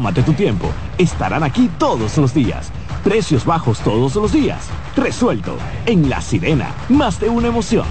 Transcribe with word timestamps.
Mate 0.00 0.24
tu 0.24 0.32
tiempo. 0.32 0.72
Estarán 0.98 1.44
aquí 1.44 1.70
todos 1.78 2.18
los 2.18 2.34
días. 2.34 2.72
Precios 3.04 3.44
bajos 3.44 3.78
todos 3.78 4.16
los 4.16 4.32
días. 4.32 4.68
Resuelto. 4.96 5.56
En 5.86 6.10
La 6.10 6.20
Sirena. 6.20 6.74
Más 6.88 7.20
de 7.20 7.28
una 7.28 7.46
emoción. 7.46 7.86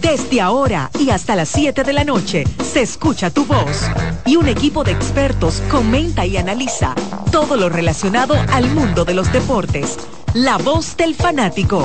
Desde 0.00 0.40
ahora 0.40 0.90
y 0.98 1.10
hasta 1.10 1.36
las 1.36 1.50
7 1.50 1.84
de 1.84 1.92
la 1.92 2.04
noche 2.04 2.44
se 2.62 2.80
escucha 2.80 3.28
tu 3.28 3.44
voz 3.44 3.90
y 4.24 4.36
un 4.36 4.48
equipo 4.48 4.84
de 4.84 4.92
expertos 4.92 5.62
comenta 5.70 6.24
y 6.24 6.38
analiza 6.38 6.94
todo 7.30 7.56
lo 7.56 7.68
relacionado 7.68 8.34
al 8.52 8.70
mundo 8.70 9.04
de 9.04 9.12
los 9.12 9.30
deportes. 9.32 9.98
La 10.32 10.56
voz 10.56 10.96
del 10.96 11.14
fanático. 11.14 11.84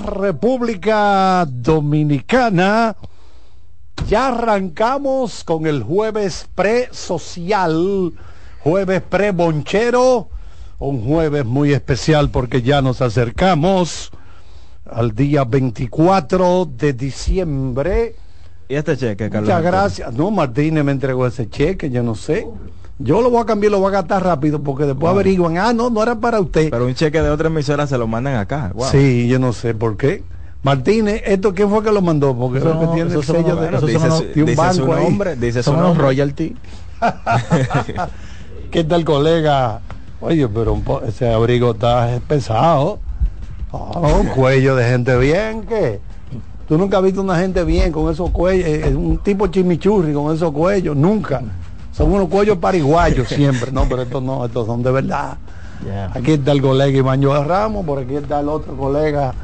República 0.00 1.46
Dominicana. 1.48 2.96
Ya 4.08 4.28
arrancamos 4.28 5.44
con 5.44 5.66
el 5.66 5.82
jueves 5.82 6.48
pre-social, 6.54 8.12
jueves 8.60 9.02
pre-bonchero, 9.02 10.28
un 10.78 11.04
jueves 11.04 11.44
muy 11.44 11.72
especial 11.72 12.30
porque 12.30 12.62
ya 12.62 12.82
nos 12.82 13.02
acercamos 13.02 14.10
al 14.86 15.14
día 15.14 15.44
24 15.44 16.68
de 16.76 16.92
diciembre. 16.92 18.16
¿Y 18.68 18.74
este 18.74 18.96
cheque, 18.96 19.28
Carlos? 19.28 19.48
Muchas 19.48 19.62
gracias. 19.62 20.12
No, 20.14 20.30
Martínez 20.30 20.84
me 20.84 20.92
entregó 20.92 21.26
ese 21.26 21.48
cheque, 21.48 21.90
yo 21.90 22.02
no 22.02 22.14
sé. 22.14 22.46
Yo 23.02 23.22
lo 23.22 23.30
voy 23.30 23.40
a 23.40 23.46
cambiar, 23.46 23.72
lo 23.72 23.78
voy 23.80 23.88
a 23.88 23.92
gastar 23.92 24.22
rápido 24.22 24.60
porque 24.62 24.84
después 24.84 25.10
averiguan, 25.10 25.56
ah, 25.56 25.72
no, 25.72 25.88
no 25.88 26.02
era 26.02 26.14
para 26.16 26.38
usted. 26.38 26.68
Pero 26.70 26.84
un 26.86 26.94
cheque 26.94 27.20
de 27.22 27.30
otra 27.30 27.48
emisora 27.48 27.86
se 27.86 27.96
lo 27.96 28.06
mandan 28.06 28.34
acá. 28.36 28.72
Wow. 28.74 28.88
Sí, 28.90 29.26
yo 29.26 29.38
no 29.38 29.52
sé 29.54 29.74
por 29.74 29.96
qué. 29.96 30.22
Martínez, 30.62 31.22
¿esto 31.24 31.54
quién 31.54 31.70
fue 31.70 31.82
que 31.82 31.90
lo 31.90 32.02
mandó? 32.02 32.36
Porque 32.36 32.58
Eso 32.58 32.74
no- 32.74 32.92
tiene 32.92 33.08
eso 33.08 33.20
el 33.20 33.24
sello 33.24 33.56
de, 33.56 33.62
bueno, 33.62 33.80
de 33.80 33.92
dice 33.92 34.06
un 34.06 34.12
su- 34.18 34.24
dice 34.44 34.54
su 34.54 34.56
banco 34.86 34.94
ahí. 34.94 35.04
nombre, 35.04 35.36
dice 35.36 35.62
su 35.62 35.70
Son 35.70 35.76
unos 35.76 35.88
nombre. 35.88 36.04
royalty. 36.04 36.54
¿Qué 38.70 38.84
tal, 38.84 39.04
colega? 39.04 39.80
Oye, 40.20 40.46
pero 40.48 40.74
un 40.74 40.82
po- 40.82 41.00
ese 41.02 41.32
abrigo 41.32 41.70
está 41.72 42.20
pesado. 42.28 42.98
Ah, 43.72 43.98
un 44.20 44.26
cuello 44.28 44.76
de 44.76 44.84
gente 44.84 45.16
bien, 45.16 45.62
¿qué? 45.66 46.00
Tú 46.68 46.76
nunca 46.76 46.98
has 46.98 47.02
visto 47.04 47.22
una 47.22 47.38
gente 47.38 47.64
bien 47.64 47.90
con 47.90 48.12
esos 48.12 48.30
cuellos, 48.30 48.66
eh, 48.68 48.94
un 48.94 49.18
tipo 49.18 49.46
chimichurri 49.46 50.12
con 50.12 50.34
esos 50.34 50.52
cuellos, 50.52 50.94
nunca. 50.96 51.40
Son 52.00 52.10
unos 52.10 52.30
cuellos 52.30 52.56
pariguayos 52.56 53.28
siempre. 53.28 53.70
No, 53.70 53.86
pero 53.86 54.00
estos 54.00 54.22
no, 54.22 54.46
estos 54.46 54.66
son 54.66 54.82
de 54.82 54.90
verdad. 54.90 55.36
Aquí 56.14 56.32
está 56.32 56.52
el 56.52 56.62
colega 56.62 56.96
Iván 56.96 57.22
Joel 57.22 57.44
Ramos, 57.44 57.84
por 57.84 57.98
aquí 57.98 58.14
está 58.14 58.40
el 58.40 58.48
otro 58.48 58.74
colega, 58.74 59.34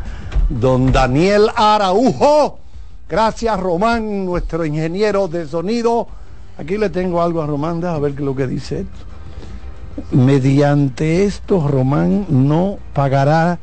don 0.49 0.91
Daniel 0.91 1.51
Araujo. 1.55 2.59
Gracias, 3.11 3.61
Román, 3.61 4.25
nuestro 4.25 4.65
ingeniero 4.65 5.29
de 5.29 5.47
sonido. 5.47 6.09
Aquí 6.57 6.79
le 6.79 6.89
tengo 6.89 7.21
algo 7.21 7.43
a 7.43 7.47
Román, 7.47 7.85
a 7.85 7.99
ver 7.99 8.15
qué 8.15 8.23
lo 8.23 8.35
que 8.35 8.47
dice 8.47 8.81
esto. 8.81 10.17
Mediante 10.17 11.25
esto, 11.25 11.69
Román 11.69 12.25
no 12.31 12.79
pagará 12.95 13.59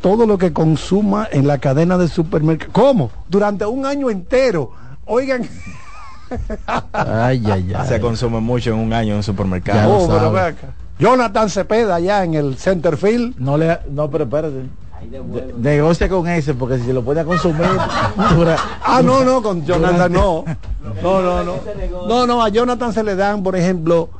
todo 0.00 0.26
lo 0.26 0.38
que 0.38 0.54
consuma 0.54 1.28
en 1.30 1.46
la 1.46 1.58
cadena 1.58 1.98
de 1.98 2.08
supermercados. 2.08 2.72
¿Cómo? 2.72 3.10
Durante 3.28 3.66
un 3.66 3.84
año 3.84 4.08
entero. 4.08 4.70
Oigan, 5.04 5.42
Ay, 6.92 7.42
ay, 7.50 7.72
ay. 7.76 7.88
Se 7.88 8.00
consume 8.00 8.40
mucho 8.40 8.70
en 8.70 8.78
un 8.78 8.92
año 8.92 9.10
en 9.12 9.16
un 9.18 9.22
supermercado. 9.22 9.92
oh, 9.94 10.08
pero 10.08 10.36
acá. 10.38 10.54
Jonathan 10.98 11.50
Cepeda 11.50 11.96
allá 11.96 12.22
en 12.24 12.34
el 12.34 12.56
Centerfield. 12.56 13.34
No 13.38 13.56
le, 13.56 13.78
no, 13.90 14.10
pero 14.10 14.24
espérate. 14.24 14.64
De- 15.02 15.52
negocia 15.58 16.08
con 16.08 16.28
ese 16.28 16.54
porque 16.54 16.78
si 16.78 16.84
se 16.84 16.92
lo 16.92 17.02
puede 17.02 17.24
consumir 17.24 17.66
dura- 18.36 18.56
Ah, 18.84 19.02
no, 19.02 19.24
no, 19.24 19.42
con 19.42 19.64
Jonathan 19.64 20.12
no. 20.12 20.44
No, 21.02 21.20
no, 21.22 21.42
no. 21.42 21.54
No, 22.06 22.26
no, 22.26 22.42
a 22.42 22.48
Jonathan 22.50 22.92
se 22.92 23.02
le 23.02 23.16
dan, 23.16 23.42
por 23.42 23.56
ejemplo, 23.56 24.10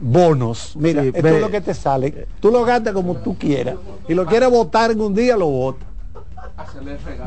bonos. 0.00 0.72
Mira, 0.76 1.02
Sí, 1.02 1.08
esto 1.08 1.22
ve- 1.22 1.36
es 1.36 1.40
lo 1.40 1.50
que 1.50 1.60
te 1.60 1.74
sale. 1.74 2.26
Tú 2.40 2.50
lo 2.50 2.64
gastas 2.64 2.92
como 2.92 3.16
tú 3.16 3.36
quieras. 3.38 3.76
Y 4.08 4.14
lo 4.14 4.26
quieres 4.26 4.50
votar 4.50 4.90
en 4.90 5.00
un 5.00 5.14
día, 5.14 5.36
lo 5.36 5.46
votas. 5.46 5.88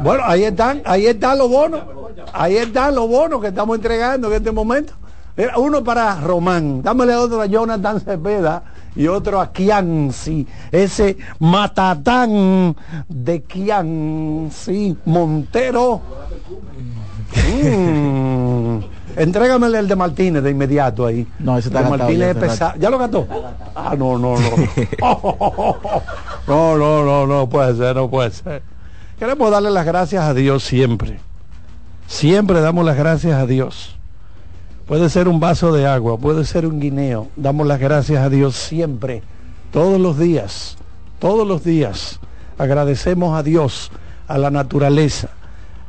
Bueno, 0.01 0.23
ahí 0.25 0.43
están, 0.43 0.81
ahí 0.85 1.05
están 1.05 1.37
los 1.37 1.49
bonos. 1.49 1.81
Ahí 2.33 2.57
están 2.57 2.95
los 2.95 3.07
bonos 3.07 3.41
que 3.41 3.47
estamos 3.47 3.75
entregando 3.75 4.27
en 4.27 4.33
este 4.33 4.51
momento. 4.51 4.93
Mira, 5.35 5.57
uno 5.57 5.83
para 5.83 6.19
Román, 6.21 6.83
dámele 6.83 7.15
otro 7.15 7.41
a 7.41 7.47
Jonathan 7.47 7.99
Cepeda 7.99 8.63
y 8.95 9.07
otro 9.07 9.41
a 9.41 9.51
Kianci, 9.51 10.45
ese 10.71 11.17
matatán 11.39 12.75
de 13.09 13.41
Kianci 13.41 14.95
Montero. 15.05 16.01
Mm. 17.35 18.77
Entrégamele 19.15 19.79
el 19.79 19.87
de 19.87 19.95
Martínez 19.95 20.43
de 20.43 20.51
inmediato 20.51 21.05
ahí. 21.05 21.27
No, 21.39 21.57
ese 21.57 21.69
está 21.69 21.81
de 21.81 21.89
Martínez 21.89 22.19
ya 22.19 22.29
es 22.29 22.37
hace 22.37 22.39
pesado. 22.39 22.73
¿Ya 22.79 22.89
lo 22.91 22.97
gastó? 22.99 23.27
Ah, 23.75 23.95
no, 23.97 24.17
no, 24.19 24.35
no. 24.35 24.49
No, 26.45 26.77
no, 26.77 27.05
no, 27.05 27.25
no 27.25 27.47
puede 27.47 27.75
ser, 27.75 27.95
no 27.95 28.09
puede 28.09 28.31
ser. 28.31 28.72
Queremos 29.19 29.51
darle 29.51 29.71
las 29.71 29.85
gracias 29.85 30.23
a 30.23 30.33
Dios 30.33 30.63
siempre. 30.63 31.19
Siempre 32.07 32.61
damos 32.61 32.85
las 32.85 32.97
gracias 32.97 33.33
a 33.35 33.45
Dios. 33.45 33.95
Puede 34.85 35.09
ser 35.09 35.27
un 35.27 35.39
vaso 35.39 35.71
de 35.71 35.87
agua, 35.87 36.17
puede 36.17 36.45
ser 36.45 36.65
un 36.65 36.79
guineo. 36.79 37.27
Damos 37.35 37.67
las 37.67 37.79
gracias 37.79 38.23
a 38.23 38.29
Dios 38.29 38.55
siempre, 38.55 39.23
todos 39.71 39.99
los 39.99 40.19
días, 40.19 40.77
todos 41.19 41.47
los 41.47 41.63
días. 41.63 42.19
Agradecemos 42.57 43.37
a 43.37 43.43
Dios, 43.43 43.91
a 44.27 44.37
la 44.37 44.51
naturaleza, 44.51 45.29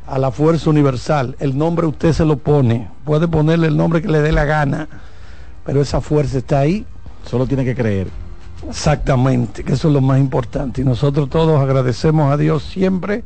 a 0.07 0.17
la 0.17 0.31
fuerza 0.31 0.69
universal. 0.69 1.35
El 1.39 1.57
nombre 1.57 1.87
usted 1.87 2.13
se 2.13 2.25
lo 2.25 2.37
pone, 2.37 2.89
puede 3.03 3.27
ponerle 3.27 3.67
el 3.67 3.75
nombre 3.75 4.01
que 4.01 4.07
le 4.07 4.21
dé 4.21 4.31
la 4.31 4.45
gana, 4.45 4.87
pero 5.65 5.81
esa 5.81 5.99
fuerza 5.99 6.37
está 6.37 6.59
ahí 6.59 6.85
solo 7.25 7.47
tiene 7.47 7.65
que 7.65 7.75
creer. 7.75 8.24
Exactamente, 8.69 9.63
que 9.63 9.73
eso 9.73 9.87
es 9.89 9.93
lo 9.93 10.01
más 10.01 10.19
importante. 10.19 10.81
Y 10.81 10.83
nosotros 10.85 11.29
todos 11.29 11.59
agradecemos 11.61 12.31
a 12.31 12.37
Dios 12.37 12.63
siempre 12.63 13.23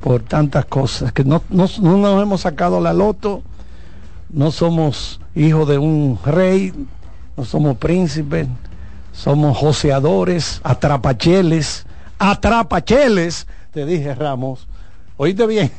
por 0.00 0.22
tantas 0.22 0.64
cosas, 0.66 1.12
que 1.12 1.24
no, 1.24 1.42
no- 1.50 1.68
no 1.80 1.96
nos 1.98 2.22
hemos 2.22 2.42
sacado 2.42 2.80
la 2.80 2.92
loto, 2.92 3.42
no 4.30 4.50
somos 4.50 5.20
hijos 5.34 5.68
de 5.68 5.78
un 5.78 6.18
rey, 6.24 6.72
no 7.36 7.44
somos 7.44 7.76
príncipes, 7.78 8.46
somos 9.12 9.56
joseadores, 9.56 10.60
atrapacheles, 10.62 11.86
atrapacheles, 12.18 13.46
te 13.72 13.84
dije 13.86 14.14
Ramos, 14.14 14.68
oíste 15.16 15.46
bien, 15.46 15.70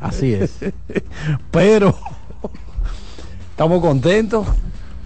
Así 0.00 0.32
es. 0.32 0.56
pero 1.50 1.94
estamos 3.50 3.80
contentos 3.82 4.46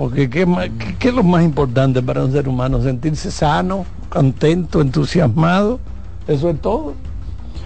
porque 0.00 0.30
¿qué, 0.30 0.46
más- 0.46 0.70
qué- 0.78 0.96
qué 0.98 1.08
es 1.08 1.14
lo 1.14 1.22
más 1.22 1.44
importante 1.44 2.00
para 2.00 2.24
un 2.24 2.32
ser 2.32 2.48
humano? 2.48 2.82
Sentirse 2.82 3.30
sano, 3.30 3.84
contento, 4.08 4.80
entusiasmado. 4.80 5.78
Eso 6.26 6.48
es 6.48 6.58
todo. 6.62 6.94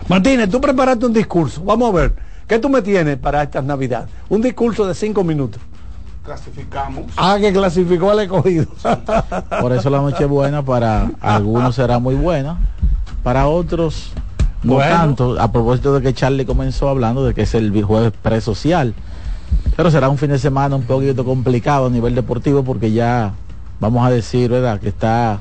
Martínez, 0.09 0.51
tú 0.51 0.61
preparaste 0.61 1.07
un 1.07 1.13
discurso. 1.13 1.63
Vamos 1.63 1.91
a 1.91 1.93
ver. 1.97 2.15
¿Qué 2.49 2.59
tú 2.59 2.69
me 2.69 2.83
tienes 2.83 3.19
para 3.19 3.45
estas 3.45 3.63
navidades? 3.65 4.09
Un 4.29 4.43
discurso 4.43 4.85
de 4.85 4.95
cinco 4.95 5.23
minutos. 5.23 5.63
clasificamos. 6.25 7.05
Ah, 7.17 7.37
que 7.41 7.53
clasificó 7.53 8.11
al 8.11 8.19
escogido. 8.21 8.67
Por 9.61 9.73
eso 9.73 9.89
la 9.91 9.99
noche 9.99 10.25
buena 10.25 10.63
para 10.65 11.11
algunos 11.21 11.77
será 11.77 11.99
muy 12.01 12.15
buena, 12.17 12.59
para 13.23 13.47
otros 13.47 14.11
no 14.65 14.75
Bueno. 14.75 14.91
tanto. 14.97 15.41
A 15.41 15.53
propósito 15.53 15.95
de 15.95 16.01
que 16.03 16.15
Charlie 16.15 16.47
comenzó 16.47 16.89
hablando 16.89 17.25
de 17.25 17.33
que 17.35 17.43
es 17.43 17.55
el 17.55 17.81
jueves 17.85 18.13
presocial. 18.23 18.93
Pero 19.77 19.91
será 19.91 20.09
un 20.09 20.19
fin 20.19 20.31
de 20.31 20.39
semana 20.39 20.77
un 20.77 20.83
poquito 20.83 21.25
complicado 21.25 21.87
a 21.87 21.91
nivel 21.91 22.15
deportivo 22.15 22.63
porque 22.63 22.93
ya 22.93 23.33
vamos 23.81 24.07
a 24.07 24.11
decir, 24.11 24.51
¿verdad? 24.51 24.81
Que 24.81 24.89
está 24.89 25.41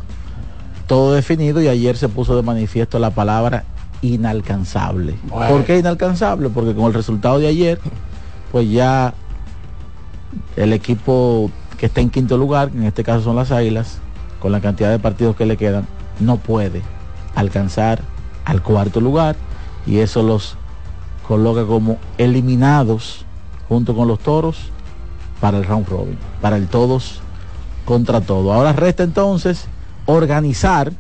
todo 0.88 1.14
definido 1.14 1.62
y 1.62 1.68
ayer 1.68 1.98
se 1.98 2.10
puso 2.10 2.36
de 2.36 2.42
manifiesto 2.42 3.00
la 3.00 3.12
palabra 3.12 3.64
inalcanzable. 4.02 5.16
Bueno. 5.30 5.50
¿Por 5.50 5.66
qué 5.66 5.80
inalcanzable? 5.80 6.50
Porque 6.50 6.74
con 6.74 6.86
el 6.86 6.94
resultado 6.94 7.40
de 7.40 7.48
ayer, 7.48 7.80
pues 8.52 8.70
ya 8.70 9.14
el 10.56 10.74
equipo 10.74 11.52
que 11.78 11.86
está 11.86 12.02
en 12.02 12.10
quinto 12.10 12.38
lugar, 12.38 12.70
que 12.70 12.78
en 12.78 12.84
este 12.84 13.04
caso 13.04 13.24
son 13.24 13.36
las 13.36 13.52
Águilas, 13.52 14.00
con 14.40 14.52
la 14.52 14.62
cantidad 14.62 14.90
de 14.90 15.00
partidos 15.00 15.36
que 15.36 15.46
le 15.46 15.58
quedan, 15.58 15.88
no 16.20 16.38
puede 16.38 16.82
alcanzar 17.36 18.02
al 18.46 18.62
cuarto 18.62 19.00
lugar 19.00 19.36
y 19.86 20.00
eso 20.00 20.22
los 20.22 20.58
coloca 21.28 21.66
como 21.66 21.98
eliminados 22.18 23.26
junto 23.74 23.96
con 23.96 24.08
los 24.08 24.20
toros 24.20 24.58
para 25.42 25.58
el 25.58 25.66
round 25.66 25.88
robin, 25.88 26.18
para 26.42 26.58
el 26.58 26.68
todos 26.68 27.22
contra 27.86 28.22
todo. 28.22 28.54
Ahora 28.54 28.72
resta 28.74 29.04
entonces 29.04 29.66
organizar 30.06 30.92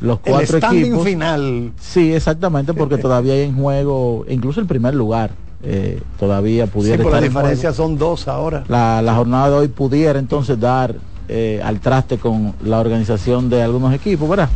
los 0.00 0.18
El 0.24 0.32
cuatro 0.32 0.58
standing 0.58 0.84
equipos. 0.86 1.04
final. 1.04 1.72
Sí, 1.80 2.12
exactamente, 2.12 2.74
porque 2.74 2.98
todavía 2.98 3.34
hay 3.34 3.42
en 3.42 3.56
juego, 3.56 4.24
incluso 4.28 4.60
el 4.60 4.66
primer 4.66 4.94
lugar, 4.94 5.30
eh, 5.62 6.00
todavía 6.18 6.64
Sí, 6.66 6.70
pudiera 6.72 6.98
la 6.98 7.04
estar 7.04 7.24
en 7.24 7.32
juego. 7.32 7.48
diferencia 7.48 7.72
son 7.72 7.96
dos 7.98 8.26
ahora. 8.26 8.64
La, 8.68 9.00
la 9.02 9.14
jornada 9.14 9.50
de 9.50 9.56
hoy 9.56 9.68
pudiera 9.68 10.18
entonces 10.18 10.58
dar 10.58 10.96
eh, 11.28 11.60
al 11.64 11.80
traste 11.80 12.18
con 12.18 12.54
la 12.64 12.80
organización 12.80 13.48
de 13.48 13.62
algunos 13.62 13.94
equipos, 13.94 14.28
¿verdad? 14.28 14.48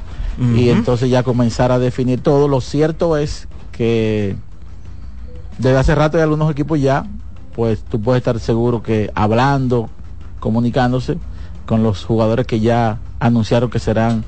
Y 0.55 0.69
entonces 0.69 1.11
ya 1.11 1.25
comenzar 1.25 1.73
a 1.73 1.81
definir 1.81 2.21
todo. 2.21 2.47
Lo 2.47 2.61
cierto 2.61 3.17
es 3.17 3.49
que 3.73 4.37
desde 5.59 5.79
hace 5.79 5.95
rato 5.95 6.17
hay 6.17 6.23
algunos 6.23 6.51
equipos 6.51 6.81
ya, 6.81 7.05
pues 7.55 7.83
tú 7.83 8.01
puedes 8.01 8.21
estar 8.21 8.39
seguro 8.41 8.83
que 8.83 9.11
hablando, 9.15 9.91
comunicándose 10.41 11.19
con 11.67 11.83
los 11.83 12.05
jugadores 12.05 12.47
que 12.47 12.61
ya 12.61 12.99
anunciaron 13.21 13.69
que 13.69 13.79
serán 13.79 14.25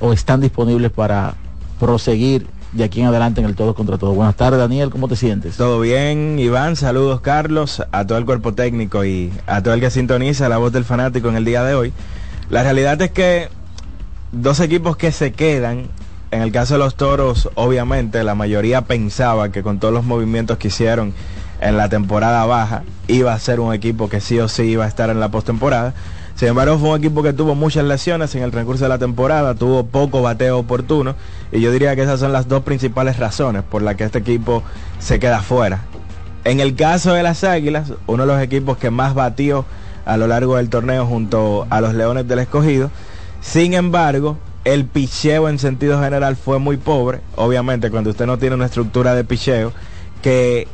o 0.00 0.12
están 0.12 0.40
disponibles 0.40 0.90
para 0.90 1.34
proseguir 1.78 2.46
de 2.72 2.84
aquí 2.84 3.00
en 3.00 3.06
adelante 3.08 3.40
en 3.40 3.46
el 3.46 3.54
todo 3.54 3.74
contra 3.74 3.98
todo. 3.98 4.14
Buenas 4.14 4.36
tardes, 4.36 4.58
Daniel, 4.58 4.90
¿cómo 4.90 5.08
te 5.08 5.16
sientes? 5.16 5.56
Todo 5.56 5.80
bien, 5.80 6.38
Iván, 6.38 6.76
saludos 6.76 7.20
Carlos, 7.20 7.82
a 7.92 8.06
todo 8.06 8.18
el 8.18 8.24
cuerpo 8.24 8.54
técnico 8.54 9.04
y 9.04 9.32
a 9.46 9.62
todo 9.62 9.74
el 9.74 9.80
que 9.80 9.90
sintoniza 9.90 10.48
la 10.48 10.58
voz 10.58 10.72
del 10.72 10.84
fanático 10.84 11.28
en 11.28 11.36
el 11.36 11.44
día 11.44 11.62
de 11.64 11.74
hoy. 11.74 11.92
La 12.48 12.62
realidad 12.62 13.00
es 13.02 13.10
que 13.10 13.48
dos 14.32 14.60
equipos 14.60 14.96
que 14.96 15.12
se 15.12 15.32
quedan, 15.32 15.88
en 16.32 16.40
el 16.40 16.50
caso 16.50 16.74
de 16.74 16.78
los 16.78 16.94
toros, 16.94 17.50
obviamente 17.56 18.24
la 18.24 18.34
mayoría 18.34 18.80
pensaba 18.80 19.50
que 19.52 19.62
con 19.62 19.78
todos 19.78 19.92
los 19.92 20.02
movimientos 20.02 20.56
que 20.56 20.68
hicieron 20.68 21.12
en 21.60 21.76
la 21.76 21.90
temporada 21.90 22.46
baja, 22.46 22.84
iba 23.06 23.34
a 23.34 23.38
ser 23.38 23.60
un 23.60 23.74
equipo 23.74 24.08
que 24.08 24.22
sí 24.22 24.40
o 24.40 24.48
sí 24.48 24.62
iba 24.62 24.86
a 24.86 24.88
estar 24.88 25.10
en 25.10 25.20
la 25.20 25.30
postemporada. 25.30 25.92
Sin 26.34 26.48
embargo, 26.48 26.78
fue 26.78 26.88
un 26.88 26.96
equipo 26.96 27.22
que 27.22 27.34
tuvo 27.34 27.54
muchas 27.54 27.84
lesiones 27.84 28.34
en 28.34 28.42
el 28.42 28.50
transcurso 28.50 28.84
de 28.84 28.88
la 28.88 28.96
temporada, 28.96 29.54
tuvo 29.54 29.84
poco 29.84 30.22
bateo 30.22 30.58
oportuno 30.58 31.16
y 31.52 31.60
yo 31.60 31.70
diría 31.70 31.94
que 31.94 32.02
esas 32.02 32.18
son 32.18 32.32
las 32.32 32.48
dos 32.48 32.62
principales 32.62 33.18
razones 33.18 33.62
por 33.62 33.82
las 33.82 33.96
que 33.96 34.04
este 34.04 34.20
equipo 34.20 34.62
se 35.00 35.20
queda 35.20 35.42
fuera. 35.42 35.80
En 36.44 36.60
el 36.60 36.74
caso 36.74 37.12
de 37.12 37.22
las 37.22 37.44
Águilas, 37.44 37.92
uno 38.06 38.22
de 38.26 38.32
los 38.32 38.42
equipos 38.42 38.78
que 38.78 38.90
más 38.90 39.12
batió 39.12 39.66
a 40.06 40.16
lo 40.16 40.26
largo 40.26 40.56
del 40.56 40.70
torneo 40.70 41.04
junto 41.04 41.66
a 41.68 41.82
los 41.82 41.92
Leones 41.92 42.26
del 42.26 42.38
Escogido, 42.38 42.90
sin 43.42 43.74
embargo, 43.74 44.38
el 44.64 44.84
picheo 44.86 45.48
en 45.48 45.58
sentido 45.58 46.00
general 46.00 46.36
fue 46.36 46.58
muy 46.58 46.76
pobre. 46.76 47.20
Obviamente, 47.36 47.90
cuando 47.90 48.10
usted 48.10 48.26
no 48.26 48.38
tiene 48.38 48.54
una 48.56 48.66
estructura 48.66 49.14
de 49.14 49.24
picheo 49.24 49.72
que 50.22 50.68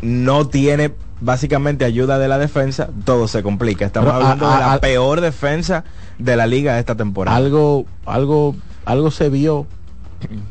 no 0.00 0.48
tiene 0.48 0.92
básicamente 1.20 1.84
ayuda 1.84 2.18
de 2.18 2.26
la 2.28 2.38
defensa, 2.38 2.88
todo 3.04 3.28
se 3.28 3.42
complica. 3.42 3.84
Estamos 3.86 4.10
Pero, 4.12 4.22
hablando 4.24 4.46
a- 4.48 4.54
de 4.54 4.60
la 4.60 4.72
a- 4.74 4.80
peor 4.80 5.20
defensa 5.20 5.84
de 6.18 6.36
la 6.36 6.46
liga 6.46 6.78
esta 6.78 6.94
temporada. 6.96 7.36
algo 7.36 7.84
algo 8.06 8.56
algo 8.84 9.10
se 9.10 9.28
vio 9.28 9.66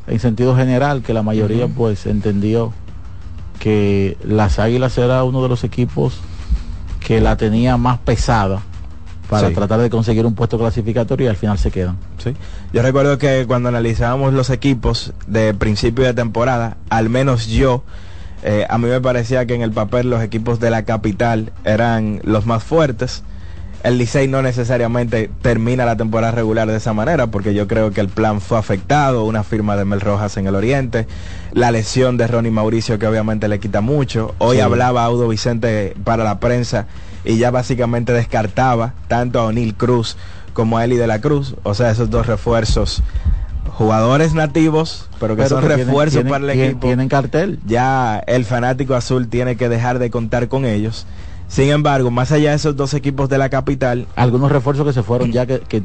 en 0.07 0.19
sentido 0.19 0.55
general 0.55 1.01
que 1.01 1.13
la 1.13 1.23
mayoría 1.23 1.67
pues 1.67 2.05
entendió 2.05 2.73
que 3.59 4.17
las 4.23 4.59
Águilas 4.59 4.97
era 4.97 5.23
uno 5.23 5.43
de 5.43 5.49
los 5.49 5.63
equipos 5.63 6.19
que 7.05 7.19
la 7.21 7.35
tenía 7.37 7.77
más 7.77 7.97
pesada 7.99 8.61
para 9.31 9.47
Sí. 9.47 9.53
tratar 9.55 9.79
de 9.79 9.89
conseguir 9.89 10.25
un 10.25 10.35
puesto 10.35 10.59
clasificatorio 10.59 11.27
y 11.27 11.29
al 11.29 11.37
final 11.37 11.57
se 11.57 11.71
quedan. 11.71 11.95
Sí. 12.17 12.33
Yo 12.73 12.81
recuerdo 12.81 13.17
que 13.17 13.45
cuando 13.47 13.69
analizábamos 13.69 14.33
los 14.33 14.49
equipos 14.49 15.13
de 15.25 15.53
principio 15.53 16.03
de 16.03 16.13
temporada, 16.13 16.75
al 16.89 17.07
menos 17.07 17.47
yo, 17.47 17.81
eh, 18.43 18.65
a 18.69 18.77
mí 18.77 18.89
me 18.89 18.99
parecía 18.99 19.45
que 19.45 19.55
en 19.55 19.61
el 19.61 19.71
papel 19.71 20.09
los 20.09 20.21
equipos 20.21 20.59
de 20.59 20.69
la 20.69 20.83
capital 20.83 21.53
eran 21.63 22.19
los 22.23 22.45
más 22.45 22.61
fuertes. 22.65 23.23
El 23.83 23.97
Licey 23.97 24.27
no 24.27 24.41
necesariamente 24.41 25.31
termina 25.41 25.85
la 25.85 25.95
temporada 25.95 26.33
regular 26.33 26.67
de 26.67 26.75
esa 26.75 26.91
manera, 26.91 27.27
porque 27.27 27.53
yo 27.53 27.67
creo 27.69 27.91
que 27.91 28.01
el 28.01 28.09
plan 28.09 28.41
fue 28.41 28.57
afectado, 28.57 29.23
una 29.23 29.43
firma 29.43 29.77
de 29.77 29.85
Mel 29.85 30.01
Rojas 30.01 30.35
en 30.35 30.45
el 30.45 30.55
Oriente, 30.55 31.07
la 31.53 31.71
lesión 31.71 32.17
de 32.17 32.27
Ronnie 32.27 32.51
Mauricio 32.51 32.99
que 32.99 33.07
obviamente 33.07 33.47
le 33.47 33.61
quita 33.61 33.79
mucho. 33.79 34.35
Hoy 34.39 34.57
Sí. 34.57 34.61
hablaba 34.61 35.05
Audo 35.05 35.29
Vicente 35.29 35.95
para 36.03 36.25
la 36.25 36.39
prensa 36.41 36.85
y 37.25 37.37
ya 37.37 37.51
básicamente 37.51 38.13
descartaba 38.13 38.93
tanto 39.07 39.39
a 39.39 39.45
O'Neill 39.45 39.75
Cruz 39.75 40.17
como 40.53 40.77
a 40.77 40.85
Eli 40.85 40.97
de 40.97 41.07
la 41.07 41.21
Cruz, 41.21 41.55
o 41.63 41.73
sea, 41.73 41.91
esos 41.91 42.09
dos 42.09 42.27
refuerzos, 42.27 43.01
jugadores 43.77 44.33
nativos, 44.33 45.07
pero 45.19 45.35
que 45.35 45.43
Pero 45.43 45.59
son 45.59 45.67
que 45.67 45.75
refuerzos 45.77 46.13
tienen- 46.23 46.31
para 46.31 46.45
el 46.45 46.51
tienen- 46.51 46.69
equipo 46.71 46.87
Tienen 46.87 47.09
cartel. 47.09 47.59
ya 47.65 48.21
el 48.27 48.45
fanático 48.45 48.95
azul 48.95 49.27
tiene 49.27 49.55
que 49.55 49.69
dejar 49.69 49.99
de 49.99 50.09
contar 50.09 50.47
con 50.47 50.65
ellos. 50.65 51.05
Sin 51.47 51.69
embargo, 51.69 52.11
más 52.11 52.31
allá 52.31 52.51
de 52.51 52.55
esos 52.55 52.75
dos 52.75 52.93
equipos 52.93 53.29
de 53.29 53.37
la 53.37 53.49
capital, 53.49 54.07
Algunos 54.15 54.51
refuerzos 54.51 54.85
que 54.85 54.93
se 54.93 55.03
fueron 55.03 55.31
ya 55.31 55.45
que, 55.45 55.59
que, 55.59 55.83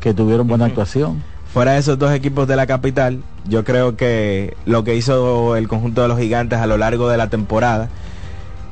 que 0.00 0.14
tuvieron 0.14 0.46
buena 0.46 0.66
actuación. 0.66 1.22
fuera 1.52 1.72
de 1.72 1.78
esos 1.78 1.98
dos 1.98 2.12
equipos 2.12 2.46
de 2.48 2.54
la 2.56 2.66
capital, 2.66 3.22
yo 3.48 3.64
creo 3.64 3.96
que 3.96 4.56
lo 4.66 4.84
que 4.84 4.94
hizo 4.94 5.56
el 5.56 5.68
conjunto 5.68 6.02
de 6.02 6.08
los 6.08 6.18
gigantes 6.18 6.58
a 6.58 6.66
lo 6.66 6.76
largo 6.76 7.08
de 7.08 7.16
la 7.16 7.28
temporada, 7.28 7.88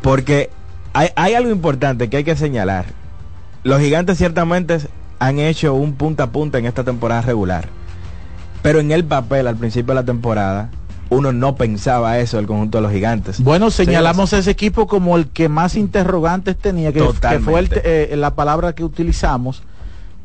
porque 0.02 0.50
hay, 0.94 1.08
hay 1.17 1.35
algo 1.35 1.50
importante 1.50 2.08
que 2.08 2.17
hay 2.19 2.25
que 2.25 2.37
señalar. 2.37 2.87
Los 3.62 3.81
gigantes 3.81 4.17
ciertamente 4.19 4.79
han 5.19 5.38
hecho 5.38 5.75
un 5.75 5.94
punta 5.94 6.25
a 6.25 6.31
punta 6.31 6.58
en 6.58 6.67
esta 6.67 6.85
temporada 6.85 7.20
regular, 7.23 7.69
pero 8.62 8.81
en 8.81 8.91
el 8.91 9.05
papel 9.05 9.46
al 9.46 9.56
principio 9.56 9.88
de 9.94 10.00
la 10.00 10.05
temporada, 10.05 10.70
uno 11.11 11.32
no 11.32 11.55
pensaba 11.56 12.19
eso 12.19 12.38
del 12.38 12.46
conjunto 12.46 12.79
de 12.79 12.82
los 12.82 12.93
gigantes. 12.93 13.41
Bueno, 13.43 13.70
señalamos 13.70 14.32
a 14.32 14.38
ese 14.38 14.50
equipo 14.50 14.87
como 14.87 15.17
el 15.17 15.29
que 15.29 15.49
más 15.49 15.76
interrogantes 15.76 16.56
tenía, 16.56 16.93
que, 16.93 17.00
que 17.00 17.38
fue 17.41 17.61
el- 17.61 17.69
eh, 17.85 18.14
la 18.17 18.35
palabra 18.35 18.75
que 18.75 18.82
utilizamos 18.85 19.62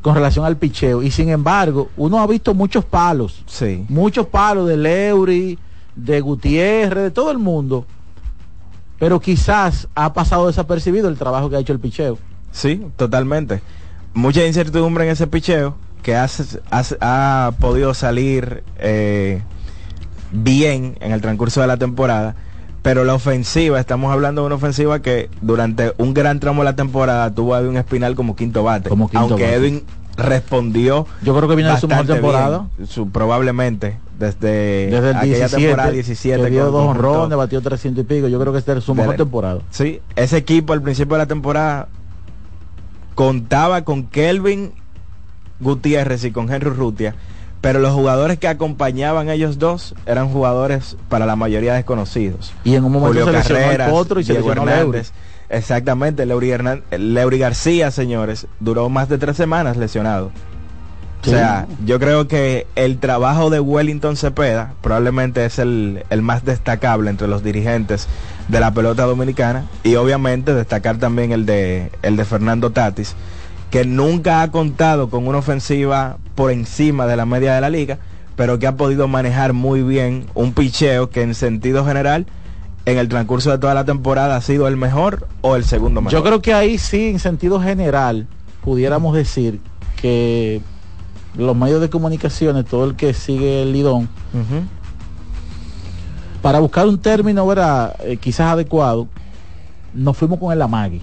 con 0.02 0.14
relación 0.14 0.46
al 0.46 0.56
picheo. 0.56 1.02
Y 1.02 1.10
sin 1.10 1.28
embargo, 1.28 1.90
uno 1.96 2.18
ha 2.20 2.26
visto 2.26 2.54
muchos 2.54 2.84
palos, 2.84 3.42
Sí. 3.46 3.84
muchos 3.88 4.26
palos 4.26 4.66
de 4.68 4.76
Leury, 4.78 5.58
de 5.94 6.20
Gutiérrez, 6.22 7.04
de 7.04 7.10
todo 7.10 7.30
el 7.30 7.38
mundo. 7.38 7.84
Pero 9.00 9.18
quizás 9.18 9.88
ha 9.96 10.12
pasado 10.12 10.46
desapercibido 10.46 11.08
el 11.08 11.16
trabajo 11.18 11.50
que 11.50 11.56
ha 11.56 11.58
hecho 11.58 11.72
el 11.72 11.80
picheo. 11.80 12.18
Sí, 12.52 12.86
totalmente. 12.96 13.60
Mucha 14.14 14.46
incertidumbre 14.46 15.04
en 15.04 15.10
ese 15.10 15.26
picheo 15.26 15.74
que 16.02 16.14
has- 16.14 16.60
has- 16.70 16.96
ha 17.00 17.52
podido 17.60 17.94
salir 17.94 18.62
eh, 18.78 19.42
bien 20.32 20.96
en 21.00 21.12
el 21.12 21.20
transcurso 21.20 21.60
de 21.60 21.66
la 21.66 21.76
temporada. 21.76 22.34
Pero 22.82 23.04
la 23.04 23.14
ofensiva, 23.14 23.78
estamos 23.78 24.10
hablando 24.12 24.40
de 24.42 24.46
una 24.46 24.54
ofensiva 24.54 25.02
que 25.02 25.28
durante 25.42 25.92
un 25.98 26.14
gran 26.14 26.40
tramo 26.40 26.62
de 26.62 26.64
la 26.70 26.76
temporada 26.76 27.34
tuvo 27.34 27.54
a 27.54 27.60
Edwin 27.60 27.76
Espinal 27.76 28.14
como 28.14 28.36
quinto 28.36 28.62
bate. 28.62 28.88
Como 28.88 29.08
quinto 29.10 29.20
aunque 29.26 29.44
bate. 29.44 29.56
Edwin 29.56 29.82
respondió 30.20 31.06
Yo 31.22 31.36
creo 31.36 31.48
que 31.48 31.56
viene 31.56 31.72
de 31.72 31.80
su 31.80 31.88
mejor 31.88 32.06
temporada. 32.06 32.66
bien, 32.76 32.88
su, 32.88 33.10
probablemente 33.10 33.98
desde, 34.18 34.88
Desde 34.88 35.10
el 35.10 35.16
aquella 35.16 35.36
17, 35.48 35.62
temporada 35.62 35.90
17 35.90 36.44
que 36.44 36.50
dio 36.50 36.70
dos 36.70 36.86
honrones, 36.88 37.36
batió 37.36 37.60
300 37.60 38.04
y 38.04 38.06
pico. 38.06 38.28
Yo 38.28 38.38
creo 38.38 38.52
que 38.52 38.58
esta 38.58 38.74
es 38.74 38.84
su 38.84 38.94
de 38.94 39.00
mejor 39.00 39.16
temporada. 39.16 39.60
Sí, 39.70 40.00
ese 40.14 40.36
equipo 40.36 40.72
al 40.72 40.82
principio 40.82 41.14
de 41.14 41.18
la 41.18 41.26
temporada 41.26 41.88
contaba 43.14 43.82
con 43.82 44.04
Kelvin 44.04 44.72
Gutiérrez 45.60 46.24
y 46.24 46.32
con 46.32 46.52
Henry 46.52 46.70
Rutia, 46.70 47.14
pero 47.60 47.78
los 47.78 47.92
jugadores 47.92 48.38
que 48.38 48.48
acompañaban 48.48 49.28
a 49.28 49.34
ellos 49.34 49.58
dos 49.58 49.94
eran 50.06 50.28
jugadores 50.28 50.96
para 51.08 51.26
la 51.26 51.36
mayoría 51.36 51.74
desconocidos. 51.74 52.52
Y 52.64 52.74
en 52.74 52.84
un 52.84 52.92
momento 52.92 53.24
Julio 53.24 53.42
se 53.42 53.52
Carreras, 53.52 53.92
el 54.10 54.20
y 54.20 54.24
se 54.24 54.32
Diego. 54.32 54.52
Hernández. 54.52 55.12
Exactamente, 55.50 56.24
Leury, 56.26 56.50
Hernán- 56.52 56.82
Leury 56.96 57.38
García, 57.38 57.90
señores, 57.90 58.46
duró 58.60 58.88
más 58.88 59.08
de 59.08 59.18
tres 59.18 59.36
semanas 59.36 59.76
lesionado. 59.76 60.30
O 61.22 61.28
sea, 61.28 61.66
yo 61.84 61.98
creo 62.00 62.28
que 62.28 62.66
el 62.76 62.98
trabajo 62.98 63.50
de 63.50 63.60
Wellington 63.60 64.16
Cepeda 64.16 64.72
probablemente 64.80 65.44
es 65.44 65.58
el, 65.58 66.04
el 66.08 66.22
más 66.22 66.46
destacable 66.46 67.10
entre 67.10 67.28
los 67.28 67.42
dirigentes 67.42 68.08
de 68.48 68.58
la 68.58 68.72
pelota 68.72 69.04
dominicana 69.04 69.66
y 69.84 69.96
obviamente 69.96 70.54
destacar 70.54 70.96
también 70.96 71.32
el 71.32 71.44
de, 71.44 71.90
el 72.00 72.16
de 72.16 72.24
Fernando 72.24 72.70
Tatis, 72.70 73.14
que 73.70 73.84
nunca 73.84 74.40
ha 74.40 74.50
contado 74.50 75.10
con 75.10 75.28
una 75.28 75.38
ofensiva 75.38 76.16
por 76.36 76.52
encima 76.52 77.06
de 77.06 77.16
la 77.16 77.26
media 77.26 77.54
de 77.54 77.60
la 77.60 77.68
liga, 77.68 77.98
pero 78.34 78.58
que 78.58 78.66
ha 78.66 78.76
podido 78.76 79.06
manejar 79.06 79.52
muy 79.52 79.82
bien 79.82 80.24
un 80.32 80.54
picheo 80.54 81.10
que 81.10 81.20
en 81.20 81.34
sentido 81.34 81.84
general 81.84 82.24
en 82.86 82.98
el 82.98 83.08
transcurso 83.08 83.50
de 83.50 83.58
toda 83.58 83.74
la 83.74 83.84
temporada 83.84 84.36
ha 84.36 84.40
sido 84.40 84.66
el 84.68 84.76
mejor 84.76 85.28
o 85.42 85.56
el 85.56 85.64
segundo 85.64 86.00
mejor. 86.00 86.12
Yo 86.12 86.22
creo 86.24 86.40
que 86.42 86.54
ahí 86.54 86.78
sí, 86.78 87.08
en 87.08 87.18
sentido 87.18 87.60
general, 87.60 88.26
pudiéramos 88.62 89.14
decir 89.14 89.60
que 90.00 90.60
los 91.36 91.54
medios 91.56 91.80
de 91.80 91.90
comunicaciones, 91.90 92.64
todo 92.64 92.84
el 92.86 92.96
que 92.96 93.14
sigue 93.14 93.62
el 93.62 93.72
Lidón, 93.72 94.08
para 96.42 96.58
buscar 96.60 96.86
un 96.86 96.98
término, 96.98 97.46
¿verdad? 97.46 97.96
Eh, 98.04 98.16
quizás 98.16 98.52
adecuado, 98.52 99.08
nos 99.92 100.16
fuimos 100.16 100.38
con 100.38 100.52
el 100.52 100.62
amague 100.62 101.02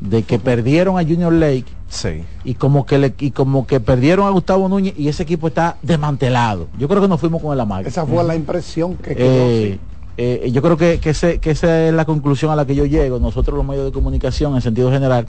de 0.00 0.22
que 0.22 0.38
perdieron 0.38 0.98
a 0.98 1.02
Junior 1.02 1.32
Lake 1.32 1.66
Sí. 1.88 2.22
y 2.44 2.54
como 2.54 2.86
que 2.86 2.98
le, 2.98 3.14
y 3.18 3.32
como 3.32 3.66
que 3.66 3.80
perdieron 3.80 4.26
a 4.26 4.30
Gustavo 4.30 4.68
Núñez 4.68 4.94
y 4.96 5.08
ese 5.08 5.24
equipo 5.24 5.48
está 5.48 5.76
desmantelado. 5.82 6.68
Yo 6.78 6.86
creo 6.88 7.02
que 7.02 7.08
nos 7.08 7.18
fuimos 7.18 7.42
con 7.42 7.52
el 7.52 7.58
amague. 7.60 7.88
Esa 7.88 8.06
fue 8.06 8.22
la 8.22 8.36
impresión 8.36 8.94
que 8.96 9.16
quedó. 9.16 9.26
Eh, 9.28 9.78
sí. 9.80 9.80
Eh, 10.22 10.50
yo 10.52 10.60
creo 10.60 10.76
que, 10.76 10.98
que, 11.00 11.10
ese- 11.10 11.38
que 11.38 11.52
esa 11.52 11.88
es 11.88 11.94
la 11.94 12.04
conclusión 12.04 12.50
a 12.50 12.56
la 12.56 12.66
que 12.66 12.74
yo 12.74 12.84
llego. 12.84 13.18
Nosotros 13.18 13.56
los 13.56 13.64
medios 13.66 13.86
de 13.86 13.92
comunicación, 13.92 14.54
en 14.54 14.60
sentido 14.60 14.90
general, 14.90 15.24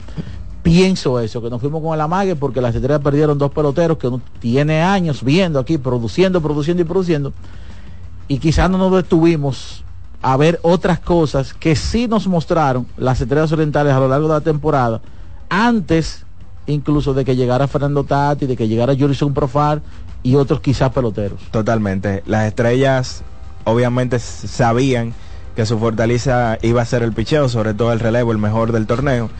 pienso 0.62 1.18
eso, 1.18 1.40
que 1.40 1.48
nos 1.48 1.60
fuimos 1.62 1.82
con 1.82 1.94
el 1.94 2.00
amague 2.02 2.36
porque 2.36 2.60
las 2.60 2.74
estrellas 2.74 3.00
perdieron 3.00 3.38
dos 3.38 3.50
peloteros 3.52 3.96
que 3.96 4.08
uno 4.08 4.20
tiene 4.38 4.82
años 4.82 5.24
viendo 5.24 5.58
aquí, 5.58 5.78
produciendo, 5.78 6.42
produciendo 6.42 6.82
y 6.82 6.84
produciendo. 6.84 7.32
Y 8.28 8.38
quizás 8.38 8.68
no 8.70 8.76
nos 8.76 8.92
detuvimos 8.92 9.82
a 10.20 10.36
ver 10.36 10.60
otras 10.62 11.00
cosas 11.00 11.54
que 11.54 11.74
sí 11.74 12.06
nos 12.06 12.26
mostraron 12.28 12.86
las 12.98 13.20
estrellas 13.20 13.50
orientales 13.50 13.92
a 13.94 13.98
lo 13.98 14.08
largo 14.08 14.28
de 14.28 14.34
la 14.34 14.40
temporada, 14.42 15.00
antes 15.48 16.24
incluso 16.66 17.12
de 17.14 17.24
que 17.24 17.34
llegara 17.34 17.66
Fernando 17.66 18.04
Tati, 18.04 18.46
de 18.46 18.56
que 18.56 18.68
llegara 18.68 18.94
Jurison 18.94 19.34
Profar 19.34 19.80
y 20.22 20.36
otros 20.36 20.60
quizás 20.60 20.90
peloteros. 20.92 21.40
Totalmente. 21.50 22.22
Las 22.26 22.46
estrellas 22.46 23.24
obviamente 23.64 24.18
sabían 24.18 25.14
que 25.56 25.66
su 25.66 25.78
fortaleza 25.78 26.58
iba 26.62 26.82
a 26.82 26.84
ser 26.84 27.02
el 27.02 27.12
picheo, 27.12 27.48
sobre 27.48 27.74
todo 27.74 27.92
el 27.92 28.00
relevo, 28.00 28.32
el 28.32 28.38
mejor 28.38 28.72
del 28.72 28.86
torneo. 28.86 29.30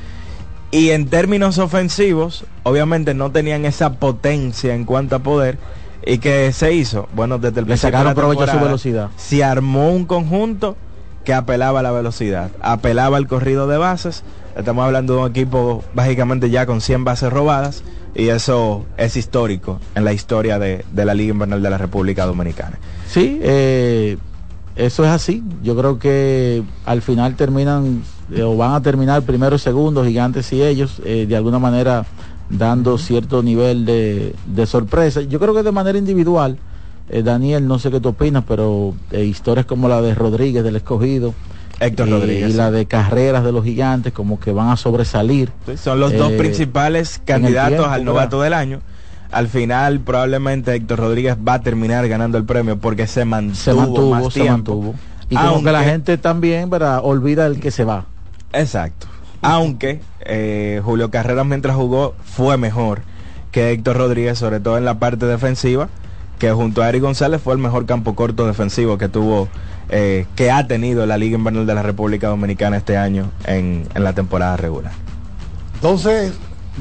Y 0.71 0.91
en 0.91 1.09
términos 1.09 1.59
ofensivos, 1.59 2.45
obviamente 2.62 3.14
no 3.14 3.31
tenían 3.31 3.64
esa 3.64 3.95
potencia 3.95 4.75
en 4.75 4.85
cuanto 4.85 5.17
a 5.17 5.19
poder. 5.19 5.59
¿Y 6.05 6.19
que 6.19 6.52
se 6.52 6.73
hizo? 6.73 7.09
Bueno, 7.14 7.38
desde 7.38 7.61
el 7.61 7.67
Le 7.67 7.75
principio 7.75 7.91
sacaron 7.91 8.14
provecho 8.14 8.43
a 8.45 8.52
su 8.52 8.59
velocidad. 8.59 9.11
Se 9.17 9.45
armó 9.45 9.91
un 9.91 10.05
conjunto 10.05 10.76
que 11.25 11.33
apelaba 11.33 11.81
a 11.81 11.83
la 11.83 11.93
velocidad, 11.93 12.50
apelaba 12.61 13.17
al 13.17 13.29
corrido 13.29 13.69
de 13.69 13.76
bases. 13.76 14.25
Estamos 14.57 14.85
hablando 14.85 15.14
de 15.14 15.21
un 15.21 15.31
equipo 15.31 15.85
básicamente 15.95 16.50
ya 16.50 16.67
con 16.67 16.81
100 16.81 17.05
bases 17.05 17.33
robadas 17.33 17.85
y 18.14 18.28
eso 18.28 18.85
es 18.97 19.16
histórico 19.16 19.81
en 19.95 20.04
la 20.04 20.12
historia 20.12 20.59
de, 20.59 20.85
de 20.92 21.04
la 21.04 21.14
Liga 21.14 21.33
Invernal 21.33 21.62
de 21.62 21.71
la 21.71 21.78
República 21.78 22.26
Dominicana. 22.26 22.78
Sí, 23.09 23.38
eh, 23.42 24.19
eso 24.76 25.04
es 25.04 25.11
así. 25.11 25.42
Yo 25.62 25.76
creo 25.76 25.99
que 25.99 26.62
al 26.85 27.02
final 27.02 27.37
terminan 27.37 28.02
eh, 28.31 28.42
o 28.42 28.57
van 28.57 28.75
a 28.75 28.83
terminar 28.83 29.23
primero 29.23 29.57
y 29.57 29.59
segundo, 29.59 30.04
gigantes 30.04 30.52
y 30.52 30.62
ellos, 30.62 31.00
eh, 31.04 31.26
de 31.28 31.37
alguna 31.37 31.59
manera 31.59 32.07
dando 32.49 32.99
cierto 32.99 33.42
nivel 33.42 33.85
de, 33.85 34.35
de 34.47 34.66
sorpresa. 34.66 35.23
Yo 35.23 35.38
creo 35.38 35.54
que 35.54 35.62
de 35.62 35.73
manera 35.73 35.99
individual, 35.99 36.59
eh, 37.09 37.23
Daniel, 37.23 37.66
no 37.66 37.78
sé 37.78 37.90
qué 37.90 38.00
tú 38.00 38.11
opinas, 38.11 38.45
pero 38.47 38.95
historias 39.12 39.66
como 39.66 39.88
la 39.88 40.02
de 40.02 40.14
Rodríguez 40.14 40.62
del 40.64 40.76
escogido 40.76 41.35
Héctor 41.81 42.09
Rodríguez. 42.11 42.50
y 42.50 42.52
la 42.55 42.71
de 42.71 42.87
carreras 42.87 43.45
de 43.45 43.52
los 43.52 43.64
gigantes 43.64 44.12
como 44.12 44.38
que 44.38 44.52
van 44.52 44.69
a 44.69 44.76
sobresalir. 44.76 45.50
Son 45.76 45.99
los 46.00 46.12
dos 46.17 46.33
Eh, 46.33 46.37
principales 46.38 47.21
candidatos 47.25 47.71
tiempo, 47.79 47.91
al 47.91 48.05
novato 48.05 48.41
del 48.43 48.52
año. 48.55 48.81
Al 49.31 49.49
final 49.49 50.00
probablemente 50.00 50.75
Héctor 50.75 50.99
Rodríguez 51.00 51.37
va 51.37 51.55
a 51.55 51.61
terminar 51.62 52.07
ganando 52.09 52.37
el 52.38 52.45
premio 52.45 52.79
porque 52.79 53.07
se 53.07 53.25
mantuvo, 53.25 53.55
Se 53.57 53.73
mantuvo, 53.75 54.11
más 54.11 54.25
se 54.33 54.41
tiempo. 54.41 54.52
mantuvo. 54.76 54.95
Y 55.31 55.37
como 55.37 55.59
que 55.64 55.73
la 55.73 55.79
Aunque- 55.79 55.91
gente 55.93 56.19
también, 56.19 56.69
¿verdad? 56.71 57.00
Olvida 57.02 57.47
el 57.47 57.59
que 57.59 57.71
se 57.71 57.85
va. 57.85 58.05
Exacto. 58.52 59.07
Aunque 59.41 60.00
eh, 60.21 60.81
Julio 60.85 61.11
Carreras 61.11 61.47
mientras 61.47 61.75
jugó 61.75 62.14
fue 62.25 62.57
mejor 62.59 63.00
que 63.50 63.73
Héctor 63.73 63.97
Rodríguez, 63.97 64.38
sobre 64.38 64.61
todo 64.61 64.79
en 64.79 64.85
la 64.85 64.99
parte 64.99 65.26
defensiva, 65.26 65.88
que 66.38 66.52
junto 66.52 66.83
a 66.83 66.88
Eric 66.88 67.02
González 67.02 67.41
fue 67.43 67.55
el 67.55 67.59
mejor 67.59 67.87
campo 67.87 68.14
corto 68.14 68.47
defensivo 68.47 68.99
que 68.99 69.09
tuvo, 69.09 69.49
eh, 69.89 70.27
que 70.37 70.51
ha 70.51 70.67
tenido 70.67 71.05
la 71.07 71.17
Liga 71.19 71.37
Invernal 71.37 71.67
de 71.67 71.75
la 71.75 71.83
República 71.83 72.29
Dominicana 72.29 72.77
este 72.77 72.97
año 72.97 73.31
en, 73.45 73.87
en 73.95 74.05
la 74.05 74.12
temporada 74.12 74.57
regular. 74.57 74.93
Entonces, 75.75 76.33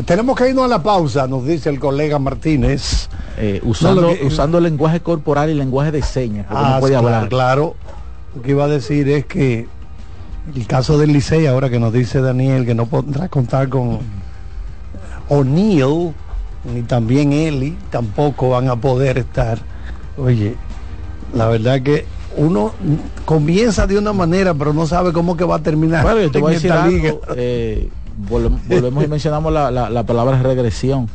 tenemos 0.05 0.37
que 0.37 0.49
irnos 0.49 0.65
a 0.65 0.67
la 0.67 0.81
pausa, 0.83 1.27
nos 1.27 1.45
dice 1.45 1.69
el 1.69 1.79
colega 1.79 2.19
Martínez. 2.19 3.09
Eh, 3.37 3.59
usando, 3.63 4.01
No, 4.01 4.07
lo 4.09 4.13
que- 4.17 4.25
usando 4.25 4.59
lenguaje 4.59 4.99
corporal 4.99 5.49
y 5.49 5.53
lenguaje 5.55 5.91
de 5.91 6.01
señas, 6.01 6.45
porque 6.47 6.63
Ah, 6.65 6.71
no 6.75 6.79
puede 6.79 6.93
claro, 6.93 7.07
hablar. 7.07 7.29
Claro, 7.29 7.75
lo 8.35 8.41
que 8.41 8.51
iba 8.51 8.65
a 8.65 8.67
decir 8.67 9.09
es 9.09 9.25
que 9.25 9.67
el 10.55 10.67
caso 10.67 10.97
del 10.97 11.11
Licey, 11.13 11.47
ahora 11.47 11.69
que 11.69 11.79
nos 11.79 11.91
dice 11.93 12.21
Daniel 12.21 12.65
que 12.65 12.75
no 12.75 12.85
podrá 12.85 13.27
contar 13.29 13.69
con 13.69 13.99
O'Neill, 15.29 16.13
ni 16.73 16.81
también 16.83 17.31
Eli, 17.33 17.77
tampoco 17.89 18.49
van 18.49 18.69
a 18.69 18.75
poder 18.75 19.17
estar. 19.17 19.59
Oye, 20.17 20.55
la 21.33 21.47
verdad 21.47 21.81
que 21.81 22.05
uno 22.37 22.73
comienza 23.25 23.87
de 23.87 23.97
una 23.97 24.13
manera, 24.13 24.53
pero 24.53 24.73
no 24.73 24.85
sabe 24.87 25.11
cómo 25.13 25.35
que 25.37 25.43
va 25.43 25.55
a 25.57 25.59
terminar 25.63 26.03
Bueno, 26.03 26.21
yo 26.21 26.31
te 26.31 26.39
voy 26.39 26.51
a 26.51 26.55
decir 26.55 26.71
algo, 26.71 27.21
eh, 27.35 27.89
volve- 28.29 28.57
volvemos 28.67 29.03
y 29.03 29.07
mencionamos 29.07 29.51
la, 29.51 29.69
la- 29.71 29.89
la 29.89 30.03
palabra 30.05 30.41
regresión. 30.41 31.07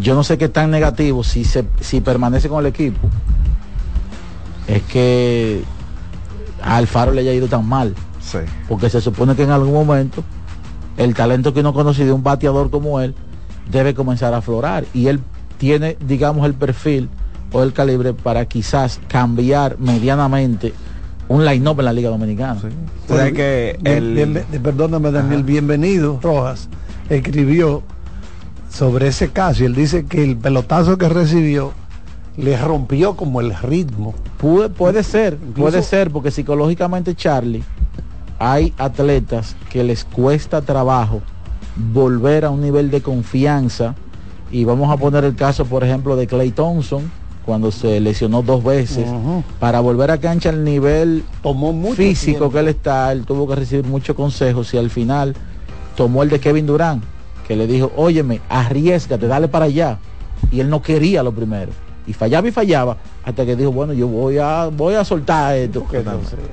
Yo 0.00 0.14
no 0.14 0.24
sé 0.24 0.36
qué 0.38 0.48
tan 0.48 0.70
negativo 0.70 1.22
si 1.22 1.44
se 1.44 1.64
si 1.80 2.00
permanece 2.00 2.48
con 2.48 2.60
el 2.60 2.66
equipo. 2.66 3.08
Es 4.66 4.82
que 4.82 5.62
a 6.62 6.76
Alfaro 6.76 7.12
le 7.12 7.20
haya 7.20 7.32
ido 7.32 7.46
tan 7.46 7.66
mal. 7.68 7.94
Sí. 8.20 8.38
Porque 8.68 8.90
se 8.90 9.00
supone 9.00 9.36
que 9.36 9.44
en 9.44 9.50
algún 9.50 9.72
momento 9.72 10.24
el 10.96 11.14
talento 11.14 11.54
que 11.54 11.60
uno 11.60 11.72
conoce 11.72 12.04
de 12.04 12.12
un 12.12 12.22
bateador 12.24 12.70
como 12.70 13.00
él 13.00 13.14
debe 13.70 13.94
comenzar 13.94 14.34
a 14.34 14.38
aflorar. 14.38 14.84
Y 14.92 15.06
él 15.06 15.20
tiene, 15.58 15.96
digamos, 16.06 16.44
el 16.46 16.54
perfil 16.54 17.08
o 17.52 17.62
el 17.62 17.72
calibre 17.72 18.12
para 18.14 18.44
quizás 18.46 19.00
cambiar 19.08 19.78
medianamente 19.78 20.72
un 21.28 21.44
line-up 21.44 21.78
en 21.80 21.84
la 21.86 21.92
Liga 21.92 22.10
Dominicana. 22.10 22.60
O 23.08 23.14
sea 23.16 23.32
que 23.32 23.76
Bien- 23.80 23.96
el- 23.96 24.14
bien- 24.14 24.44
perdóname 24.62 25.10
Daniel, 25.10 25.42
bienvenido 25.42 26.20
Rojas 26.22 26.68
escribió 27.08 27.82
sobre 28.70 29.08
ese 29.08 29.30
caso 29.30 29.62
y 29.62 29.66
él 29.66 29.74
dice 29.74 30.06
que 30.06 30.22
el 30.22 30.36
pelotazo 30.36 30.98
que 30.98 31.08
recibió 31.08 31.72
le 32.36 32.56
rompió 32.60 33.16
como 33.16 33.40
el 33.40 33.54
ritmo. 33.56 34.14
Puede, 34.38 34.68
puede 34.68 35.02
ser, 35.02 35.34
Incluso- 35.34 35.54
puede 35.70 35.82
ser, 35.82 36.10
porque 36.10 36.30
psicológicamente, 36.30 37.14
Charlie, 37.14 37.64
hay 38.38 38.74
atletas 38.76 39.56
que 39.70 39.82
les 39.82 40.04
cuesta 40.04 40.60
trabajo 40.60 41.22
volver 41.94 42.44
a 42.44 42.50
un 42.50 42.60
nivel 42.60 42.90
de 42.90 43.00
confianza. 43.00 43.94
Y 44.50 44.64
vamos 44.64 44.90
a 44.92 44.96
poner 44.96 45.24
el 45.24 45.34
caso, 45.34 45.64
por 45.64 45.82
ejemplo, 45.82 46.14
de 46.16 46.26
Clay 46.26 46.50
Thompson, 46.50 47.10
cuando 47.46 47.70
se 47.70 48.00
lesionó 48.00 48.42
dos 48.42 48.62
veces. 48.62 49.06
Para 49.60 49.80
volver 49.80 50.10
a 50.10 50.18
cancha 50.18 50.50
al 50.50 50.64
nivel 50.64 51.24
Tomó 51.42 51.72
mucho 51.72 51.94
físico 51.94 52.38
tiempo. 52.38 52.52
que 52.52 52.58
él 52.58 52.68
está, 52.68 53.12
él 53.12 53.24
tuvo 53.24 53.46
que 53.46 53.54
recibir 53.54 53.86
muchos 53.86 54.16
consejos 54.16 54.74
y 54.74 54.78
al 54.78 54.90
final 54.90 55.34
tomó 55.96 56.24
el 56.24 56.28
de 56.28 56.40
Kevin 56.40 56.66
Durán, 56.66 57.02
que 57.46 57.56
le 57.56 57.66
dijo, 57.66 57.90
óyeme, 57.96 58.40
arriesgate, 58.48 59.26
dale 59.26 59.48
para 59.48 59.66
allá. 59.66 59.98
Y 60.50 60.60
él 60.60 60.68
no 60.68 60.82
quería 60.82 61.22
lo 61.22 61.32
primero. 61.32 61.70
Y 62.06 62.12
fallaba 62.12 62.46
y 62.46 62.52
fallaba, 62.52 62.96
hasta 63.24 63.44
que 63.46 63.56
dijo, 63.56 63.72
bueno, 63.72 63.92
yo 63.92 64.06
voy 64.06 64.38
a, 64.38 64.66
voy 64.66 64.94
a 64.94 65.04
soltar 65.04 65.56
esto. 65.56 65.86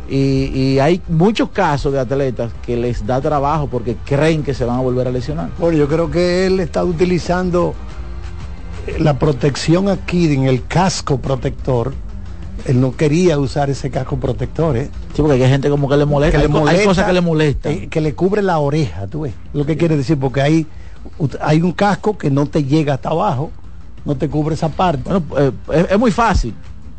Y, 0.10 0.50
y 0.54 0.80
hay 0.80 1.02
muchos 1.10 1.50
casos 1.50 1.94
de 1.94 2.00
atletas 2.00 2.52
que 2.66 2.76
les 2.78 3.06
da 3.06 3.20
trabajo 3.22 3.68
porque 3.68 3.96
creen 4.06 4.42
que 4.44 4.54
se 4.54 4.66
van 4.66 4.78
a 4.78 4.82
volver 4.82 5.08
a 5.08 5.12
lesionar. 5.12 5.50
Bueno, 5.60 5.78
yo 5.78 5.88
creo 5.88 6.10
que 6.10 6.48
él 6.48 6.60
está 6.60 6.84
utilizando 6.84 7.76
la 9.00 9.18
protección 9.20 9.90
aquí 9.90 10.34
en 10.34 10.44
el 10.46 10.66
casco 10.66 11.18
protector. 11.20 11.94
Él 12.66 12.80
no 12.80 12.96
quería 12.96 13.38
usar 13.40 13.70
ese 13.70 13.90
casco 13.92 14.18
protector, 14.18 14.78
¿eh? 14.78 14.90
Sí, 15.16 15.22
porque 15.22 15.44
hay 15.44 15.50
gente 15.50 15.70
como 15.70 15.90
que 15.90 15.98
le 15.98 16.06
molesta. 16.06 16.38
que 16.40 16.48
le 16.48 16.50
co- 16.52 16.60
hay 16.60 16.64
molesta, 16.64 16.86
cosas 16.86 17.06
que 17.08 17.14
le 17.14 17.22
molestan. 17.22 17.72
eh, 17.74 17.88
que 17.90 18.00
le 18.00 18.14
cubre 18.16 18.42
la 18.42 18.60
oreja, 18.60 19.08
tú 19.08 19.22
ves. 19.22 19.34
Lo 19.54 19.66
que 19.66 19.76
quiere 19.76 19.98
decir, 19.98 20.18
porque 20.18 20.42
hay, 20.42 20.68
hay 21.42 21.62
un 21.62 21.74
casco 21.74 22.18
que 22.18 22.30
no 22.32 22.46
te 22.46 22.64
llega 22.64 22.94
hasta 22.94 23.10
abajo, 23.10 23.52
no 24.06 24.16
te 24.16 24.30
cubre 24.30 24.56
esa 24.56 24.70
parte. 24.70 25.02
Bueno, 25.04 25.24
eh, 25.38 25.52
es, 25.74 25.92
es 25.92 26.00
muy 26.00 26.12
fácil. 26.12 26.54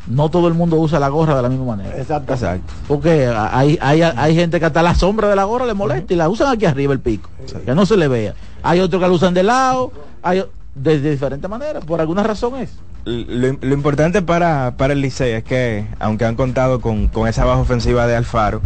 No 0.07 0.29
todo 0.29 0.47
el 0.47 0.53
mundo 0.53 0.75
usa 0.75 0.99
la 0.99 1.07
gorra 1.09 1.35
de 1.35 1.41
la 1.41 1.49
misma 1.49 1.65
manera. 1.77 1.97
Exacto. 1.97 2.33
Exacto. 2.33 2.71
Porque 2.87 3.25
hay, 3.35 3.79
hay, 3.81 4.03
hay 4.03 4.35
gente 4.35 4.59
que 4.59 4.65
hasta 4.67 4.83
la 4.83 4.93
sombra 4.93 5.29
de 5.29 5.35
la 5.35 5.45
gorra 5.45 5.65
le 5.65 5.73
molesta 5.73 6.13
y 6.13 6.15
la 6.15 6.29
usan 6.29 6.53
aquí 6.53 6.65
arriba 6.65 6.93
el 6.93 6.99
pico. 6.99 7.27
Que 7.65 7.73
no 7.73 7.87
se 7.87 7.97
le 7.97 8.07
vea. 8.07 8.35
Hay 8.61 8.81
otros 8.81 9.01
que 9.01 9.07
la 9.07 9.13
usan 9.13 9.33
de 9.33 9.41
lado, 9.41 9.91
hay 10.21 10.43
de, 10.75 10.99
de 10.99 11.11
diferente 11.11 11.47
manera. 11.47 11.79
Por 11.79 11.99
alguna 12.01 12.23
razón 12.23 12.55
es. 12.57 12.71
Lo, 13.05 13.57
lo 13.61 13.73
importante 13.73 14.21
para, 14.21 14.75
para 14.77 14.93
el 14.93 15.01
Licey 15.01 15.31
es 15.33 15.43
que, 15.43 15.87
aunque 15.99 16.25
han 16.25 16.35
contado 16.35 16.81
con, 16.81 17.07
con 17.07 17.27
esa 17.27 17.45
baja 17.45 17.59
ofensiva 17.61 18.07
de 18.07 18.15
Alfaro, 18.15 18.61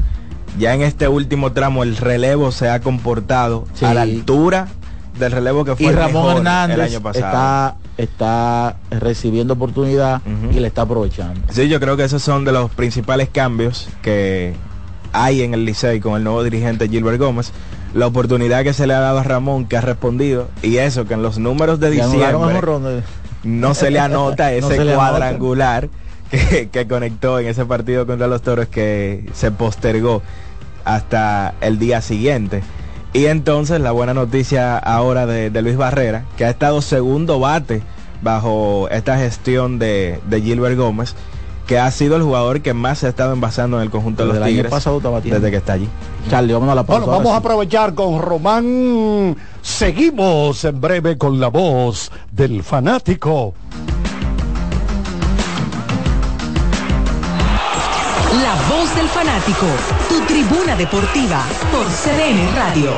ya 0.57 0.73
en 0.73 0.81
este 0.81 1.07
último 1.07 1.51
tramo 1.51 1.83
el 1.83 1.95
relevo 1.97 2.51
se 2.51 2.69
ha 2.69 2.79
comportado 2.81 3.65
Sí. 3.73 3.85
a 3.85 3.93
la 3.93 4.01
altura 4.03 4.67
del 5.19 5.31
relevo 5.33 5.65
que 5.65 5.75
fue 5.75 5.85
Y 5.85 5.89
el 5.89 5.95
Ramón 5.95 6.23
mejor 6.23 6.37
Hernández 6.37 6.75
el 6.75 6.81
año 6.81 7.01
pasado. 7.01 7.25
está, 7.25 7.75
está 7.97 8.77
recibiendo 8.89 9.53
oportunidad 9.55 10.21
y 10.51 10.59
le 10.59 10.67
está 10.67 10.83
aprovechando. 10.83 11.41
Sí, 11.51 11.67
yo 11.67 11.79
creo 11.81 11.97
que 11.97 12.05
esos 12.05 12.23
son 12.23 12.45
de 12.45 12.53
los 12.53 12.71
principales 12.71 13.27
cambios 13.29 13.89
que 14.01 14.53
hay 15.11 15.41
en 15.41 15.53
el 15.53 15.65
Licey 15.65 15.99
con 15.99 16.15
el 16.15 16.23
nuevo 16.23 16.43
dirigente 16.43 16.87
Gilbert 16.87 17.19
Gómez. 17.19 17.51
La 17.93 18.07
oportunidad 18.07 18.63
que 18.63 18.73
se 18.73 18.87
le 18.87 18.93
ha 18.93 18.99
dado 18.99 19.19
a 19.19 19.23
Ramón, 19.23 19.65
que 19.65 19.77
ha 19.77 19.81
respondido, 19.81 20.49
y 20.61 20.77
eso, 20.77 21.05
que 21.05 21.13
en 21.13 21.21
los 21.21 21.39
números 21.39 21.79
de 21.79 21.91
diciembre 21.91 23.03
no 23.43 23.73
se 23.73 23.91
le 23.91 23.99
anota 23.99 24.53
ese 24.53 24.93
cuadrangular 24.93 25.89
que, 26.29 26.69
que, 26.69 26.87
conectó 26.87 27.39
en 27.39 27.47
ese 27.47 27.65
partido 27.65 28.05
contra 28.05 28.27
los 28.27 28.41
toros 28.41 28.67
que 28.67 29.25
se 29.33 29.51
postergó 29.51 30.21
hasta 30.85 31.53
el 31.61 31.79
día 31.79 32.01
siguiente. 32.01 32.61
Y 33.13 33.25
entonces 33.25 33.81
la 33.81 33.91
buena 33.91 34.13
noticia 34.13 34.77
ahora 34.77 35.25
de, 35.25 35.61
Luis 35.61 35.77
Barrera, 35.77 36.25
que 36.37 36.45
ha 36.45 36.49
estado 36.49 36.81
segundo 36.81 37.39
bate 37.39 37.81
bajo 38.21 38.87
esta 38.89 39.17
gestión 39.17 39.79
de, 39.79 40.19
Gilbert 40.29 40.77
Gómez, 40.77 41.15
que 41.69 41.77
ha 41.77 41.91
sido 41.91 42.15
el 42.15 42.23
jugador 42.23 42.61
que 42.61 42.73
más 42.73 42.97
se 42.97 43.05
ha 43.05 43.09
estado 43.09 43.31
envasando 43.31 43.77
en 43.77 43.83
el 43.83 43.91
conjunto 43.91 44.25
de 44.25 44.39
los 44.39 44.47
Tigres 44.47 44.73
desde 45.23 45.51
que 45.51 45.57
está 45.57 45.73
allí. 45.73 45.87
Charlie, 46.27 46.51
vamos 46.51 46.67
a 46.67 46.73
la 46.73 46.83
pausa. 46.83 47.05
Bueno, 47.05 47.17
vamos 47.19 47.33
a 47.33 47.37
aprovechar 47.37 47.93
con 47.93 48.19
Román. 48.19 49.37
Seguimos 49.61 50.65
en 50.65 50.81
breve 50.81 51.15
con 51.19 51.39
la 51.39 51.49
voz 51.49 52.11
del 52.31 52.63
fanático. 52.63 53.53
La 58.41 58.55
voz 58.67 58.95
del 58.95 59.07
fanático, 59.07 59.67
tu 60.09 60.21
tribuna 60.21 60.75
deportiva 60.75 61.43
por 61.71 61.85
CDN 61.85 62.55
Radio. 62.55 62.93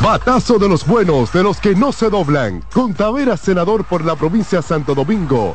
Batazo 0.00 0.58
de 0.58 0.70
los 0.70 0.86
buenos, 0.86 1.34
de 1.34 1.42
los 1.42 1.60
que 1.60 1.74
no 1.74 1.92
se 1.92 2.08
doblan. 2.08 2.64
Con 2.72 2.94
Tavera, 2.94 3.36
senador 3.36 3.84
por 3.84 4.02
la 4.06 4.16
provincia 4.16 4.60
de 4.60 4.62
Santo 4.62 4.94
Domingo. 4.94 5.54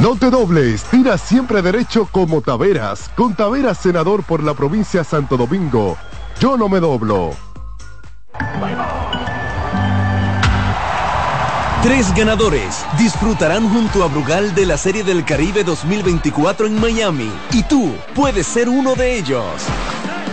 No 0.00 0.14
te 0.14 0.28
dobles, 0.28 0.82
tira 0.84 1.16
siempre 1.16 1.62
derecho 1.62 2.06
como 2.12 2.42
Taveras, 2.42 3.10
con 3.16 3.34
Taveras 3.34 3.78
senador 3.78 4.24
por 4.24 4.42
la 4.42 4.52
provincia 4.52 5.02
Santo 5.02 5.38
Domingo. 5.38 5.96
Yo 6.38 6.58
no 6.58 6.68
me 6.68 6.80
doblo. 6.80 7.30
Tres 11.82 12.14
ganadores 12.14 12.84
disfrutarán 12.98 13.70
junto 13.70 14.04
a 14.04 14.08
Brugal 14.08 14.54
de 14.54 14.66
la 14.66 14.76
Serie 14.76 15.02
del 15.02 15.24
Caribe 15.24 15.64
2024 15.64 16.66
en 16.66 16.78
Miami 16.78 17.32
y 17.52 17.62
tú 17.62 17.94
puedes 18.14 18.46
ser 18.46 18.68
uno 18.68 18.96
de 18.96 19.16
ellos. 19.16 19.46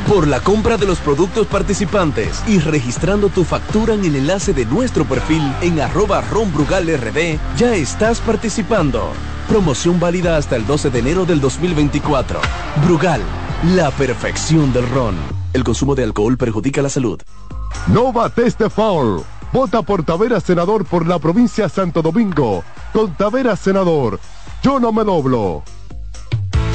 Por 0.10 0.28
la 0.28 0.41
compra 0.41 0.76
de 0.76 0.86
los 0.86 0.99
productos 0.99 1.47
participantes 1.47 2.43
y 2.47 2.60
registrando 2.60 3.30
tu 3.30 3.45
factura 3.45 3.93
en 3.93 4.04
el 4.04 4.17
enlace 4.17 4.54
de 4.54 4.65
nuestro 4.65 5.06
perfil 5.06 5.41
en 5.62 5.80
arroba 5.80 6.19
ronbrugalrd, 6.19 7.39
ya 7.56 7.76
estás 7.76 8.19
participando. 8.19 9.13
Promoción 9.53 9.99
válida 9.99 10.35
hasta 10.35 10.55
el 10.55 10.65
12 10.65 10.89
de 10.89 10.97
enero 10.97 11.25
del 11.25 11.39
2024. 11.39 12.39
Brugal, 12.83 13.21
la 13.75 13.91
perfección 13.91 14.73
del 14.73 14.89
ron. 14.89 15.13
El 15.53 15.63
consumo 15.63 15.93
de 15.93 16.03
alcohol 16.03 16.37
perjudica 16.37 16.81
la 16.81 16.89
salud. 16.89 17.21
No 17.85 18.11
bates 18.11 18.57
de 18.57 18.67
foul. 18.67 19.23
Vota 19.51 19.83
por 19.83 20.03
Tavera 20.03 20.39
Senador 20.39 20.85
por 20.85 21.05
la 21.05 21.19
provincia 21.19 21.69
Santo 21.69 22.01
Domingo. 22.01 22.63
Con 22.93 23.13
Tavera 23.13 23.55
Senador, 23.55 24.19
yo 24.63 24.79
no 24.79 24.91
me 24.91 25.03
doblo. 25.03 25.61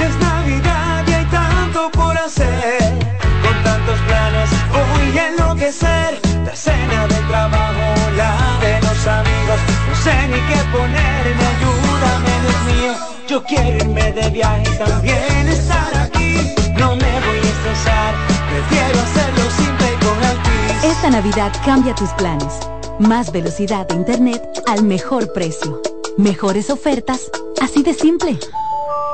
Es 0.00 0.16
Navidad 0.20 1.04
y 1.08 1.12
hay 1.14 1.24
tanto 1.24 1.90
por 1.90 2.16
hacer. 2.16 2.96
Con 3.42 3.64
tantos 3.64 3.98
planes 4.06 4.50
voy 4.70 5.18
a 5.18 5.28
enloquecer. 5.30 6.20
La 6.44 6.54
cena 6.54 7.08
del 7.08 7.26
trabajo, 7.26 8.10
la 8.16 8.60
de 8.60 8.80
los 8.82 9.04
amigos. 9.04 9.58
No 9.88 9.96
sé 9.96 10.28
ni 10.28 10.38
qué 10.46 10.62
ponerme, 10.70 11.77
ayúdame, 11.98 12.40
Dios 12.40 12.76
mío. 12.76 12.92
Yo 13.28 13.42
quiero 13.44 13.76
irme 13.76 14.12
de 14.12 14.30
viaje 14.30 14.64
y 14.74 14.78
también 14.78 15.48
estar 15.48 15.96
aquí. 15.96 16.54
No 16.78 16.96
me 16.96 17.20
voy 17.20 17.38
a 17.38 17.50
estresar, 17.50 18.14
prefiero 18.50 19.00
hacerlo 19.00 19.50
simple 19.56 19.86
y 19.92 20.04
con 20.04 20.24
Altis. 20.24 20.84
Esta 20.84 21.10
Navidad 21.10 21.52
cambia 21.64 21.94
tus 21.94 22.10
planes. 22.10 22.60
Más 22.98 23.30
velocidad 23.30 23.86
de 23.86 23.94
internet 23.94 24.42
al 24.66 24.82
mejor 24.84 25.32
precio. 25.32 25.80
Mejores 26.16 26.70
ofertas, 26.70 27.30
así 27.62 27.82
de 27.82 27.94
simple. 27.94 28.38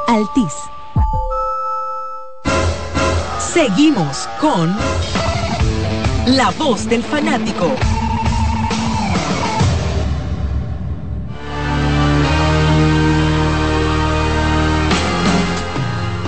Altis. 0.08 0.52
Seguimos 3.38 4.28
con 4.40 4.74
La 6.26 6.50
Voz 6.58 6.88
del 6.88 7.02
Fanático. 7.02 7.70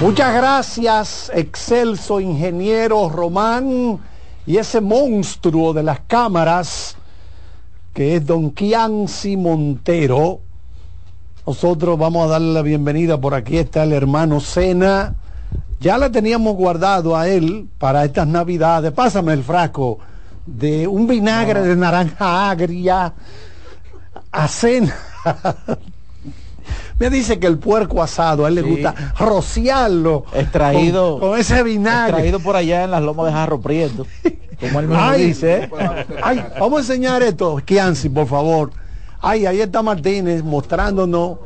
Muchas 0.00 0.34
gracias, 0.34 1.32
excelso 1.34 2.20
ingeniero 2.20 3.08
Román 3.08 3.98
y 4.46 4.58
ese 4.58 4.82
monstruo 4.82 5.72
de 5.72 5.82
las 5.82 6.00
cámaras 6.00 6.96
que 7.94 8.16
es 8.16 8.26
don 8.26 8.50
Kianci 8.50 9.38
Montero. 9.38 10.40
Nosotros 11.46 11.98
vamos 11.98 12.26
a 12.26 12.32
darle 12.32 12.52
la 12.52 12.60
bienvenida. 12.60 13.18
Por 13.18 13.32
aquí 13.32 13.56
está 13.56 13.84
el 13.84 13.94
hermano 13.94 14.38
Sena. 14.38 15.14
Ya 15.80 15.96
le 15.96 16.10
teníamos 16.10 16.56
guardado 16.56 17.16
a 17.16 17.26
él 17.28 17.66
para 17.78 18.04
estas 18.04 18.26
navidades. 18.26 18.92
Pásame 18.92 19.32
el 19.32 19.42
frasco 19.42 19.98
de 20.44 20.86
un 20.86 21.06
vinagre 21.06 21.62
de 21.62 21.74
naranja 21.74 22.50
agria 22.50 23.14
a 24.30 24.48
cena. 24.48 24.94
Me 26.98 27.10
dice 27.10 27.38
que 27.38 27.46
el 27.46 27.58
puerco 27.58 28.02
asado 28.02 28.44
a 28.44 28.48
él 28.48 28.54
le 28.54 28.62
gusta 28.62 28.94
rociarlo 29.18 30.24
Extraído. 30.32 31.18
con, 31.18 31.30
con 31.30 31.38
ese 31.38 31.62
vinagre. 31.62 32.10
Extraído 32.12 32.40
por 32.40 32.56
allá 32.56 32.84
en 32.84 32.90
las 32.90 33.02
lomas 33.02 33.26
de 33.26 33.32
Jarro 33.32 33.60
Prieto. 33.60 34.06
Como 34.60 34.80
él 34.80 34.88
mismo 34.88 35.02
Ay, 35.02 35.26
dice. 35.26 35.64
¿eh? 35.64 35.70
ay, 36.22 36.42
vamos 36.58 36.78
a 36.78 36.80
enseñar 36.80 37.22
esto, 37.22 37.60
Kianci, 37.64 38.08
por 38.08 38.26
favor. 38.26 38.70
Ay, 39.20 39.44
ahí 39.44 39.60
está 39.60 39.82
Martínez 39.82 40.42
mostrándonos 40.42 41.38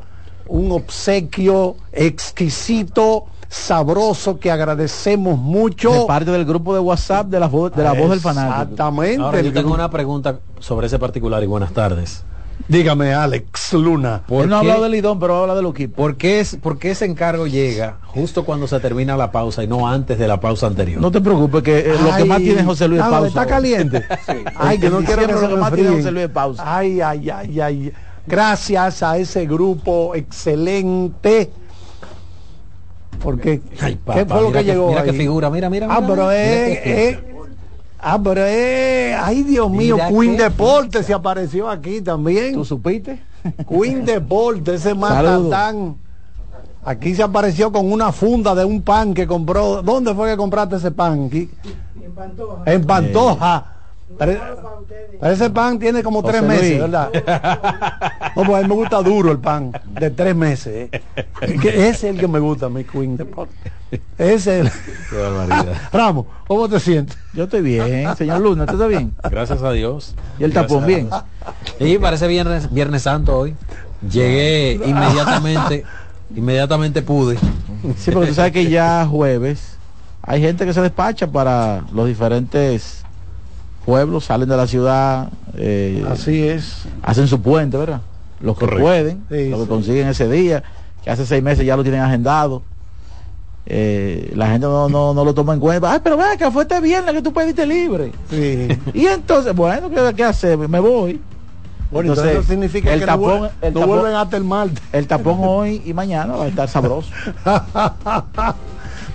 un 0.47 0.71
obsequio 0.73 1.77
exquisito, 1.93 3.27
sabroso, 3.49 4.39
que 4.39 4.51
agradecemos 4.53 5.39
mucho. 5.39 5.93
De 5.93 6.07
parte 6.07 6.31
del 6.31 6.45
grupo 6.45 6.75
de 6.75 6.81
WhatsApp 6.81 7.27
de 7.27 7.41
la 7.41 7.49
voz, 7.49 7.73
de 7.75 7.83
la 7.83 7.93
voz 7.93 8.11
del 8.11 8.21
fanático. 8.21 8.63
Exactamente. 8.63 9.21
Ahora, 9.23 9.41
yo 9.41 9.53
tengo 9.53 9.75
una 9.75 9.91
pregunta 9.91 10.39
sobre 10.61 10.87
ese 10.87 10.99
particular 11.01 11.43
y 11.43 11.47
buenas 11.47 11.73
tardes. 11.73 12.23
Dígame, 12.69 13.13
Alex 13.13 13.73
Luna. 13.75 14.23
¿Por 14.27 14.45
Él 14.45 14.51
no 14.51 14.57
ha 14.57 14.59
hablado 14.61 14.83
del 14.85 14.93
Lidón, 14.93 15.19
pero 15.19 15.37
habla 15.37 15.55
del 15.55 15.67
equipo. 15.67 15.97
¿Por 15.97 16.17
qué, 16.17 16.41
es, 16.41 16.57
¿Por 16.57 16.79
qué 16.79 16.93
ese 16.93 17.05
encargo 17.05 17.47
llega 17.47 17.99
justo 18.07 18.45
cuando 18.45 18.67
se 18.69 18.79
termina 18.81 19.17
la 19.17 19.33
pausa 19.33 19.63
y 19.65 19.67
no 19.67 19.89
antes 19.89 20.19
de 20.19 20.29
la 20.29 20.41
pausa 20.41 20.67
anterior? 20.67 21.01
No 21.01 21.11
te 21.11 21.21
preocupes, 21.21 21.63
que 21.63 21.79
eh, 21.81 21.95
lo 22.03 22.17
que 22.17 22.25
más 22.25 22.39
tiene 22.39 22.63
José 22.63 22.89
Luis 22.89 23.01
es 23.01 23.07
ah, 23.07 23.11
pausa. 23.11 23.29
Está 23.29 23.41
ahora. 23.43 23.55
caliente. 23.57 24.05
Ay, 24.57 24.79
que 24.79 24.91
no 24.91 24.99
quiero 24.99 25.27
que 25.27 25.33
lo 25.33 25.49
que 25.49 25.57
más 25.57 25.73
tiene. 25.73 25.91
José 25.91 26.13
Luis 26.13 26.25
es 26.27 26.31
pausa. 26.31 26.63
Ay, 26.77 27.01
ay, 27.01 27.31
ay, 27.31 27.61
ay. 27.61 27.93
Gracias 28.27 29.03
a 29.03 29.17
ese 29.19 29.47
grupo 29.47 30.15
excelente. 30.15 31.51
Porque, 33.23 33.61
Ay, 33.81 33.99
¿qué 34.15 34.25
fue 34.25 34.41
lo 34.41 34.51
que 34.53 34.65
llegó 34.65 34.89
Mira 34.89 35.03
ahí? 35.03 35.11
qué 35.11 35.17
figura, 35.17 35.51
mira, 35.51 35.69
mira. 35.69 35.87
Ah, 35.91 36.01
mira, 36.01 36.15
pero 36.15 36.29
mira 36.29 36.43
es, 36.69 36.79
qué 36.81 37.09
es- 37.09 37.19
ah, 38.03 38.21
pero 38.23 38.45
es, 38.45 39.17
ay 39.23 39.43
Dios 39.43 39.71
mío, 39.71 39.97
Mira 39.97 40.09
Queen 40.09 40.37
qué 40.37 40.45
Deporte 40.45 41.03
se 41.03 41.13
apareció 41.13 41.69
aquí 41.69 42.01
también. 42.01 42.55
¿Tú 42.55 42.65
supiste? 42.65 43.21
Queen 43.69 44.05
Deporte, 44.07 44.75
ese 44.75 44.95
matatán. 44.95 45.97
Aquí 46.83 47.15
se 47.15 47.23
apareció 47.23 47.71
con 47.71 47.93
una 47.93 48.11
funda 48.11 48.55
de 48.55 48.65
un 48.65 48.83
pan 48.83 49.13
que 49.13 49.27
compró. 49.27 49.83
¿Dónde 49.83 50.15
fue 50.15 50.31
que 50.31 50.37
compraste 50.37 50.77
ese 50.77 50.91
pan? 50.91 51.27
Aquí. 51.27 51.51
En 52.65 52.85
Pantoja. 52.87 53.65
Pero, 53.65 53.80
pero 54.19 54.41
ese 55.23 55.51
pan 55.51 55.79
tiene 55.79 56.03
como 56.03 56.23
tres 56.23 56.43
meses, 56.43 56.79
Luis. 56.79 56.81
¿verdad? 56.81 57.11
No, 58.37 58.45
pues 58.45 58.59
a 58.59 58.63
mí 58.63 58.69
me 58.69 58.75
gusta 58.75 59.03
duro 59.03 59.33
el 59.33 59.39
pan, 59.39 59.73
de 59.87 60.11
tres 60.11 60.37
meses. 60.37 60.89
¿eh? 60.93 61.03
Que 61.61 61.89
ese 61.89 61.89
es 61.89 62.05
el 62.05 62.19
que 62.19 62.29
me 62.29 62.39
gusta, 62.39 62.69
mi 62.69 62.85
Queen 62.85 63.17
Deporte. 63.17 63.55
Ese 64.17 64.61
es 64.61 64.73
el... 65.13 65.67
Ramos, 65.93 66.27
¿cómo 66.47 66.69
te 66.69 66.79
sientes? 66.79 67.17
Yo 67.35 67.45
estoy 67.45 67.63
bien, 67.63 68.15
señor 68.17 68.41
Luna, 68.41 68.67
¿tú 68.67 68.75
estás 68.75 68.89
bien? 68.89 69.15
Gracias 69.25 69.63
a 69.63 69.73
Dios. 69.73 70.15
Y 70.39 70.45
el 70.45 70.53
tapón 70.53 70.87
bien. 70.87 71.11
Y 71.79 71.99
parece 71.99 72.27
viernes, 72.29 72.73
viernes 72.73 73.03
santo 73.03 73.37
hoy. 73.37 73.57
Llegué 74.09 74.81
inmediatamente, 74.87 75.85
inmediatamente 76.35 77.03
pude. 77.03 77.37
Sí, 77.97 78.11
porque 78.11 78.29
tú 78.29 78.35
sabes 78.35 78.53
que 78.53 78.71
ya 78.71 79.07
jueves 79.07 79.79
hay 80.23 80.41
gente 80.41 80.67
que 80.67 80.73
se 80.73 80.83
despacha 80.83 81.27
para 81.27 81.85
los 81.93 82.07
diferentes 82.07 83.00
pueblos, 83.85 84.25
salen 84.25 84.49
de 84.49 84.57
la 84.57 84.67
ciudad, 84.67 85.29
eh, 85.57 86.05
Así 86.11 86.47
es. 86.47 86.85
hacen 87.03 87.27
su 87.29 87.41
puente, 87.41 87.77
¿verdad? 87.77 88.01
Los 88.41 88.57
que 88.57 88.61
Correcto. 88.67 88.85
pueden, 88.85 89.25
Sí, 89.31 89.51
los 89.51 89.61
que 89.61 89.65
sí. 89.65 89.69
consiguen 89.71 90.09
ese 90.09 90.29
día, 90.29 90.63
que 91.05 91.11
hace 91.11 91.27
seis 91.27 91.43
meses 91.43 91.65
ya 91.67 91.77
lo 91.77 91.83
tienen 91.83 92.01
agendado. 92.01 92.63
Eh, 93.67 94.33
la 94.35 94.49
gente 94.49 94.67
no, 94.67 94.89
no, 94.89 95.15
no 95.15 95.25
lo 95.25 95.33
toma 95.35 95.55
en 95.55 95.61
cuenta. 95.61 95.93
Ay, 95.93 96.01
pero 96.03 96.17
vea 96.17 96.37
que 96.37 96.51
fue 96.51 96.63
este 96.63 96.81
viernes 96.81 97.15
que 97.15 97.23
tú 97.23 97.33
pediste 97.33 97.65
libre. 97.67 98.11
Sí. 98.31 98.67
Y 98.95 99.07
entonces, 99.07 99.55
bueno, 99.55 99.91
¿qué, 99.91 100.13
qué 100.17 100.25
hacer? 100.25 100.57
Me 100.59 100.81
voy. 100.81 101.21
Bueno, 101.93 102.11
entonces, 102.13 102.33
Entonces, 102.33 102.33
eso 102.39 102.49
significa 102.49 102.93
el 102.95 103.01
que 103.01 103.07
tapón- 103.07 103.19
no, 103.41 103.41
vuel- 103.47 103.51
el 103.63 103.75
no 103.75 103.81
tapón- 103.81 103.87
vuelven 103.87 104.15
hasta 104.15 104.37
el 104.37 104.45
martes. 104.45 104.83
El 104.93 105.07
tapón 105.07 105.39
hoy 105.41 105.83
y 105.85 105.93
mañana 105.93 106.35
va 106.37 106.45
a 106.45 106.49
estar 106.49 106.69
sabroso. 106.69 107.11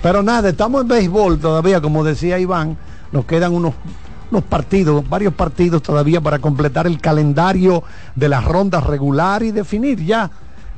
Pero 0.01 0.21
nada, 0.23 0.49
estamos 0.49 0.81
en 0.81 0.87
béisbol 0.87 1.39
todavía, 1.39 1.81
como 1.81 2.03
decía 2.03 2.37
Iván, 2.37 2.77
nos 3.11 3.25
quedan 3.25 3.53
unos, 3.53 3.73
unos 4.31 4.43
partidos, 4.43 5.07
varios 5.07 5.33
partidos 5.33 5.81
todavía 5.83 6.19
para 6.21 6.39
completar 6.39 6.87
el 6.87 6.99
calendario 6.99 7.83
de 8.15 8.29
las 8.29 8.43
rondas 8.43 8.83
regular 8.83 9.43
y 9.43 9.51
definir 9.51 10.03
ya 10.03 10.31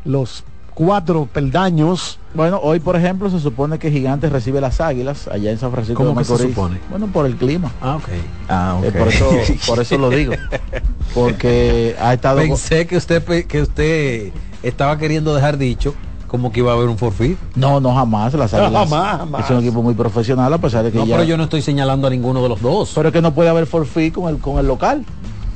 los 0.05 0.43
cuatro 0.73 1.27
peldaños. 1.31 2.19
Bueno, 2.36 2.60
hoy 2.62 2.79
por 2.79 2.95
ejemplo 2.95 3.29
se 3.31 3.39
supone 3.39 3.79
que 3.79 3.89
Gigantes 3.89 4.31
recibe 4.31 4.62
las 4.62 4.79
Águilas 4.79 5.27
allá 5.27 5.49
en 5.51 5.57
San 5.57 5.71
Francisco 5.71 6.03
¿Cómo 6.03 6.12
de 6.12 6.17
que 6.19 6.25
se 6.25 6.31
Macorís. 6.33 6.53
supone? 6.55 6.79
Bueno, 6.89 7.07
por 7.07 7.25
el 7.25 7.36
clima. 7.36 7.71
Ah, 7.81 7.95
ok. 7.95 8.10
Ah, 8.47 8.79
Eh, 8.83 8.91
por 8.91 9.07
eso 9.07 9.31
por 9.65 9.79
eso 9.79 9.97
lo 9.97 10.10
digo. 10.12 10.33
Porque 11.13 11.95
ha 11.99 12.13
estado 12.13 12.39
Pensé 12.39 12.86
que 12.86 12.97
usted 12.97 13.23
pe- 13.23 13.45
que 13.47 13.62
usted 13.62 14.31
estaba 14.62 14.97
queriendo 14.97 15.33
dejar 15.33 15.57
dicho 15.57 15.95
como 16.28 16.52
que 16.52 16.60
iba 16.60 16.72
a 16.72 16.76
haber 16.76 16.90
un 16.90 16.98
forfeit. 16.98 17.38
No, 17.56 17.80
no 17.80 17.94
jamás 17.96 18.34
las 18.36 18.54
Águilas. 18.54 18.90
jamás, 18.90 19.18
jamás. 19.18 19.46
Es 19.46 19.52
un 19.52 19.60
equipo 19.63 19.82
muy 19.82 19.94
profesional 19.94 20.52
a 20.54 20.58
pesar 20.58 20.84
de 20.84 20.92
que 20.92 20.98
No, 20.98 21.06
ya 21.06 21.16
pero 21.18 21.28
yo 21.28 21.38
no 21.38 21.44
estoy 21.44 21.62
señalando 21.62 22.08
a 22.08 22.10
ninguno 22.10 22.42
de 22.44 22.50
los 22.50 22.62
dos. 22.62 22.92
pero 22.96 23.10
es 23.10 23.13
que 23.13 23.22
no 23.22 23.34
puede 23.34 23.50
haber 23.50 23.66
forfeit 23.66 24.13
con 24.13 24.30
el 24.34 24.40
con 24.40 24.60
el 24.60 24.68
local. 24.68 25.04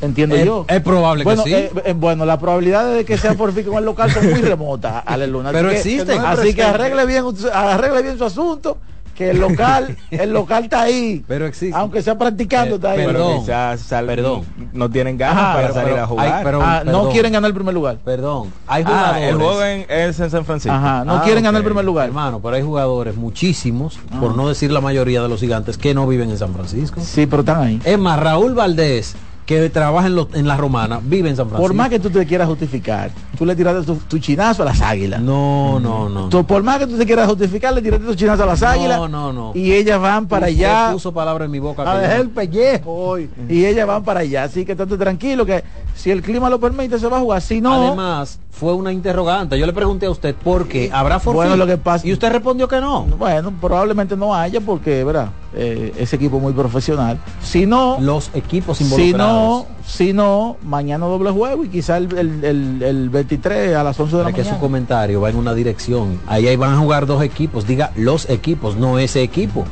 Entiendo 0.01 0.35
Es- 0.35 0.45
yo. 0.45 0.65
es 0.67 0.81
probable 0.81 1.21
que 1.21 1.25
bueno, 1.25 1.43
sí. 1.43 1.53
eh, 1.53 1.71
eh, 1.85 1.93
bueno, 1.93 2.25
las 2.25 2.39
probabilidades 2.39 2.95
de 2.97 3.05
que 3.05 3.19
sea 3.19 3.35
forfeit 3.35 3.67
con 3.67 3.77
el 3.77 3.85
local 3.85 4.09
son 4.11 4.23
muy 4.31 4.41
remotas, 4.41 5.03
Ale 5.05 5.27
Luna. 5.27 5.51
Pero 5.51 5.69
Así 5.69 5.83
que- 5.83 5.95
existen. 6.01 6.25
Así 6.25 6.53
que 6.55 6.63
arregle 6.63 7.05
bien, 7.05 7.23
arregle 7.53 8.01
bien 8.01 8.17
su 8.17 8.25
asunto, 8.25 8.77
que 9.15 9.29
el 9.31 9.39
local, 9.39 9.97
el 10.09 10.31
local 10.33 10.63
está 10.65 10.81
ahí. 10.81 11.23
Pero 11.27 11.45
existe. 11.45 11.77
Aunque 11.77 12.01
sea 12.01 12.17
practicando, 12.17 12.75
Eh, 12.75 12.77
está 12.77 12.91
ahí. 12.91 13.05
perdón. 13.05 13.27
Pero 13.27 13.39
quizás 13.41 13.81
sal- 13.81 14.05
Perdón. 14.05 14.41
no 14.73 14.89
tienen 14.89 15.17
ganas 15.17 15.37
Ajá, 15.37 15.53
para 15.53 15.61
pero- 15.67 15.73
salir 15.73 15.89
pero 15.93 16.03
a 16.03 16.07
jugar. 16.07 16.33
hay- 16.33 16.43
pero- 16.43 16.61
Ah, 16.61 16.83
no 16.85 17.09
quieren 17.09 17.33
ganar 17.33 17.47
el 17.49 17.53
primer 17.55 17.73
lugar. 17.73 17.97
Perdón, 18.03 18.51
hay 18.67 18.83
Ah, 18.85 18.87
jugadores. 18.89 19.23
el 19.29 19.35
juego 19.35 19.63
en, 19.63 19.85
es 19.89 20.19
en 20.19 20.29
San 20.29 20.45
Francisco. 20.45 20.73
Ajá, 20.75 21.03
no 21.05 21.17
Ah, 21.17 21.21
quieren 21.23 21.43
ganar 21.43 21.59
el 21.59 21.65
primer 21.65 21.85
lugar. 21.85 22.07
Hermano, 22.07 22.39
pero 22.41 22.55
hay 22.55 22.61
jugadores, 22.63 23.15
muchísimos, 23.15 23.99
Ah. 24.11 24.19
por 24.19 24.35
no 24.35 24.47
decir 24.49 24.71
la 24.71 24.81
mayoría 24.81 25.21
de 25.21 25.29
los 25.29 25.39
gigantes, 25.39 25.77
que 25.77 25.93
no 25.93 26.07
viven 26.07 26.29
en 26.29 26.37
San 26.37 26.53
Francisco. 26.53 27.01
Sí, 27.01 27.25
pero 27.25 27.41
están 27.41 27.61
ahí. 27.61 27.81
Es 27.83 27.97
más, 27.99 28.19
Raúl 28.19 28.53
Valdés 28.53 29.15
que 29.59 29.69
trabaja 29.69 30.07
en, 30.07 30.15
los- 30.15 30.27
en 30.33 30.47
la 30.47 30.55
romana 30.57 30.99
vive 31.03 31.29
en 31.29 31.35
San 31.35 31.47
Francisco. 31.47 31.67
Por 31.67 31.75
más 31.75 31.89
que 31.89 31.99
tú 31.99 32.09
te 32.09 32.25
quieras 32.25 32.47
justificar, 32.47 33.11
tú 33.37 33.45
le 33.45 33.55
tiraste 33.55 33.83
tu, 33.85 33.95
tu 33.95 34.17
chinazo 34.19 34.61
a 34.63 34.65
las 34.65 34.81
águilas. 34.81 35.21
No, 35.21 35.79
no, 35.79 36.07
no. 36.09 36.29
Tú, 36.29 36.45
por 36.45 36.63
más 36.63 36.79
que 36.79 36.87
tú 36.87 36.97
te 36.97 37.05
quieras 37.05 37.27
justificar, 37.27 37.73
le 37.73 37.81
tiraste 37.81 38.05
tu 38.05 38.15
chinazo 38.15 38.43
a 38.43 38.45
las 38.45 38.63
águilas. 38.63 38.97
No, 38.99 39.07
no, 39.07 39.33
no. 39.33 39.51
Y 39.55 39.73
ellas 39.73 39.99
van 39.99 40.27
para 40.27 40.47
Usted 40.47 40.59
allá. 40.65 40.89
puso 40.93 41.11
palabra 41.11 41.45
en 41.45 41.51
mi 41.51 41.59
boca. 41.59 41.89
A 41.89 41.97
dejar 41.99 42.19
el 42.21 42.29
pellejo 42.29 42.91
hoy. 42.93 43.29
Y 43.49 43.65
ellas 43.65 43.85
van 43.87 44.03
para 44.03 44.21
allá. 44.21 44.43
Así 44.43 44.65
que 44.65 44.71
estate 44.73 44.97
tranquilo 44.97 45.45
que 45.45 45.63
si 45.95 46.09
el 46.11 46.21
clima 46.21 46.49
lo 46.49 46.59
permite 46.59 46.97
se 46.97 47.07
va 47.07 47.17
a 47.17 47.19
jugar. 47.19 47.41
Si 47.41 47.59
no, 47.61 47.73
Además, 47.87 48.39
fue 48.51 48.73
una 48.73 48.91
interrogante. 48.91 49.57
Yo 49.59 49.65
le 49.65 49.73
pregunté 49.73 50.05
a 50.05 50.09
usted 50.11 50.35
por 50.35 50.67
qué 50.67 50.89
habrá 50.93 51.19
forfait. 51.19 51.35
Bueno, 51.49 51.55
lo 51.57 51.65
que 51.67 51.77
pasa- 51.77 52.07
Y 52.07 52.13
usted 52.13 52.31
respondió 52.31 52.67
que 52.67 52.79
no. 52.79 53.03
bueno, 53.03 53.51
probablemente 53.59 54.15
no 54.15 54.33
haya 54.35 54.61
porque, 54.61 55.03
¿verdad? 55.03 55.29
Eh, 55.53 55.93
ese 55.97 56.15
equipo 56.15 56.39
muy 56.39 56.53
profesional. 56.53 57.17
Si 57.43 57.65
no, 57.65 57.97
Los 57.99 58.31
equipos 58.33 58.77
si 58.77 58.85
involucrados. 58.85 59.17
no, 59.33 59.67
si 59.85 60.13
no, 60.13 60.55
mañana 60.63 61.05
doble 61.07 61.29
juego 61.31 61.65
y 61.65 61.67
quizá 61.67 61.97
el, 61.97 62.05
el, 62.17 62.43
el- 62.45 62.83
el 62.83 63.09
23 63.09 63.75
a 63.75 63.83
las 63.83 63.99
11 63.99 64.15
de 64.17 64.23
la 64.23 64.29
Es 64.29 64.35
que 64.35 64.43
su 64.45 64.57
comentario 64.59 65.19
va 65.19 65.29
en 65.29 65.35
una 65.35 65.53
dirección. 65.53 66.19
Ahí, 66.27 66.47
ahí 66.47 66.55
van 66.55 66.73
a 66.73 66.77
jugar 66.77 67.05
dos 67.05 67.21
equipos. 67.21 67.67
Diga 67.67 67.91
los 67.97 68.29
equipos, 68.29 68.77
no 68.77 68.97
ese 68.97 69.23
equipo. 69.23 69.65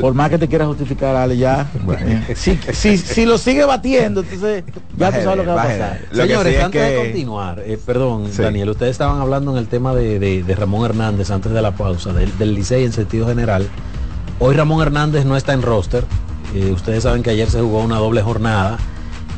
Por 0.00 0.12
más 0.12 0.28
que 0.28 0.36
te 0.36 0.46
quieras 0.46 0.68
justificar, 0.68 1.16
Ale, 1.16 1.38
ya. 1.38 1.68
eh, 2.00 2.34
si, 2.36 2.58
si, 2.74 2.98
si 2.98 3.24
lo 3.24 3.38
sigue 3.38 3.64
batiendo, 3.64 4.20
entonces 4.20 4.62
ya 4.94 5.10
tú 5.10 5.22
sabes 5.22 5.36
lo 5.38 5.42
que 5.44 5.48
va 5.50 5.62
a 5.62 5.66
pasar. 5.66 6.00
Lo 6.10 6.22
Señores, 6.26 6.54
sí 6.56 6.60
antes 6.62 6.82
de 6.90 6.96
continuar, 6.98 7.60
eh, 7.64 7.78
perdón, 7.86 8.26
Sí. 8.30 8.42
Daniel, 8.42 8.68
ustedes 8.68 8.90
estaban 8.90 9.20
hablando 9.22 9.52
en 9.52 9.56
el 9.56 9.68
tema 9.68 9.94
de, 9.94 10.18
de- 10.18 10.42
de 10.42 10.54
Ramón 10.54 10.84
Hernández 10.84 11.30
antes 11.30 11.50
de 11.50 11.62
la 11.62 11.70
pausa, 11.70 12.12
del, 12.12 12.36
del 12.36 12.54
Licey 12.54 12.84
en 12.84 12.92
sentido 12.92 13.26
general. 13.26 13.66
Hoy 14.38 14.54
Ramón 14.54 14.82
Hernández 14.82 15.24
no 15.24 15.36
está 15.36 15.52
en 15.52 15.62
roster. 15.62 16.04
Eh, 16.54 16.70
ustedes 16.72 17.02
saben 17.02 17.22
que 17.22 17.30
ayer 17.30 17.48
se 17.50 17.60
jugó 17.60 17.80
una 17.80 17.96
doble 17.98 18.22
jornada 18.22 18.78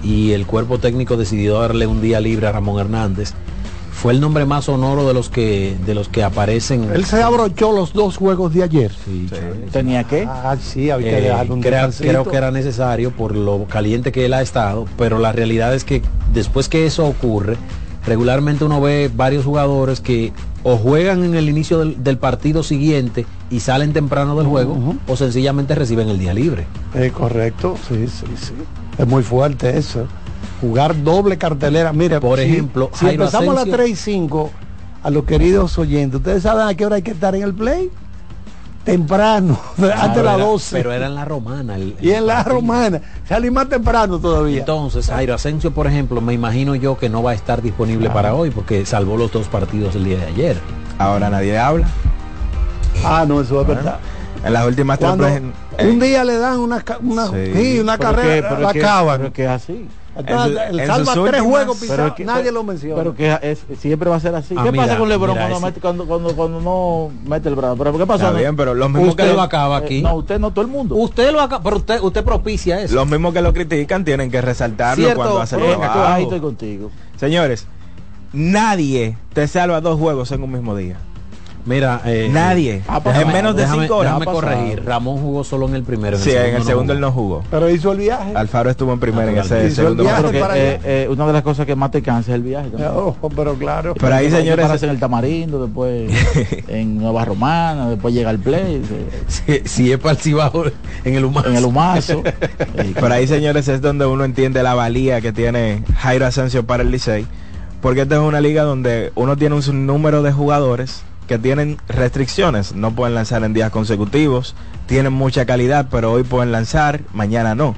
y 0.03 0.33
el 0.33 0.47
cuerpo 0.47 0.79
técnico 0.79 1.17
decidió 1.17 1.61
darle 1.61 1.87
un 1.87 2.01
día 2.01 2.21
libre 2.21 2.47
a 2.47 2.53
Ramón 2.53 2.81
Hernández. 2.81 3.33
Fue 3.93 4.13
el 4.13 4.21
nombre 4.21 4.45
más 4.45 4.67
sonoro 4.67 5.09
de 5.09 5.15
los 5.15 5.29
que 5.29 5.77
de 5.85 5.93
los 5.95 6.09
que 6.09 6.23
aparecen. 6.23 6.89
Él 6.95 7.05
se 7.05 7.21
abrochó 7.21 7.73
los 7.73 7.93
dos 7.93 8.17
juegos 8.17 8.55
de 8.55 8.63
ayer. 8.63 8.93
¿Tenía 9.73 10.05
que? 10.05 10.25
Ah, 10.29 10.57
sí, 10.61 10.91
había 10.91 11.11
que 11.11 11.19
Eh, 11.19 11.23
dejarle 11.23 11.53
un 11.53 11.61
crea- 11.61 11.87
descansito. 11.87 12.09
creo 12.09 12.25
que 12.31 12.37
era 12.37 12.51
necesario 12.53 13.11
por 13.11 13.35
lo 13.35 13.65
caliente 13.65 14.13
que 14.13 14.25
él 14.25 14.35
ha 14.35 14.43
estado, 14.43 14.85
pero 14.97 15.19
la 15.19 15.33
realidad 15.33 15.75
es 15.75 15.83
que 15.83 16.03
después 16.33 16.69
que 16.69 16.87
eso 16.87 17.07
ocurre, 17.07 17.57
regularmente 18.09 18.65
uno 18.65 18.81
ve 18.81 19.11
varios 19.15 19.45
jugadores 19.45 20.01
que 20.01 20.33
o 20.65 20.77
juegan 20.77 21.23
en 21.25 21.35
el 21.35 21.49
inicio 21.49 21.79
del, 21.79 22.03
del 22.03 22.19
partido 22.19 22.63
siguiente 22.63 23.27
y 23.51 23.61
salen 23.61 23.93
temprano 23.93 24.37
del 24.37 24.47
juego, 24.47 24.97
o 25.07 25.17
sencillamente 25.17 25.75
reciben 25.75 26.09
el 26.09 26.19
día 26.19 26.35
libre. 26.35 26.67
Eh, 26.95 27.13
correcto, 27.17 27.77
sí, 27.89 28.07
sí, 28.09 28.27
sí. 28.37 28.53
Es 28.99 29.07
muy 29.07 29.23
fuerte 29.23 29.79
eso. 29.79 30.07
Jugar 30.61 31.03
doble 31.05 31.39
cartelera. 31.39 31.93
Mire, 31.93 32.21
Por 32.21 32.39
si- 32.39 32.45
ejemplo, 32.47 32.91
si 32.93 33.07
Jairo 33.07 33.23
empezamos 33.25 33.49
a 33.51 33.53
las 33.53 33.63
Asensio- 33.63 33.77
3 33.77 33.91
y 33.91 33.97
5, 33.97 34.51
a 35.05 35.11
los 35.11 35.25
queridos 35.25 35.79
oyentes, 35.79 36.19
¿ustedes 36.19 36.43
saben 36.43 36.67
a 36.67 36.75
qué 36.75 36.85
hora 36.85 36.97
hay 36.97 37.03
que 37.03 37.13
estar 37.13 37.35
en 37.37 37.43
el 37.45 37.55
play? 37.55 37.91
Temprano, 38.93 39.59
antes 39.79 39.87
de 39.87 40.09
pero 40.15 40.23
las 40.25 40.35
era- 40.37 40.45
12. 40.45 40.77
Pero 40.77 40.93
era 40.93 41.07
en 41.07 41.15
la 41.15 41.25
romana. 41.25 41.77
el- 41.77 41.95
y 42.01 42.11
el 42.11 42.17
en 42.17 42.27
la 42.27 42.35
partido. 42.37 42.55
romana, 42.57 43.01
salí 43.29 43.51
más 43.51 43.69
temprano 43.69 44.19
todavía. 44.19 44.61
Entonces, 44.61 45.07
Jairo 45.09 45.35
Asensio, 45.35 45.73
por 45.73 45.87
ejemplo, 45.87 46.21
me 46.21 46.33
imagino 46.33 46.75
yo 46.75 46.97
que 46.99 47.09
no 47.09 47.23
va 47.23 47.33
a 47.33 47.35
estar 47.35 47.61
disponible 47.61 48.09
para 48.11 48.35
hoy 48.35 48.51
porque 48.51 48.87
salvó 48.87 49.17
los 49.17 49.31
dos 49.31 49.47
partidos 49.49 49.95
el 49.95 50.05
día 50.05 50.19
de 50.19 50.27
ayer. 50.27 50.57
Ahora 50.99 51.29
nadie 51.31 51.59
habla. 51.59 51.87
Ah, 53.05 53.25
no, 53.29 53.41
eso 53.41 53.61
es 53.61 53.67
verdad. 53.67 53.99
En 54.45 54.53
las 54.53 54.67
últimas 54.67 54.99
tres 54.99 55.43
un 55.81 56.01
día 56.01 56.25
le 56.25 56.39
dan 56.39 56.59
una, 56.59 56.83
una, 57.03 57.27
Sí. 57.29 57.53
sí, 57.55 57.79
una 57.81 57.99
carrera, 57.99 58.59
la 58.59 58.73
que- 58.73 58.81
acaban. 58.81 59.19
pero 59.21 59.33
que 59.33 59.45
es 59.45 59.51
así. 59.51 59.87
Entonces, 60.19 60.61
en 60.71 60.87
salva 60.87 61.13
tres 61.13 61.17
últimas- 61.17 61.43
juegos 61.43 61.85
Pero 61.89 62.15
que- 62.15 62.25
nadie 62.25 62.51
lo 62.53 62.65
menciona. 62.65 62.97
Pero 62.97 63.15
que 63.15 63.39
es- 63.43 63.65
siempre 63.79 64.11
va 64.11 64.17
a 64.17 64.21
ser 64.21 64.35
así. 64.35 64.55
Ah, 64.59 64.65
¿Qué 64.65 64.73
mira, 64.73 64.85
pasa 64.87 64.99
con 64.99 65.09
LeBron 65.09 65.37
cuando, 65.37 65.57
ese- 65.57 65.65
mete- 65.67 65.81
cuando, 65.81 66.07
cuando, 66.07 66.35
cuando 66.35 66.61
no 66.61 67.11
mete 67.25 67.49
el 67.49 67.55
brazo? 67.55 67.77
¿Pero 67.77 67.97
qué 67.97 68.05
pasó? 68.07 68.27
Está 68.27 68.37
bien, 68.39 68.57
pero 68.57 68.75
los 68.75 68.91
mismos 68.91 69.11
Usted 69.11 69.29
que 69.29 69.33
lo 69.35 69.41
acaba 69.43 69.77
aquí. 69.77 69.99
Eh, 69.99 70.03
no, 70.03 70.15
usted 70.17 70.39
no, 70.41 70.51
todo 70.51 70.63
el 70.63 70.71
mundo. 70.71 70.97
Usted 70.97 71.31
lo 71.33 71.41
acaba, 71.41 71.63
pero 71.63 71.77
usted, 71.77 72.01
usted 72.03 72.25
propicia 72.25 72.81
eso. 72.83 72.95
Los 72.95 73.07
mismos 73.09 73.33
que 73.33 73.41
lo 73.43 73.53
critican 73.53 74.05
tienen 74.05 74.31
que 74.31 74.41
resaltarlo 74.43 75.05
Cierto, 75.05 75.17
cuando 75.21 75.41
hacen 75.41 75.61
el 75.61 75.77
trabajo. 75.77 76.05
ahí 76.15 76.23
estoy 76.25 76.41
contigo. 76.41 76.91
Señores, 77.17 77.67
nadie 78.33 79.17
te 79.33 79.47
salva 79.49 79.81
dos 79.81 79.99
juegos 79.99 80.31
en 80.33 80.43
un 80.43 80.53
mismo 80.53 80.77
día. 80.77 80.97
Mira, 81.69 82.01
eh, 82.07 82.31
Nadie. 82.33 82.83
pasado. 82.87 83.21
en 83.21 83.29
menos 83.29 83.55
de 83.55 83.63
déjame, 83.63 83.83
cinco 83.83 83.97
horas. 83.99 84.19
déjame 84.19 84.25
corregir. 84.35 84.85
Ramón 84.85 85.19
jugó 85.19 85.45
solo 85.45 85.69
en 85.69 85.75
el 85.75 85.83
primero. 85.83 86.17
Sí, 86.19 86.31
en 86.31 86.55
el 86.57 86.63
segundo 86.65 86.95
él 86.95 87.01
no 87.01 87.09
no 87.09 87.13
jugó. 87.13 87.43
Pero 87.51 87.69
hizo 87.71 87.93
el 87.93 87.99
viaje. 87.99 88.33
Alfaro 88.35 88.71
estuvo 88.71 88.93
en 88.93 88.99
primero 89.01 89.29
en 89.29 89.39
ese 89.39 89.67
Hizo 89.67 89.77
segundo 89.77 90.03
el 90.03 90.09
viaje 90.09 90.23
juego. 90.23 90.33
Pero 90.33 90.33
que, 90.33 90.41
para 90.41 90.55
allá. 90.55 90.73
eh, 90.73 90.81
eh, 90.85 91.09
una 91.11 91.27
de 91.27 91.33
las 91.35 91.43
cosas 91.43 91.67
que 91.67 91.77
más 91.77 91.91
te 91.91 92.01
cansa 92.03 92.31
es 92.31 92.35
el 92.37 92.43
viaje. 92.43 92.71
Oh, 92.95 93.15
pero 93.37 93.55
claro. 93.55 93.95
Pero 93.95 94.15
ahí, 94.15 94.31
señores, 94.31 94.83
en 94.83 94.91
el 94.91 94.99
Tamarindo, 94.99 95.65
después 95.67 96.11
en 96.69 96.99
Nueva 96.99 97.25
Romana, 97.25 97.91
después 97.91 98.15
llega 98.15 98.31
el 98.31 98.39
Play, 98.39 98.83
Si, 99.27 99.61
si 99.65 99.93
es 99.93 99.99
para 99.99 100.13
el 100.13 100.19
Cibao, 100.19 100.65
en 101.05 101.15
el 101.15 101.25
humano. 101.25 101.49
en 101.49 101.57
el 101.57 101.65
Humazo. 101.65 102.23
Por 103.01 103.13
ahí, 103.13 103.27
señores, 103.27 103.69
es 103.69 103.81
donde 103.83 104.07
uno 104.07 104.25
entiende 104.25 104.63
la 104.63 104.75
valía 104.75 105.21
que 105.21 105.33
tiene 105.33 105.83
Jairo 105.99 106.25
Asensio 106.27 106.65
para 106.65 106.83
el 106.83 106.91
Licey. 106.91 107.27
Porque 107.81 108.03
esta 108.03 108.17
es 108.17 108.21
una 108.21 108.41
liga 108.41 108.63
donde 108.65 109.13
uno 109.15 109.37
tiene 109.37 109.55
un 109.55 109.63
sinnúmero 109.63 110.23
de 110.23 110.33
jugadores 110.33 111.03
que 111.29 111.39
tienen 111.39 111.77
restricciones. 111.87 112.75
No 112.75 112.91
pueden 112.93 113.15
lanzar 113.15 113.45
en 113.45 113.53
días 113.53 113.71
consecutivos. 113.71 114.57
Tienen 114.87 115.13
mucha 115.13 115.47
calidad, 115.47 115.87
pero 115.91 116.11
hoy 116.11 116.25
pueden 116.25 116.51
lanzar, 116.51 117.03
mañana 117.13 117.55
no. 117.55 117.77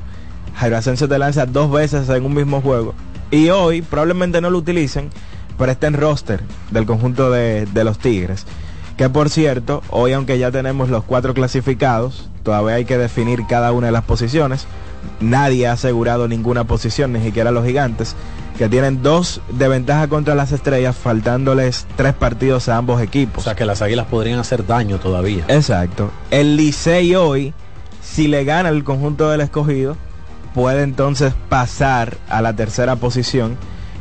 Jairo 0.57 0.79
Asensio 0.79 1.09
te 1.09 1.19
lanza 1.19 1.45
dos 1.45 1.71
veces 1.71 2.09
en 2.09 2.25
un 2.25 2.33
mismo 2.33 2.63
juego. 2.63 2.95
Y 3.31 3.51
hoy 3.51 3.83
probablemente 3.83 4.41
no 4.41 4.49
lo 4.49 4.59
utilicen, 4.59 5.11
pero 5.59 5.71
está 5.71 5.89
en 5.89 5.95
roster 5.95 6.41
del 6.71 6.87
conjunto 6.87 7.31
de, 7.31 7.67
de 7.67 7.85
los 7.85 7.99
Tigres. 7.99 8.47
Que 8.97 9.09
por 9.09 9.31
cierto, 9.31 9.83
hoy 9.91 10.13
aunque 10.13 10.39
ya 10.39 10.51
tenemos 10.51 10.89
los 10.89 11.05
cuatro 11.05 11.35
clasificados, 11.35 12.31
todavía 12.43 12.77
hay 12.77 12.85
que 12.85 12.99
definir 12.99 13.47
cada 13.49 13.73
una 13.73 13.87
de 13.89 13.93
las 13.93 14.05
posiciones. 14.05 14.67
Nadie 15.21 15.67
ha 15.67 15.73
asegurado 15.73 16.29
ninguna 16.29 16.65
posición, 16.65 17.13
ni 17.13 17.21
siquiera 17.21 17.51
los 17.51 17.67
gigantes, 17.67 18.15
que 18.61 18.69
tienen 18.69 19.03
dos 19.03 19.41
de 19.49 19.69
ventaja 19.69 20.07
contra 20.09 20.35
las 20.35 20.53
estrellas, 20.53 20.95
faltándoles 20.95 21.87
tres 21.97 22.13
partidos 22.13 22.69
a 22.69 22.77
ambos 22.77 23.01
O 23.01 23.03
equipos. 23.03 23.45
sea 23.45 23.55
que 23.55 23.65
las 23.65 23.81
águilas 23.81 24.05
podrían 24.05 24.39
hacer 24.39 24.67
daño 24.67 24.99
todavía. 24.99 25.47
Exacto. 25.49 26.11
El 26.31 26.57
Licey 26.59 27.15
hoy, 27.15 27.55
si 28.03 28.29
le 28.29 28.45
gana 28.45 28.69
el 28.69 28.85
conjunto 28.85 29.31
del 29.31 29.41
escogido, 29.41 29.97
puede 30.55 30.83
entonces 30.83 31.33
pasar 31.49 32.19
a 32.29 32.43
la 32.43 32.55
tercera 32.55 32.97
posición. 32.97 33.57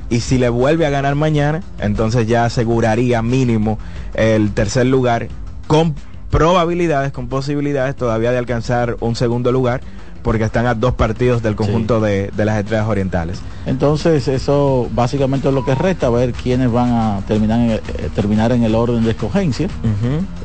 Y 0.10 0.19
si 0.19 0.38
le 0.38 0.50
vuelve 0.50 0.86
a 0.86 0.89
ganar 0.89 1.15
mañana, 1.15 1.63
entonces 1.80 2.28
ya 2.28 2.43
aseguraría 2.43 3.22
mínimo 3.22 3.80
el 4.13 4.52
tercer 4.52 4.88
lugar 4.88 5.30
con 5.67 5.95
probabilidades, 6.30 7.13
con 7.13 7.30
posibilidades 7.30 7.95
todavía 7.95 8.34
de 8.34 8.39
alcanzar 8.39 8.98
un 9.00 9.15
segundo 9.15 9.54
lugar, 9.54 9.80
porque 10.21 10.43
están 10.43 10.65
a 10.67 10.73
dos 10.75 10.93
partidos 10.93 11.41
del 11.41 11.55
conjunto 11.55 11.99
de, 12.01 12.29
de 12.36 12.45
las 12.45 12.58
estrellas 12.60 12.88
orientales. 12.88 13.39
Entonces 13.65 14.27
eso 14.27 14.89
básicamente 14.93 15.47
es 15.47 15.53
lo 15.53 15.63
que 15.65 15.75
resta, 15.75 16.10
ver 16.10 16.34
quiénes 16.34 16.71
van 16.71 16.91
a 16.91 17.21
terminar 17.27 17.60
en, 17.60 17.69
el- 17.71 17.77
eh, 17.77 18.10
terminar 18.13 18.51
en 18.51 18.63
el 18.63 18.75
orden 18.75 19.03
de 19.03 19.12
escogencia 19.12 19.67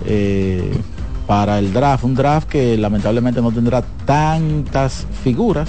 eh, 0.07 0.73
para 1.27 1.59
el 1.59 1.73
draft. 1.73 2.05
Un 2.05 2.15
draft 2.15 2.49
que 2.49 2.77
lamentablemente 2.77 3.41
no 3.43 3.51
tendrá 3.51 3.83
tantas 4.05 5.07
figuras. 5.23 5.69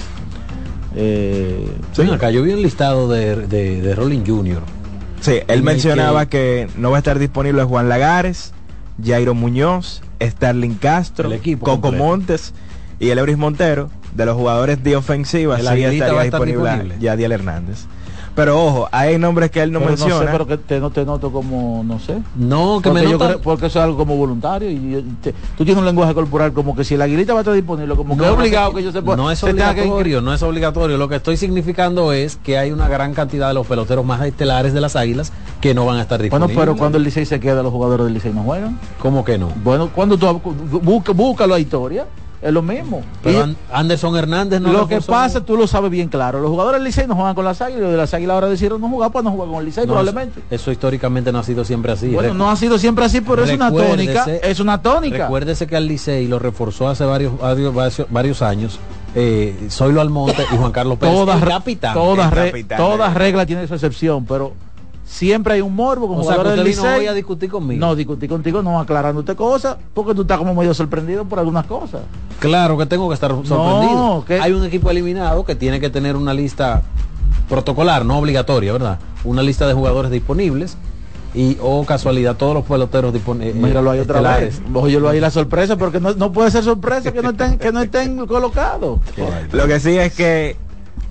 Eh, 0.94 1.68
Ven 1.96 2.10
acá, 2.10 2.30
yo 2.30 2.42
vi 2.42 2.52
un 2.52 2.62
listado 2.62 3.08
de, 3.08 3.46
de, 3.46 3.80
de 3.82 3.94
Rolling 3.94 4.24
Junior. 4.26 4.62
Sí, 5.20 5.40
él 5.48 5.62
mencionaba 5.62 6.26
que... 6.26 6.68
no 6.76 6.90
va 6.90 6.98
a 6.98 7.00
estar 7.00 7.18
disponible 7.18 7.64
Juan 7.64 7.88
Lagares, 7.88 8.52
Jairo 9.04 9.34
Muñoz, 9.34 10.02
Starling 10.22 10.74
Castro, 10.74 11.28
El 11.28 11.34
equipo 11.34 11.64
Coco 11.66 11.80
completo. 11.82 12.04
Montes 12.04 12.54
y 13.00 13.10
el 13.10 13.18
Euris 13.18 13.36
Montero. 13.38 13.90
De 14.14 14.24
los 14.24 14.34
jugadores 14.34 14.82
de 14.82 14.96
ofensiva, 14.96 15.56
El 15.56 15.62
sí 15.62 15.68
Aguilita 15.68 15.92
estaría 15.92 16.14
va 16.14 16.20
a 16.22 16.24
estar 16.24 16.40
disponible, 16.42 16.70
disponible. 16.72 17.04
Yadiel 17.04 17.32
Hernández. 17.32 17.84
Pero 18.34 18.62
ojo, 18.64 18.88
hay 18.92 19.18
nombres 19.18 19.50
que 19.50 19.62
él 19.62 19.72
no 19.72 19.78
pero 19.78 19.90
menciona. 19.90 20.14
No 20.14 20.20
sé, 20.20 20.26
pero 20.30 20.46
que 20.46 20.56
te, 20.58 20.80
no 20.80 20.90
te 20.90 21.04
noto 21.04 21.30
como, 21.32 21.82
no 21.84 21.98
sé. 21.98 22.18
No, 22.34 22.80
que 22.82 22.88
porque, 22.90 23.04
me 23.04 23.10
yo 23.10 23.12
nota- 23.12 23.26
creo- 23.28 23.40
porque 23.42 23.66
eso 23.66 23.78
es 23.78 23.84
algo 23.84 23.96
como 23.98 24.16
voluntario 24.16 24.70
y 24.70 25.04
te- 25.22 25.32
tú 25.56 25.64
tienes 25.64 25.76
un 25.78 25.84
lenguaje 25.84 26.14
corporal 26.14 26.52
como 26.54 26.74
que 26.76 26.84
si 26.84 26.94
el 26.94 27.02
aguilita 27.02 27.32
va 27.34 27.40
a 27.40 27.42
estar 27.42 27.54
disponible, 27.54 27.94
como 27.94 28.16
que 28.16 28.24
es 28.24 28.30
obligado 28.30 28.72
que 28.74 28.82
yo 28.82 28.92
se 28.92 29.02
pueda. 29.02 29.16
No 29.18 29.30
es 29.30 29.42
obligatorio, 29.42 30.20
no 30.22 30.32
es 30.34 30.42
obligatorio. 30.42 30.96
Lo 30.98 31.08
que 31.08 31.16
estoy 31.16 31.36
significando 31.36 32.12
es 32.14 32.36
que 32.36 32.56
hay 32.58 32.72
una 32.72 32.88
gran 32.88 33.12
cantidad 33.14 33.48
de 33.48 33.54
los 33.54 33.66
peloteros 33.66 34.04
más 34.04 34.22
estelares 34.24 34.72
de 34.74 34.80
las 34.82 34.96
águilas 34.96 35.32
que 35.60 35.74
no 35.74 35.84
van 35.86 35.96
a 35.98 36.02
estar 36.02 36.18
Bueno, 36.18 36.46
disponibles. 36.46 36.58
pero 36.58 36.76
cuando 36.76 36.96
el 36.98 37.04
Licey 37.04 37.24
se 37.26 37.38
queda, 37.40 37.62
los 37.62 37.72
jugadores 37.72 38.04
del 38.06 38.14
Licey 38.14 38.32
no 38.34 38.42
juegan. 38.44 38.78
¿Cómo 39.00 39.24
que 39.26 39.36
no? 39.38 39.48
Bueno, 39.62 39.90
cuando 39.94 40.16
tú 40.18 40.40
busca, 40.82 41.12
busca 41.12 41.46
la 41.46 41.58
historia, 41.58 42.06
es 42.42 42.52
lo 42.52 42.62
mismo. 42.62 43.02
Pero 43.22 43.46
Y 43.48 43.56
Anderson 43.72 44.16
Hernández 44.16 44.60
no 44.60 44.72
lo 44.72 44.86
que 44.86 45.00
pasa, 45.00 45.40
tú 45.40 45.56
lo 45.56 45.66
sabes 45.66 45.90
bien 45.90 46.08
claro. 46.08 46.40
Los 46.40 46.50
jugadores 46.50 46.78
del 46.80 46.84
Licey 46.84 47.06
no 47.06 47.14
juegan 47.14 47.34
con 47.34 47.44
las 47.44 47.60
águilas, 47.60 47.78
y 47.80 47.82
los 47.82 47.90
de 47.92 47.96
las 47.96 48.12
águilas 48.14 48.34
ahora 48.34 48.48
decidieron 48.48 48.80
no 48.80 48.88
jugar, 48.88 49.10
pues 49.10 49.24
no 49.24 49.30
jugar 49.30 49.48
con 49.48 49.58
el 49.60 49.64
Licey 49.66 49.84
No, 49.84 49.92
probablemente. 49.94 50.40
Eso, 50.40 50.54
eso 50.62 50.72
históricamente 50.72 51.32
no 51.32 51.38
ha 51.38 51.42
sido 51.42 51.64
siempre 51.64 51.92
así. 51.92 52.08
Bueno, 52.08 52.34
no 52.34 52.50
ha 52.50 52.56
sido 52.56 52.78
siempre 52.78 53.04
así, 53.04 53.20
pero 53.20 53.44
es 53.44 53.52
una 53.52 53.72
tónica. 53.72 54.26
Es 54.42 54.60
una 54.60 54.80
tónica. 54.82 55.24
Recuérdese 55.24 55.66
que 55.66 55.76
al 55.76 55.86
Licey 55.86 56.26
lo 56.28 56.38
reforzó 56.38 56.88
hace 56.88 57.04
varios, 57.04 57.38
varios, 57.38 57.74
varios- 58.10 58.42
años 58.42 58.78
eh, 59.14 59.56
Zoilo 59.70 60.00
Almonte 60.02 60.44
y 60.52 60.56
Juan 60.56 60.72
Carlos 60.72 60.98
Pérez. 60.98 61.14
Todas, 61.14 61.42
capitán. 61.42 61.94
todas, 61.94 62.26
El 62.32 62.38
re- 62.38 62.46
capitán. 62.50 62.76
todas 62.78 63.14
reglas 63.14 63.46
tienen 63.46 63.66
su 63.66 63.72
excepción, 63.74 64.26
pero 64.26 64.52
siempre 65.06 65.54
hay 65.54 65.60
un 65.60 65.74
morbo 65.74 66.08
como 66.08 66.20
O 66.20 66.24
sea, 66.24 66.36
del 66.42 66.58
usted 66.58 66.64
Licey. 66.64 66.98
hoy 67.00 67.06
a 67.06 67.14
discutir 67.14 67.48
conmigo. 67.48 67.80
No, 67.80 67.94
discutir 67.94 68.28
contigo, 68.28 68.60
no 68.62 68.78
aclarándote 68.78 69.34
cosas, 69.34 69.76
porque 69.94 70.14
tú 70.14 70.22
estás 70.22 70.38
como 70.38 70.54
medio 70.54 70.74
sorprendido 70.74 71.24
por 71.24 71.38
algunas 71.38 71.64
cosas. 71.66 72.02
Claro 72.40 72.76
que 72.76 72.86
tengo 72.86 73.08
que 73.08 73.14
estar 73.14 73.30
sorprendido. 73.30 74.24
¿qué? 74.26 74.40
Hay 74.40 74.52
un 74.52 74.64
equipo 74.64 74.90
eliminado 74.90 75.44
que 75.44 75.54
tiene 75.54 75.80
que 75.80 75.88
tener 75.88 76.16
una 76.16 76.34
lista 76.34 76.82
protocolar, 77.48 78.04
no 78.04 78.18
obligatoria, 78.18 78.72
¿verdad? 78.72 78.98
Una 79.24 79.42
lista 79.42 79.66
de 79.66 79.74
jugadores 79.74 80.10
disponibles 80.10 80.76
y 81.34 81.56
o 81.60 81.84
casualidad 81.84 82.36
todos 82.36 82.54
los 82.54 82.64
peloteros 82.64 83.12
disponibles. 83.12 83.54
Míralo 83.54 83.90
ahí 83.90 84.00
otra 84.00 84.20
vez. 84.38 84.60
Óyelo 84.74 85.08
ahí 85.08 85.20
la 85.20 85.30
sorpresa, 85.30 85.76
porque 85.76 86.00
no, 86.00 86.14
no 86.14 86.32
puede 86.32 86.50
ser 86.50 86.64
sorpresa 86.64 87.12
que 87.12 87.22
no 87.22 87.30
estén, 87.30 87.58
que 87.58 87.70
no 87.72 87.80
estén 87.82 88.26
colocados. 88.26 89.00
Lo 89.52 89.66
que 89.66 89.78
sí 89.78 89.96
es 89.96 90.14
que 90.14 90.56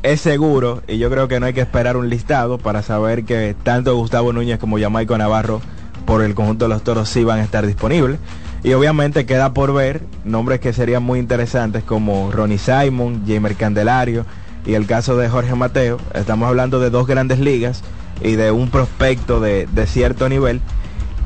es 0.06 0.22
seguro 0.22 0.84
y 0.88 0.98
yo 1.00 1.10
creo 1.10 1.28
que 1.28 1.40
no 1.40 1.48
hay 1.48 1.54
que 1.54 1.62
esperar 1.62 1.98
un 1.98 2.10
listado 2.10 2.58
para 2.60 2.84
saber 2.84 3.26
que 3.26 3.56
tanto 3.64 3.96
Gustavo 3.96 4.34
Núñez 4.34 4.60
como 4.60 4.78
Jamaico 4.80 5.18
Navarro 5.18 5.62
por 6.06 6.22
el 6.22 6.36
conjunto 6.36 6.66
de 6.66 6.70
los 6.70 6.84
toros 6.84 7.10
sí 7.10 7.24
van 7.24 7.40
a 7.40 7.44
estar 7.44 7.66
disponibles. 7.66 8.20
Y 8.64 8.74
obviamente 8.74 9.26
queda 9.26 9.54
por 9.54 9.74
ver 9.74 10.02
nombres 10.24 10.60
que 10.60 10.74
serían 10.74 11.04
muy 11.04 11.20
interesantes 11.20 11.84
como 11.84 12.32
Ronnie 12.32 12.58
Simon, 12.60 13.24
Jamer 13.28 13.56
Candelario 13.56 14.26
y 14.66 14.74
el 14.76 14.86
caso 14.88 15.18
de 15.18 15.28
Jorge 15.30 15.56
Mateo. 15.56 15.98
Estamos 16.14 16.48
hablando 16.50 16.80
de 16.80 16.90
dos 16.92 17.08
grandes 17.08 17.40
ligas 17.40 17.82
y 18.22 18.34
de 18.36 18.52
un 18.52 18.70
prospecto 18.70 19.40
de, 19.40 19.68
de 19.72 19.88
cierto 19.88 20.30
nivel. 20.30 20.62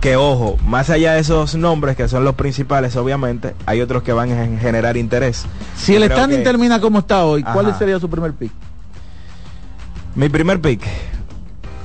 Que 0.01 0.15
ojo, 0.15 0.57
más 0.65 0.89
allá 0.89 1.13
de 1.13 1.19
esos 1.19 1.55
nombres 1.55 1.97
que 1.97 2.07
son 2.07 2.23
los 2.23 2.35
principales, 2.35 2.95
obviamente, 2.95 3.53
hay 3.65 3.81
otros 3.81 4.03
que 4.03 4.13
van 4.13 4.31
a 4.31 4.57
generar 4.59 4.95
interés. 4.95 5.45
Si 5.75 5.93
Yo 5.93 6.01
el 6.03 6.09
standing 6.09 6.37
que- 6.37 6.43
termina 6.45 6.79
como 6.79 6.99
está 6.99 7.25
hoy, 7.25 7.43
¿cuál 7.43 7.67
Ajá. 7.67 7.77
sería 7.79 7.99
su 7.99 8.09
primer 8.09 8.31
pick? 8.33 8.51
Mi 10.15 10.29
primer 10.29 10.59
pick. 10.59 10.81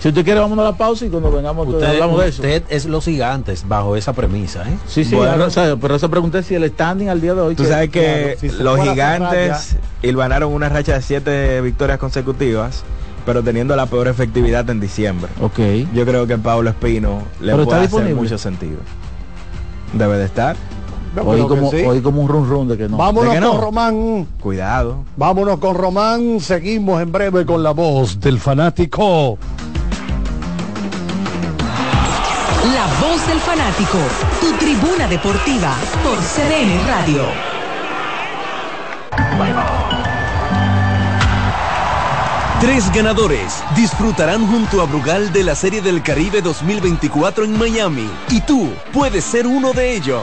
Si 0.01 0.09
usted 0.09 0.23
quiere, 0.25 0.39
vamos 0.41 0.59
a 0.59 0.63
la 0.65 0.77
pausa 0.77 1.07
y 1.07 1.09
cuando 1.09 1.31
vengamos 1.33 1.67
Usted, 1.67 1.83
hablamos 1.87 2.21
de 2.21 2.29
eso. 2.29 2.43
usted 2.43 2.63
es 2.69 2.85
los 2.85 3.05
gigantes 3.07 3.67
bajo 3.67 3.97
esa 3.97 4.13
premisa, 4.13 4.69
¿eh? 4.69 4.77
Sí, 4.87 5.03
sí, 5.05 5.15
Bueno. 5.15 5.47
pero 5.81 5.95
eso 5.97 6.11
pregunté 6.11 6.43
si 6.43 6.55
el 6.55 6.69
standing 6.71 7.09
al 7.09 7.23
día 7.23 7.33
de 7.35 7.41
hoy. 7.41 7.55
Tú 7.55 7.65
sabes 7.65 7.89
que 7.89 8.37
claro, 8.37 8.41
si 8.41 8.51
se 8.51 8.63
los 8.63 8.81
gigantes 8.81 9.77
hilvanaron 10.03 10.53
una 10.53 10.69
racha 10.69 10.93
de 10.95 11.01
siete 11.03 11.61
victorias 11.63 11.99
consecutivas, 11.99 12.83
pero 13.25 13.43
teniendo 13.43 13.75
la 13.77 13.87
peor 13.87 14.09
efectividad 14.09 14.69
en 14.69 14.79
diciembre. 14.79 15.31
Ok. 15.41 15.59
Yo 15.95 16.05
creo 16.05 16.27
que 16.27 16.37
Pablo 16.37 16.69
Espino 16.69 17.23
le 17.41 17.53
Pero 17.53 17.63
está 17.63 17.65
puede 17.65 17.79
hacer 17.79 17.81
disponible. 17.83 18.15
mucho 18.15 18.37
sentido. 18.37 18.79
Debe 19.95 20.19
de 20.19 20.25
estar. 20.27 20.55
Hoy 21.23 21.37
creo 21.37 21.49
que 21.49 21.55
como, 21.55 21.71
sí. 21.71 21.77
hoy 21.77 22.01
como 22.01 22.23
un 22.23 22.29
run 22.29 22.49
run 22.49 22.69
de 22.69 22.77
que 22.77 22.89
no. 22.89 22.97
Vámonos 22.97 23.33
¿De 23.33 23.39
que 23.39 23.41
no? 23.41 23.53
con 23.53 23.61
Román. 23.61 24.27
Cuidado. 24.41 24.97
Vámonos 25.17 25.59
con 25.59 25.75
Román. 25.75 26.41
Seguimos 26.41 27.01
en 27.01 27.13
breve 27.13 27.47
con 27.47 27.63
la 27.63 27.71
voz 27.71 28.19
del 28.21 28.39
fanático. 28.41 29.39
La 32.75 32.87
voz 33.07 33.27
del 33.29 33.39
fanático, 33.41 33.99
tu 34.41 34.53
tribuna 34.55 35.07
deportiva 35.07 35.75
por 36.03 36.19
CDN 36.19 36.87
Radio. 36.89 37.55
Tres 42.61 42.91
ganadores 42.95 43.63
disfrutarán 43.77 44.47
junto 44.47 44.81
a 44.81 44.87
Brugal 44.87 45.33
de 45.35 45.45
la 45.45 45.55
Serie 45.55 45.83
del 45.83 46.03
Caribe 46.03 46.41
2024 46.41 47.45
en 47.45 47.59
Miami 47.59 48.09
y 48.31 48.41
tú 48.41 48.71
puedes 48.93 49.23
ser 49.25 49.47
uno 49.47 49.75
de 49.75 49.95
ellos. 49.95 50.23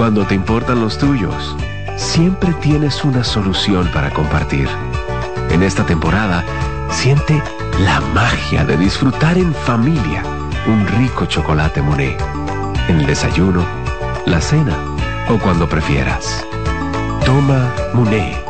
Cuando 0.00 0.24
te 0.24 0.34
importan 0.34 0.80
los 0.80 0.96
tuyos, 0.96 1.54
siempre 1.98 2.54
tienes 2.54 3.04
una 3.04 3.22
solución 3.22 3.86
para 3.92 4.08
compartir. 4.08 4.66
En 5.50 5.62
esta 5.62 5.84
temporada, 5.84 6.42
siente 6.88 7.42
la 7.84 8.00
magia 8.14 8.64
de 8.64 8.78
disfrutar 8.78 9.36
en 9.36 9.52
familia 9.52 10.22
un 10.66 10.86
rico 10.86 11.26
chocolate 11.26 11.82
Monet. 11.82 12.18
En 12.88 13.00
el 13.00 13.06
desayuno, 13.06 13.62
la 14.24 14.40
cena 14.40 14.74
o 15.28 15.38
cuando 15.38 15.68
prefieras. 15.68 16.46
Toma 17.26 17.70
Monet. 17.92 18.49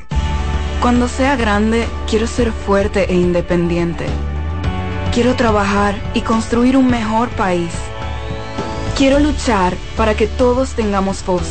Cuando 0.81 1.07
sea 1.07 1.35
grande, 1.35 1.87
quiero 2.09 2.25
ser 2.25 2.51
fuerte 2.51 3.05
e 3.07 3.13
independiente. 3.13 4.07
Quiero 5.13 5.35
trabajar 5.35 5.93
y 6.15 6.21
construir 6.21 6.75
un 6.75 6.87
mejor 6.87 7.29
país. 7.29 7.71
Quiero 8.97 9.19
luchar 9.19 9.75
para 9.95 10.15
que 10.15 10.25
todos 10.25 10.71
tengamos 10.71 11.23
voz 11.23 11.43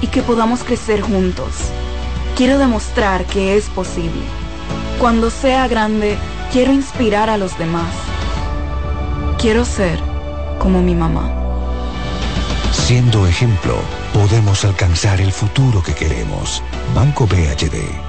y 0.00 0.06
que 0.06 0.22
podamos 0.22 0.62
crecer 0.62 1.00
juntos. 1.00 1.54
Quiero 2.36 2.56
demostrar 2.60 3.24
que 3.24 3.56
es 3.56 3.68
posible. 3.68 4.22
Cuando 5.00 5.30
sea 5.30 5.66
grande, 5.66 6.16
quiero 6.52 6.72
inspirar 6.72 7.30
a 7.30 7.36
los 7.36 7.58
demás. 7.58 7.92
Quiero 9.38 9.64
ser 9.64 9.98
como 10.60 10.82
mi 10.82 10.94
mamá. 10.94 11.28
Siendo 12.70 13.26
ejemplo, 13.26 13.74
podemos 14.14 14.64
alcanzar 14.64 15.20
el 15.20 15.32
futuro 15.32 15.82
que 15.82 15.94
queremos. 15.94 16.62
Banco 16.94 17.26
BHD, 17.26 18.07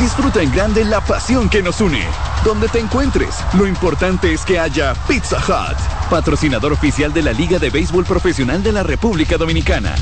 Disfruta 0.00 0.40
en 0.42 0.52
grande 0.52 0.84
la 0.84 1.00
pasión 1.00 1.48
que 1.48 1.62
nos 1.62 1.80
une. 1.80 2.02
Donde 2.44 2.68
te 2.68 2.78
encuentres, 2.78 3.34
lo 3.54 3.66
importante 3.66 4.32
es 4.32 4.44
que 4.44 4.58
haya 4.58 4.94
Pizza 5.08 5.38
Hut, 5.38 5.76
patrocinador 6.08 6.72
oficial 6.72 7.12
de 7.12 7.22
la 7.22 7.32
Liga 7.32 7.58
de 7.58 7.70
Béisbol 7.70 8.04
Profesional 8.04 8.62
de 8.62 8.72
la 8.72 8.84
República 8.84 9.36
Dominicana. 9.36 9.94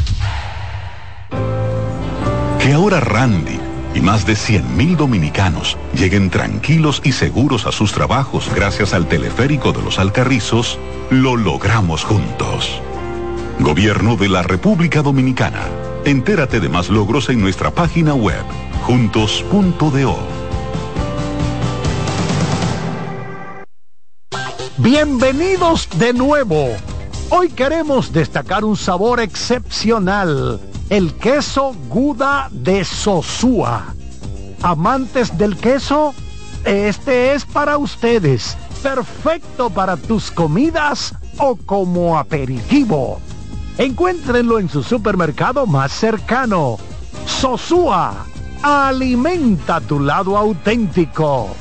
Que 2.61 2.73
ahora 2.75 3.01
Randy 3.01 3.59
y 3.95 4.01
más 4.01 4.27
de 4.27 4.35
100.000 4.35 4.97
dominicanos 4.97 5.79
lleguen 5.95 6.29
tranquilos 6.29 7.01
y 7.03 7.13
seguros 7.13 7.67
a 7.67 7.73
sus 7.73 7.93
trabajos 7.93 8.51
gracias 8.55 8.93
al 8.93 9.09
teleférico 9.09 9.73
de 9.73 9.83
los 9.83 9.99
Alcarrizos, 9.99 10.79
lo 11.09 11.37
logramos 11.37 12.05
juntos. 12.05 12.83
Gobierno 13.61 14.17
de 14.17 14.29
la 14.29 14.43
República 14.43 15.01
Dominicana. 15.01 15.63
Entérate 16.05 16.61
de 16.61 16.69
más 16.69 16.91
logros 16.91 17.31
en 17.31 17.41
nuestra 17.41 17.71
página 17.71 18.15
web, 18.15 18.45
juntos.do. 18.87 20.17
Bienvenidos 24.79 25.89
de 25.99 26.13
nuevo. 26.13 26.69
Hoy 27.31 27.49
queremos 27.49 28.13
destacar 28.13 28.65
un 28.65 28.77
sabor 28.77 29.19
excepcional, 29.19 30.61
el 30.89 31.15
queso 31.15 31.75
Guda 31.89 32.49
de 32.53 32.85
Sosúa. 32.85 33.93
Amantes 34.63 35.37
del 35.37 35.57
queso, 35.57 36.15
este 36.65 37.35
es 37.35 37.45
para 37.45 37.79
ustedes, 37.79 38.57
perfecto 38.85 39.69
para 39.69 39.97
tus 39.97 40.31
comidas 40.31 41.13
o 41.39 41.57
como 41.57 42.17
aperitivo. 42.17 43.21
Encuéntrenlo 43.79 44.61
en 44.61 44.69
su 44.69 44.85
supermercado 44.85 45.67
más 45.67 45.91
cercano. 45.91 46.79
Sosúa, 47.27 48.27
alimenta 48.63 49.81
tu 49.81 50.01
lado 50.01 50.37
auténtico. 50.37 51.55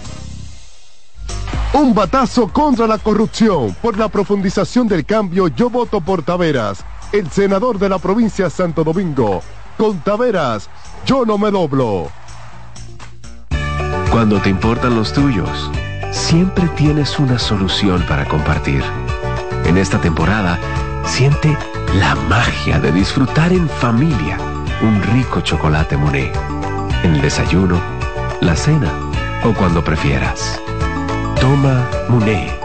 Un 1.73 1.93
batazo 1.93 2.47
contra 2.47 2.87
la 2.87 2.97
corrupción. 2.97 3.75
Por 3.81 3.97
la 3.97 4.07
profundización 4.07 4.87
del 4.87 5.05
cambio, 5.05 5.47
yo 5.49 5.69
voto 5.69 5.99
por 5.99 6.23
Taveras, 6.23 6.85
el 7.11 7.29
senador 7.29 7.79
de 7.79 7.89
la 7.89 7.99
provincia 7.99 8.45
de 8.45 8.51
Santo 8.51 8.83
Domingo. 8.83 9.41
Con 9.77 9.99
Taveras, 9.99 10.69
yo 11.05 11.25
no 11.25 11.37
me 11.37 11.51
doblo. 11.51 12.09
Cuando 14.09 14.41
te 14.41 14.49
importan 14.49 14.95
los 14.95 15.11
tuyos, 15.11 15.69
siempre 16.11 16.69
tienes 16.77 17.19
una 17.19 17.37
solución 17.37 18.01
para 18.07 18.25
compartir. 18.25 18.81
En 19.65 19.77
esta 19.77 19.99
temporada, 19.99 20.57
siente 21.05 21.57
la 21.99 22.15
magia 22.15 22.79
de 22.79 22.93
disfrutar 22.93 23.51
en 23.51 23.67
familia 23.67 24.37
un 24.81 25.01
rico 25.01 25.41
chocolate 25.41 25.97
Monet. 25.97 26.54
En 27.05 27.13
el 27.13 27.21
desayuno, 27.21 27.79
la 28.41 28.55
cena 28.55 28.91
o 29.43 29.53
cuando 29.53 29.83
prefieras. 29.83 30.59
Toma 31.39 31.87
Muné. 32.09 32.64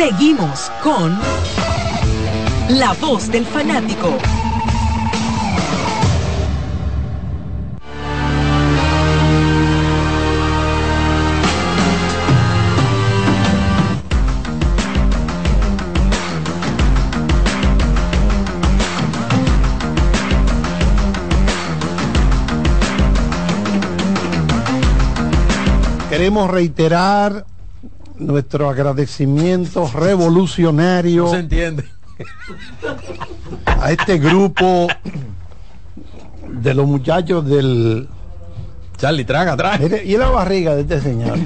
Seguimos 0.00 0.72
con 0.82 1.14
La 2.70 2.94
Voz 2.94 3.30
del 3.30 3.44
Fanático. 3.44 4.16
Queremos 26.08 26.50
reiterar 26.50 27.44
nuestro 28.20 28.68
agradecimiento 28.68 29.90
revolucionario. 29.92 31.24
No 31.24 31.30
se 31.30 31.38
entiende. 31.38 31.84
A 33.64 33.90
este 33.90 34.18
grupo 34.18 34.88
de 36.48 36.74
los 36.74 36.86
muchachos 36.86 37.46
del. 37.46 38.08
Charlie, 38.98 39.24
traga, 39.24 39.56
traga. 39.56 40.02
Y 40.02 40.16
la 40.16 40.28
barriga 40.28 40.74
de 40.74 40.82
este 40.82 41.00
señor. 41.00 41.38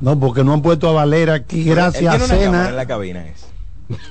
No, 0.00 0.18
porque 0.18 0.44
no 0.44 0.54
han 0.54 0.62
puesto 0.62 0.88
a 0.88 0.92
Valera 0.92 1.34
aquí, 1.34 1.64
gracias 1.64 2.14
a 2.14 2.26
Cena. 2.26 2.68
En 2.68 2.76
la 2.76 2.86
cabina 2.86 3.26
es. 3.26 3.46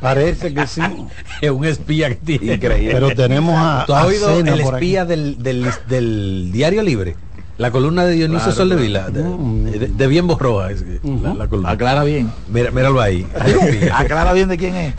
Parece 0.02 0.54
que 0.54 0.68
sí. 0.68 0.82
es 1.42 1.50
un 1.50 1.66
espía 1.66 2.10
que 2.10 2.16
tiene. 2.16 2.56
Increíble. 2.56 2.94
Pero 2.94 3.16
tenemos 3.16 3.56
a. 3.58 3.86
¿Tú 3.88 3.94
has 3.94 4.04
a 4.04 4.08
oído 4.08 4.38
el 4.38 4.60
espía 4.60 5.06
del, 5.06 5.42
del 5.42 6.52
Diario 6.52 6.84
Libre? 6.84 7.16
La 7.60 7.72
columna 7.72 8.06
de 8.06 8.14
Dionisio 8.14 8.46
Claro, 8.54 8.56
Sol 8.56 8.70
de 8.70 8.88
claro. 8.88 9.12
De, 9.12 9.80
de- 9.80 9.88
de 9.90 10.08
bien 10.08 10.26
borroa. 10.28 10.72
Es, 10.72 10.82
que 10.82 11.00
la, 11.22 11.34
la 11.34 11.48
columna. 11.48 11.70
Aclara 11.72 12.04
bien. 12.06 12.32
Mira, 12.48 12.72
míralo 12.72 13.02
ahí. 13.02 13.28
Aclara 13.94 14.32
bien 14.34 14.48
de 14.48 14.58
quién 14.58 14.76
es. 14.76 14.96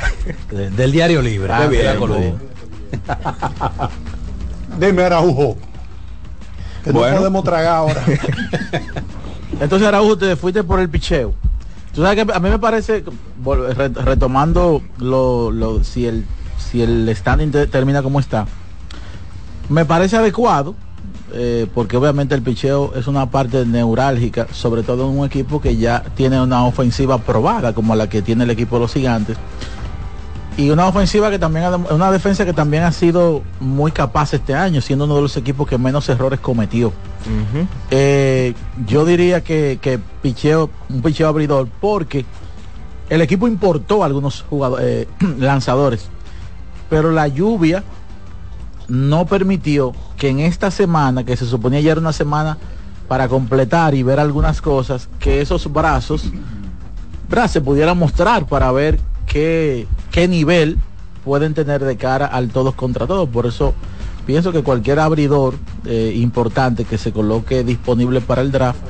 De- 0.51 0.69
del 0.71 0.93
Diario 0.93 1.23
Libre. 1.23 1.51
Ah, 1.53 1.67
bien, 1.67 1.87
la 1.87 1.97
columna. 1.97 2.35
Dime, 4.79 5.03
Araujo. 5.03 5.57
Que 6.85 6.93
Bueno. 6.93 7.13
no 7.13 7.19
podemos 7.19 7.45
tragar 7.45 7.77
ahora. 7.77 8.03
Entonces, 9.61 9.89
Araujo, 9.89 10.17
te 10.19 10.37
fuiste 10.37 10.63
por 10.63 10.81
el 10.81 10.89
picheo. 10.91 11.35
Tú 11.95 12.03
sabes 12.03 12.25
que 12.25 12.33
a 12.33 12.39
mí 12.41 12.49
me 12.51 12.59
parece, 12.59 13.03
retomando 14.05 14.83
lo, 14.99 15.51
lo- 15.51 15.83
si 15.83 16.07
el 16.07 16.25
si 16.59 16.83
el 16.83 17.11
standing 17.17 17.51
te- 17.51 17.67
termina 17.67 18.01
como 18.03 18.21
está, 18.21 18.47
me 19.71 19.85
parece 19.87 20.17
adecuado, 20.19 20.77
eh, 21.33 21.67
porque 21.75 21.97
obviamente 21.97 22.35
el 22.35 22.43
picheo 22.43 22.93
es 22.95 23.07
una 23.07 23.31
parte 23.31 23.65
neurálgica, 23.65 24.47
sobre 24.53 24.83
todo 24.83 25.11
en 25.11 25.19
un 25.19 25.27
equipo 25.27 25.61
que 25.61 25.77
ya 25.77 26.03
tiene 26.15 26.41
una 26.41 26.65
ofensiva 26.65 27.19
probada, 27.19 27.73
como 27.73 27.95
la 27.95 28.09
que 28.09 28.23
tiene 28.23 28.45
el 28.45 28.51
equipo 28.51 28.77
de 28.77 28.81
los 28.83 28.93
gigantes. 28.93 29.37
Y 30.57 30.71
una 30.71 30.87
ofensiva 30.89 31.31
que 31.31 31.39
también, 31.39 31.65
una 31.91 32.11
defensa 32.11 32.45
que 32.45 32.53
también 32.53 32.83
ha 32.83 32.93
sido 32.93 33.43
muy 33.61 33.93
capaz 33.93 34.35
este 34.35 34.55
año, 34.55 34.81
siendo 34.81 35.05
uno 35.07 35.17
de 35.17 35.23
los 35.23 35.37
equipos 35.37 35.67
que 35.67 35.79
menos 35.79 36.09
errores 36.09 36.41
cometió. 36.41 36.93
Eh, 37.91 38.55
yo 38.87 39.05
diría 39.05 39.43
que, 39.43 39.79
que 39.81 39.99
picheo, 40.23 40.69
un 40.89 41.03
picheo 41.03 41.29
abridor, 41.29 41.69
porque 41.81 42.25
el 43.09 43.21
equipo 43.21 43.49
importó 43.49 44.05
algunos 44.05 44.43
jugadores, 44.49 44.87
eh, 44.87 45.09
lanzadores, 45.39 46.09
pero 46.89 47.11
la 47.11 47.29
lluvia 47.29 47.83
no 48.91 49.27
permitió 49.27 49.93
que 50.19 50.29
en 50.29 50.41
esta 50.41 50.71
semana, 50.71 51.25
que 51.25 51.37
se 51.37 51.47
suponía 51.47 51.81
ya 51.81 51.93
era 51.93 52.01
una 52.01 52.13
semana 52.13 52.59
para 53.09 53.29
completar 53.29 53.95
y 53.95 54.03
ver 54.03 54.21
algunas 54.21 54.61
cosas, 54.61 55.09
que 55.19 55.41
esos 55.41 55.73
brazos 55.73 56.25
se 57.49 57.61
pudieran 57.61 57.97
mostrar 57.97 58.47
para 58.47 58.71
ver 58.73 58.99
qué, 59.27 59.87
qué 60.11 60.27
nivel 60.27 60.79
pueden 61.25 61.55
tener 61.55 61.85
de 61.85 61.97
cara 61.97 62.27
al 62.27 62.49
todos 62.49 62.75
contra 62.75 63.07
todos. 63.07 63.29
Por 63.29 63.47
eso 63.47 63.75
pienso 64.27 64.53
que 64.53 64.63
cualquier 64.63 64.99
abridor 64.99 65.55
eh, 65.85 66.13
importante 66.17 66.85
que 66.85 66.99
se 66.99 67.13
coloque 67.13 67.63
disponible 67.63 68.21
para 68.21 68.43
el 68.43 68.51
draft 68.51 68.81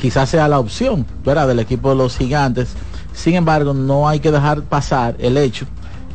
quizás 0.00 0.30
sea 0.30 0.48
la 0.48 0.58
opción 0.58 1.04
¿verdad? 1.24 1.46
del 1.48 1.58
equipo 1.58 1.90
de 1.90 1.96
los 1.96 2.16
gigantes. 2.16 2.74
Sin 3.12 3.34
embargo, 3.34 3.74
no 3.74 4.08
hay 4.08 4.20
que 4.20 4.30
dejar 4.30 4.62
pasar 4.62 5.16
el 5.18 5.36
hecho 5.36 5.66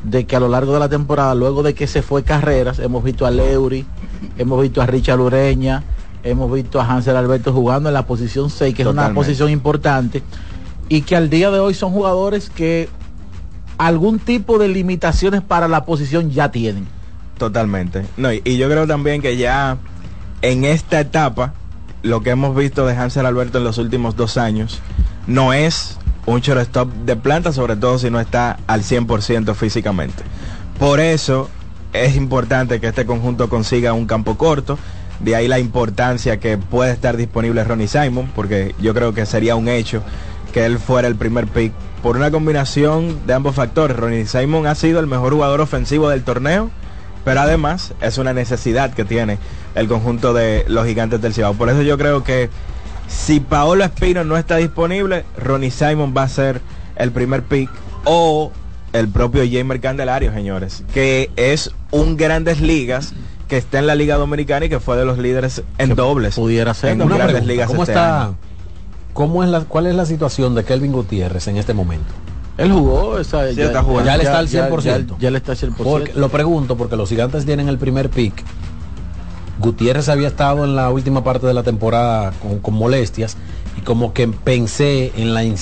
de 0.06 0.26
que 0.26 0.36
a 0.36 0.40
lo 0.40 0.48
largo 0.48 0.74
de 0.74 0.80
la 0.80 0.90
temporada, 0.90 1.36
luego 1.36 1.64
de 1.64 1.74
que 1.74 1.88
se 1.88 2.02
fue 2.02 2.24
carreras, 2.24 2.80
hemos 2.80 3.04
visto 3.04 3.26
a 3.26 3.32
Leury, 3.32 3.86
hemos 4.38 4.62
visto 4.62 4.82
a 4.82 4.86
Richard 4.86 5.20
Ureña, 5.20 5.84
hemos 6.24 6.52
visto 6.52 6.80
a 6.80 6.86
Hansel 6.86 7.16
Alberto 7.18 7.52
jugando 7.52 7.90
en 7.90 7.94
la 7.94 8.06
posición 8.06 8.50
6, 8.50 8.76
que 8.76 8.84
es 8.84 8.88
una 8.88 9.14
posición 9.14 9.50
importante, 9.50 10.22
y 10.90 11.02
que 11.02 11.16
al 11.16 11.30
día 11.30 11.50
de 11.50 11.60
hoy 11.60 11.74
son 11.74 11.92
jugadores 11.92 12.50
que 12.50 12.88
algún 13.78 14.20
tipo 14.20 14.58
de 14.60 14.68
limitaciones 14.68 15.42
para 15.42 15.68
la 15.68 15.86
posición 15.86 16.32
ya 16.32 16.52
tienen. 16.52 16.88
Totalmente. 17.38 18.06
No, 18.16 18.32
y, 18.32 18.42
y 18.46 18.58
yo 18.58 18.70
creo 18.70 18.88
también 18.88 19.22
que 19.22 19.38
ya 19.38 19.78
en 20.42 20.64
esta 20.66 21.00
etapa, 21.00 21.54
lo 22.04 22.22
que 22.22 22.30
hemos 22.30 22.56
visto 22.56 22.86
de 22.86 22.96
Hansel 22.96 23.26
Alberto 23.26 23.58
en 23.58 23.64
los 23.64 23.80
últimos 23.80 24.16
dos 24.16 24.38
años, 24.38 24.80
no 25.26 25.52
es 25.52 25.98
un 26.26 26.42
shortstop 26.42 26.92
de 27.06 27.16
planta, 27.16 27.54
sobre 27.54 27.76
todo 27.76 28.00
si 28.00 28.10
no 28.10 28.20
está 28.20 28.58
al 28.68 28.82
100% 28.82 29.54
físicamente. 29.54 30.24
Por 30.80 31.00
eso 31.00 31.50
es 31.94 32.16
importante 32.16 32.80
que 32.80 32.88
este 32.88 33.06
conjunto 33.06 33.50
consiga 33.50 33.94
un 33.94 34.06
campo 34.06 34.38
corto. 34.38 34.78
De 35.20 35.36
ahí 35.36 35.48
la 35.48 35.60
importancia 35.60 36.40
que 36.40 36.58
puede 36.58 36.92
estar 36.92 37.16
disponible 37.16 37.64
Ronnie 37.64 37.88
Simon, 37.88 38.30
porque 38.36 38.76
yo 38.80 38.94
creo 38.94 39.14
que 39.14 39.26
sería 39.26 39.56
un 39.56 39.70
hecho 39.70 40.02
que 40.52 40.66
él 40.66 40.80
fuera 40.80 41.08
el 41.08 41.16
primer 41.16 41.48
pick 41.48 41.74
por 42.02 42.18
una 42.18 42.32
combinación 42.32 43.26
de 43.26 43.34
ambos 43.34 43.56
factores. 43.56 43.96
Ronnie 43.96 44.26
Simon 44.26 44.68
ha 44.68 44.76
sido 44.76 45.00
el 45.00 45.08
mejor 45.08 45.34
jugador 45.34 45.62
ofensivo 45.62 46.10
del 46.10 46.24
torneo, 46.24 46.70
pero 47.24 47.42
además 47.42 47.94
es 48.02 48.18
una 48.18 48.34
necesidad 48.34 48.94
que 48.94 49.06
tiene 49.06 49.40
el 49.74 49.88
conjunto 49.88 50.34
de 50.34 50.66
los 50.68 50.86
gigantes 50.86 51.22
del 51.22 51.34
Cibao. 51.34 51.54
Por 51.54 51.70
eso 51.70 51.82
yo 51.82 51.98
creo 51.98 52.24
que 52.24 52.50
si 53.08 53.40
Paolo 53.40 53.84
Espino 53.84 54.24
no 54.24 54.38
está 54.38 54.58
disponible, 54.58 55.26
Ronnie 55.38 55.72
Simon 55.72 56.14
va 56.16 56.24
a 56.24 56.30
ser 56.30 56.62
el 56.96 57.12
primer 57.12 57.44
pick 57.44 57.70
o 58.06 58.52
el 58.94 59.10
propio 59.10 59.44
Jamer 59.50 59.82
Candelario, 59.82 60.32
señores, 60.34 60.84
que 60.94 61.30
es 61.36 61.72
un 61.92 62.16
grandes 62.18 62.62
ligas 62.62 63.14
que 63.48 63.58
está 63.58 63.80
en 63.80 63.88
la 63.88 63.96
Liga 63.96 64.16
Dominicana 64.16 64.66
y 64.66 64.70
que 64.70 64.80
fue 64.80 64.98
de 64.98 65.06
los 65.06 65.18
líderes 65.18 65.64
en 65.78 65.96
dobles. 65.96 66.36
Pudiera 66.36 66.74
ser. 66.74 66.92
en 66.92 67.02
Una 67.02 67.16
grandes 67.16 67.34
pregunta, 67.36 67.52
ligas 67.54 67.68
¿Cómo 67.68 67.84
este 67.84 67.92
está? 67.94 68.24
año. 68.24 68.36
¿Cómo 69.14 69.44
es 69.44 69.50
la, 69.50 69.62
¿Cuál 69.62 69.88
es 69.88 69.96
la 69.96 70.06
situación 70.06 70.56
de 70.56 70.64
Kelvin 70.64 70.92
Gutiérrez 70.92 71.48
en 71.48 71.58
este 71.58 71.74
momento? 71.74 72.12
Él 72.58 72.72
jugó, 72.72 73.20
esa, 73.20 73.52
Sí, 73.54 73.62
está 73.62 73.84
jugando. 73.84 74.10
Ya, 74.10 74.18
le 74.18 74.24
está 74.24 74.40
al 74.40 74.48
ya- 74.48 74.70
100%. 74.70 75.16
Ya, 75.18 75.24
ya 75.24 75.32
le 75.32 75.38
está 75.38 75.52
al 75.52 75.58
100%. 75.58 75.76
Porque- 75.84 76.14
lo 76.14 76.30
pregunto 76.30 76.76
porque 76.78 76.96
los 76.96 77.10
gigantes 77.10 77.46
tienen 77.46 77.68
el 77.68 77.78
primer 77.78 78.10
pick. 78.10 78.34
Gutiérrez 79.60 80.10
había 80.10 80.28
estado 80.28 80.66
en 80.66 80.76
la 80.76 80.90
última 80.90 81.24
parte 81.24 81.48
de 81.48 81.54
la 81.54 81.64
temporada 81.64 82.32
con, 82.42 82.60
con 82.60 82.74
molestias 82.74 83.38
y 83.78 83.82
como 83.82 84.14
que 84.14 84.28
pensé 84.28 85.12
en 85.16 85.34
la 85.34 85.44
en, 85.44 85.56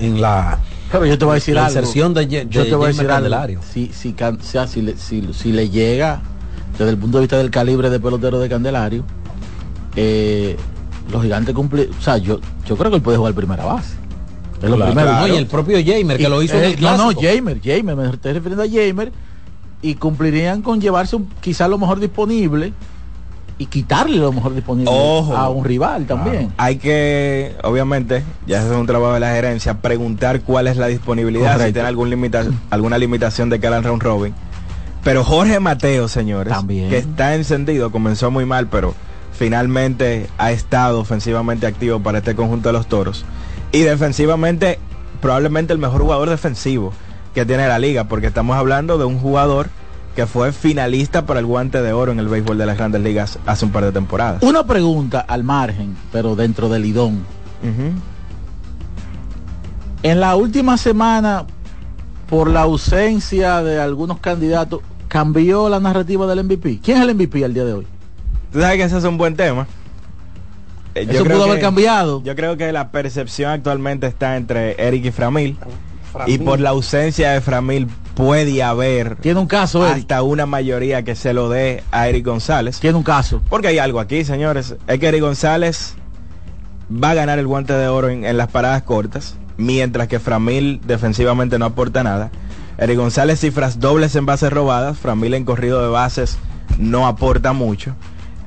en 0.00 0.20
la 0.20 0.58
Pero 0.92 1.06
yo 1.06 1.18
te 1.18 1.24
voy 1.24 1.32
a 1.32 1.34
decir 1.36 1.54
la 1.54 1.66
algo. 1.66 1.78
inserción 1.80 2.14
de, 2.14 2.26
Ye- 2.28 2.46
yo 2.48 2.64
de 2.64 2.70
te 2.70 2.74
voy 2.76 2.86
a 2.86 2.92
Jamer 2.92 2.94
decir 2.96 3.10
algo. 3.10 3.14
Candelario. 3.14 3.60
Si, 3.72 3.90
si, 3.92 4.12
can- 4.12 4.38
o 4.40 4.44
sea, 4.44 4.66
si, 4.66 4.82
le, 4.82 4.96
si, 4.96 5.28
si 5.32 5.52
le 5.52 5.68
llega 5.70 6.20
desde 6.78 6.90
el 6.90 6.98
punto 6.98 7.18
de 7.18 7.22
vista 7.22 7.38
del 7.38 7.50
calibre 7.50 7.90
de 7.90 7.98
pelotero 7.98 8.38
de 8.38 8.48
Candelario, 8.48 9.04
eh, 9.96 10.56
los 11.10 11.22
gigantes 11.22 11.54
cumplen. 11.54 11.88
O 11.98 12.02
sea, 12.02 12.18
yo, 12.18 12.40
yo 12.66 12.76
creo 12.76 12.90
que 12.90 12.96
él 12.96 13.02
puede 13.02 13.16
jugar 13.18 13.34
primera 13.34 13.64
base. 13.64 13.94
Es 14.62 14.70
lo 14.70 14.76
Claro, 14.76 14.92
primero. 14.92 15.12
no, 15.18 15.28
y 15.28 15.36
el 15.36 15.46
propio 15.46 15.78
Jamer 15.84 16.16
que 16.16 16.28
lo 16.28 16.42
hizo 16.42 16.54
en 16.56 16.64
eh, 16.64 16.74
el 16.74 16.80
No, 16.80 16.96
no. 16.96 17.20
Jamer, 17.20 17.60
Jamer, 17.62 17.96
me 17.96 18.08
estoy 18.10 18.32
refiriendo 18.32 18.62
a 18.62 18.66
Jamer. 18.68 19.12
Y 19.82 19.94
cumplirían 19.96 20.62
con 20.62 20.80
llevarse 20.80 21.16
un- 21.16 21.28
quizá 21.40 21.68
lo 21.68 21.76
mejor 21.78 22.00
disponible 22.00 22.72
y 23.58 23.66
quitarle 23.66 24.18
lo 24.18 24.32
mejor 24.32 24.54
disponible 24.54 24.90
Ojo. 24.92 25.36
a 25.36 25.48
un 25.48 25.64
rival 25.64 26.06
también. 26.06 26.52
Hay 26.58 26.76
que, 26.76 27.56
obviamente, 27.62 28.22
ya 28.46 28.58
eso 28.58 28.72
es 28.72 28.78
un 28.78 28.86
trabajo 28.86 29.14
de 29.14 29.20
la 29.20 29.32
gerencia, 29.32 29.80
preguntar 29.80 30.42
cuál 30.42 30.66
es 30.66 30.76
la 30.76 30.88
disponibilidad, 30.88 31.58
si 31.64 31.72
tiene 31.72 31.88
algún 31.88 32.10
limita 32.10 32.44
alguna 32.70 32.98
limitación 32.98 33.48
de 33.48 33.58
cara 33.58 33.78
al 33.78 33.84
round 33.84 34.02
robin. 34.02 34.34
Pero 35.02 35.24
Jorge 35.24 35.60
Mateo, 35.60 36.08
señores, 36.08 36.52
También. 36.52 36.90
que 36.90 36.98
está 36.98 37.34
encendido, 37.34 37.90
comenzó 37.92 38.30
muy 38.30 38.44
mal, 38.44 38.66
pero 38.66 38.94
finalmente 39.32 40.26
ha 40.36 40.50
estado 40.50 41.00
ofensivamente 41.00 41.66
activo 41.66 42.00
para 42.00 42.18
este 42.18 42.34
conjunto 42.34 42.70
de 42.70 42.72
los 42.72 42.88
toros. 42.88 43.24
Y 43.72 43.80
defensivamente, 43.82 44.78
probablemente 45.22 45.72
el 45.72 45.78
mejor 45.78 46.02
jugador 46.02 46.28
defensivo 46.28 46.92
que 47.34 47.46
tiene 47.46 47.68
la 47.68 47.78
liga, 47.78 48.04
porque 48.04 48.26
estamos 48.26 48.56
hablando 48.56 48.98
de 48.98 49.04
un 49.04 49.18
jugador 49.18 49.68
que 50.16 50.26
fue 50.26 50.50
finalista 50.52 51.26
para 51.26 51.38
el 51.40 51.46
guante 51.46 51.80
de 51.82 51.92
oro 51.92 52.10
en 52.10 52.18
el 52.18 52.26
béisbol 52.26 52.56
de 52.58 52.66
las 52.66 52.76
grandes 52.78 53.02
ligas 53.02 53.38
hace 53.46 53.64
un 53.66 53.70
par 53.70 53.84
de 53.84 53.92
temporadas. 53.92 54.42
Una 54.42 54.66
pregunta 54.66 55.20
al 55.20 55.44
margen, 55.44 55.94
pero 56.10 56.34
dentro 56.34 56.68
del 56.68 56.86
idón. 56.86 57.20
En 60.02 60.20
la 60.20 60.36
última 60.36 60.76
semana, 60.78 61.44
por 62.28 62.48
la 62.50 62.62
ausencia 62.62 63.62
de 63.62 63.80
algunos 63.80 64.18
candidatos, 64.18 64.80
cambió 65.08 65.68
la 65.68 65.80
narrativa 65.80 66.26
del 66.26 66.44
MVP. 66.44 66.80
¿Quién 66.82 66.98
es 66.98 67.02
el 67.08 67.14
MVP 67.14 67.44
al 67.44 67.54
día 67.54 67.64
de 67.64 67.72
hoy? 67.74 67.86
Tú 68.52 68.60
sabes 68.60 68.76
que 68.76 68.84
ese 68.84 68.98
es 68.98 69.04
un 69.04 69.18
buen 69.18 69.36
tema. 69.36 69.66
Eh, 70.94 71.06
Eso 71.10 71.24
pudo 71.24 71.44
haber 71.44 71.56
que- 71.56 71.62
cambiado. 71.62 72.22
Yo 72.22 72.34
creo 72.34 72.56
que 72.56 72.72
la 72.72 72.90
percepción 72.90 73.50
actualmente 73.50 74.06
está 74.06 74.36
entre 74.36 74.80
Eric 74.82 75.04
y 75.06 75.10
Framil. 75.10 75.58
Y 76.26 76.38
por 76.38 76.60
la 76.60 76.70
ausencia 76.70 77.30
de 77.32 77.40
Framil 77.40 77.86
puede 78.14 78.62
haber 78.62 79.16
Tiene 79.16 79.40
un 79.40 79.46
caso, 79.46 79.86
Eric. 79.86 79.98
hasta 80.02 80.22
una 80.22 80.46
mayoría 80.46 81.02
que 81.04 81.14
se 81.14 81.32
lo 81.34 81.48
dé 81.50 81.82
a 81.90 82.08
Eric 82.08 82.24
González. 82.26 82.80
Tiene 82.80 82.96
un 82.96 83.02
caso. 83.02 83.42
Porque 83.48 83.68
hay 83.68 83.78
algo 83.78 84.00
aquí, 84.00 84.24
señores. 84.24 84.74
Es 84.86 84.98
que 84.98 85.08
Eric 85.08 85.20
González 85.20 85.94
va 86.90 87.10
a 87.10 87.14
ganar 87.14 87.38
el 87.38 87.46
guante 87.46 87.72
de 87.72 87.88
oro 87.88 88.08
en, 88.08 88.24
en 88.24 88.36
las 88.36 88.48
paradas 88.48 88.82
cortas, 88.82 89.36
mientras 89.56 90.08
que 90.08 90.18
Framil 90.20 90.80
defensivamente 90.86 91.58
no 91.58 91.66
aporta 91.66 92.02
nada. 92.02 92.30
Eric 92.78 92.98
González 92.98 93.40
cifras 93.40 93.80
dobles 93.80 94.14
en 94.16 94.26
bases 94.26 94.52
robadas, 94.52 94.98
Framil 94.98 95.34
en 95.34 95.44
corrido 95.44 95.82
de 95.82 95.88
bases 95.88 96.38
no 96.78 97.06
aporta 97.06 97.52
mucho. 97.52 97.94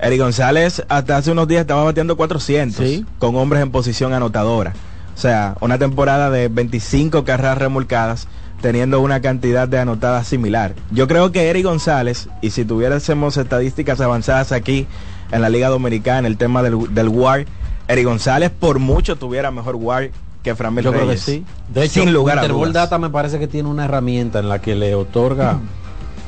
Eric 0.01 0.19
González 0.19 0.83
hasta 0.87 1.17
hace 1.17 1.31
unos 1.31 1.47
días 1.47 1.61
estaba 1.61 1.83
bateando 1.83 2.15
400 2.15 2.85
Sí. 2.85 3.05
con 3.17 3.35
hombres 3.35 3.61
en 3.61 3.71
posición 3.71 4.13
anotadora. 4.13 4.73
O 5.19 5.21
sea, 5.21 5.57
una 5.59 5.77
temporada 5.77 6.29
de 6.29 6.47
25 6.47 7.25
carreras 7.25 7.57
remolcadas 7.57 8.29
teniendo 8.61 9.01
una 9.01 9.19
cantidad 9.19 9.67
de 9.67 9.77
anotadas 9.77 10.25
similar. 10.25 10.75
Yo 10.91 11.09
creo 11.09 11.33
que 11.33 11.49
Eric 11.49 11.65
González, 11.65 12.29
y 12.41 12.51
si 12.51 12.63
tuviésemos 12.63 13.35
estadísticas 13.35 13.99
avanzadas 13.99 14.53
aquí 14.53 14.87
en 15.33 15.41
la 15.41 15.49
Liga 15.49 15.67
Dominicana, 15.67 16.25
el 16.25 16.37
tema 16.37 16.63
del, 16.63 16.93
del 16.93 17.09
WAR, 17.09 17.45
Eric 17.89 18.05
González 18.05 18.49
por 18.49 18.79
mucho 18.79 19.17
tuviera 19.17 19.51
mejor 19.51 19.75
WAR 19.75 20.11
que 20.41 20.55
Framil 20.55 20.85
Yo 20.85 20.91
creo 20.91 21.01
que 21.03 21.07
Reyes. 21.09 21.21
sí. 21.21 21.43
De 21.67 21.83
hecho, 21.83 21.99
sin 21.99 22.13
lugar 22.13 22.39
a 22.39 22.47
dudas. 22.47 22.71
Data 22.71 22.97
me 22.97 23.09
parece 23.09 23.39
que 23.39 23.47
tiene 23.49 23.67
una 23.67 23.83
herramienta 23.83 24.39
en 24.39 24.47
la 24.47 24.59
que 24.59 24.73
le 24.73 24.95
otorga 24.95 25.59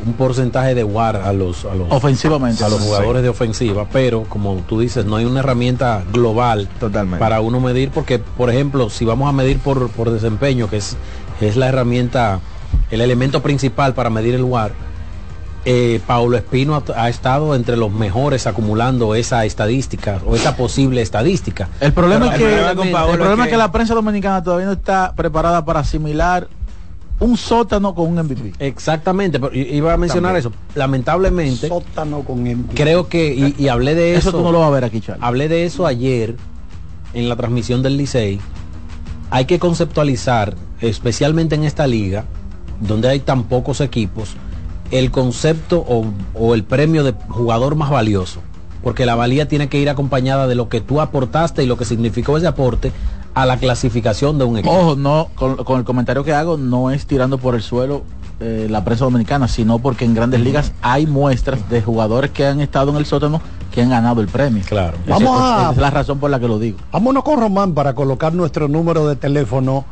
un 0.06 0.14
porcentaje 0.14 0.76
de 0.76 0.84
WAR 0.84 1.18
a 1.18 1.34
los, 1.34 1.66
a 1.66 1.76
los, 1.76 1.92
Ofensivamente. 1.92 2.64
a 2.64 2.70
los 2.70 2.82
jugadores 2.82 3.24
de 3.24 3.30
ofensiva, 3.30 3.88
pero 3.92 4.24
como 4.24 4.56
tú 4.68 4.80
dices, 4.80 5.06
no 5.06 5.16
hay 5.16 5.26
una 5.26 5.40
herramienta 5.42 6.04
global 6.12 6.68
Totalmente. 6.80 7.20
para 7.20 7.42
uno 7.42 7.60
medir, 7.60 7.92
porque, 7.92 8.20
por 8.20 8.50
ejemplo, 8.50 8.90
si 8.90 9.06
vamos 9.06 9.30
a 9.30 9.32
medir 9.32 9.60
por, 9.60 9.90
por 9.90 10.12
desempeño, 10.12 10.70
que 10.70 10.78
es, 10.78 10.98
es 11.40 11.56
la 11.56 11.68
herramienta, 11.68 12.40
el 12.90 13.02
elemento 13.02 13.42
principal 13.42 13.94
para 13.94 14.10
medir 14.10 14.36
el 14.36 14.44
WAR, 14.44 14.72
eh, 15.64 16.02
Paulo 16.08 16.38
Espino 16.38 16.76
ha, 16.76 17.04
ha 17.04 17.10
estado 17.10 17.54
entre 17.54 17.78
los 17.78 17.92
mejores 17.92 18.48
acumulando 18.48 19.14
esa 19.14 19.46
estadística 19.46 20.20
o 20.26 20.36
esa 20.36 20.56
posible 20.56 21.02
estadística. 21.04 21.70
El 21.80 21.94
problema, 21.94 22.32
Pero 22.32 22.36
es 22.36 22.42
el 22.42 22.48
que, 22.48 22.56
problema 22.56 23.12
el 23.12 23.20
problema 23.20 23.44
es 23.46 23.52
que 23.52 23.58
la 23.58 23.72
prensa 23.72 23.94
dominicana 23.94 24.42
todavía 24.42 24.66
no 24.66 24.72
está 24.72 25.14
preparada 25.16 25.64
para 25.64 25.82
asimilar 25.82 26.48
un 27.22 27.38
sótano 27.38 27.96
con 27.96 28.08
un 28.08 28.16
MVP. 28.26 28.54
Exactamente, 28.60 29.40
pero 29.40 29.56
iba 29.56 29.94
a 29.94 29.98
mencionar 29.98 30.34
También. 30.34 30.52
eso. 30.52 30.62
Lamentablemente, 30.76 31.68
Sótano 31.70 32.22
con 32.24 32.42
MVP. 32.42 32.74
creo 32.76 33.08
que, 33.08 33.34
y, 33.34 33.56
y 33.64 33.68
hablé 33.70 33.96
de 33.96 34.16
eso, 34.16 34.30
Eso 34.30 34.38
tú 34.40 34.44
no 34.44 34.52
lo 34.52 34.60
vas 34.60 34.68
a 34.68 34.72
ver 34.72 34.84
aquí, 34.84 35.00
Charlie. 35.02 35.24
hablé 35.24 35.48
de 35.48 35.66
eso 35.66 35.86
ayer 35.88 36.36
en 37.14 37.30
la 37.30 37.36
transmisión 37.36 37.82
del 37.84 37.96
Licey. 37.98 38.40
Hay 39.30 39.46
que 39.46 39.60
conceptualizar, 39.60 40.56
especialmente 40.82 41.56
en 41.56 41.64
esta 41.64 41.88
liga, 41.88 42.26
donde 42.82 43.08
hay 43.08 43.20
tan 43.22 43.44
pocos 43.44 43.80
equipos, 43.82 44.34
el 44.90 45.12
concepto 45.12 45.86
o, 45.88 46.06
o 46.34 46.54
el 46.54 46.64
premio 46.64 47.04
de 47.04 47.14
jugador 47.30 47.76
más 47.76 47.90
valioso. 47.92 48.42
Porque 48.84 49.06
la 49.06 49.14
valía 49.14 49.48
tiene 49.48 49.70
que 49.70 49.80
ir 49.80 49.90
acompañada 49.92 50.48
de 50.48 50.56
lo 50.56 50.68
que 50.68 50.82
tú 50.82 51.02
aportaste 51.02 51.64
y 51.64 51.68
lo 51.68 51.78
que 51.78 51.86
significó 51.86 52.36
ese 52.38 52.48
aporte 52.48 52.92
a 53.34 53.46
la 53.46 53.58
clasificación 53.58 54.38
de 54.38 54.44
un 54.46 54.58
equipo. 54.58 54.74
Ojo, 54.76 54.96
no, 54.96 55.30
con, 55.36 55.56
con 55.58 55.80
el 55.80 55.86
comentario 55.86 56.24
que 56.24 56.34
hago, 56.34 56.58
no 56.58 56.92
es 56.92 57.06
tirando 57.06 57.38
por 57.38 57.56
el 57.56 57.62
suelo 57.62 58.04
eh, 58.40 58.68
la 58.70 58.84
prensa 58.84 59.06
dominicana, 59.06 59.48
sino 59.48 59.80
porque 59.80 60.04
en 60.06 60.14
grandes 60.16 60.42
ligas 60.42 60.72
hay 60.82 61.06
muestras 61.08 61.70
de 61.70 61.82
jugadores 61.82 62.32
que 62.32 62.46
han 62.46 62.60
estado 62.60 62.92
en 62.92 62.98
el 62.98 63.06
sótano 63.06 63.40
que 63.72 63.82
han 63.84 63.90
ganado 63.90 64.20
el 64.22 64.28
premio. 64.28 64.64
Claro. 64.68 64.98
Esa- 65.06 65.14
Vamos 65.14 65.40
a- 65.42 65.72
es 65.72 65.78
la 65.78 65.90
razón 65.92 66.20
por 66.20 66.30
la 66.30 66.40
que 66.40 66.48
lo 66.48 66.60
digo. 66.60 66.78
Vámonos 66.92 67.24
con 67.24 67.40
Román 67.40 67.74
para 67.74 67.94
colocar 67.94 68.34
nuestro 68.34 68.68
número 68.68 69.08
de 69.08 69.16
teléfono 69.16 69.86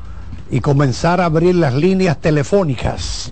y 0.51 0.59
comenzar 0.61 1.21
a 1.21 1.25
abrir 1.25 1.55
las 1.55 1.73
líneas 1.75 2.17
telefónicas. 2.19 3.31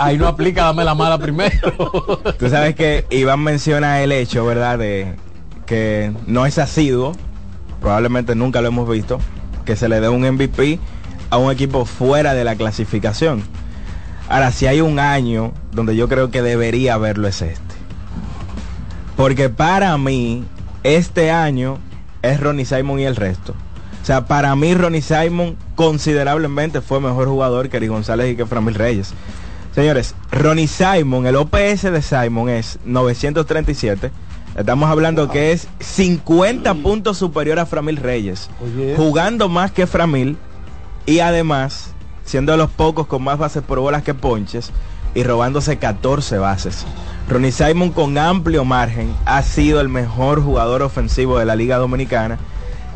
Ahí 0.00 0.16
no 0.16 0.26
aplica, 0.26 0.64
dame 0.64 0.82
la 0.82 0.94
mala 0.94 1.18
primero. 1.18 2.22
Tú 2.38 2.48
sabes 2.48 2.74
que 2.74 3.04
Iván 3.10 3.40
menciona 3.40 4.00
el 4.00 4.12
hecho, 4.12 4.46
¿verdad? 4.46 4.78
De 4.78 5.14
que 5.66 6.10
no 6.26 6.46
es 6.46 6.56
asiduo, 6.56 7.12
probablemente 7.82 8.34
nunca 8.34 8.62
lo 8.62 8.68
hemos 8.68 8.88
visto, 8.88 9.18
que 9.66 9.76
se 9.76 9.90
le 9.90 10.00
dé 10.00 10.08
un 10.08 10.22
MVP 10.22 10.78
a 11.28 11.36
un 11.36 11.52
equipo 11.52 11.84
fuera 11.84 12.32
de 12.32 12.44
la 12.44 12.56
clasificación. 12.56 13.42
Ahora, 14.30 14.52
si 14.52 14.66
hay 14.66 14.80
un 14.80 14.98
año 14.98 15.52
donde 15.72 15.94
yo 15.94 16.08
creo 16.08 16.30
que 16.30 16.40
debería 16.40 16.94
haberlo 16.94 17.28
es 17.28 17.42
este. 17.42 17.74
Porque 19.16 19.50
para 19.50 19.98
mí, 19.98 20.44
este 20.82 21.30
año 21.30 21.76
es 22.22 22.40
Ronnie 22.40 22.64
Simon 22.64 23.00
y 23.00 23.04
el 23.04 23.16
resto. 23.16 23.54
O 24.02 24.06
sea, 24.06 24.26
para 24.26 24.56
mí 24.56 24.74
Ronnie 24.74 25.02
Simon 25.02 25.58
considerablemente 25.74 26.80
fue 26.80 27.00
mejor 27.00 27.28
jugador 27.28 27.68
que 27.68 27.76
Eric 27.76 27.90
González 27.90 28.32
y 28.32 28.36
que 28.36 28.46
Framil 28.46 28.74
Reyes. 28.74 29.12
Señores, 29.74 30.14
Ronnie 30.32 30.66
Simon, 30.66 31.26
el 31.26 31.36
OPS 31.36 31.82
de 31.82 32.02
Simon 32.02 32.48
es 32.48 32.78
937. 32.84 34.10
Estamos 34.56 34.90
hablando 34.90 35.30
que 35.30 35.52
es 35.52 35.68
50 35.78 36.74
puntos 36.74 37.18
superior 37.18 37.60
a 37.60 37.66
Framil 37.66 37.96
Reyes. 37.96 38.50
Oye. 38.60 38.94
Jugando 38.96 39.48
más 39.48 39.70
que 39.70 39.86
Framil 39.86 40.36
y 41.06 41.20
además 41.20 41.94
siendo 42.24 42.52
de 42.52 42.58
los 42.58 42.70
pocos 42.70 43.06
con 43.06 43.22
más 43.22 43.38
bases 43.38 43.62
por 43.62 43.80
bolas 43.80 44.02
que 44.02 44.14
ponches 44.14 44.72
y 45.14 45.22
robándose 45.22 45.78
14 45.78 46.38
bases. 46.38 46.84
Ronnie 47.28 47.52
Simon 47.52 47.90
con 47.90 48.18
amplio 48.18 48.64
margen 48.64 49.14
ha 49.24 49.42
sido 49.42 49.80
el 49.80 49.88
mejor 49.88 50.42
jugador 50.42 50.82
ofensivo 50.82 51.38
de 51.38 51.44
la 51.44 51.56
Liga 51.56 51.78
Dominicana, 51.78 52.38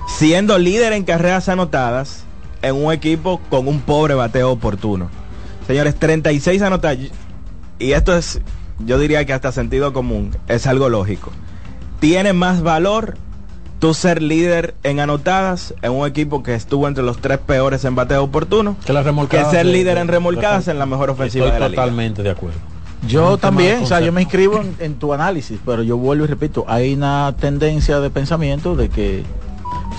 siendo 0.08 0.58
líder 0.58 0.92
en 0.92 1.04
carreras 1.04 1.48
anotadas 1.48 2.24
en 2.62 2.74
un 2.74 2.92
equipo 2.92 3.40
con 3.50 3.68
un 3.68 3.80
pobre 3.80 4.14
bateo 4.14 4.50
oportuno. 4.50 5.08
Señores, 5.66 5.94
36 5.96 6.62
anotadas. 6.62 6.98
Y 7.78 7.92
esto 7.92 8.16
es, 8.16 8.40
yo 8.84 8.98
diría 8.98 9.24
que 9.24 9.32
hasta 9.32 9.50
sentido 9.52 9.92
común, 9.92 10.36
es 10.48 10.66
algo 10.66 10.88
lógico. 10.88 11.30
Tiene 12.00 12.32
más 12.32 12.62
valor 12.62 13.16
tú 13.78 13.92
ser 13.94 14.22
líder 14.22 14.74
en 14.82 15.00
anotadas 15.00 15.74
en 15.82 15.92
un 15.92 16.06
equipo 16.06 16.42
que 16.42 16.54
estuvo 16.54 16.86
entre 16.88 17.02
los 17.04 17.18
tres 17.18 17.38
peores 17.38 17.84
en 17.84 17.94
bateo 17.94 18.22
oportuno 18.24 18.76
que, 18.86 18.92
las 18.92 19.04
remolcadas 19.04 19.50
ser 19.50 19.66
de- 19.66 19.72
líder 19.72 19.96
de- 19.96 20.00
en 20.02 20.08
remolcadas 20.08 20.66
de- 20.66 20.72
en 20.72 20.78
la 20.78 20.86
mejor 20.86 21.10
ofensiva 21.10 21.46
Estoy 21.46 21.54
de 21.56 21.60
la 21.60 21.68
liga. 21.68 21.82
totalmente 21.82 22.22
de 22.22 22.30
acuerdo. 22.30 22.58
Yo 23.06 23.36
también, 23.36 23.82
o 23.82 23.86
sea, 23.86 24.00
yo 24.00 24.12
me 24.12 24.22
inscribo 24.22 24.60
en, 24.62 24.74
en 24.78 24.94
tu 24.94 25.12
análisis, 25.12 25.58
pero 25.66 25.82
yo 25.82 25.98
vuelvo 25.98 26.24
y 26.24 26.28
repito, 26.28 26.64
hay 26.68 26.94
una 26.94 27.34
tendencia 27.38 28.00
de 28.00 28.08
pensamiento 28.08 28.74
de 28.76 28.88
que 28.88 29.22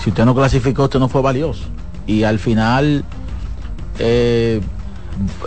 si 0.02 0.10
usted 0.10 0.24
no 0.24 0.34
clasificó, 0.34 0.84
usted 0.84 0.98
no 0.98 1.08
fue 1.08 1.22
valioso. 1.22 1.62
Y 2.08 2.24
al 2.24 2.40
final, 2.40 3.04
eh, 4.00 4.60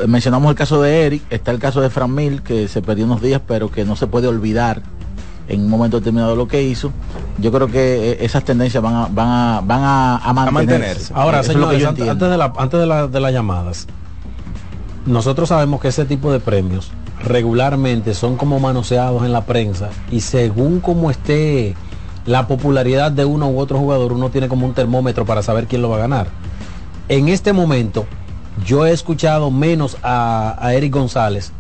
mencionamos 0.08 0.50
el 0.50 0.56
caso 0.56 0.82
de 0.82 1.06
Eric, 1.06 1.24
está 1.30 1.52
el 1.52 1.60
caso 1.60 1.82
de 1.82 1.90
Fran 1.90 2.14
Mil, 2.14 2.42
que 2.42 2.68
se 2.68 2.82
perdió 2.82 3.06
unos 3.06 3.22
días, 3.22 3.42
pero 3.48 3.70
que 3.72 3.86
no 3.86 3.96
se 3.96 4.08
puede 4.08 4.28
olvidar 4.28 4.82
en 5.48 5.62
un 5.62 5.70
momento 5.70 5.98
determinado 6.00 6.36
lo 6.36 6.48
que 6.48 6.62
hizo. 6.64 6.92
Yo 7.40 7.52
creo 7.52 7.68
que 7.68 8.12
eh, 8.12 8.18
esas 8.22 8.44
tendencias 8.44 8.84
van 8.84 8.96
a, 8.96 9.08
van 9.08 9.28
a, 9.28 9.62
van 9.66 9.82
a, 9.84 10.18
a 10.18 10.34
mantenerse. 10.34 11.14
Ahora, 11.16 11.40
Eso 11.40 11.54
señores, 11.54 11.84
antes, 11.86 12.30
de, 12.30 12.38
la, 12.38 12.54
antes 12.58 12.80
de, 12.80 12.86
la- 12.86 13.08
de 13.08 13.20
las 13.20 13.34
llamadas, 13.34 13.88
nosotros 15.06 15.50
sabemos 15.50 15.82
que 15.82 15.88
ese 15.88 16.06
tipo 16.06 16.32
de 16.32 16.40
premios 16.40 16.92
regularmente 17.24 18.14
son 18.14 18.38
como 18.38 18.60
manoseados 18.60 19.24
en 19.26 19.34
la 19.34 19.46
prensa 19.46 19.90
y 20.12 20.22
según 20.22 20.80
como 20.80 21.12
esté 21.12 21.76
la 22.26 22.48
popularidad 22.48 23.12
de 23.12 23.26
uno 23.26 23.50
u 23.50 23.60
otro 23.60 23.80
jugador, 23.80 24.14
uno 24.14 24.30
tiene 24.30 24.48
como 24.48 24.66
un 24.68 24.74
termómetro 24.74 25.26
para 25.26 25.42
saber 25.42 25.66
quién 25.68 25.82
lo 25.82 25.90
va 25.90 25.98
a 25.98 26.00
ganar. 26.02 26.28
En 27.08 27.28
este 27.28 27.54
momento, 27.54 28.06
yo 28.66 28.86
he 28.86 28.92
escuchado 28.92 29.52
menos 29.52 29.98
a, 30.04 30.56
a 30.60 30.74
Eric 30.74 30.94
González 30.94 31.52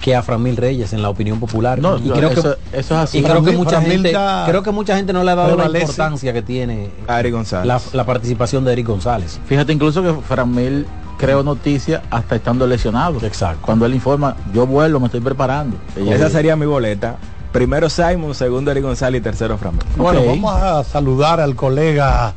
que 0.00 0.14
a 0.14 0.22
Framil 0.22 0.56
Reyes 0.58 0.92
en 0.92 1.00
la 1.00 1.08
opinión 1.08 1.40
popular. 1.40 1.78
No, 1.78 1.96
y 1.96 2.02
no, 2.02 2.14
creo 2.14 2.28
que, 2.30 2.40
eso- 2.40 2.56
eso 2.72 2.94
es 2.94 3.00
así. 3.00 3.18
y 3.18 3.22
creo 3.22 3.42
que 3.42 3.52
mucha 3.52 3.70
Framil 3.80 3.92
gente, 3.92 4.12
ya 4.12 4.44
creo 4.46 4.62
que 4.62 4.70
mucha 4.70 4.96
gente 4.96 5.12
no 5.14 5.24
le 5.24 5.30
ha 5.30 5.34
dado 5.34 5.56
la 5.56 5.78
importancia 5.78 6.32
que 6.34 6.42
tiene 6.42 6.90
a 7.08 7.20
Eric 7.20 7.32
González. 7.32 7.66
la, 7.66 7.80
la 7.92 8.04
participación 8.04 8.64
de 8.66 8.72
Eric 8.72 8.86
González. 8.86 9.40
Fíjate 9.46 9.72
incluso 9.72 10.02
que 10.02 10.12
Framil 10.22 10.86
creó 11.16 11.42
noticias 11.42 12.02
hasta 12.10 12.36
estando 12.36 12.66
lesionado. 12.66 13.18
Exacto. 13.24 13.60
Cuando 13.64 13.86
él 13.86 13.94
informa, 13.94 14.36
yo 14.52 14.66
vuelvo, 14.66 15.00
me 15.00 15.06
estoy 15.06 15.20
preparando. 15.20 15.78
Esa 15.96 16.28
sería 16.28 16.54
mi 16.54 16.66
boleta. 16.66 17.16
Primero 17.52 17.88
Simon, 17.88 18.34
segundo 18.34 18.70
Eric 18.72 18.82
González 18.84 19.20
y 19.20 19.22
tercero 19.22 19.56
Framil. 19.56 19.80
Bueno, 19.96 20.22
vamos 20.26 20.54
a 20.60 20.84
saludar 20.84 21.40
al 21.40 21.54
colega 21.54 22.34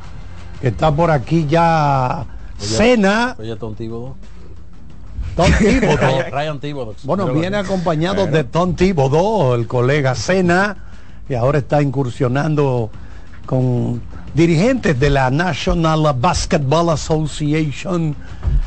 que 0.61 0.69
está 0.69 0.89
por 0.95 1.11
aquí 1.11 1.45
ya. 1.49 2.25
Cena. 2.57 3.35
Oye, 3.39 3.55
Tom 3.55 3.75
Thibodeau. 3.75 4.15
Tom 5.35 5.51
Thibodeau. 5.59 5.97
Ryan- 5.97 6.31
Ryan 6.31 6.59
Thibodeau. 6.59 6.95
Bueno, 7.03 7.31
viene 7.33 7.57
acompañado 7.57 8.21
Bueno. 8.23 8.35
de 8.37 8.43
Tom 8.43 8.73
Thibodeau, 8.75 9.53
el 9.53 9.67
colega 9.67 10.15
Cena, 10.15 10.77
y 11.29 11.35
ahora 11.35 11.59
está 11.59 11.81
incursionando 11.81 12.89
con 13.45 14.01
dirigentes 14.33 14.99
de 14.99 15.09
la 15.09 15.29
National 15.29 16.15
Basketball 16.19 16.89
Association. 16.89 18.15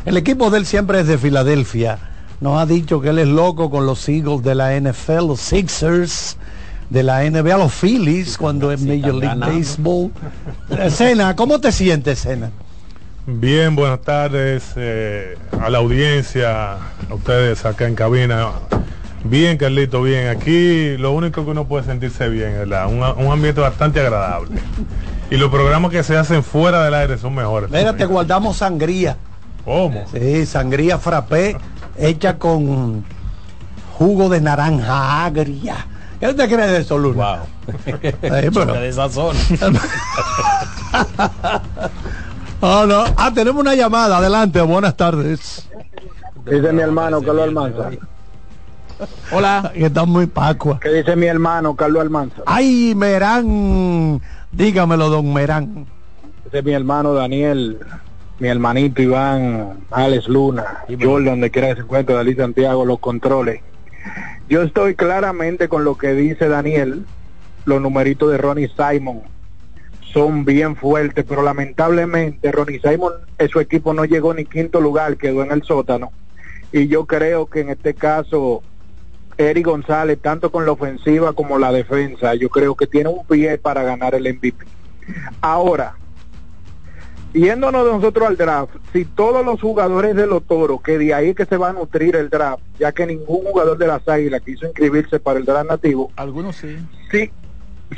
El 0.05 0.17
equipo 0.17 0.51
de 0.51 0.59
él 0.59 0.67
siempre 0.67 1.01
es 1.01 1.07
de 1.07 1.19
Filadelfia. 1.19 1.99
Nos 2.41 2.59
ha 2.59 2.67
dicho 2.67 3.01
que 3.01 3.11
él 3.11 3.19
es 3.19 3.29
loco 3.29 3.71
con 3.71 3.85
los 3.85 4.09
Eagles 4.09 4.43
de 4.43 4.55
la 4.55 4.75
NFL, 4.75 5.27
los 5.27 5.41
Sixers 5.41 6.39
de 6.89 7.03
la 7.03 7.23
NBA, 7.25 7.57
los 7.59 7.73
Phillies 7.73 8.39
cuando 8.39 8.73
es 8.73 8.81
Major 8.81 9.15
League 9.15 9.27
ganando. 9.39 9.47
Baseball. 9.59 10.11
Eh, 10.71 10.91
Cena, 10.91 11.37
¿cómo 11.37 11.61
te 11.61 11.71
sientes, 11.73 12.23
Cena? 12.23 12.51
Bien, 13.39 13.77
buenas 13.77 14.01
tardes 14.01 14.73
eh, 14.77 15.39
a 15.63 15.71
la 15.71 15.79
audiencia, 15.79 16.73
a 16.73 17.15
ustedes 17.15 17.65
acá 17.65 17.87
en 17.87 17.95
cabina. 17.95 18.49
Bien, 19.23 19.57
Carlito, 19.57 20.03
bien. 20.03 20.27
Aquí 20.29 20.97
lo 20.97 21.13
único 21.13 21.45
que 21.45 21.51
uno 21.53 21.65
puede 21.67 21.85
sentirse 21.85 22.29
bien, 22.29 22.55
¿verdad? 22.55 22.89
Un, 22.89 23.03
un 23.25 23.33
ambiente 23.33 23.61
bastante 23.61 24.01
agradable. 24.01 24.61
Y 25.31 25.37
los 25.37 25.49
programas 25.51 25.93
que 25.93 26.03
se 26.03 26.17
hacen 26.17 26.43
fuera 26.43 26.83
del 26.85 26.93
aire 26.95 27.19
son 27.19 27.35
mejores. 27.37 27.71
Mira, 27.71 27.95
te 27.97 28.05
guardamos 28.05 28.57
sangría. 28.57 29.17
¿Cómo? 29.65 30.07
Sí, 30.13 30.45
sangría 30.45 30.99
frappé 30.99 31.57
hecha 31.97 32.37
con 32.37 33.05
jugo 33.97 34.29
de 34.29 34.41
naranja 34.41 35.25
agria. 35.25 35.87
¿Qué 36.19 36.35
te 36.35 36.49
crees 36.49 36.71
de 36.73 36.79
eso, 36.79 36.99
Luna? 36.99 37.37
Wow. 37.37 37.73
pero- 38.53 38.73
de 38.75 38.93
sazón. 38.93 39.37
Ah, 42.63 42.85
no. 42.87 43.05
Ah, 43.17 43.33
tenemos 43.35 43.61
una 43.61 43.75
llamada. 43.75 44.19
Adelante, 44.19 44.61
buenas 44.61 44.97
tardes. 44.97 45.69
Dice 46.45 46.73
mi 46.73 46.83
hermano 46.83 47.23
Carlos 47.23 47.45
Almanza. 47.45 47.91
Hola. 49.33 49.73
Que 49.75 49.87
está 49.87 50.05
muy 50.05 50.27
pacua. 50.27 50.79
¿Qué 50.79 50.91
dice 50.91 51.17
mi 51.17 51.27
hermano 51.27 51.75
Carlos 51.75 52.03
Almanza? 52.03 52.43
Ay, 52.45 52.95
Merán. 52.95 54.21
Dígamelo, 54.53 55.09
don 55.09 55.33
Merán. 55.33 55.87
Dice 56.45 56.63
mi 56.63 56.73
hermano 56.73 57.15
Daniel, 57.15 57.79
mi 58.41 58.49
hermanito 58.49 59.01
Iván, 59.01 59.79
Alex 59.91 60.29
Luna, 60.29 60.85
Jordan, 60.89 61.25
donde 61.25 61.51
quiera 61.51 61.69
que 61.69 61.77
se 61.77 61.81
encuentre, 61.83 62.15
Dalí 62.15 62.35
Santiago, 62.35 62.85
los 62.85 62.99
controles. 62.99 63.63
Yo 64.51 64.63
estoy 64.63 64.97
claramente 64.97 65.69
con 65.69 65.85
lo 65.85 65.97
que 65.97 66.13
dice 66.13 66.49
Daniel, 66.49 67.07
los 67.65 67.81
numeritos 67.81 68.31
de 68.31 68.39
Ronnie 68.39 68.71
Simon 68.77 69.23
son 70.13 70.45
bien 70.45 70.77
fuertes, 70.77 71.25
pero 71.29 71.43
lamentablemente 71.43 72.51
Ronnie 72.51 72.81
Simon, 72.81 73.13
en 73.39 73.49
su 73.49 73.61
equipo 73.61 73.95
no 73.95 74.05
llegó 74.05 74.35
ni 74.35 74.45
quinto 74.45 74.81
lugar, 74.81 75.17
quedó 75.17 75.43
en 75.43 75.53
el 75.53 75.63
sótano. 75.63 76.13
Y 76.73 76.89
yo 76.89 77.07
creo 77.07 77.47
que 77.47 77.61
en 77.61 77.71
este 77.71 77.95
caso, 77.95 78.63
Eric 79.37 79.67
González, 79.67 80.19
tanto 80.21 80.51
con 80.51 80.67
la 80.67 80.73
ofensiva 80.73 81.33
como 81.33 81.59
la 81.59 81.73
defensa, 81.73 82.35
yo 82.35 82.49
creo 82.49 82.75
que 82.75 82.87
tiene 82.87 83.09
un 83.09 83.25
pie 83.27 83.59
para 83.59 83.83
ganar 83.83 84.15
el 84.15 84.33
MVP. 84.35 84.67
Ahora, 85.41 85.95
yéndonos 87.33 87.85
de 87.85 87.93
nosotros 87.93 88.29
al 88.29 88.37
draft, 88.37 88.75
si 88.93 89.05
todos 89.05 89.45
los 89.45 89.61
jugadores 89.61 90.15
de 90.17 90.27
los 90.27 90.45
toros, 90.45 90.83
que 90.83 90.99
de 90.99 91.15
ahí 91.15 91.35
que 91.35 91.47
se 91.47 91.57
va 91.57 91.71
a 91.71 91.73
nutrir 91.73 92.17
el 92.17 92.29
draft, 92.29 92.63
ya 92.79 92.93
que 92.93 93.07
ningún 93.07 93.45
jugador 93.45 93.79
de 93.79 93.87
las 93.87 94.07
águilas 94.09 94.43
quiso 94.43 94.67
inscribirse 94.67 95.21
para 95.21 95.39
el 95.39 95.45
draft 95.45 95.71
nativo, 95.71 96.11
Algunos 96.17 96.57
sí. 96.57 96.77
sí, 97.11 97.31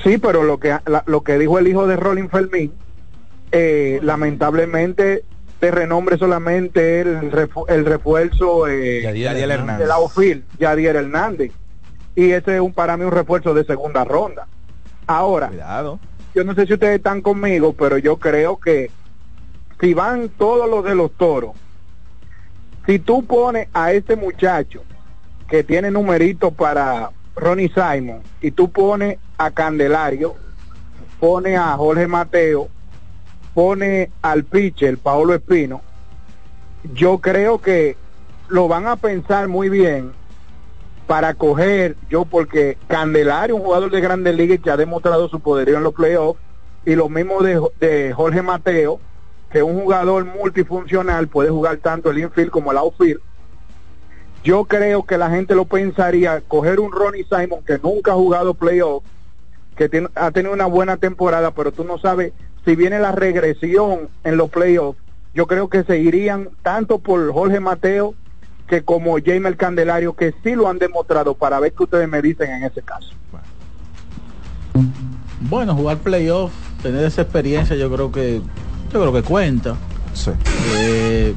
sí, 0.02 0.18
pero 0.18 0.42
lo 0.42 0.58
que 0.58 0.76
la- 0.86 1.04
lo 1.06 1.22
que 1.22 1.38
dijo 1.38 1.58
el 1.58 1.68
hijo 1.68 1.86
de 1.86 1.96
Rolling 1.96 2.28
Fermín, 2.28 2.72
eh, 3.50 4.00
lamentablemente 4.02 5.24
de 5.60 5.70
renombre 5.70 6.18
solamente 6.18 7.00
el, 7.00 7.30
refu- 7.30 7.66
el 7.68 7.84
refuerzo 7.84 8.66
eh, 8.66 9.02
Yadier 9.02 9.50
Hernández. 9.50 9.78
del 9.78 9.90
outfield, 9.92 10.42
Yadier 10.58 10.96
Hernández. 10.96 11.52
Y 12.16 12.30
ese 12.32 12.56
es 12.56 12.60
un, 12.60 12.72
para 12.72 12.96
mí 12.96 13.04
un 13.04 13.12
refuerzo 13.12 13.54
de 13.54 13.64
segunda 13.64 14.04
ronda. 14.04 14.46
Ahora, 15.06 15.48
Cuidado. 15.48 15.98
yo 16.34 16.44
no 16.44 16.54
sé 16.54 16.66
si 16.66 16.74
ustedes 16.74 16.96
están 16.96 17.20
conmigo, 17.22 17.72
pero 17.74 17.96
yo 17.98 18.16
creo 18.16 18.58
que 18.58 18.90
si 19.80 19.94
van 19.94 20.28
todos 20.30 20.68
los 20.68 20.84
de 20.84 20.94
los 20.94 21.12
toros, 21.12 21.52
si 22.86 22.98
tú 22.98 23.24
pones 23.24 23.68
a 23.72 23.92
este 23.92 24.16
muchacho 24.16 24.82
que 25.48 25.62
tiene 25.62 25.90
numerito 25.90 26.50
para 26.50 27.10
Ronnie 27.36 27.72
Simon 27.74 28.22
y 28.40 28.50
tú 28.50 28.70
pones 28.70 29.18
a 29.38 29.50
Candelario, 29.50 30.34
pones 31.20 31.58
a 31.58 31.76
Jorge 31.76 32.06
Mateo, 32.06 32.68
pone 33.54 34.10
al 34.22 34.44
pitcher 34.44 34.98
Paolo 34.98 35.34
Espino, 35.34 35.82
yo 36.94 37.18
creo 37.18 37.60
que 37.60 37.96
lo 38.48 38.68
van 38.68 38.86
a 38.86 38.96
pensar 38.96 39.48
muy 39.48 39.68
bien 39.68 40.12
para 41.06 41.34
coger 41.34 41.96
yo 42.08 42.24
porque 42.24 42.78
Candelario, 42.88 43.56
un 43.56 43.62
jugador 43.62 43.90
de 43.90 44.00
grandes 44.00 44.34
ligas 44.34 44.60
que 44.62 44.70
ha 44.70 44.76
demostrado 44.76 45.28
su 45.28 45.40
poderío 45.40 45.76
en 45.76 45.82
los 45.82 45.94
playoffs, 45.94 46.40
y 46.84 46.94
lo 46.94 47.08
mismo 47.08 47.40
de, 47.42 48.12
Jorge 48.14 48.42
Mateo, 48.42 49.00
que 49.50 49.62
un 49.62 49.80
jugador 49.80 50.24
multifuncional, 50.24 51.28
puede 51.28 51.50
jugar 51.50 51.76
tanto 51.78 52.10
el 52.10 52.18
infield 52.18 52.50
como 52.50 52.72
el 52.72 52.78
outfield. 52.78 53.20
Yo 54.44 54.64
creo 54.64 55.04
que 55.04 55.18
la 55.18 55.30
gente 55.30 55.54
lo 55.54 55.64
pensaría 55.66 56.40
coger 56.40 56.80
un 56.80 56.90
Ronnie 56.90 57.24
Simon 57.24 57.62
que 57.64 57.78
nunca 57.78 58.12
ha 58.12 58.14
jugado 58.14 58.54
playoffs, 58.54 59.06
que 59.76 59.88
tiene- 59.88 60.08
ha 60.14 60.30
tenido 60.32 60.52
una 60.52 60.66
buena 60.66 60.96
temporada, 60.96 61.52
pero 61.52 61.72
tú 61.72 61.84
no 61.84 61.98
sabes 61.98 62.32
si 62.64 62.74
viene 62.76 62.98
la 62.98 63.12
regresión 63.12 64.08
en 64.24 64.36
los 64.36 64.50
playoffs, 64.50 64.98
yo 65.34 65.46
creo 65.46 65.68
que 65.68 65.84
se 65.84 65.98
irían 65.98 66.48
tanto 66.62 66.98
por 66.98 67.32
Jorge 67.32 67.60
Mateo 67.60 68.14
que 68.66 68.82
como 68.82 69.16
Jaime 69.24 69.54
Candelario, 69.56 70.14
que 70.14 70.34
sí 70.42 70.54
lo 70.54 70.68
han 70.68 70.78
demostrado 70.78 71.34
para 71.34 71.60
ver 71.60 71.72
qué 71.72 71.82
ustedes 71.84 72.08
me 72.08 72.20
dicen 72.22 72.50
en 72.50 72.64
ese 72.64 72.82
caso. 72.82 73.12
Bueno, 75.40 75.74
jugar 75.74 75.98
playoff, 75.98 76.52
tener 76.82 77.04
esa 77.04 77.22
experiencia, 77.22 77.76
yo 77.76 77.90
creo 77.92 78.10
que 78.12 78.40
yo 78.92 79.00
creo 79.00 79.12
que 79.12 79.22
cuenta. 79.22 79.76
Eh, 80.76 81.34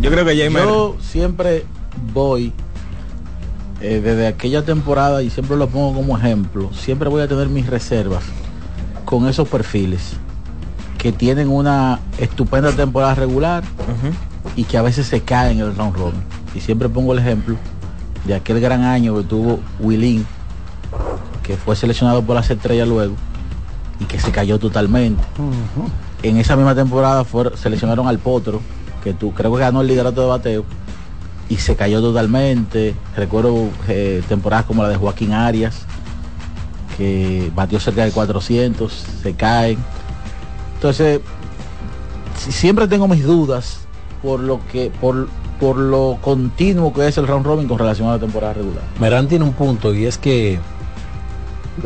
yo 0.00 0.10
creo 0.10 0.24
que 0.24 0.36
Jaime 0.36 0.60
yo 0.60 0.96
siempre 1.00 1.64
voy 2.12 2.52
eh, 3.80 4.00
desde 4.00 4.26
aquella 4.26 4.64
temporada 4.64 5.22
y 5.22 5.30
siempre 5.30 5.56
lo 5.56 5.68
pongo 5.68 5.94
como 5.94 6.18
ejemplo. 6.18 6.70
Siempre 6.72 7.08
voy 7.08 7.22
a 7.22 7.28
tener 7.28 7.48
mis 7.48 7.66
reservas 7.66 8.24
con 9.04 9.28
esos 9.28 9.48
perfiles 9.48 10.16
que 10.98 11.12
tienen 11.12 11.48
una 11.48 12.00
estupenda 12.18 12.72
temporada 12.72 13.14
regular 13.14 13.62
y 14.56 14.64
que 14.64 14.76
a 14.76 14.82
veces 14.82 15.06
se 15.06 15.20
caen 15.20 15.60
en 15.60 15.66
el 15.66 15.76
round 15.76 15.96
robin. 15.96 16.20
Y 16.54 16.60
siempre 16.60 16.88
pongo 16.88 17.12
el 17.12 17.20
ejemplo 17.20 17.56
de 18.26 18.34
aquel 18.34 18.60
gran 18.60 18.82
año 18.82 19.16
que 19.16 19.22
tuvo 19.22 19.60
Willin, 19.78 20.26
que 21.44 21.56
fue 21.56 21.76
seleccionado 21.76 22.22
por 22.22 22.34
las 22.34 22.50
estrellas 22.50 22.88
luego 22.88 23.14
y 24.00 24.04
que 24.06 24.18
se 24.18 24.32
cayó 24.32 24.58
totalmente. 24.58 25.22
En 26.22 26.36
esa 26.36 26.56
misma 26.56 26.74
temporada 26.74 27.24
fue, 27.24 27.56
seleccionaron 27.56 28.08
al 28.08 28.18
Potro, 28.18 28.60
que 29.04 29.14
tú 29.14 29.32
creo 29.32 29.54
que 29.54 29.60
ganó 29.60 29.82
el 29.82 29.86
liderato 29.86 30.20
de 30.22 30.26
bateo 30.26 30.64
y 31.48 31.56
se 31.56 31.76
cayó 31.76 32.00
totalmente. 32.00 32.94
Recuerdo 33.16 33.68
eh, 33.88 34.22
temporadas 34.28 34.66
como 34.66 34.82
la 34.82 34.88
de 34.90 34.96
Joaquín 34.96 35.32
Arias, 35.32 35.82
que 36.96 37.50
batió 37.54 37.78
cerca 37.80 38.04
de 38.04 38.10
400, 38.10 38.92
se 39.22 39.34
caen. 39.34 39.78
Entonces, 40.74 41.20
si- 42.36 42.52
siempre 42.52 42.88
tengo 42.88 43.08
mis 43.08 43.24
dudas 43.24 43.80
por 44.22 44.40
lo 44.40 44.60
que 44.72 44.90
por, 45.00 45.28
por 45.60 45.76
lo 45.76 46.18
continuo 46.20 46.92
que 46.92 47.06
es 47.06 47.16
el 47.18 47.26
round 47.26 47.46
robin 47.46 47.68
con 47.68 47.78
relación 47.78 48.08
a 48.08 48.12
la 48.12 48.18
temporada 48.18 48.54
regular. 48.54 48.82
Merán 49.00 49.28
tiene 49.28 49.44
un 49.44 49.52
punto 49.52 49.94
y 49.94 50.06
es 50.06 50.18
que 50.18 50.58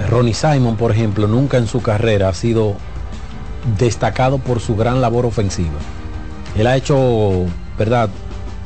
Ronnie 0.08 0.32
Simon, 0.34 0.76
por 0.76 0.90
ejemplo, 0.90 1.26
nunca 1.28 1.58
en 1.58 1.66
su 1.66 1.82
carrera 1.82 2.30
ha 2.30 2.34
sido 2.34 2.74
destacado 3.78 4.38
por 4.38 4.60
su 4.60 4.74
gran 4.76 5.00
labor 5.02 5.26
ofensiva. 5.26 5.78
Él 6.56 6.66
ha 6.66 6.76
hecho, 6.76 7.44
¿verdad? 7.78 8.08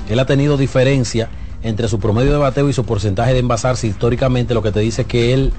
Él 0.08 0.18
ha 0.18 0.26
tenido 0.26 0.56
diferencia 0.56 1.28
entre 1.62 1.88
su 1.88 1.98
promedio 1.98 2.32
de 2.32 2.38
bateo 2.38 2.68
y 2.68 2.72
su 2.72 2.84
porcentaje 2.84 3.32
de 3.32 3.40
envasarse 3.40 3.86
históricamente, 3.86 4.54
lo 4.54 4.62
que 4.62 4.72
te 4.72 4.80
dice 4.80 5.04
que 5.04 5.32
él 5.34 5.52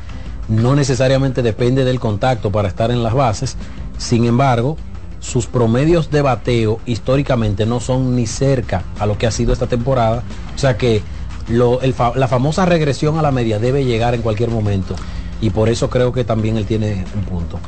no 0.47 0.75
necesariamente 0.75 1.41
depende 1.41 1.83
del 1.83 1.99
contacto 1.99 2.51
para 2.51 2.67
estar 2.69 2.91
en 2.91 3.03
las 3.03 3.13
bases. 3.13 3.57
Sin 3.97 4.25
embargo, 4.25 4.77
sus 5.19 5.47
promedios 5.47 6.09
de 6.11 6.21
bateo 6.21 6.79
históricamente 6.85 7.65
no 7.65 7.79
son 7.81 8.15
ni 8.15 8.27
cerca 8.27 8.83
a 8.99 9.05
lo 9.05 9.17
que 9.17 9.27
ha 9.27 9.31
sido 9.31 9.51
esta 9.51 9.67
temporada. 9.67 10.23
O 10.55 10.59
sea 10.59 10.77
que 10.77 11.01
la 11.49 12.27
famosa 12.27 12.65
regresión 12.65 13.17
a 13.17 13.21
la 13.21 13.31
media 13.31 13.59
debe 13.59 13.83
llegar 13.83 14.13
en 14.15 14.21
cualquier 14.21 14.49
momento. 14.49 14.95
Y 15.41 15.49
por 15.49 15.67
eso 15.69 15.89
creo 15.89 16.13
que 16.13 16.23
también 16.23 16.55
él 16.57 16.65
tiene 16.65 17.03
un 17.15 17.23
punto. 17.23 17.59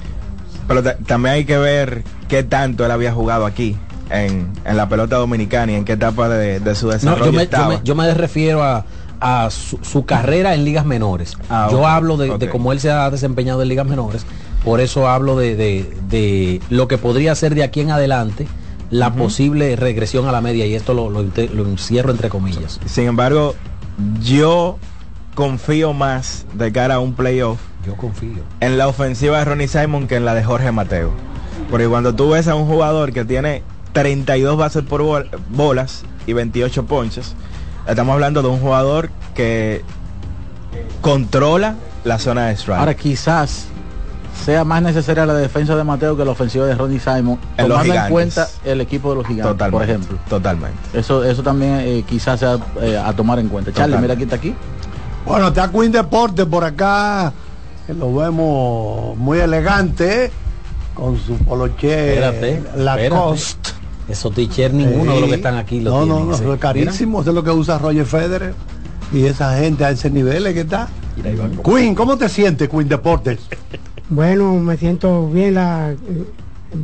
Pero 0.67 0.82
ta- 0.84 0.97
también 0.97 1.36
hay 1.36 1.45
que 1.45 1.57
ver 1.57 2.03
qué 2.27 2.43
tanto 2.43 2.86
él 2.86 2.91
había 2.91 3.11
jugado 3.11 3.45
aquí 3.45 3.75
en, 4.10 4.49
en 4.66 4.78
la 4.78 4.88
pelota 4.89 5.18
dominicana 5.18 5.72
y 5.72 5.76
en 5.76 5.86
qué 5.86 5.93
etapa 5.93 6.30
de, 6.30 6.60
de 6.60 6.76
su 6.76 6.88
No, 6.88 6.93
desarrollo 6.93 7.26
yo, 7.26 7.32
me, 7.34 7.47
yo 7.47 7.68
me- 7.70 7.80
yo 7.84 7.95
me 7.95 8.14
refiero 8.14 8.64
a, 8.64 8.86
a 9.20 9.49
su, 9.51 9.78
su 9.82 10.05
carrera 10.05 10.53
en 10.53 10.64
ligas 10.66 10.86
menores. 10.86 11.34
Ah, 11.49 11.68
yo 11.72 11.86
hablo 11.88 12.18
de, 12.18 12.28
de 12.38 12.45
ok. 12.47 12.51
cómo 12.51 12.72
él 12.72 12.80
se 12.80 12.89
ha 12.91 13.10
desempeñado 13.10 13.62
en 13.62 13.68
ligas 13.70 13.86
menores. 13.88 14.26
Por 14.64 14.82
eso 14.82 15.07
hablo 15.07 15.38
de, 15.38 15.55
de- 15.55 15.93
de 16.10 16.62
lo 16.70 16.88
que 16.88 16.97
podría 16.97 17.34
ser 17.36 17.55
de 17.55 17.64
aquí 17.64 17.82
en 17.82 17.91
adelante 17.91 18.47
la 18.91 19.14
posible 19.14 19.76
regresión 19.76 20.28
a 20.28 20.32
la 20.32 20.41
media. 20.41 20.66
Y 20.66 20.74
esto 20.76 20.93
lo, 20.93 21.10
lo 21.10 21.22
lo 21.24 21.66
encierro 21.68 22.12
entre 22.12 22.30
comillas. 22.30 22.80
Sin 22.88 23.05
embargo, 23.05 23.53
yo 24.22 24.78
confío 25.36 25.93
más 25.93 26.45
de 26.53 26.72
cara 26.72 26.95
a 26.95 26.99
un 26.99 27.14
playoff 27.14 27.60
Yo 27.86 27.95
confío. 27.95 28.43
en 28.60 28.78
la 28.78 28.88
ofensiva 28.88 29.38
de 29.39 29.45
Ronnie 29.45 29.68
Simon 29.68 30.07
que 30.07 30.16
en 30.16 30.26
la 30.26 30.34
de 30.34 30.43
Jorge 30.43 30.72
Mateo. 30.72 31.12
Porque 31.70 31.88
cuando 31.88 32.16
tú 32.16 32.32
ves 32.32 32.47
a 32.47 32.55
un 32.55 32.66
jugador 32.68 33.14
que 33.14 33.26
tiene 33.26 33.62
32 34.03 34.57
bases 34.57 34.83
por 34.83 35.01
bol- 35.03 35.29
bolas 35.49 36.03
y 36.25 36.31
28 36.33 36.85
ponches, 36.85 37.33
estamos 37.87 38.13
hablando 38.13 38.41
de 38.41 38.47
un 38.47 38.59
jugador 38.61 39.09
que 39.35 39.83
controla 41.01 41.75
la 42.05 42.17
zona 42.17 42.47
de 42.47 42.53
strike. 42.55 42.79
Ahora 42.79 42.93
quizás 42.95 43.65
sea 44.45 44.63
más 44.63 44.81
necesaria 44.81 45.25
la 45.25 45.33
defensa 45.33 45.75
de 45.75 45.83
Mateo 45.83 46.15
que 46.15 46.23
la 46.23 46.31
ofensiva 46.31 46.65
de 46.65 46.75
Ronnie 46.75 46.99
Simon, 46.99 47.37
En 47.57 47.67
tomando 47.67 47.93
en 47.93 48.09
cuenta 48.09 48.47
el 48.63 48.79
equipo 48.79 49.09
de 49.09 49.15
los 49.17 49.27
gigantes, 49.27 49.51
Totalmente, 49.51 49.71
por 49.77 49.83
ejemplo. 49.83 50.17
Totalmente. 50.29 50.77
Eso, 50.93 51.23
eso 51.25 51.43
también 51.43 51.75
eh, 51.79 52.03
quizás 52.07 52.39
sea 52.39 52.57
eh, 52.81 52.97
a 52.97 53.11
tomar 53.13 53.39
en 53.39 53.49
cuenta. 53.49 53.73
Charlie, 53.73 53.97
mira 53.97 54.15
quién 54.15 54.27
está 54.29 54.37
aquí. 54.37 54.55
Bueno, 55.25 55.49
está 55.49 55.69
Queen 55.69 55.91
Deportes 55.91 56.45
por 56.45 56.63
acá, 56.63 57.33
que 57.85 57.93
lo 57.93 58.15
vemos 58.15 59.17
muy 59.17 59.39
elegante, 59.39 60.25
¿eh? 60.25 60.31
con 60.93 61.17
su 61.19 61.33
poloche 61.39 62.13
Espérate, 62.13 62.63
Lacoste. 62.77 63.71
Esos 64.10 64.34
t-shirts 64.34 64.74
ninguno 64.74 65.14
de 65.16 65.20
los 65.22 65.30
que 65.30 65.36
están 65.36 65.55
aquí 65.57 65.80
lo 65.82 65.91
No, 65.91 65.99
no, 65.99 66.05
tienen, 66.16 66.30
no, 66.30 66.36
eso 66.36 66.53
es 66.53 66.60
carísimo, 66.60 67.22
eso 67.22 67.30
es 67.30 67.36
lo 67.36 67.43
que 67.43 67.51
usa 67.51 67.78
Roger 67.78 68.05
Federer 68.05 68.53
y 69.14 69.26
esa 69.26 69.57
gente 69.57 69.86
a 69.86 69.91
ese 69.91 70.10
nivel 70.10 70.45
es 70.47 70.53
que 70.53 70.62
está. 70.62 70.88
Queen, 71.64 71.93
¿cómo 71.95 72.18
te 72.18 72.30
sientes, 72.30 72.68
Queen 72.70 72.88
Deportes? 72.89 73.39
Bueno, 74.12 74.53
me 74.55 74.76
siento 74.76 75.30
bien 75.30 75.53
la, 75.53 75.93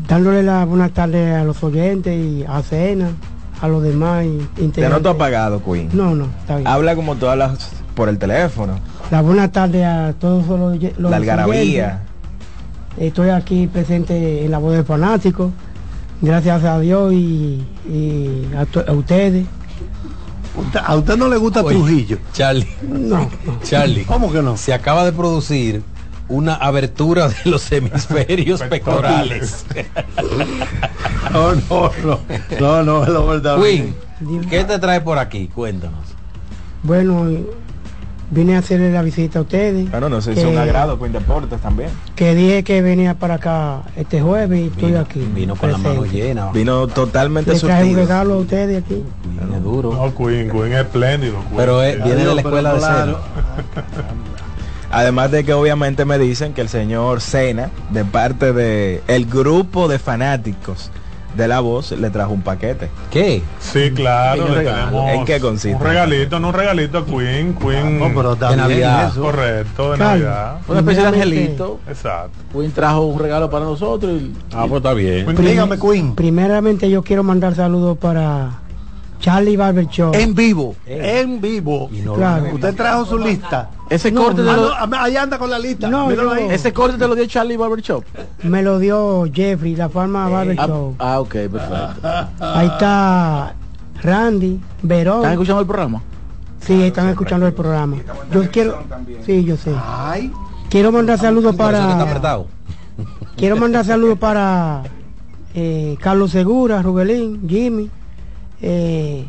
dándole 0.08 0.44
la 0.44 0.64
buena 0.66 0.90
tarde 0.90 1.34
a 1.34 1.44
los 1.44 1.64
oyentes 1.64 2.14
y 2.24 2.46
a 2.48 2.62
Cena, 2.62 3.10
a 3.62 3.68
los 3.68 3.82
demás 3.82 4.26
y- 4.26 4.68
Te 4.68 4.88
noto 4.88 5.10
apagado, 5.10 5.60
Queen. 5.64 5.90
No, 5.92 6.14
no, 6.14 6.28
está 6.42 6.58
bien. 6.58 6.68
Habla 6.68 6.96
como 6.96 7.16
tú 7.16 7.28
hablas 7.28 7.72
por 7.96 8.10
el 8.10 8.20
teléfono. 8.20 8.76
La 9.10 9.22
buena 9.24 9.52
tarde 9.52 9.84
a 9.86 10.14
todos 10.20 10.46
los, 10.48 10.60
los 10.60 10.72
la 10.72 10.78
oyentes. 10.78 11.14
algarabía. 11.16 12.02
Estoy 13.00 13.30
aquí 13.30 13.66
presente 13.66 14.46
en 14.46 14.52
la 14.52 14.60
voz 14.60 14.74
del 14.74 14.86
fanático. 14.86 15.52
Gracias 16.26 16.64
a 16.64 16.80
Dios 16.80 17.14
y, 17.14 17.64
y 17.88 18.50
a, 18.58 18.92
ustedes. 18.94 19.46
Usted- 20.56 20.80
A 20.84 20.96
usted 20.96 21.18
no 21.18 21.28
le 21.28 21.38
gusta 21.38 21.62
Oye, 21.62 21.76
Trujillo. 21.78 22.18
Charlie. 22.34 22.68
No, 22.82 23.30
Charlie. 23.64 24.06
¿Cómo 24.06 24.32
que 24.32 24.42
no? 24.42 24.58
Se 24.58 24.74
acaba 24.74 25.06
de 25.06 25.12
producir 25.12 25.84
una 26.28 26.56
abertura 26.56 27.28
de 27.30 27.36
los 27.46 27.72
hemisferios 27.72 28.62
pectorales. 28.64 29.66
No, 31.32 31.54
no, 31.56 31.92
no, 32.04 32.20
no, 32.60 32.84
no, 32.84 33.04
es 33.04 33.10
la 33.10 33.20
verdad. 33.20 33.62
Queen, 33.62 33.96
¿qué 34.50 34.64
te 34.64 34.80
trae 34.80 35.02
por 35.02 35.20
aquí? 35.20 35.48
Cuéntanos. 35.54 36.00
Bueno, 36.84 37.28
vine 38.32 38.56
a 38.56 38.60
hacerle 38.60 38.92
la 38.92 39.02
visita 39.02 39.40
a 39.40 39.42
ustedes. 39.44 39.90
Bueno, 39.92 40.10
no 40.10 40.22
sé 40.22 40.34
si 40.34 40.40
es 40.42 40.46
un 40.46 40.58
agrado 40.58 40.98
Queen 41.00 41.14
Deportes 41.14 41.60
también. 41.62 41.90
Que 42.16 42.34
dije 42.36 42.64
que 42.64 42.82
venía 42.82 43.14
para 43.14 43.36
acá 43.36 43.84
este 43.96 44.22
jueves 44.22 44.60
y 44.60 44.66
estoy 44.68 44.96
aquí. 44.96 45.28
Vino 45.34 45.56
con 45.56 45.72
la 45.72 45.78
mano 45.78 46.02
presente. 46.02 46.24
llena. 46.28 46.52
Vino 46.52 46.88
totalmente 46.88 47.54
Le 47.54 47.60
traje 47.60 47.90
un 47.90 47.96
regalo 47.96 48.34
a 48.34 48.38
ustedes 48.38 48.84
aquí. 48.84 49.04
Viene 49.38 49.60
duro. 49.60 49.94
No, 49.94 50.16
Queen, 50.16 50.50
Queen 50.50 50.74
es 50.74 50.80
espléndido. 50.80 51.34
Queen. 51.42 51.56
Pero 51.58 51.84
eh, 51.84 51.94
Sí. 51.96 52.02
viene 52.04 52.26
de 52.26 52.36
la 52.36 52.42
escuela 52.42 52.74
de 52.74 52.80
claro. 52.80 53.20
cero. 53.36 54.06
Además 54.92 55.32
de 55.32 55.44
que 55.44 55.54
obviamente 55.54 56.06
me 56.06 56.18
dicen 56.18 56.54
que 56.54 56.62
el 56.62 56.70
señor 56.70 57.20
Cena, 57.20 57.70
de 57.92 58.06
parte 58.06 58.54
de 58.54 59.02
el 59.08 59.26
grupo 59.26 59.88
de 59.88 60.00
fanáticos 60.00 60.90
de 61.36 61.48
la 61.48 61.60
voz, 61.60 61.92
le 61.92 62.10
trajo 62.10 62.34
un 62.34 62.42
paquete. 62.42 62.90
¿Qué? 63.12 63.42
Sí, 63.60 63.92
claro. 63.94 64.48
Le 64.56 64.64
tenemos 64.64 65.10
¿En 65.12 65.26
qué 65.26 65.40
consiste? 65.40 65.76
Un 65.76 65.82
regalito, 65.82 66.40
no 66.40 66.48
un 66.50 66.54
regalito 66.54 67.00
a 67.00 67.06
Queen. 67.06 67.54
Queen. 67.56 68.00
No, 68.00 68.08
pero 68.16 68.34
está 68.34 68.50
De 68.50 68.56
bien 68.56 68.68
Navidad. 68.68 69.10
eso. 69.12 69.22
Correcto, 69.22 69.92
de 69.92 69.98
Claro. 69.98 70.12
Navidad. 70.12 70.56
Una 70.68 70.80
especie 70.80 71.02
de 71.02 71.08
angelito. 71.10 71.80
Exacto. 71.88 72.38
Queen 72.54 72.72
trajo 72.72 73.02
un 73.02 73.20
regalo 73.20 73.50
para 73.50 73.66
nosotros 73.66 74.14
y 74.22 74.34
Ah, 74.54 74.66
pues 74.68 74.78
está 74.78 74.94
bien. 74.94 75.26
Queen- 75.26 75.46
Dígame, 75.46 75.78
Queen. 75.80 76.16
Primeramente 76.16 76.90
yo 76.90 77.04
quiero 77.04 77.24
mandar 77.24 77.54
saludos 77.56 77.98
para 77.98 78.52
Charlie 79.20 79.58
Barber 79.58 79.88
Show. 79.88 80.12
En 80.14 80.34
vivo, 80.36 80.76
en 80.86 81.42
vivo. 81.42 81.90
Y 81.92 82.00
no 82.02 82.14
Claro. 82.14 82.46
Usted 82.54 82.76
trajo 82.76 83.06
su 83.06 83.18
lista. 83.18 83.70
Ese 83.90 84.12
No, 84.12 84.24
corte 84.24 84.42
de 84.44 84.50
Ah, 84.50 84.56
lo- 84.58 84.88
no, 84.88 84.98
ahí 85.00 85.16
anda 85.18 85.38
con 85.38 85.50
la 85.50 85.60
lista. 85.60 85.88
No, 85.90 86.08
ahí. 86.08 86.48
ese 86.50 86.74
corte 86.74 86.98
te 86.98 87.08
lo 87.08 87.16
dio 87.16 87.26
Charlie 87.28 87.58
Barber 87.58 87.82
Shop. 87.82 88.04
Me 88.44 88.62
lo 88.64 88.80
dio 88.80 89.26
Jeffrey, 89.32 89.76
la 89.76 89.90
farma 89.90 90.28
Barber 90.30 90.56
Ah, 90.60 90.68
Show. 90.68 90.96
ah, 91.00 91.20
ok, 91.20 91.32
perfecto. 91.32 92.08
Ahí 92.40 92.68
está 92.68 93.54
Randy, 94.02 94.60
Verón. 94.82 95.18
¿Están 95.18 95.32
escuchando 95.34 95.62
el 95.62 95.68
programa? 95.68 96.02
Sí, 96.62 96.82
están 96.84 97.10
escuchando 97.10 97.46
el 97.48 97.54
programa. 97.54 97.98
Yo 98.32 98.50
quiero, 98.50 98.80
sí, 99.26 99.44
yo 99.44 99.56
sé. 99.58 99.72
Ay, 99.78 100.32
Quiero 100.70 100.92
mandar 100.92 101.20
saludos 101.20 101.56
para, 101.56 102.06
quiero 103.38 103.56
mandar 103.56 103.86
saludos 103.86 104.18
para 104.18 104.82
eh, 105.54 105.96
Carlos 106.02 106.32
Segura, 106.32 106.82
Rubelín, 106.82 107.48
Jimmy, 107.48 107.90
eh, 108.62 109.28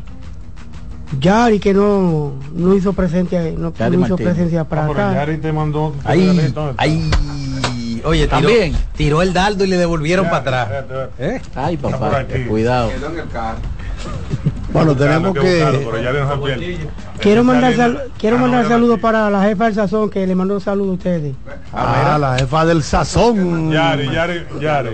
Yari 1.19 1.59
que 1.59 1.73
no, 1.73 2.33
no 2.53 2.75
hizo 2.75 2.93
presencia, 2.93 3.41
no, 3.57 3.73
no 3.77 4.05
hizo 4.05 4.15
presencia 4.17 4.63
para 4.65 4.85
Ah, 4.85 4.91
acá. 4.91 5.13
Yari 5.13 5.37
te 5.37 5.51
mandó. 5.53 5.95
Ahí, 6.03 6.53
ahí. 6.77 7.09
Ay, 7.63 8.01
oye, 8.05 8.27
tiró, 8.27 8.29
También. 8.41 8.75
tiró 8.95 9.21
el 9.21 9.33
dardo 9.33 9.63
y 9.63 9.67
le 9.67 9.77
devolvieron 9.77 10.25
para 10.29 10.37
atrás. 10.63 10.85
¿Eh? 11.19 11.41
Ay, 11.55 11.77
papá, 11.77 12.25
cuidado. 12.47 12.91
Bueno, 14.77 14.95
tenemos 14.95 15.33
que... 15.33 15.39
buscarlo, 15.39 15.91
pero 15.91 16.03
ya 16.03 16.41
pierde. 16.43 16.87
Quiero 17.19 17.43
mandar, 17.43 17.75
sal- 17.75 18.03
quiero 18.19 18.35
Ah, 18.35 18.39
no, 18.39 18.45
mandar 18.45 18.63
no, 18.63 18.69
saludos 18.69 18.99
para 18.99 19.29
la 19.29 19.41
jefa 19.43 19.65
del 19.65 19.73
sazón 19.75 20.09
que 20.09 20.27
le 20.27 20.35
mandó 20.35 20.53
un 20.53 20.61
saludo 20.61 20.91
a 20.91 20.93
ustedes. 20.93 21.35
Ah, 21.73 22.17
la 22.19 22.37
jefa 22.37 22.65
del 22.65 22.83
sazón. 22.83 23.71
Yari, 23.71 24.11
Yari, 24.11 24.45
Yari. 24.61 24.89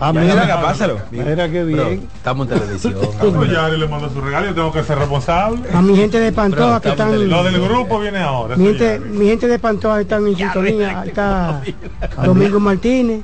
Ah, 0.00 0.12
Ya, 0.12 0.20
mira, 0.20 0.60
pásalo. 0.60 0.98
mira 1.10 1.48
qué 1.48 1.64
bien. 1.64 2.08
Estamos 2.16 2.50
en 2.50 2.58
televisión. 2.58 2.94
Pues 3.34 3.50
Yari 3.50 3.78
le 3.78 3.86
mandó 3.86 4.10
su 4.10 4.20
regalo, 4.20 4.46
yo 4.48 4.54
tengo 4.54 4.72
que 4.72 4.82
ser 4.82 4.98
responsable. 4.98 5.60
A 5.72 5.80
mi 5.80 5.96
gente 5.96 6.18
de 6.18 6.32
Pantoja 6.32 6.80
que 6.80 6.88
están... 6.90 7.28
Lo 7.28 7.44
del 7.44 7.60
grupo 7.60 8.00
viene 8.00 8.18
ahora. 8.18 8.56
Mi 8.56 8.66
gente, 8.66 8.98
mi 8.98 9.26
gente 9.26 9.46
de 9.46 9.58
Pantoja 9.58 10.00
están 10.00 10.26
en 10.26 10.36
sintonía. 10.36 11.00
Ahí 11.00 11.08
Está 11.08 11.62
Domingo 12.24 12.58
Martínez, 12.60 13.22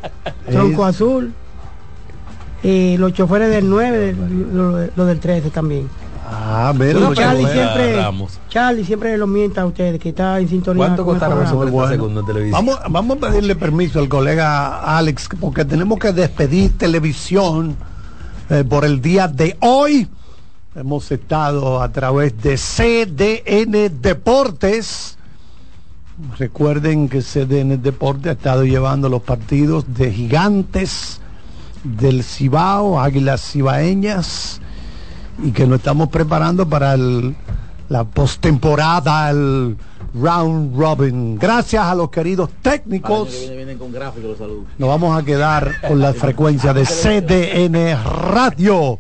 Tronco 0.51 0.85
Azul. 0.85 1.33
Y 2.63 2.97
los 2.97 3.13
choferes 3.13 3.51
del 3.51 3.69
9, 3.69 3.99
del- 3.99 4.57
lo, 4.57 4.87
lo 4.95 5.05
del 5.07 5.21
13 5.21 5.51
también. 5.51 5.89
Ah, 6.31 6.73
mira, 6.77 6.95
No, 6.95 7.01
los 7.11 7.15
Charlie 7.19 7.45
choferes. 7.45 8.05
siempre. 8.05 8.29
Charlie 8.51 8.85
siempre 8.85 9.17
lo 9.17 9.27
mienta 9.27 9.63
a 9.63 9.67
ustedes 9.67 9.99
que 10.01 10.11
está 10.11 10.39
en 10.41 10.49
sintonía. 10.49 10.85
¿Cuánto 10.87 11.05
costaron 11.05 11.39
esos 11.39 11.53
programa. 11.57 11.87
30 11.87 11.95
segundos 11.95 12.27
televisión? 12.27 12.67
Vamos, 12.67 12.79
vamos 12.91 13.17
a 13.17 13.21
pedirle 13.21 13.55
permiso 13.57 13.99
al 14.01 14.09
colega 14.09 14.99
Alex 14.99 15.29
porque 15.41 15.65
tenemos 15.65 15.99
que 15.99 16.13
despedir 16.13 16.77
televisión 16.77 17.77
eh, 18.51 18.65
por 18.69 18.85
el 18.85 19.01
día 19.01 19.27
de 19.29 19.57
hoy. 19.61 20.07
Hemos 20.75 21.11
estado 21.13 21.81
a 21.83 21.91
través 21.91 22.35
de 22.43 22.57
CDN 22.57 23.89
Deportes. 24.03 25.17
Recuerden 26.39 27.09
que 27.09 27.21
CDN 27.23 27.81
Deportes 27.81 28.27
ha 28.27 28.33
estado 28.33 28.65
llevando 28.65 29.09
los 29.09 29.23
partidos 29.23 29.85
de 29.95 30.13
gigantes 30.13 31.21
del 31.85 32.23
Cibao, 32.25 33.01
Águilas 33.01 33.43
Cibaeñas, 33.53 34.61
y 35.43 35.53
que 35.53 35.67
nos 35.67 35.79
estamos 35.79 36.09
preparando 36.09 36.69
para 36.69 36.95
el- 36.95 37.35
la 37.89 38.05
postemporada, 38.05 39.31
el 39.31 39.77
round 40.15 40.77
robin. 40.79 41.39
Gracias 41.39 41.83
a 41.85 41.95
los 41.95 42.11
queridos 42.11 42.51
técnicos. 42.63 43.29
Vienen 43.51 43.79
con 43.79 43.93
gráficos 43.93 44.31
los 44.31 44.39
saludos. 44.39 44.65
Nos 44.79 44.89
vamos 44.89 45.17
a 45.19 45.25
quedar 45.25 45.81
con 45.87 46.01
la 46.01 46.13
frecuencia 46.13 46.73
de 46.75 46.85
CDN 46.85 47.95
Radio. 48.05 48.99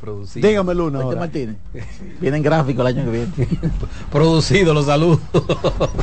Producido. 0.00 0.48
Dígame 0.48 0.74
Luna. 0.74 1.00
Este. 1.02 1.16
Martínez. 1.16 1.56
Vienen 2.20 2.42
gráficos 2.42 2.80
el 2.88 2.96
año 2.98 3.04
que 3.04 3.10
viene. 3.18 3.32
Producido, 4.10 4.74
los 4.74 4.86
saludos. 4.86 5.20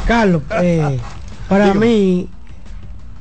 Carlos, 0.07 0.41
eh, 0.61 0.97
para 1.49 1.73
mí, 1.73 2.29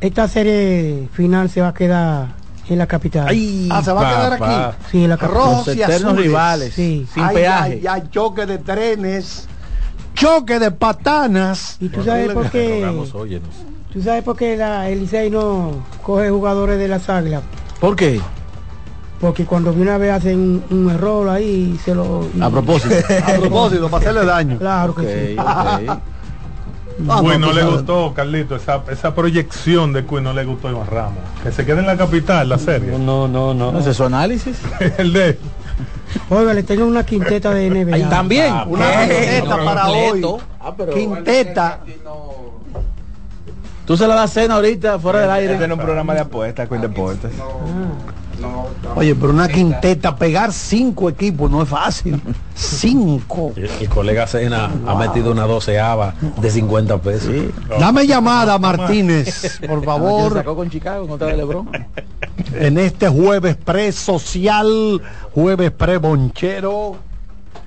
esta 0.01 0.29
serie 0.29 1.09
final 1.13 1.51
se 1.51 1.61
va 1.63 1.69
a 1.69 1.75
quedar 1.75 2.38
en 2.69 2.79
la 2.79 2.87
capital. 2.87 3.27
Ah, 3.71 3.83
se 3.83 3.93
va 3.93 4.09
a 4.11 4.15
quedar 4.15 4.33
aquí. 4.43 4.79
Sí, 4.91 5.05
en 5.05 5.11
la 5.11 5.17
capital. 5.17 5.43
Rojos 5.43 5.67
Los 5.69 5.77
y 5.77 5.83
eternos 5.83 6.05
azules. 6.13 6.25
rivales. 6.27 6.75
Sí. 6.75 7.07
Sin 7.13 7.23
Ay, 7.25 7.35
peaje. 7.37 7.73
ay, 7.73 7.87
ay, 7.89 8.03
choque 8.11 8.47
de 8.47 8.59
trenes, 8.59 9.47
choque 10.15 10.59
de 10.59 10.71
patanas. 10.71 11.77
Y 11.81 11.89
tú 11.89 12.03
sabes 12.05 12.33
por 12.33 12.51
qué, 12.51 12.87
tú 13.93 14.03
sabes 14.03 14.23
por 14.23 14.37
qué 14.37 14.57
la, 14.57 14.89
el 14.89 15.01
Licey 15.01 15.31
no 15.31 15.85
coge 16.03 16.31
jugadores 16.31 16.79
de 16.79 16.89
las 16.89 17.09
águilas. 17.09 17.43
¿Por 17.81 17.97
qué? 17.97 18.21
Porque 19.21 19.45
cuando 19.45 19.73
viene 19.73 19.91
a 19.91 19.99
ver 19.99 20.13
hacen 20.13 20.63
un, 20.71 20.79
un 20.79 20.91
error 20.91 21.29
ahí 21.29 21.73
y 21.75 21.79
se 21.79 21.93
lo... 21.95 22.29
y- 22.33 22.41
A 22.41 22.49
propósito. 22.51 22.95
A 23.27 23.33
propósito, 23.33 23.89
para 23.91 24.01
hacerle 24.11 24.25
daño. 24.25 24.59
Claro 24.59 24.95
que 24.95 25.03
sí. 25.03 25.37
Ah, 27.09 27.21
no, 27.23 27.53
le 27.53 27.61
sabes. 27.61 27.65
gustó, 27.77 28.13
Carlito, 28.15 28.57
esa, 28.57 28.83
esa 28.91 29.15
proyección 29.15 29.93
de 29.93 30.05
Quinn 30.05 30.25
no 30.25 30.33
le 30.33 30.45
gustó 30.45 30.69
a 30.69 30.71
Iván 30.73 30.87
Ramos. 30.89 31.19
Que 31.43 31.53
se 31.53 31.65
quede 31.65 31.81
en 31.81 31.87
la 31.87 31.97
capital, 31.97 32.49
la 32.49 32.59
serie. 32.59 32.99
No, 32.99 33.29
no, 33.29 33.55
no. 33.55 33.71
¿No 33.73 33.79
es 33.79 33.97
su 33.97 34.05
análisis? 34.05 34.59
El 34.99 35.13
de 35.13 35.39
Oiga, 36.31 36.55
le 36.55 36.63
tengo 36.65 36.87
una 36.87 37.05
quinteta 37.07 37.53
de 37.55 37.71
NBA. 37.71 38.09
También. 38.09 38.53
Una 38.67 38.91
quinteta 39.07 39.57
no, 39.57 39.65
para 39.65 39.83
completo. 39.83 40.35
hoy. 40.35 40.41
Ah, 40.61 40.75
pero- 40.77 40.93
Quinteta. 40.95 41.81
Tú 43.87 43.97
se 43.97 44.07
la 44.07 44.15
das 44.17 44.33
cena 44.33 44.57
ahorita 44.57 44.99
fuera 44.99 45.21
del 45.21 45.31
Este 45.31 45.53
aire. 45.55 45.65
es 45.67 45.71
un 45.73 45.79
programa 45.79 46.13
de 46.15 46.21
apuestas 46.21 46.69
con 46.69 46.81
deportes. 46.81 47.31
Oye, 48.95 49.15
pero 49.15 49.33
una 49.33 49.49
quinteta, 49.49 50.17
pegar 50.17 50.53
cinco 50.53 51.09
equipos 51.09 51.51
no 51.51 51.63
es 51.63 51.69
fácil. 51.69 52.21
Cinco. 52.55 53.53
El, 53.57 53.69
el 53.81 53.89
colega 53.89 54.27
Sena 54.27 54.71
ha 54.87 54.95
metido 54.95 55.33
una 55.33 55.45
doceava 55.47 56.15
de 56.41 56.51
50 56.51 56.99
pesos. 56.99 57.33
Dame 57.79 58.07
llamada, 58.07 58.59
Martínez, 58.59 59.59
por 59.67 59.81
Se 59.81 59.87
favor, 59.87 60.35
sacó 60.35 60.57
con 60.57 60.71
Chicago 60.71 61.03
en 61.03 61.09
contra 61.09 61.29
de 61.29 61.37
Lebron. 61.37 61.69
en 62.55 62.79
este 62.79 63.09
jueves 63.09 63.57
pre-social, 63.57 65.01
jueves 65.35 65.71
pre-bonchero. 65.73 66.97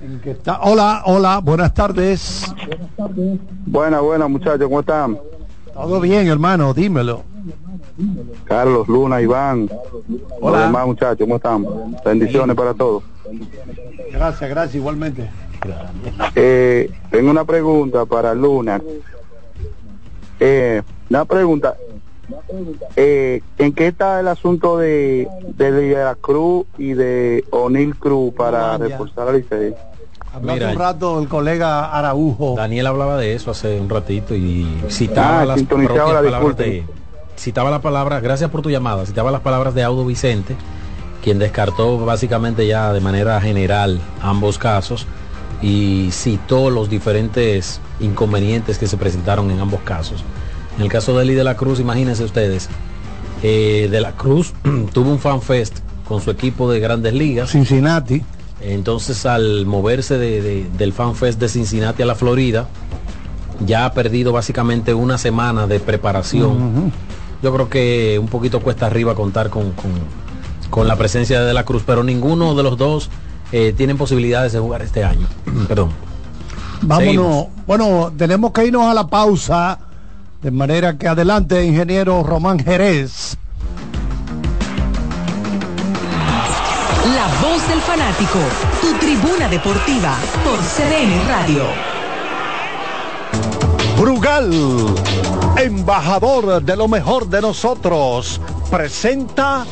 en 0.02 0.20
que 0.20 0.32
está- 0.32 0.60
Hola, 0.62 1.02
hola, 1.06 1.38
buenas 1.38 1.72
tardes. 1.74 2.52
Buena, 3.66 4.00
buena 4.00 4.26
muchachos, 4.28 4.64
¿cómo 4.64 4.80
están? 4.80 5.18
Todo 5.74 6.00
bien, 6.00 6.26
hermano, 6.28 6.74
dímelo. 6.74 7.22
Carlos, 8.44 8.88
Luna, 8.88 9.20
Iván. 9.20 9.68
Hola. 10.40 10.58
Los 10.58 10.66
demás 10.66 10.86
muchachos, 10.86 11.18
¿cómo 11.20 11.36
están? 11.36 11.66
Bendiciones 12.04 12.56
para 12.56 12.74
todos. 12.74 13.02
Gracias, 14.12 14.50
gracias, 14.50 14.74
igualmente. 14.76 15.30
Eh, 16.34 16.90
tengo 17.10 17.30
una 17.30 17.44
pregunta 17.44 18.04
para 18.04 18.34
Luna. 18.34 18.80
Eh, 20.40 20.82
una 21.08 21.24
pregunta. 21.24 21.76
Eh, 22.96 23.42
¿En 23.58 23.72
qué 23.72 23.88
está 23.88 24.20
el 24.20 24.28
asunto 24.28 24.78
de, 24.78 25.28
de, 25.56 25.70
Cruz 26.20 26.66
y 26.78 26.94
de 26.94 27.44
O'Neill 27.50 27.96
Cruz 27.96 28.32
para 28.34 28.78
No, 28.78 28.84
reforzar 28.84 29.28
al? 29.28 29.74
Habló 30.34 30.52
hace 30.52 30.54
Mira, 30.54 30.70
un 30.70 30.78
rato 30.78 31.20
el 31.20 31.28
colega 31.28 31.90
Araujo. 31.96 32.54
Daniel 32.56 32.86
hablaba 32.86 33.18
de 33.18 33.34
eso 33.34 33.50
hace 33.50 33.78
un 33.78 33.88
ratito 33.90 34.34
y 34.34 34.66
citaba 34.88 35.42
Ah, 35.42 35.44
las 35.44 35.62
propias 35.64 35.90
la 35.94 36.04
palabras 36.22 36.56
de. 36.56 36.84
Citaba 37.42 37.70
las 37.70 37.80
palabras, 37.80 38.22
gracias 38.22 38.50
por 38.50 38.62
tu 38.62 38.70
llamada, 38.70 39.04
citaba 39.04 39.30
las 39.32 39.40
palabras 39.40 39.74
de 39.74 39.82
Audo 39.82 40.04
Vicente, 40.06 40.54
quien 41.24 41.38
descartó 41.38 41.98
básicamente 42.04 42.66
ya 42.66 42.92
de 42.92 43.00
manera 43.00 43.40
general 43.40 44.00
ambos 44.22 44.58
casos 44.58 45.06
y 45.60 46.08
citó 46.12 46.70
los 46.70 46.88
diferentes 46.88 47.80
inconvenientes 48.00 48.78
que 48.78 48.86
se 48.86 48.96
presentaron 48.96 49.50
en 49.50 49.60
ambos 49.60 49.80
casos. 49.80 50.24
En 50.76 50.84
el 50.84 50.88
caso 50.88 51.16
de 51.16 51.24
Eli 51.24 51.34
de 51.34 51.44
la 51.44 51.56
Cruz, 51.56 51.80
imagínense 51.80 52.24
ustedes, 52.24 52.68
eh, 53.42 53.88
de 53.90 54.00
la 54.00 54.12
Cruz 54.12 54.52
tuvo 54.92 55.10
un 55.10 55.18
fan 55.18 55.42
fest 55.42 55.78
con 56.06 56.20
su 56.20 56.30
equipo 56.30 56.70
de 56.70 56.78
grandes 56.80 57.12
ligas. 57.12 57.50
Cincinnati. 57.50 58.22
Entonces 58.60 59.26
al 59.26 59.66
moverse 59.66 60.16
de- 60.18 60.40
de- 60.40 60.66
del 60.78 60.92
FanFest 60.92 61.40
de 61.40 61.48
Cincinnati 61.48 62.02
a 62.02 62.06
la 62.06 62.14
Florida, 62.14 62.68
ya 63.66 63.84
ha 63.86 63.92
perdido 63.92 64.32
básicamente 64.32 64.94
una 64.94 65.18
semana 65.18 65.66
de 65.66 65.80
preparación. 65.80 66.92
Yo 67.42 67.52
creo 67.52 67.68
que 67.68 68.18
un 68.20 68.28
poquito 68.28 68.60
cuesta 68.60 68.86
arriba 68.86 69.14
contar 69.14 69.50
con, 69.50 69.72
con- 69.72 70.22
con 70.70 70.88
la 70.88 70.96
presencia 70.96 71.40
de 71.40 71.46
De 71.46 71.52
la 71.54 71.64
Cruz, 71.64 71.82
pero 71.84 72.02
ninguno 72.02 72.54
de 72.54 72.62
los 72.62 72.78
dos 72.78 73.10
eh, 73.52 73.74
tienen 73.76 73.98
posibilidades 73.98 74.52
de 74.52 74.58
jugar 74.60 74.80
este 74.82 75.04
año. 75.04 75.26
Perdón. 75.68 75.90
Vámonos. 76.82 77.04
Seguimos. 77.04 77.46
Bueno, 77.66 78.12
tenemos 78.16 78.52
que 78.52 78.66
irnos 78.66 78.86
a 78.86 78.94
la 78.94 79.06
pausa. 79.06 79.78
De 80.40 80.50
manera 80.50 80.96
que 80.98 81.06
adelante, 81.06 81.64
ingeniero 81.64 82.22
Román 82.24 82.58
Jerez. 82.58 83.36
La 87.14 87.26
voz 87.48 87.68
del 87.68 87.80
fanático, 87.80 88.38
tu 88.80 88.92
tribuna 88.98 89.48
deportiva 89.48 90.16
por 90.44 90.58
CDN 90.58 91.28
Radio. 91.28 91.62
Brugal, 93.98 94.50
embajador 95.56 96.62
de 96.62 96.76
lo 96.76 96.88
mejor 96.88 97.28
de 97.28 97.40
nosotros, 97.40 98.40
presenta 98.70 99.64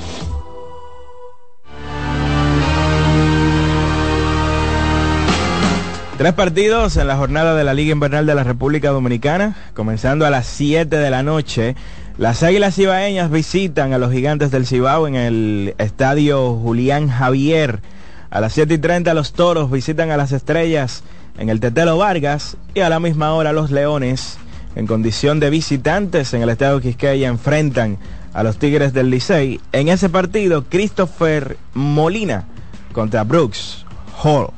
Tres 6.20 6.34
partidos 6.34 6.98
en 6.98 7.06
la 7.06 7.16
jornada 7.16 7.54
de 7.54 7.64
la 7.64 7.72
Liga 7.72 7.92
Invernal 7.92 8.26
de 8.26 8.34
la 8.34 8.44
República 8.44 8.90
Dominicana, 8.90 9.56
comenzando 9.72 10.26
a 10.26 10.30
las 10.30 10.44
7 10.44 10.94
de 10.94 11.10
la 11.10 11.22
noche. 11.22 11.76
Las 12.18 12.42
Águilas 12.42 12.74
Cibaeñas 12.74 13.30
visitan 13.30 13.94
a 13.94 13.98
los 13.98 14.12
Gigantes 14.12 14.50
del 14.50 14.66
Cibao 14.66 15.08
en 15.08 15.14
el 15.14 15.74
Estadio 15.78 16.56
Julián 16.56 17.08
Javier. 17.08 17.80
A 18.28 18.42
las 18.42 18.52
7 18.52 18.74
y 18.74 18.76
30 18.78 19.14
los 19.14 19.32
Toros 19.32 19.70
visitan 19.70 20.10
a 20.10 20.18
las 20.18 20.32
Estrellas 20.32 21.04
en 21.38 21.48
el 21.48 21.58
Tetelo 21.58 21.96
Vargas 21.96 22.58
y 22.74 22.80
a 22.80 22.90
la 22.90 23.00
misma 23.00 23.32
hora 23.32 23.54
los 23.54 23.70
Leones 23.70 24.36
en 24.74 24.86
condición 24.86 25.40
de 25.40 25.50
visitantes 25.50 26.32
en 26.34 26.42
el 26.42 26.48
Estadio 26.48 26.80
Quisqueya 26.80 27.28
enfrentan 27.28 27.98
a 28.32 28.42
los 28.42 28.58
Tigres 28.58 28.92
del 28.92 29.10
Licey. 29.10 29.60
En 29.72 29.88
ese 29.88 30.08
partido, 30.08 30.64
Christopher 30.68 31.56
Molina 31.74 32.44
contra 32.92 33.24
Brooks 33.24 33.84
Hall. 34.22 34.48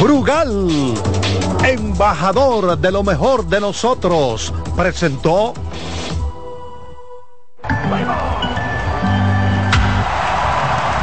Brugal, 0.00 0.94
embajador 1.64 2.78
de 2.78 2.90
lo 2.90 3.02
mejor 3.02 3.46
de 3.46 3.60
nosotros, 3.60 4.52
presentó 4.74 5.52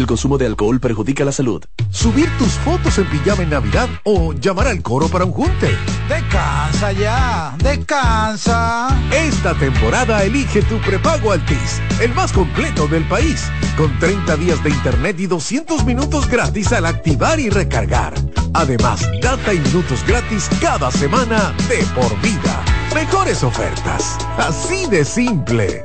El 0.00 0.06
consumo 0.06 0.38
de 0.38 0.46
alcohol 0.46 0.80
perjudica 0.80 1.26
la 1.26 1.30
salud. 1.30 1.62
Subir 1.90 2.26
tus 2.38 2.52
fotos 2.52 2.96
en 2.96 3.04
pijama 3.10 3.42
en 3.42 3.50
Navidad 3.50 3.86
o 4.04 4.32
llamar 4.32 4.66
al 4.66 4.80
coro 4.80 5.08
para 5.08 5.26
un 5.26 5.32
junte. 5.32 5.76
Descansa 6.08 6.92
ya, 6.92 7.54
descansa. 7.58 8.98
Esta 9.12 9.52
temporada 9.52 10.24
elige 10.24 10.62
tu 10.62 10.78
prepago 10.78 11.32
Altis, 11.32 11.82
el 12.00 12.14
más 12.14 12.32
completo 12.32 12.88
del 12.88 13.06
país, 13.08 13.44
con 13.76 13.98
30 13.98 14.38
días 14.38 14.64
de 14.64 14.70
internet 14.70 15.20
y 15.20 15.26
200 15.26 15.84
minutos 15.84 16.26
gratis 16.30 16.72
al 16.72 16.86
activar 16.86 17.38
y 17.38 17.50
recargar. 17.50 18.14
Además, 18.54 19.06
data 19.20 19.52
y 19.52 19.60
minutos 19.60 20.02
gratis 20.06 20.48
cada 20.62 20.90
semana 20.90 21.52
de 21.68 21.84
por 21.94 22.18
vida. 22.22 22.64
Mejores 22.94 23.44
ofertas, 23.44 24.16
así 24.38 24.86
de 24.86 25.04
simple. 25.04 25.84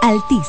Altis. 0.00 0.48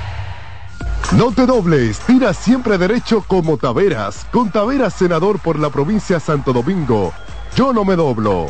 No 1.17 1.31
te 1.31 1.45
dobles, 1.45 1.99
tira 1.99 2.33
siempre 2.33 2.77
derecho 2.77 3.21
como 3.27 3.57
Taveras, 3.57 4.25
con 4.31 4.49
Taveras 4.49 4.93
senador 4.93 5.39
por 5.39 5.59
la 5.59 5.69
provincia 5.69 6.19
Santo 6.21 6.53
Domingo. 6.53 7.11
Yo 7.55 7.73
no 7.73 7.83
me 7.83 7.97
doblo. 7.97 8.47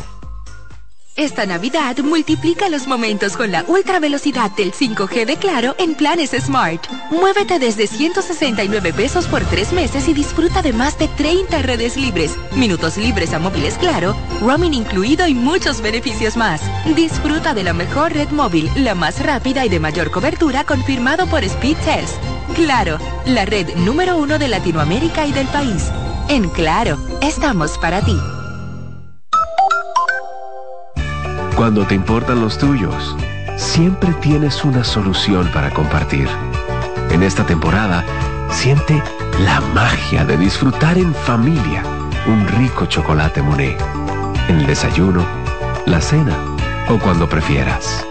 Esta 1.14 1.44
Navidad 1.44 1.98
multiplica 1.98 2.70
los 2.70 2.86
momentos 2.86 3.36
con 3.36 3.52
la 3.52 3.64
ultra 3.68 4.00
velocidad 4.00 4.50
del 4.52 4.72
5G 4.72 5.26
de 5.26 5.36
Claro 5.36 5.74
en 5.78 5.94
planes 5.94 6.30
Smart. 6.30 6.86
Muévete 7.10 7.58
desde 7.58 7.86
169 7.86 8.94
pesos 8.94 9.26
por 9.26 9.44
tres 9.44 9.74
meses 9.74 10.08
y 10.08 10.14
disfruta 10.14 10.62
de 10.62 10.72
más 10.72 10.98
de 10.98 11.08
30 11.08 11.60
redes 11.62 11.98
libres, 11.98 12.34
minutos 12.56 12.96
libres 12.96 13.34
a 13.34 13.38
móviles 13.38 13.76
Claro, 13.76 14.16
roaming 14.40 14.72
incluido 14.72 15.26
y 15.26 15.34
muchos 15.34 15.82
beneficios 15.82 16.38
más. 16.38 16.62
Disfruta 16.96 17.52
de 17.52 17.64
la 17.64 17.74
mejor 17.74 18.14
red 18.14 18.30
móvil, 18.30 18.70
la 18.76 18.94
más 18.94 19.22
rápida 19.22 19.66
y 19.66 19.68
de 19.68 19.80
mayor 19.80 20.10
cobertura 20.10 20.64
confirmado 20.64 21.26
por 21.26 21.44
Speed 21.44 21.76
Test. 21.84 22.31
Claro, 22.54 22.98
la 23.24 23.46
red 23.46 23.76
número 23.76 24.18
uno 24.18 24.38
de 24.38 24.46
Latinoamérica 24.46 25.26
y 25.26 25.32
del 25.32 25.46
país. 25.46 25.90
En 26.28 26.48
Claro, 26.50 26.98
estamos 27.22 27.78
para 27.78 28.02
ti. 28.02 28.18
Cuando 31.56 31.86
te 31.86 31.94
importan 31.94 32.40
los 32.40 32.58
tuyos, 32.58 33.16
siempre 33.56 34.12
tienes 34.20 34.64
una 34.64 34.84
solución 34.84 35.48
para 35.54 35.70
compartir. 35.70 36.28
En 37.10 37.22
esta 37.22 37.46
temporada, 37.46 38.04
siente 38.50 39.02
la 39.40 39.60
magia 39.74 40.24
de 40.24 40.36
disfrutar 40.36 40.98
en 40.98 41.14
familia 41.14 41.82
un 42.26 42.46
rico 42.48 42.84
chocolate 42.86 43.40
Monet. 43.40 43.80
En 44.48 44.60
el 44.60 44.66
desayuno, 44.66 45.24
la 45.86 46.00
cena 46.00 46.36
o 46.88 46.98
cuando 46.98 47.28
prefieras. 47.28 48.06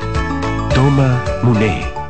Toma 0.74 1.22
Monet 1.44 2.02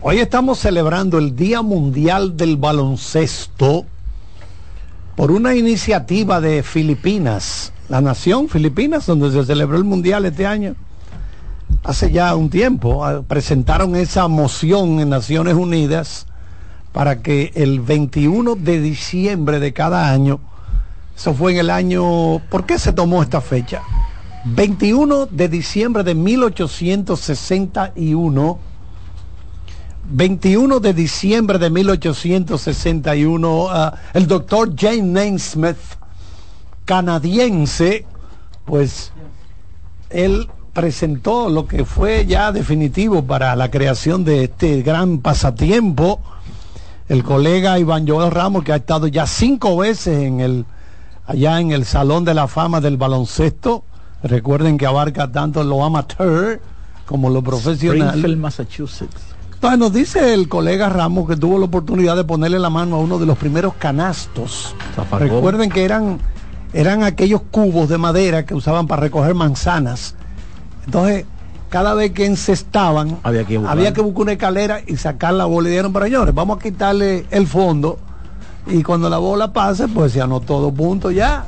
Hoy 0.01 0.20
estamos 0.20 0.59
celebrando 0.59 1.18
el 1.18 1.36
Día 1.36 1.63
Mundial 1.63 2.38
del 2.38 2.57
Baloncesto 2.57 3.88
por 5.16 5.32
una 5.32 5.55
iniciativa 5.55 6.41
de 6.41 6.61
Filipinas, 6.61 7.72
la 7.88 8.01
nación 8.01 8.49
Filipinas, 8.49 9.05
donde 9.05 9.32
se 9.32 9.45
celebró 9.45 9.78
el 9.78 9.86
Mundial 9.86 10.26
este 10.26 10.45
año. 10.45 10.76
Hace 11.84 12.11
ya 12.11 12.36
un 12.36 12.49
tiempo 12.49 13.05
ah, 13.05 13.22
presentaron 13.22 13.95
esa 13.95 14.28
moción 14.28 14.99
en 14.99 15.07
Naciones 15.09 15.53
Unidas 15.53 16.26
para 16.91 17.22
que 17.22 17.51
el 17.55 17.80
21 17.80 18.55
de 18.55 18.82
diciembre 18.82 19.59
de 19.59 19.72
cada 19.74 20.11
año, 20.11 20.39
eso 21.16 21.34
fue 21.34 21.53
en 21.53 21.59
el 21.59 21.70
año, 21.70 22.41
¿por 22.49 22.66
qué 22.66 22.78
se 22.80 22.91
tomó 22.91 23.24
esta 23.24 23.39
fecha? 23.41 23.82
21 24.45 25.28
de 25.28 25.49
diciembre 25.49 26.03
de 26.03 26.16
1861, 26.16 28.59
21 30.10 30.80
de 30.80 30.93
diciembre 30.93 31.58
de 31.58 31.70
1861, 31.70 33.64
uh, 33.66 33.91
el 34.14 34.28
doctor 34.28 34.74
James 34.78 35.03
Naismith, 35.03 35.78
canadiense, 36.86 38.06
pues 38.66 39.12
él 40.10 40.47
presentó 40.74 41.49
lo 41.49 41.68
que 41.68 41.86
fue 41.86 42.26
ya 42.26 42.51
definitivo 42.51 43.24
para 43.24 43.56
la 43.56 43.72
creación 43.72 44.24
de 44.26 44.43
este 44.43 44.82
gran 44.82 45.20
pasatiempo. 45.20 46.22
El 47.08 47.24
colega 47.24 47.80
Iván 47.80 48.08
Joel 48.08 48.32
Ramos, 48.32 48.64
que 48.64 48.74
ha 48.74 48.78
estado 48.78 49.08
ya 49.08 49.26
cinco 49.26 49.78
veces 49.78 50.24
en 50.24 50.41
el, 50.41 50.66
allá 51.26 51.60
en 51.60 51.72
el 51.72 51.86
Salón 51.86 52.26
de 52.26 52.34
la 52.34 52.47
Fama 52.47 52.82
del 52.82 52.97
Baloncesto. 52.97 53.84
Recuerden 54.24 54.78
que 54.78 54.86
abarca 54.86 55.32
tanto 55.32 55.64
lo 55.64 55.84
amateur 55.84 56.60
como 57.06 57.30
lo 57.30 57.41
profesional. 57.41 58.10
Springfield, 58.10 58.38
Massachusetts. 58.38 59.35
Entonces 59.74 59.80
nos 59.80 59.93
dice 59.93 60.34
el 60.34 60.47
colega 60.47 60.89
Ramos 60.89 61.28
que 61.28 61.36
tuvo 61.36 61.57
la 61.57 61.66
oportunidad 61.66 62.16
de 62.16 62.24
ponerle 62.24 62.59
la 62.59 62.70
mano 62.70 62.97
a 62.97 62.99
uno 62.99 63.18
de 63.18 63.26
los 63.26 63.38
primeros 63.38 63.74
canastos. 63.76 64.76
Zafacón. 64.95 65.28
Recuerden 65.28 65.70
que 65.72 65.84
eran 65.84 66.20
eran 66.74 67.03
aquellos 67.03 67.41
cubos 67.51 67.89
de 67.89 67.97
madera 67.97 68.45
que 68.45 68.53
usaban 68.53 68.86
para 68.86 69.01
recoger 69.01 69.34
manzanas. 69.34 70.13
Entonces, 70.86 71.26
cada 71.70 71.93
vez 71.93 72.11
que 72.11 72.26
encestaban, 72.26 73.18
Había 73.24 73.45
que 73.45 73.57
buscar. 73.57 73.78
había 73.78 73.93
que 73.93 74.01
buscar 74.01 74.22
una 74.24 74.32
escalera 74.34 74.82
y 74.86 74.97
sacar 74.97 75.34
la 75.34 75.45
bola 75.45 75.68
y 75.68 75.72
dijeron, 75.72 75.93
pero 75.93 76.05
señores, 76.05 76.36
vamos 76.36 76.57
a 76.59 76.61
quitarle 76.61 77.26
el 77.32 77.47
fondo 77.47 77.97
y 78.68 78.84
cuando 78.84 79.09
la 79.09 79.18
bola 79.18 79.51
pase, 79.53 79.88
pues 79.88 80.11
se 80.11 80.22
anotó 80.22 80.59
dos 80.59 80.74
puntos 80.74 81.13
ya. 81.13 81.45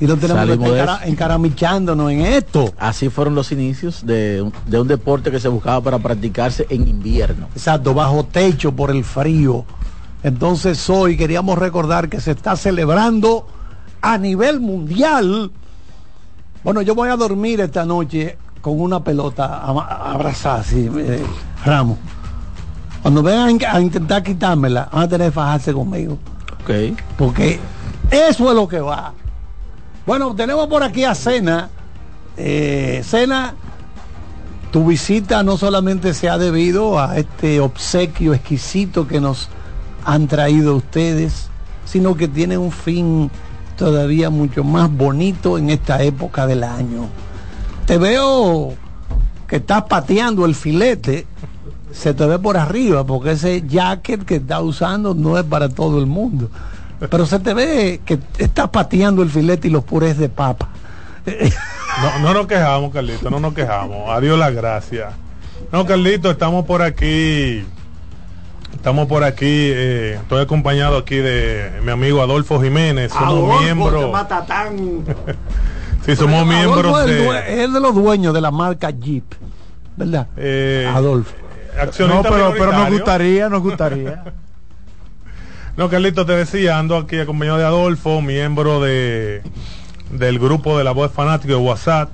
Y 0.00 0.06
no 0.06 0.16
tenemos 0.16 0.42
que 0.44 0.48
Salimos 0.48 0.68
estar 0.70 0.86
de 0.86 0.92
encara- 0.94 1.06
encaramichándonos 1.08 2.10
en 2.10 2.20
esto. 2.22 2.72
Así 2.78 3.10
fueron 3.10 3.34
los 3.34 3.52
inicios 3.52 4.04
de, 4.06 4.40
un- 4.42 4.52
de 4.66 4.80
un 4.80 4.88
deporte 4.88 5.30
que 5.30 5.38
se 5.38 5.48
buscaba 5.48 5.80
para 5.82 5.98
practicarse 5.98 6.66
en 6.70 6.88
invierno. 6.88 7.48
Exacto, 7.54 7.92
bajo 7.92 8.24
techo 8.24 8.72
por 8.72 8.90
el 8.90 9.04
frío. 9.04 9.64
Entonces 10.22 10.88
hoy 10.88 11.16
queríamos 11.16 11.58
recordar 11.58 12.08
que 12.08 12.20
se 12.20 12.30
está 12.30 12.56
celebrando 12.56 13.46
a 14.00 14.16
nivel 14.16 14.60
mundial. 14.60 15.50
Bueno, 16.64 16.82
yo 16.82 16.94
voy 16.94 17.08
a 17.10 17.16
dormir 17.16 17.60
esta 17.60 17.84
noche 17.84 18.36
con 18.60 18.80
una 18.80 19.02
pelota 19.04 19.62
abrazada, 19.62 20.60
así, 20.60 20.90
eh, 20.96 21.22
Ramos. 21.64 21.98
Cuando 23.02 23.22
vengan 23.22 23.58
a 23.74 23.80
intentar 23.80 24.22
quitármela, 24.22 24.88
van 24.92 25.02
a 25.04 25.08
tener 25.08 25.28
que 25.28 25.32
fajarse 25.32 25.72
conmigo. 25.72 26.18
Ok. 26.62 26.98
Porque 27.16 27.58
eso 28.10 28.48
es 28.50 28.54
lo 28.54 28.68
que 28.68 28.80
va. 28.80 29.14
Bueno, 30.10 30.34
tenemos 30.34 30.66
por 30.66 30.82
aquí 30.82 31.04
a 31.04 31.14
Cena. 31.14 31.70
Eh, 32.36 33.00
Cena, 33.04 33.54
tu 34.72 34.84
visita 34.84 35.44
no 35.44 35.56
solamente 35.56 36.14
se 36.14 36.28
ha 36.28 36.36
debido 36.36 36.98
a 36.98 37.16
este 37.16 37.60
obsequio 37.60 38.34
exquisito 38.34 39.06
que 39.06 39.20
nos 39.20 39.48
han 40.04 40.26
traído 40.26 40.74
ustedes, 40.74 41.48
sino 41.84 42.16
que 42.16 42.26
tiene 42.26 42.58
un 42.58 42.72
fin 42.72 43.30
todavía 43.76 44.30
mucho 44.30 44.64
más 44.64 44.90
bonito 44.90 45.56
en 45.58 45.70
esta 45.70 46.02
época 46.02 46.44
del 46.48 46.64
año. 46.64 47.06
Te 47.86 47.96
veo 47.96 48.74
que 49.46 49.58
estás 49.58 49.84
pateando 49.84 50.44
el 50.44 50.56
filete, 50.56 51.24
se 51.92 52.14
te 52.14 52.26
ve 52.26 52.40
por 52.40 52.56
arriba, 52.56 53.06
porque 53.06 53.30
ese 53.30 53.62
jacket 53.64 54.24
que 54.24 54.34
estás 54.34 54.62
usando 54.62 55.14
no 55.14 55.38
es 55.38 55.44
para 55.44 55.68
todo 55.68 56.00
el 56.00 56.06
mundo. 56.06 56.50
Pero 57.08 57.24
se 57.26 57.38
te 57.38 57.54
ve 57.54 58.00
que 58.04 58.18
estás 58.38 58.68
pateando 58.68 59.22
el 59.22 59.30
filete 59.30 59.68
y 59.68 59.70
los 59.70 59.84
purés 59.84 60.18
de 60.18 60.28
papa. 60.28 60.68
No, 62.02 62.18
no 62.20 62.34
nos 62.34 62.46
quejamos, 62.46 62.92
Carlito, 62.92 63.30
no 63.30 63.40
nos 63.40 63.54
quejamos. 63.54 64.10
Adiós 64.10 64.38
la 64.38 64.50
gracia. 64.50 65.10
No, 65.72 65.86
Carlito, 65.86 66.30
estamos 66.30 66.64
por 66.66 66.82
aquí. 66.82 67.64
Estamos 68.74 69.06
por 69.08 69.24
aquí. 69.24 69.44
eh, 69.46 70.14
estoy 70.20 70.42
acompañado 70.42 70.98
aquí 70.98 71.16
de 71.16 71.70
mi 71.84 71.90
amigo 71.90 72.22
Adolfo 72.22 72.60
Jiménez. 72.60 73.12
Somos 73.12 73.28
Adolfo, 73.28 73.60
miembros. 73.60 74.04
te 74.06 74.12
mata 74.12 74.44
tan- 74.46 75.04
Sí, 76.04 76.16
somos 76.16 76.40
Adolfo 76.42 76.44
miembros 76.46 77.06
de. 77.06 77.64
es 77.64 77.72
de 77.72 77.80
los 77.80 77.94
dueños 77.94 78.32
de 78.34 78.40
la 78.40 78.50
marca 78.50 78.90
Jeep, 78.90 79.24
¿verdad? 79.96 80.26
eh, 80.36 80.90
Adolfo. 80.94 81.34
accionista 81.80 82.28
No, 82.30 82.34
pero, 82.36 82.54
pero 82.56 82.72
nos 82.72 82.90
gustaría, 82.90 83.48
nos 83.48 83.62
gustaría. 83.62 84.24
No, 85.80 85.88
Carlito, 85.88 86.26
te 86.26 86.34
decía, 86.34 86.78
ando 86.78 86.94
aquí 86.94 87.18
acompañado 87.18 87.56
de 87.56 87.64
Adolfo, 87.64 88.20
miembro 88.20 88.82
de 88.82 89.40
del 90.10 90.38
grupo 90.38 90.76
de 90.76 90.84
la 90.84 90.90
voz 90.90 91.10
fanática 91.10 91.54
de 91.54 91.58
WhatsApp. 91.58 92.10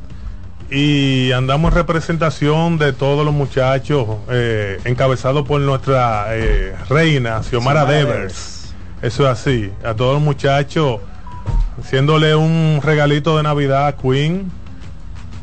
Y 0.70 1.32
andamos 1.32 1.72
en 1.72 1.78
representación 1.78 2.78
de 2.78 2.92
todos 2.92 3.24
los 3.24 3.34
muchachos, 3.34 4.06
eh, 4.30 4.78
encabezados 4.84 5.48
por 5.48 5.60
nuestra 5.62 6.26
eh, 6.36 6.76
reina, 6.88 7.42
Xiomara 7.42 7.80
Xiomara 7.80 7.84
Devers. 7.86 8.72
Eso 9.02 9.24
es 9.24 9.30
así. 9.30 9.72
A 9.84 9.94
todos 9.94 10.14
los 10.14 10.22
muchachos, 10.22 11.00
haciéndole 11.82 12.36
un 12.36 12.78
regalito 12.84 13.36
de 13.36 13.42
Navidad 13.42 13.88
a 13.88 13.96
Queen. 13.96 14.48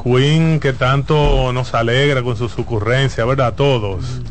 Queen 0.01 0.61
que 0.61 0.71
tanto 0.71 1.51
nos 1.51 1.73
alegra 1.73 2.23
con 2.23 2.37
sus 2.37 2.57
ocurrencias, 2.57 3.27
¿verdad? 3.27 3.47
A 3.47 3.55
todos. 3.57 4.21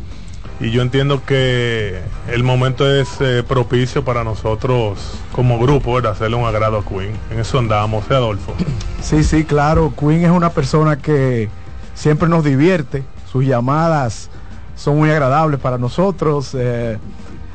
Y 0.62 0.70
yo 0.70 0.80
entiendo 0.80 1.24
que 1.24 2.00
el 2.28 2.44
momento 2.44 2.88
es 2.88 3.20
eh, 3.20 3.42
propicio 3.46 4.04
para 4.04 4.22
nosotros 4.22 5.18
como 5.32 5.58
grupo, 5.58 5.94
¿verdad? 5.94 6.12
Hacerle 6.12 6.36
un 6.36 6.44
agrado 6.46 6.78
a 6.78 6.84
Queen. 6.84 7.12
En 7.32 7.40
eso 7.40 7.58
andamos, 7.58 8.08
¿eh, 8.10 8.14
Adolfo? 8.14 8.54
Sí, 9.02 9.24
sí, 9.24 9.42
claro. 9.42 9.92
Queen 9.98 10.24
es 10.24 10.30
una 10.30 10.50
persona 10.50 10.96
que 10.96 11.48
siempre 11.92 12.28
nos 12.28 12.44
divierte. 12.44 13.02
Sus 13.32 13.44
llamadas 13.44 14.30
son 14.76 14.96
muy 14.98 15.10
agradables 15.10 15.58
para 15.58 15.76
nosotros. 15.76 16.54
eh, 16.54 16.98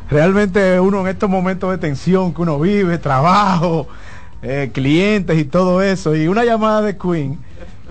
realmente 0.10 0.78
uno 0.80 1.02
en 1.02 1.08
estos 1.08 1.30
momentos 1.30 1.72
de 1.72 1.78
tensión 1.78 2.34
que 2.34 2.42
uno 2.42 2.60
vive, 2.60 2.98
trabajo, 2.98 3.88
eh, 4.42 4.72
clientes 4.74 5.38
y 5.38 5.46
todo 5.46 5.82
eso, 5.82 6.16
y 6.16 6.28
una 6.28 6.44
llamada 6.44 6.82
de 6.82 6.98
Queen 6.98 7.40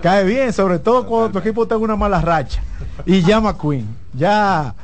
cae 0.01 0.23
bien, 0.23 0.53
sobre 0.53 0.79
todo 0.79 1.05
cuando 1.05 1.31
tu 1.31 1.39
equipo 1.39 1.67
tenga 1.67 1.81
una 1.81 1.95
mala 1.95 2.21
racha 2.21 2.61
y 3.05 3.21
llama 3.21 3.49
a 3.49 3.57
Queen. 3.57 3.87
Ya 4.13 4.75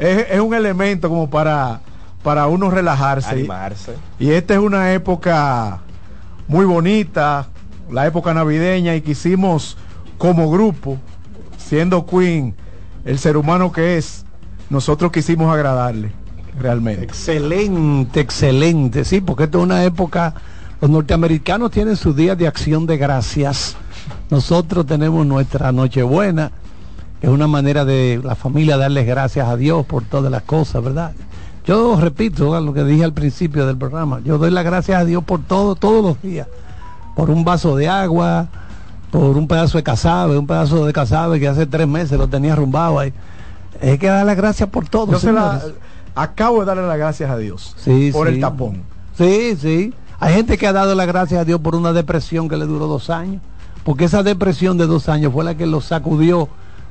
es, 0.00 0.26
es 0.30 0.40
un 0.40 0.54
elemento 0.54 1.08
como 1.08 1.28
para, 1.28 1.80
para 2.22 2.46
uno 2.46 2.70
relajarse. 2.70 3.30
Animarse. 3.30 3.94
Y 4.18 4.30
esta 4.30 4.54
es 4.54 4.60
una 4.60 4.92
época 4.92 5.80
muy 6.48 6.64
bonita, 6.64 7.46
la 7.90 8.06
época 8.06 8.34
navideña, 8.34 8.96
y 8.96 9.02
quisimos 9.02 9.76
como 10.18 10.50
grupo, 10.50 10.98
siendo 11.58 12.06
Queen 12.06 12.54
el 13.04 13.18
ser 13.18 13.36
humano 13.36 13.72
que 13.72 13.96
es, 13.96 14.24
nosotros 14.68 15.12
quisimos 15.12 15.52
agradarle, 15.52 16.12
realmente. 16.58 17.04
Excelente, 17.04 18.20
excelente, 18.20 19.04
sí, 19.04 19.20
porque 19.20 19.44
esto 19.44 19.58
es 19.58 19.64
una 19.64 19.84
época, 19.84 20.34
los 20.80 20.90
norteamericanos 20.90 21.70
tienen 21.70 21.96
sus 21.96 22.14
días 22.16 22.36
de 22.36 22.46
acción 22.46 22.86
de 22.86 22.96
gracias, 22.98 23.76
nosotros 24.30 24.86
tenemos 24.86 25.26
nuestra 25.26 25.72
Nochebuena, 25.72 26.52
que 27.20 27.26
es 27.26 27.32
una 27.32 27.46
manera 27.46 27.84
de 27.84 28.20
la 28.24 28.34
familia 28.34 28.76
darles 28.76 29.06
gracias 29.06 29.48
a 29.48 29.56
Dios 29.56 29.84
por 29.86 30.04
todas 30.04 30.30
las 30.30 30.42
cosas, 30.42 30.82
¿verdad? 30.82 31.12
Yo 31.66 32.00
repito 32.00 32.58
lo 32.60 32.72
que 32.72 32.84
dije 32.84 33.04
al 33.04 33.12
principio 33.12 33.66
del 33.66 33.76
programa, 33.76 34.20
yo 34.24 34.38
doy 34.38 34.50
las 34.50 34.64
gracias 34.64 35.00
a 35.00 35.04
Dios 35.04 35.22
por 35.24 35.42
todo, 35.42 35.74
todos 35.74 36.02
los 36.02 36.22
días, 36.22 36.48
por 37.14 37.30
un 37.30 37.44
vaso 37.44 37.76
de 37.76 37.88
agua, 37.88 38.48
por 39.10 39.36
un 39.36 39.46
pedazo 39.46 39.76
de 39.78 39.84
casabe, 39.84 40.38
un 40.38 40.46
pedazo 40.46 40.86
de 40.86 40.92
casabe 40.92 41.38
que 41.38 41.48
hace 41.48 41.66
tres 41.66 41.86
meses 41.86 42.18
lo 42.18 42.28
tenía 42.28 42.54
arrumbado 42.54 42.98
ahí. 42.98 43.12
Es 43.80 43.98
que 43.98 44.06
dar 44.06 44.24
las 44.24 44.36
gracias 44.36 44.68
por 44.68 44.88
todo. 44.88 45.12
Yo 45.12 45.18
se 45.18 45.32
la- 45.32 45.60
acabo 46.14 46.60
de 46.60 46.66
darle 46.66 46.86
las 46.86 46.98
gracias 46.98 47.30
a 47.30 47.36
Dios 47.36 47.74
Sí, 47.78 48.10
por 48.12 48.28
sí. 48.28 48.34
el 48.34 48.40
tapón. 48.40 48.82
Sí, 49.16 49.56
sí. 49.60 49.92
Hay 50.18 50.34
gente 50.34 50.56
que 50.58 50.66
ha 50.66 50.72
dado 50.72 50.94
las 50.94 51.06
gracias 51.06 51.40
a 51.40 51.44
Dios 51.44 51.60
por 51.60 51.74
una 51.74 51.92
depresión 51.92 52.48
que 52.48 52.56
le 52.56 52.66
duró 52.66 52.86
dos 52.86 53.10
años. 53.10 53.40
Porque 53.84 54.04
esa 54.04 54.22
depresión 54.22 54.76
de 54.76 54.86
dos 54.86 55.08
años 55.08 55.32
fue 55.32 55.44
la 55.44 55.54
que 55.56 55.66
lo 55.66 55.80
sacudió 55.80 56.48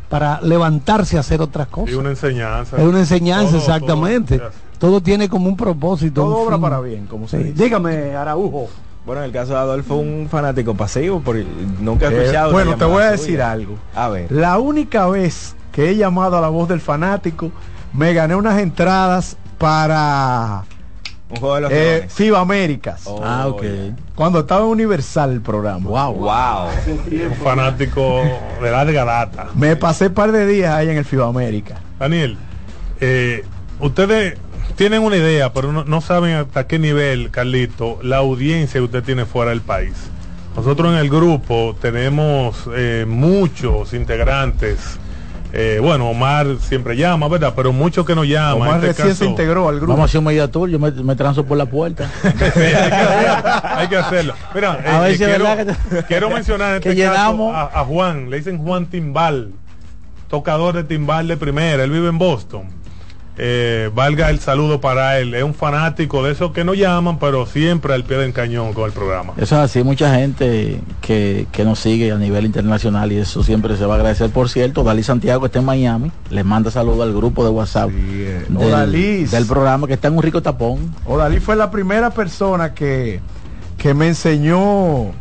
para 0.09 0.41
levantarse 0.41 1.17
a 1.17 1.19
hacer 1.21 1.41
otras 1.41 1.67
Y 1.67 1.71
cosas. 1.71 1.95
una 1.95 2.09
enseñanza. 2.09 2.77
Es 2.77 2.83
una 2.83 2.99
enseñanza, 2.99 3.51
Todo, 3.51 3.59
exactamente. 3.59 4.37
todo. 4.39 4.49
Todo, 4.79 5.01
tiene 5.01 5.27
como 5.29 5.47
un 5.49 5.57
propósito. 5.57 6.21
Todo 6.23 6.37
un 6.37 6.47
obra 6.47 6.55
fin. 6.55 6.61
para 6.61 6.79
bien, 6.79 7.05
como 7.05 7.27
se 7.27 7.37
Sí. 7.37 7.43
dice. 7.51 7.63
Dígame, 7.63 8.15
Araujo. 8.15 8.67
Bueno, 9.05 9.21
en 9.21 9.27
el 9.27 9.31
caso 9.33 9.53
de 9.53 9.59
Adolfo, 9.59 9.95
un 9.95 10.27
fanático 10.29 10.73
pasivo, 10.75 11.21
porque 11.23 11.45
nunca 11.81 12.07
he 12.07 12.13
Eh, 12.13 12.21
escuchado. 12.21 12.49
una 12.49 12.53
bueno, 12.53 12.75
te 12.77 12.85
voy 12.85 13.03
a 13.03 13.05
suya. 13.07 13.11
decir 13.11 13.41
algo. 13.41 13.75
A 13.95 14.07
ver. 14.09 14.31
La 14.31 14.57
única 14.59 15.07
vez 15.07 15.55
que 15.71 15.89
he 15.89 15.95
llamado 15.95 16.37
a 16.37 16.41
la 16.41 16.49
voz 16.49 16.69
del 16.69 16.79
fanático, 16.81 17.51
me 17.93 18.13
gané 18.13 18.35
unas 18.35 18.59
entradas 18.59 19.35
para 19.57 20.63
Un 21.29 21.37
juego 21.37 21.55
de 21.55 21.61
los 21.61 21.71
eh. 21.71 22.05
FIBA 22.09 22.39
Américas. 22.39 23.01
Oh, 23.05 23.21
Ah, 23.23 23.47
ok. 23.47 23.63
Cuando 24.15 24.39
estaba 24.39 24.61
en 24.61 24.71
Universal 24.71 25.31
el 25.31 25.41
programa. 25.41 25.87
Wow. 25.89 26.13
Wow. 26.15 26.67
Un 27.29 27.35
fanático 27.43 28.23
de 28.61 28.71
larga 28.71 29.05
data. 29.05 29.47
Me 29.55 29.75
pasé 29.75 30.07
un 30.07 30.13
par 30.13 30.31
de 30.31 30.47
días 30.47 30.73
ahí 30.73 30.89
en 30.89 30.97
el 30.97 31.05
FIBA 31.05 31.27
América. 31.27 31.75
Daniel, 31.99 32.37
eh, 32.99 33.45
ustedes 33.79 34.37
tienen 34.75 35.03
una 35.03 35.17
idea, 35.17 35.53
pero 35.53 35.71
no, 35.71 35.83
no 35.83 36.01
saben 36.01 36.35
hasta 36.35 36.65
qué 36.65 36.79
nivel, 36.79 37.29
Carlito, 37.31 37.99
la 38.01 38.17
audiencia 38.17 38.79
que 38.79 38.85
usted 38.85 39.03
tiene 39.03 39.25
fuera 39.25 39.51
del 39.51 39.61
país. 39.61 39.93
Nosotros 40.55 40.91
en 40.93 40.99
el 40.99 41.09
grupo 41.09 41.75
tenemos 41.79 42.67
eh, 42.75 43.05
muchos 43.07 43.93
integrantes. 43.93 44.97
Eh, 45.51 45.79
bueno, 45.81 46.09
Omar 46.09 46.45
siempre 46.59 46.95
llama, 46.95 47.27
¿verdad? 47.27 47.53
Pero 47.55 47.71
muchos 47.73 48.05
que 48.05 48.13
no 48.15 48.23
llaman. 48.23 48.67
Omar 48.69 48.75
este 48.85 48.87
recién 49.03 49.15
se 49.15 49.25
integró 49.25 49.67
al 49.69 49.77
grupo. 49.77 49.93
Vamos 49.93 50.03
a 50.03 50.05
hacer 50.05 50.19
un 50.21 50.69
yo 50.69 50.79
me, 50.79 50.91
me 50.91 51.15
transo 51.15 51.43
por 51.45 51.57
la 51.57 51.65
puerta. 51.65 52.09
Sí, 52.21 52.59
hay, 52.61 52.89
que 52.89 52.95
hacerlo, 52.95 53.63
hay 53.63 53.87
que 53.87 53.97
hacerlo. 53.97 54.33
Mira, 54.53 54.73
A 54.73 54.77
eh, 54.77 55.01
ver 55.01 55.17
si 55.17 55.23
es 55.23 55.29
quiero, 55.29 55.43
verdad 55.45 55.77
que- 55.89 56.03
quiero 56.03 56.29
mencionar 56.29 56.75
en 56.75 56.81
que 56.83 56.89
este 56.89 57.03
caso 57.03 57.13
llenamos. 57.15 57.55
a, 57.55 57.79
a 57.81 57.85
Juan, 57.85 58.29
le 58.29 58.37
dicen 58.37 58.57
Juan 58.59 58.85
Timbal, 58.87 59.51
tocador 60.29 60.75
de 60.75 60.83
timbal 60.83 61.27
de 61.27 61.37
primera, 61.37 61.83
él 61.83 61.89
vive 61.91 62.09
en 62.09 62.17
Boston. 62.19 62.63
Eh, 63.41 63.89
valga 63.95 64.29
el 64.29 64.39
saludo 64.39 64.81
para 64.81 65.17
él, 65.17 65.33
es 65.33 65.43
un 65.43 65.53
fanático 65.53 66.23
de 66.23 66.33
esos 66.33 66.51
que 66.51 66.65
no 66.65 66.73
llaman, 66.73 67.19
pero 67.19 67.45
siempre 67.45 67.93
al 67.93 68.03
pie 68.03 68.17
del 68.17 68.33
cañón 68.33 68.73
con 68.73 68.85
el 68.85 68.91
programa. 68.91 69.33
Eso 69.37 69.55
es 69.55 69.61
así, 69.61 69.81
mucha 69.81 70.13
gente 70.13 70.81
que, 70.99 71.47
que 71.51 71.63
nos 71.63 71.79
sigue 71.79 72.11
a 72.11 72.17
nivel 72.17 72.45
internacional 72.45 73.11
y 73.13 73.17
eso 73.17 73.41
siempre 73.41 73.77
se 73.77 73.85
va 73.85 73.93
a 73.93 73.97
agradecer. 73.97 74.29
Por 74.29 74.49
cierto, 74.49 74.83
Dalí 74.83 75.03
Santiago 75.03 75.45
está 75.45 75.59
en 75.59 75.65
Miami, 75.65 76.11
les 76.29 76.43
manda 76.43 76.69
saludos 76.69 77.01
al 77.01 77.13
grupo 77.13 77.45
de 77.45 77.49
WhatsApp 77.49 77.89
eh, 77.93 78.45
del, 78.49 78.57
Odalí. 78.57 79.23
del 79.23 79.45
programa 79.45 79.87
que 79.87 79.93
está 79.93 80.09
en 80.09 80.17
un 80.17 80.23
rico 80.23 80.41
tapón. 80.41 80.93
Odalí 81.05 81.39
fue 81.39 81.55
la 81.55 81.71
primera 81.71 82.09
persona 82.09 82.73
que 82.73 83.21
que 83.79 83.93
me 83.93 84.09
enseñó 84.09 85.13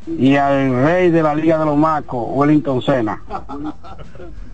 y 0.08 0.36
al 0.36 0.74
rey 0.84 1.10
de 1.10 1.24
la 1.24 1.34
Liga 1.36 1.58
de 1.60 1.66
los 1.66 1.78
Macos, 1.78 2.26
Wellington 2.30 2.82
Sena. 2.82 3.22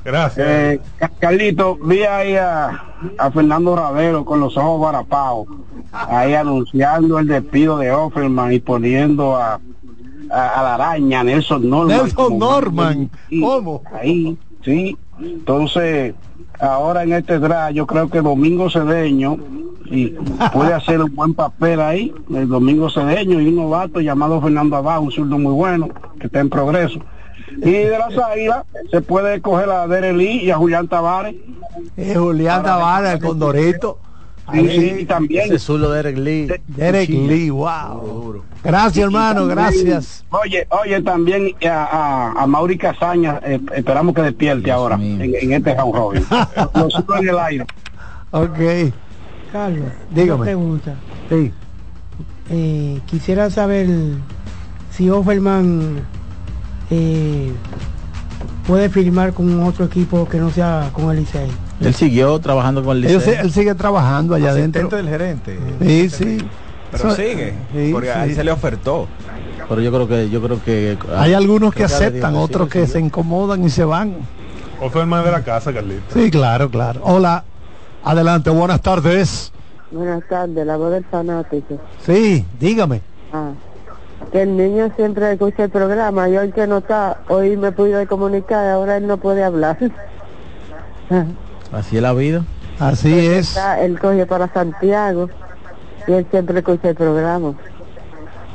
Gracias. 0.04 0.48
Eh, 0.48 0.82
Ca- 0.98 1.12
Carlito, 1.20 1.78
vi 1.84 2.04
ahí 2.04 2.36
a, 2.36 2.84
a 3.18 3.32
Fernando 3.32 3.76
Ravero 3.76 4.24
con 4.26 4.40
los 4.40 4.56
ojos 4.58 4.82
barapados, 4.82 5.48
ahí 5.92 6.34
anunciando 6.34 7.20
el 7.20 7.28
despido 7.28 7.78
de 7.78 7.92
Offerman 7.92 8.54
y 8.54 8.60
poniendo 8.60 9.36
a, 9.36 9.60
a, 10.32 10.48
a 10.48 10.64
la 10.64 10.76
araña 10.76 11.24
Nelson 11.24 11.70
Norman. 11.70 11.98
Nelson 11.98 12.40
Norman. 12.40 13.10
¿Cómo? 13.42 13.84
Ahí, 13.94 14.38
sí. 14.64 14.98
Entonces, 15.20 16.16
ahora 16.60 17.04
en 17.04 17.14
este 17.14 17.40
draft, 17.40 17.74
yo 17.74 17.88
creo 17.88 18.10
que 18.10 18.22
Domingo 18.22 18.70
Cedeño 18.70 19.38
y 19.86 20.08
puede 20.54 20.74
hacer 20.74 21.02
un 21.02 21.16
buen 21.16 21.34
papel 21.34 21.82
ahí, 21.82 22.14
el 22.34 22.48
Domingo 22.48 22.90
Cedeño 22.90 23.40
y 23.42 23.48
un 23.48 23.56
novato 23.56 24.00
llamado 24.02 24.42
Fernando 24.42 24.76
Abad, 24.76 25.00
un 25.00 25.12
zurdo 25.12 25.40
muy 25.40 25.54
bueno, 25.54 25.90
que 26.20 26.28
está 26.28 26.40
en 26.40 26.50
progreso. 26.50 27.00
Y 27.58 27.72
de 27.72 27.98
las 27.98 28.16
águilas 28.18 28.66
se 28.92 29.02
puede 29.02 29.42
coger 29.42 29.70
a 29.70 29.88
Derelí 29.88 30.44
y 30.44 30.52
a 30.52 30.58
Julián 30.58 30.88
Tavares. 30.88 31.36
Eh, 31.98 32.16
Julián 32.16 32.64
Tavares, 32.64 33.14
el 33.14 33.20
Condorito. 33.20 33.98
Sí, 34.54 34.68
sí, 34.70 34.96
y 35.02 35.06
también 35.06 35.46
Ese 35.46 35.60
zulo 35.60 35.92
de 35.92 36.00
Eric 36.00 36.18
Lee. 36.18 36.48
Derek 36.68 37.10
Lee, 37.10 37.50
wow. 37.50 38.44
Gracias, 38.64 39.04
hermano, 39.06 39.48
gracias. 39.48 40.26
Oye, 40.32 40.68
oye, 40.70 41.02
también 41.02 41.56
a, 41.66 41.86
a, 42.38 42.44
a 42.44 42.48
Mauri 42.48 42.78
Casaña, 42.78 43.40
eh, 43.46 43.60
esperamos 43.76 44.14
que 44.14 44.22
despierte 44.22 44.72
ahora 44.72 44.96
en, 44.96 45.22
en 45.36 45.54
este 45.54 45.74
round 45.76 45.96
robin. 45.96 46.26
Lo 46.76 46.90
subo 46.90 47.16
en 47.16 47.30
el 47.30 47.40
aire. 47.40 47.66
Ok, 48.32 48.60
Carlos, 49.52 49.90
Dígame. 50.12 50.44
pregunta. 50.46 50.96
sí. 51.30 51.52
Eh, 52.52 53.00
quisiera 53.06 53.50
saber 53.52 53.88
si 54.90 55.08
Offerman 55.10 56.02
eh, 56.90 57.52
puede 58.66 58.90
firmar 58.90 59.34
con 59.34 59.62
otro 59.64 59.86
equipo 59.86 60.28
que 60.28 60.40
no 60.40 60.50
sea 60.50 60.90
con 60.92 61.12
el 61.12 61.18
Licey. 61.18 61.48
Él 61.82 61.94
siguió 61.94 62.40
trabajando 62.40 62.84
con 62.84 62.98
el 62.98 63.06
él 63.06 63.52
sigue 63.52 63.74
trabajando 63.76 64.36
allá 64.36 64.52
Asistente 64.52 64.80
adentro. 64.80 64.98
del 64.98 65.10
gerente. 65.10 65.60
Sí, 65.82 66.10
sí. 66.10 66.38
Pero 66.92 67.16
sigue, 67.16 67.54
sí, 67.74 67.90
porque 67.94 68.12
a 68.12 68.24
él 68.24 68.30
sí. 68.32 68.36
se 68.36 68.44
le 68.44 68.52
ofertó. 68.52 69.08
Pero 69.68 69.82
yo 69.82 69.92
creo 69.92 70.08
que 70.08 70.30
yo 70.30 70.42
creo 70.42 70.64
que 70.64 70.98
Hay 71.16 71.34
algunos 71.34 71.74
que 71.74 71.84
aceptan, 71.84 72.36
otros 72.36 72.68
sí, 72.68 72.74
que 72.74 72.86
sí. 72.88 72.94
se 72.94 73.00
incomodan 73.00 73.64
y 73.64 73.70
se 73.70 73.86
van. 73.86 74.16
Offerman 74.82 75.24
de 75.24 75.32
la 75.32 75.44
casa, 75.44 75.72
Carlito. 75.72 76.02
Sí, 76.14 76.32
claro, 76.32 76.70
claro. 76.70 77.02
Hola, 77.04 77.44
adelante, 78.04 78.50
buenas 78.50 78.82
tardes. 78.82 79.52
Buenas 79.92 80.24
tardes, 80.28 80.66
la 80.66 80.78
voz 80.78 80.92
del 80.92 81.04
fanático. 81.06 81.80
Sí, 82.06 82.46
dígame. 82.60 83.02
Ah, 83.32 83.52
que 84.32 84.42
el 84.42 84.58
niño 84.58 84.92
siempre 84.96 85.34
escucha 85.34 85.66
el 85.66 85.70
programa 85.70 86.28
y 86.30 86.38
hoy 86.38 86.52
que 86.52 86.66
no 86.68 86.78
está, 86.80 87.20
hoy 87.28 87.56
me 87.58 87.72
pude 87.72 88.06
comunicar, 88.08 88.68
ahora 88.70 88.98
él 88.98 89.08
no 89.08 89.18
puede 89.18 89.44
hablar. 89.44 89.78
Así 91.72 91.98
es 91.98 92.02
la 92.02 92.14
vida. 92.14 92.44
Así 92.80 93.14
es. 93.14 93.50
Está- 93.50 93.82
él 93.82 94.00
coge 94.00 94.26
para 94.26 94.48
Santiago 94.52 95.30
y 96.08 96.14
él 96.14 96.26
siempre 96.32 96.60
escucha 96.60 96.90
el 96.90 96.96
programa. 96.96 97.54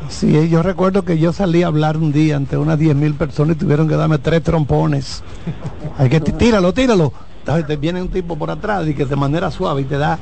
Sí, 0.08 0.48
yo 0.48 0.62
recuerdo 0.62 1.02
que 1.04 1.18
yo 1.18 1.32
salí 1.32 1.62
a 1.62 1.68
hablar 1.68 1.96
un 1.96 2.12
día 2.12 2.36
ante 2.36 2.56
unas 2.56 2.78
10 2.78 2.94
mil 2.94 3.14
personas 3.14 3.56
y 3.56 3.58
tuvieron 3.58 3.88
que 3.88 3.96
darme 3.96 4.18
tres 4.18 4.42
trompones. 4.42 5.22
Hay 5.98 6.08
que 6.08 6.20
tíralo, 6.20 6.74
tíralo. 6.74 7.12
Entonces 7.38 7.66
te 7.66 7.76
viene 7.76 8.00
un 8.00 8.08
tipo 8.08 8.36
por 8.36 8.50
atrás 8.50 8.86
y 8.86 8.94
que 8.94 9.04
de 9.04 9.16
manera 9.16 9.50
suave 9.50 9.82
y 9.82 9.84
te 9.84 9.98
da 9.98 10.18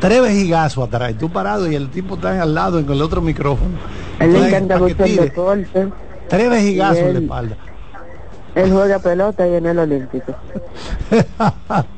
tres 0.00 0.22
vejigazos 0.22 0.86
atrás. 0.86 1.10
Y 1.10 1.14
tú 1.14 1.30
parado 1.30 1.70
y 1.70 1.74
el 1.74 1.88
tipo 1.90 2.14
está 2.16 2.40
al 2.40 2.54
lado 2.54 2.78
en 2.78 2.90
el 2.90 3.00
otro 3.02 3.20
micrófono. 3.20 3.70
Él 4.20 4.32
le 4.32 4.48
encanta 4.48 4.78
mucho 4.78 5.04
el 5.04 5.10
tire, 5.10 5.24
deporte. 5.24 5.88
Tres 6.28 6.50
vejigazos 6.50 6.98
en 6.98 7.12
la 7.14 7.20
espalda. 7.20 7.56
Él 8.54 8.72
juega 8.72 8.98
pelota 8.98 9.46
y 9.46 9.54
en 9.54 9.66
el 9.66 9.78
Olímpico. 9.78 10.32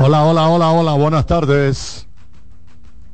Hola, 0.00 0.24
hola, 0.24 0.48
hola, 0.48 0.70
hola, 0.70 0.92
buenas 0.92 1.26
tardes. 1.26 2.06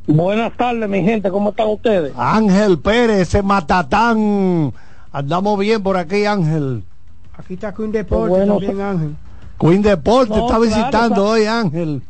Buenas 0.06 0.56
tardes, 0.56 0.88
mi 0.88 1.02
gente, 1.02 1.30
¿cómo 1.30 1.50
están 1.50 1.68
ustedes? 1.68 2.12
Ángel 2.16 2.78
Pérez, 2.78 3.20
ese 3.20 3.42
matatán. 3.42 4.72
Andamos 5.12 5.58
bien 5.58 5.82
por 5.82 5.96
aquí, 5.96 6.24
Ángel. 6.24 6.82
Aquí 7.36 7.54
está 7.54 7.72
Queen 7.74 7.92
Deportes 7.92 8.36
Bueno, 8.38 8.54
también, 8.58 8.80
Ángel. 8.80 9.16
Queen 9.60 9.82
Deporte 9.82 10.30
No, 10.34 10.46
está 10.46 10.58
visitando 10.58 11.24
hoy, 11.26 11.44
Ángel. 11.46 12.02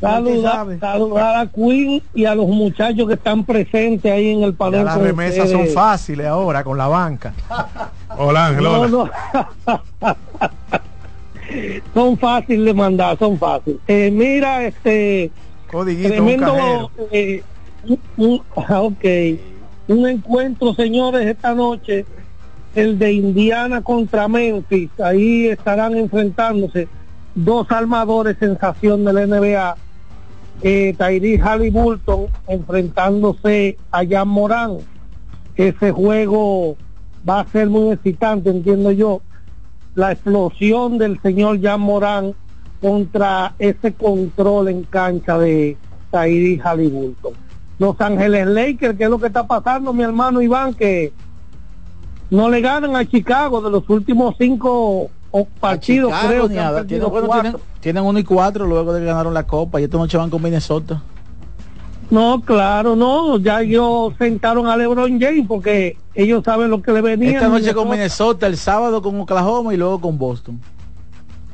Saludar, 0.00 0.78
saludar 0.80 1.36
a 1.36 1.46
Queen 1.46 2.02
y 2.14 2.24
a 2.24 2.34
los 2.34 2.46
muchachos 2.48 3.06
que 3.08 3.14
están 3.14 3.44
presentes 3.44 4.10
ahí 4.10 4.30
en 4.30 4.42
el 4.42 4.54
panel. 4.54 4.84
las 4.84 4.98
remesas 4.98 5.50
son 5.50 5.66
fáciles 5.68 6.26
ahora 6.26 6.64
con 6.64 6.78
la 6.78 6.86
banca. 6.88 7.34
Hola, 8.16 8.46
Ángel, 8.46 8.64
No, 8.64 8.80
hola. 8.80 8.88
no. 9.66 10.18
son 11.94 12.18
fáciles 12.18 12.64
de 12.64 12.74
mandar, 12.74 13.18
son 13.18 13.38
fáciles. 13.38 13.78
Eh, 13.86 14.10
mira, 14.10 14.66
este 14.66 15.30
Codiguito, 15.70 16.08
tremendo, 16.08 16.90
eh, 17.10 17.42
un, 18.16 18.42
ok, 18.54 19.04
un 19.88 20.08
encuentro, 20.08 20.74
señores, 20.74 21.26
esta 21.26 21.54
noche, 21.54 22.04
el 22.74 22.98
de 22.98 23.12
Indiana 23.12 23.82
contra 23.82 24.28
Memphis. 24.28 24.90
Ahí 25.00 25.46
estarán 25.46 25.96
enfrentándose 25.96 26.88
dos 27.34 27.70
armadores 27.70 28.36
sensación 28.38 29.04
del 29.04 29.28
NBA. 29.28 29.76
Eh, 30.62 30.94
Tyree 30.98 31.38
Halliburton 31.38 32.26
enfrentándose 32.48 33.78
a 33.90 34.04
Jan 34.04 34.28
Morán. 34.28 34.78
Ese 35.56 35.92
juego 35.92 36.76
va 37.28 37.40
a 37.40 37.46
ser 37.46 37.68
muy 37.68 37.92
excitante, 37.92 38.50
entiendo 38.50 38.90
yo. 38.90 39.22
La 39.98 40.12
explosión 40.12 40.96
del 40.96 41.20
señor 41.22 41.60
Jan 41.60 41.80
Morán 41.80 42.32
contra 42.80 43.54
ese 43.58 43.92
control 43.92 44.68
en 44.68 44.84
cancha 44.84 45.36
de 45.36 45.76
Tyree 46.12 46.60
Halliburton. 46.62 47.32
Los 47.80 48.00
Ángeles 48.00 48.46
Lakers, 48.46 48.96
¿qué 48.96 49.02
es 49.02 49.10
lo 49.10 49.18
que 49.18 49.26
está 49.26 49.48
pasando, 49.48 49.92
mi 49.92 50.04
hermano 50.04 50.40
Iván? 50.40 50.74
Que 50.74 51.12
no 52.30 52.48
le 52.48 52.60
ganan 52.60 52.94
a 52.94 53.04
Chicago 53.04 53.60
de 53.60 53.72
los 53.72 53.90
últimos 53.90 54.36
cinco 54.38 55.10
partidos, 55.58 56.12
Chicago, 56.12 56.28
creo 56.28 56.48
que 56.48 56.54
perdido 56.54 56.86
Tienen, 56.86 57.10
bueno, 57.10 57.28
tienen, 57.28 57.56
tienen 57.80 58.04
uno 58.04 58.18
y 58.20 58.24
cuatro 58.24 58.66
luego 58.66 58.92
de 58.92 59.00
que 59.00 59.06
ganaron 59.06 59.34
la 59.34 59.48
copa 59.48 59.80
y 59.80 59.84
esta 59.84 59.96
noche 59.96 60.16
van 60.16 60.30
con 60.30 60.40
Minnesota. 60.40 61.02
No, 62.10 62.40
claro, 62.40 62.96
no, 62.96 63.38
ya 63.38 63.60
ellos 63.60 64.14
sentaron 64.18 64.66
a 64.66 64.76
LeBron 64.76 65.20
James 65.20 65.44
porque 65.46 65.98
ellos 66.14 66.42
saben 66.42 66.70
lo 66.70 66.80
que 66.80 66.92
le 66.92 67.02
venía. 67.02 67.32
Esta 67.32 67.48
noche 67.48 67.74
con 67.74 67.90
Minnesota. 67.90 68.46
El 68.46 68.56
sábado 68.56 69.02
con 69.02 69.20
Oklahoma 69.20 69.74
y 69.74 69.76
luego 69.76 70.00
con 70.00 70.16
Boston. 70.16 70.58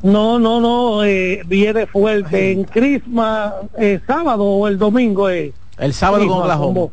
No, 0.02 0.38
no, 0.38 0.60
no, 0.60 1.02
eh, 1.02 1.42
viene 1.46 1.86
fuerte. 1.86 2.52
En 2.52 2.64
Christmas, 2.64 3.54
eh, 3.78 4.00
sábado 4.06 4.44
o 4.44 4.68
el 4.68 4.78
domingo 4.78 5.28
es. 5.28 5.52
El 5.78 5.92
sábado 5.92 6.28
con 6.28 6.42
Oklahoma. 6.42 6.88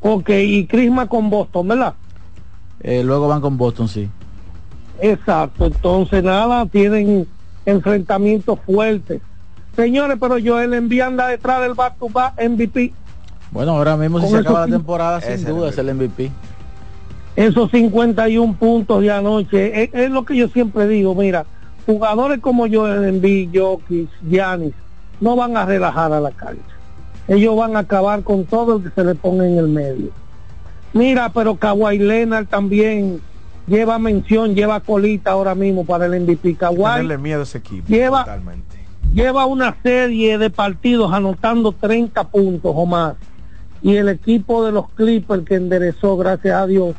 Ok, 0.00 0.30
y 0.30 0.66
Christmas 0.66 1.06
con 1.08 1.30
Boston, 1.30 1.68
¿verdad? 1.68 1.94
Eh, 2.80 3.04
luego 3.04 3.28
van 3.28 3.40
con 3.40 3.56
Boston, 3.56 3.86
sí. 3.86 4.08
Exacto, 5.00 5.66
entonces 5.66 6.24
nada, 6.24 6.66
tienen 6.66 7.26
enfrentamientos 7.66 8.58
fuertes. 8.66 9.20
Señores, 9.76 10.18
pero 10.20 10.36
Joel 10.42 10.74
Embiid 10.74 11.00
anda 11.00 11.28
detrás 11.28 11.62
del 11.62 11.74
back 11.74 11.96
to 11.98 12.08
back 12.08 12.34
MVP. 12.40 12.92
Bueno, 13.50 13.72
ahora 13.72 13.96
mismo 13.96 14.20
si 14.20 14.28
se 14.28 14.38
acaba 14.38 14.66
la 14.66 14.76
temporada, 14.76 15.20
sin 15.20 15.44
duda 15.44 15.70
es 15.70 15.78
el 15.78 15.94
MVP. 15.94 16.30
Esos 17.36 17.70
51 17.70 18.54
puntos 18.54 19.00
de 19.02 19.10
anoche, 19.10 19.84
es, 19.84 19.90
es 19.92 20.10
lo 20.10 20.24
que 20.24 20.36
yo 20.36 20.48
siempre 20.48 20.86
digo, 20.86 21.14
mira, 21.14 21.46
jugadores 21.86 22.40
como 22.40 22.68
Joel 22.68 23.04
Embiid, 23.04 23.50
Jokic, 23.54 24.08
Giannis, 24.28 24.74
no 25.20 25.36
van 25.36 25.56
a 25.56 25.64
relajar 25.64 26.12
a 26.12 26.20
la 26.20 26.30
cancha. 26.30 26.62
Ellos 27.28 27.56
van 27.56 27.76
a 27.76 27.80
acabar 27.80 28.22
con 28.22 28.44
todo 28.44 28.76
el 28.76 28.84
que 28.84 28.90
se 28.90 29.04
le 29.04 29.14
ponga 29.14 29.46
en 29.46 29.58
el 29.58 29.68
medio. 29.68 30.10
Mira, 30.92 31.30
pero 31.32 31.56
Kawhi 31.56 31.98
Leonard 31.98 32.46
también 32.46 33.20
lleva 33.66 33.98
mención, 33.98 34.54
lleva 34.54 34.80
colita 34.80 35.30
ahora 35.30 35.54
mismo 35.54 35.84
para 35.84 36.06
el 36.06 36.20
MVP. 36.22 36.56
Kawhi 36.56 36.82
Tenerle 36.82 37.18
miedo 37.18 37.40
a 37.40 37.42
ese 37.44 37.58
equipo. 37.58 37.86
lleva, 37.88 38.26
lleva 39.12 39.46
una 39.46 39.76
serie 39.82 40.38
de 40.38 40.50
partidos 40.50 41.12
anotando 41.12 41.72
30 41.72 42.24
puntos 42.28 42.72
o 42.74 42.86
más. 42.86 43.14
Y 43.82 43.96
el 43.96 44.08
equipo 44.08 44.64
de 44.64 44.72
los 44.72 44.90
Clippers 44.90 45.44
que 45.44 45.54
enderezó, 45.54 46.16
gracias 46.16 46.54
a 46.54 46.66
Dios, 46.66 46.94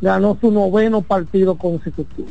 ganó 0.00 0.36
su 0.40 0.50
noveno 0.50 1.02
partido 1.02 1.56
consecutivo. 1.56 2.28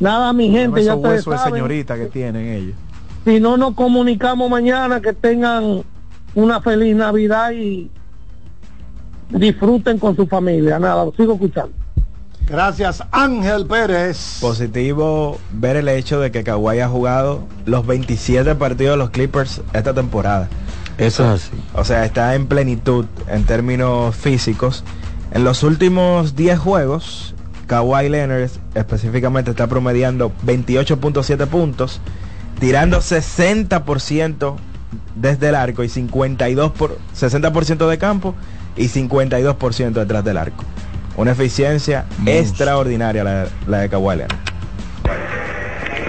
Nada, 0.00 0.32
mi 0.32 0.50
gente, 0.50 0.82
ya 0.82 0.96
ustedes 0.96 1.24
de 1.24 1.36
saben. 1.36 1.54
señorita 1.54 1.96
que 1.96 2.06
tienen 2.06 2.46
ellos. 2.46 2.76
Si 3.24 3.40
no 3.40 3.56
nos 3.56 3.74
comunicamos 3.74 4.50
mañana, 4.50 5.00
que 5.00 5.12
tengan 5.12 5.82
una 6.34 6.60
feliz 6.60 6.96
Navidad 6.96 7.52
y 7.52 7.90
disfruten 9.30 9.98
con 9.98 10.16
su 10.16 10.26
familia. 10.26 10.78
Nada, 10.78 11.04
lo 11.04 11.12
sigo 11.12 11.34
escuchando. 11.34 11.83
Gracias, 12.46 13.02
Ángel 13.10 13.66
Pérez. 13.66 14.38
Positivo 14.40 15.38
ver 15.52 15.76
el 15.76 15.88
hecho 15.88 16.20
de 16.20 16.30
que 16.30 16.44
Kawhi 16.44 16.80
ha 16.80 16.88
jugado 16.88 17.46
los 17.64 17.86
27 17.86 18.54
partidos 18.56 18.94
de 18.94 18.98
los 18.98 19.10
Clippers 19.10 19.62
esta 19.72 19.94
temporada. 19.94 20.48
Eso 20.98 21.24
es 21.24 21.46
así. 21.46 21.56
O 21.74 21.84
sea, 21.84 22.04
está 22.04 22.34
en 22.34 22.46
plenitud 22.46 23.06
en 23.28 23.44
términos 23.44 24.14
físicos. 24.14 24.84
En 25.32 25.42
los 25.42 25.62
últimos 25.62 26.36
10 26.36 26.58
juegos, 26.58 27.34
Kawhi 27.66 28.08
Leonard 28.08 28.50
específicamente 28.74 29.50
está 29.50 29.66
promediando 29.66 30.30
28.7 30.44 31.46
puntos, 31.46 32.00
tirando 32.60 32.98
60% 32.98 34.56
desde 35.16 35.48
el 35.48 35.54
arco 35.54 35.82
y 35.82 35.88
52 35.88 36.72
por 36.72 36.98
60% 37.18 37.88
de 37.88 37.98
campo 37.98 38.34
y 38.76 38.88
52% 38.88 39.92
detrás 39.92 40.24
del 40.24 40.36
arco. 40.36 40.64
Una 41.16 41.32
eficiencia 41.32 42.04
extraordinaria 42.26 43.22
la, 43.22 43.46
la 43.66 43.78
de 43.78 43.88
Kawhi. 43.88 44.22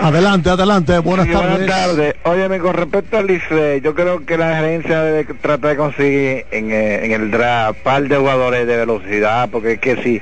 Adelante, 0.01 0.49
adelante, 0.49 0.99
buenas 0.99 1.27
Sí, 1.27 1.31
tardes. 1.31 1.57
Buenas 1.57 1.75
tardes. 1.75 2.15
Óyeme, 2.23 2.59
con 2.59 2.73
respecto 2.73 3.17
al 3.17 3.27
Licey, 3.27 3.81
yo 3.81 3.95
creo 3.95 4.25
que 4.25 4.37
la 4.37 4.55
gerencia 4.57 5.01
debe 5.01 5.25
tratar 5.35 5.71
de 5.71 5.77
conseguir 5.77 6.45
en, 6.51 6.71
eh, 6.71 7.05
en 7.05 7.11
el 7.11 7.31
draft 7.31 7.79
par 7.79 8.03
de 8.03 8.15
jugadores 8.17 8.67
de 8.67 8.77
velocidad, 8.77 9.49
porque 9.51 9.73
es 9.73 9.79
que 9.79 9.95
si, 10.03 10.21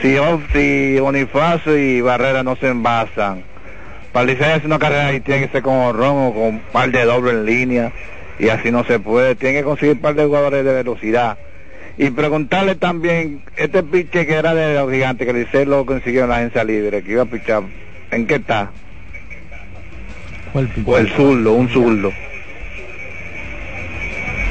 si, 0.00 0.16
si 0.52 0.98
Bonifacio 1.00 1.76
y 1.76 2.00
Barrera 2.00 2.42
no 2.42 2.56
se 2.56 2.68
envasan, 2.68 3.44
para 4.12 4.22
el 4.22 4.30
Licey 4.36 4.52
hacer 4.52 4.66
una 4.66 4.78
carrera 4.78 5.12
y 5.12 5.20
tiene 5.20 5.46
que 5.46 5.52
ser 5.52 5.62
con 5.62 5.74
Ron 5.96 6.28
o 6.28 6.32
con 6.32 6.42
un 6.42 6.60
par 6.72 6.90
de 6.90 7.04
doble 7.04 7.32
en 7.32 7.46
línea, 7.46 7.92
y 8.38 8.48
así 8.48 8.70
no 8.72 8.84
se 8.84 8.98
puede, 8.98 9.34
tiene 9.34 9.58
que 9.58 9.64
conseguir 9.64 10.00
par 10.00 10.14
de 10.14 10.24
jugadores 10.24 10.64
de 10.64 10.72
velocidad. 10.72 11.36
Y 12.02 12.08
preguntarle 12.12 12.76
también, 12.76 13.42
este 13.58 13.82
piche 13.82 14.26
que 14.26 14.32
era 14.34 14.54
de 14.54 14.72
los 14.74 14.90
gigantes, 14.90 15.26
que 15.26 15.34
Licey 15.34 15.66
lo 15.66 15.84
consiguió 15.84 16.22
en 16.24 16.30
la 16.30 16.36
agencia 16.36 16.64
libre, 16.64 17.02
que 17.02 17.12
iba 17.12 17.24
a 17.24 17.26
pichar, 17.26 17.62
¿en 18.10 18.26
qué 18.26 18.36
está? 18.36 18.70
O 20.86 20.96
el 20.96 21.08
zurdo, 21.12 21.52
un 21.52 21.68
zurdo. 21.68 22.10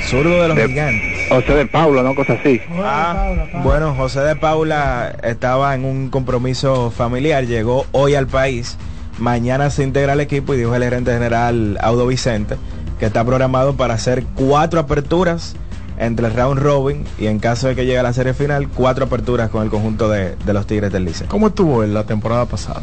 Zurdo 0.08 0.42
de 0.44 0.48
los 0.48 0.58
De- 0.58 0.68
gigantes. 0.68 1.28
José 1.30 1.54
de 1.56 1.66
Paula, 1.66 2.04
¿no? 2.04 2.14
Cosa 2.14 2.34
así. 2.34 2.62
Ah, 2.84 3.34
bueno, 3.64 3.96
José 3.96 4.20
de 4.22 4.36
Paula 4.36 5.16
estaba 5.24 5.74
en 5.74 5.86
un 5.86 6.10
compromiso 6.12 6.92
familiar, 6.92 7.46
llegó 7.48 7.88
hoy 7.94 8.14
al 8.14 8.28
país, 8.28 8.78
mañana 9.18 9.72
se 9.72 9.84
integra 9.84 10.14
al 10.14 10.22
equipo 10.22 10.54
y 10.54 10.58
dijo 10.58 10.76
el 10.76 10.84
gerente 10.84 11.12
general 11.14 11.80
Audo 11.82 12.06
Vicente 12.06 12.58
que 13.00 13.08
está 13.08 13.24
programado 13.26 13.76
para 13.76 13.96
hacer 13.96 14.24
cuatro 14.36 14.80
aperturas 14.80 15.56
entre 16.00 16.28
el 16.28 16.34
round 16.34 16.60
robin 16.60 17.04
y 17.20 17.28
en 17.28 17.40
caso 17.40 17.68
de 17.68 17.76
que 17.76 17.86
llegue 17.86 18.00
a 18.00 18.04
la 18.04 18.14
serie 18.14 18.34
final, 18.34 18.68
cuatro 18.70 19.06
aperturas 19.06 19.50
con 19.50 19.64
el 19.64 19.70
conjunto 19.70 20.10
de, 20.10 20.36
de 20.36 20.54
los 20.54 20.66
Tigres 20.66 20.92
del 20.92 21.06
Liceo. 21.06 21.28
¿Cómo 21.28 21.48
estuvo 21.48 21.84
él 21.84 21.94
la 21.94 22.06
temporada 22.06 22.46
pasada? 22.46 22.82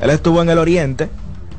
Él 0.00 0.10
estuvo 0.10 0.42
en 0.42 0.50
el 0.50 0.58
Oriente, 0.58 1.08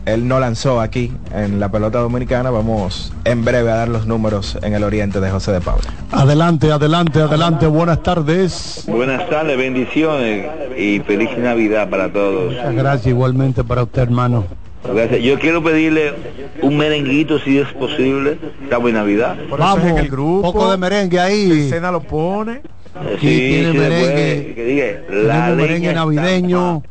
él 0.06 0.28
no 0.28 0.40
lanzó 0.40 0.82
aquí 0.82 1.12
en 1.34 1.60
la 1.60 1.70
pelota 1.70 2.00
dominicana, 2.00 2.50
vamos 2.50 3.14
en 3.26 3.44
breve 3.44 3.72
a 3.72 3.76
dar 3.76 3.90
los 3.90 4.08
números 4.08 4.58
en 4.62 4.74
el 4.74 4.84
Oriente 4.84 5.20
de 5.20 5.30
José 5.30 5.52
de 5.52 5.62
Paula. 5.62 5.84
Adelante, 6.12 6.72
adelante, 6.72 7.22
adelante, 7.22 7.68
buenas 7.68 8.02
tardes. 8.02 8.86
Buenas 8.88 9.30
tardes, 9.30 9.58
bendiciones 9.58 10.48
y 10.78 11.00
feliz 11.02 11.30
Navidad 11.38 11.90
para 11.90 12.12
todos. 12.12 12.54
Muchas 12.54 12.76
gracias 12.76 13.08
igualmente 13.08 13.64
para 13.64 13.84
usted, 13.84 14.02
hermano. 14.04 14.46
Gracias. 14.84 15.22
Yo 15.22 15.38
quiero 15.40 15.64
pedirle 15.64 16.14
un 16.62 16.78
merenguito 16.78 17.40
si 17.40 17.58
es 17.60 17.68
posible. 17.74 18.38
Estamos 18.64 18.90
en 18.90 18.96
Navidad. 18.96 19.38
Vamos, 19.58 19.92
un 20.12 20.42
poco 20.42 20.72
de 20.72 20.78
merengue 20.78 21.20
ahí. 21.20 21.70
Cena 21.70 21.92
lo 21.92 22.02
pone. 22.02 22.62
Aquí 22.96 23.18
tiene 23.28 23.72
se 23.72 23.78
merengue. 23.78 24.54
que 24.56 24.64
diga, 24.66 25.24
la 25.26 25.50
merengue 25.56 25.94
navideño. 25.94 26.82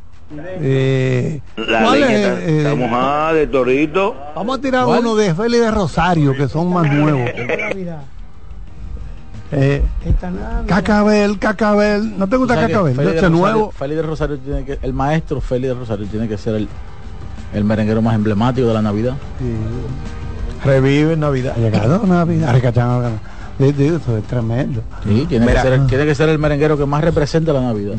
Eh, 0.60 1.40
La 1.56 1.84
¿cuál 1.84 2.00
leña 2.00 2.12
es, 2.12 2.20
está, 2.20 2.42
eh, 2.44 2.56
está 2.58 2.74
mojada 2.74 3.32
de 3.32 3.46
torito. 3.46 4.14
Vamos 4.36 4.58
a 4.58 4.60
tirar 4.60 4.84
¿Cuál? 4.84 5.00
uno 5.00 5.16
de 5.16 5.34
Félix 5.34 5.62
de 5.62 5.70
Rosario, 5.70 6.34
que 6.36 6.48
son 6.48 6.70
más 6.70 6.92
nuevos. 6.92 7.30
Eh, 9.50 9.82
Cacabel, 10.66 11.38
Cacabel. 11.38 12.18
¿No 12.18 12.28
te 12.28 12.36
gusta 12.36 12.54
O 12.54 12.56
sea 12.58 12.66
que 12.66 12.72
Cacabel? 12.74 12.94
Félix 12.94 13.14
de 13.14 13.20
Rosario- 13.22 13.38
nuevo. 13.38 13.70
Félix 13.72 13.96
de 13.96 14.02
Rosario 14.02 14.38
tiene 14.38 14.64
que, 14.64 14.78
el 14.82 14.92
maestro 14.92 15.40
Félix 15.40 15.68
de 15.68 15.74
Rosario 15.74 16.06
tiene 16.06 16.28
que 16.28 16.36
ser 16.36 16.54
el, 16.56 16.68
el 17.54 17.64
merenguero 17.64 18.02
más 18.02 18.14
emblemático 18.14 18.68
de 18.68 18.74
la 18.74 18.82
Navidad. 18.82 19.14
Revive 20.64 21.16
Navidad. 21.16 21.54
Ha 21.56 21.60
llegado 21.60 22.06
Navidad. 22.06 22.56
Eso 23.58 24.16
es 24.16 24.24
tremendo. 24.24 24.82
Sí, 25.04 25.26
tiene, 25.28 25.46
Mira. 25.46 25.62
que 25.62 25.68
ser, 25.68 25.86
tiene 25.86 26.06
que 26.06 26.14
ser 26.14 26.28
el 26.28 26.38
merenguero 26.38 26.78
que 26.78 26.86
más 26.86 27.02
representa 27.02 27.52
la 27.52 27.60
Navidad. 27.60 27.96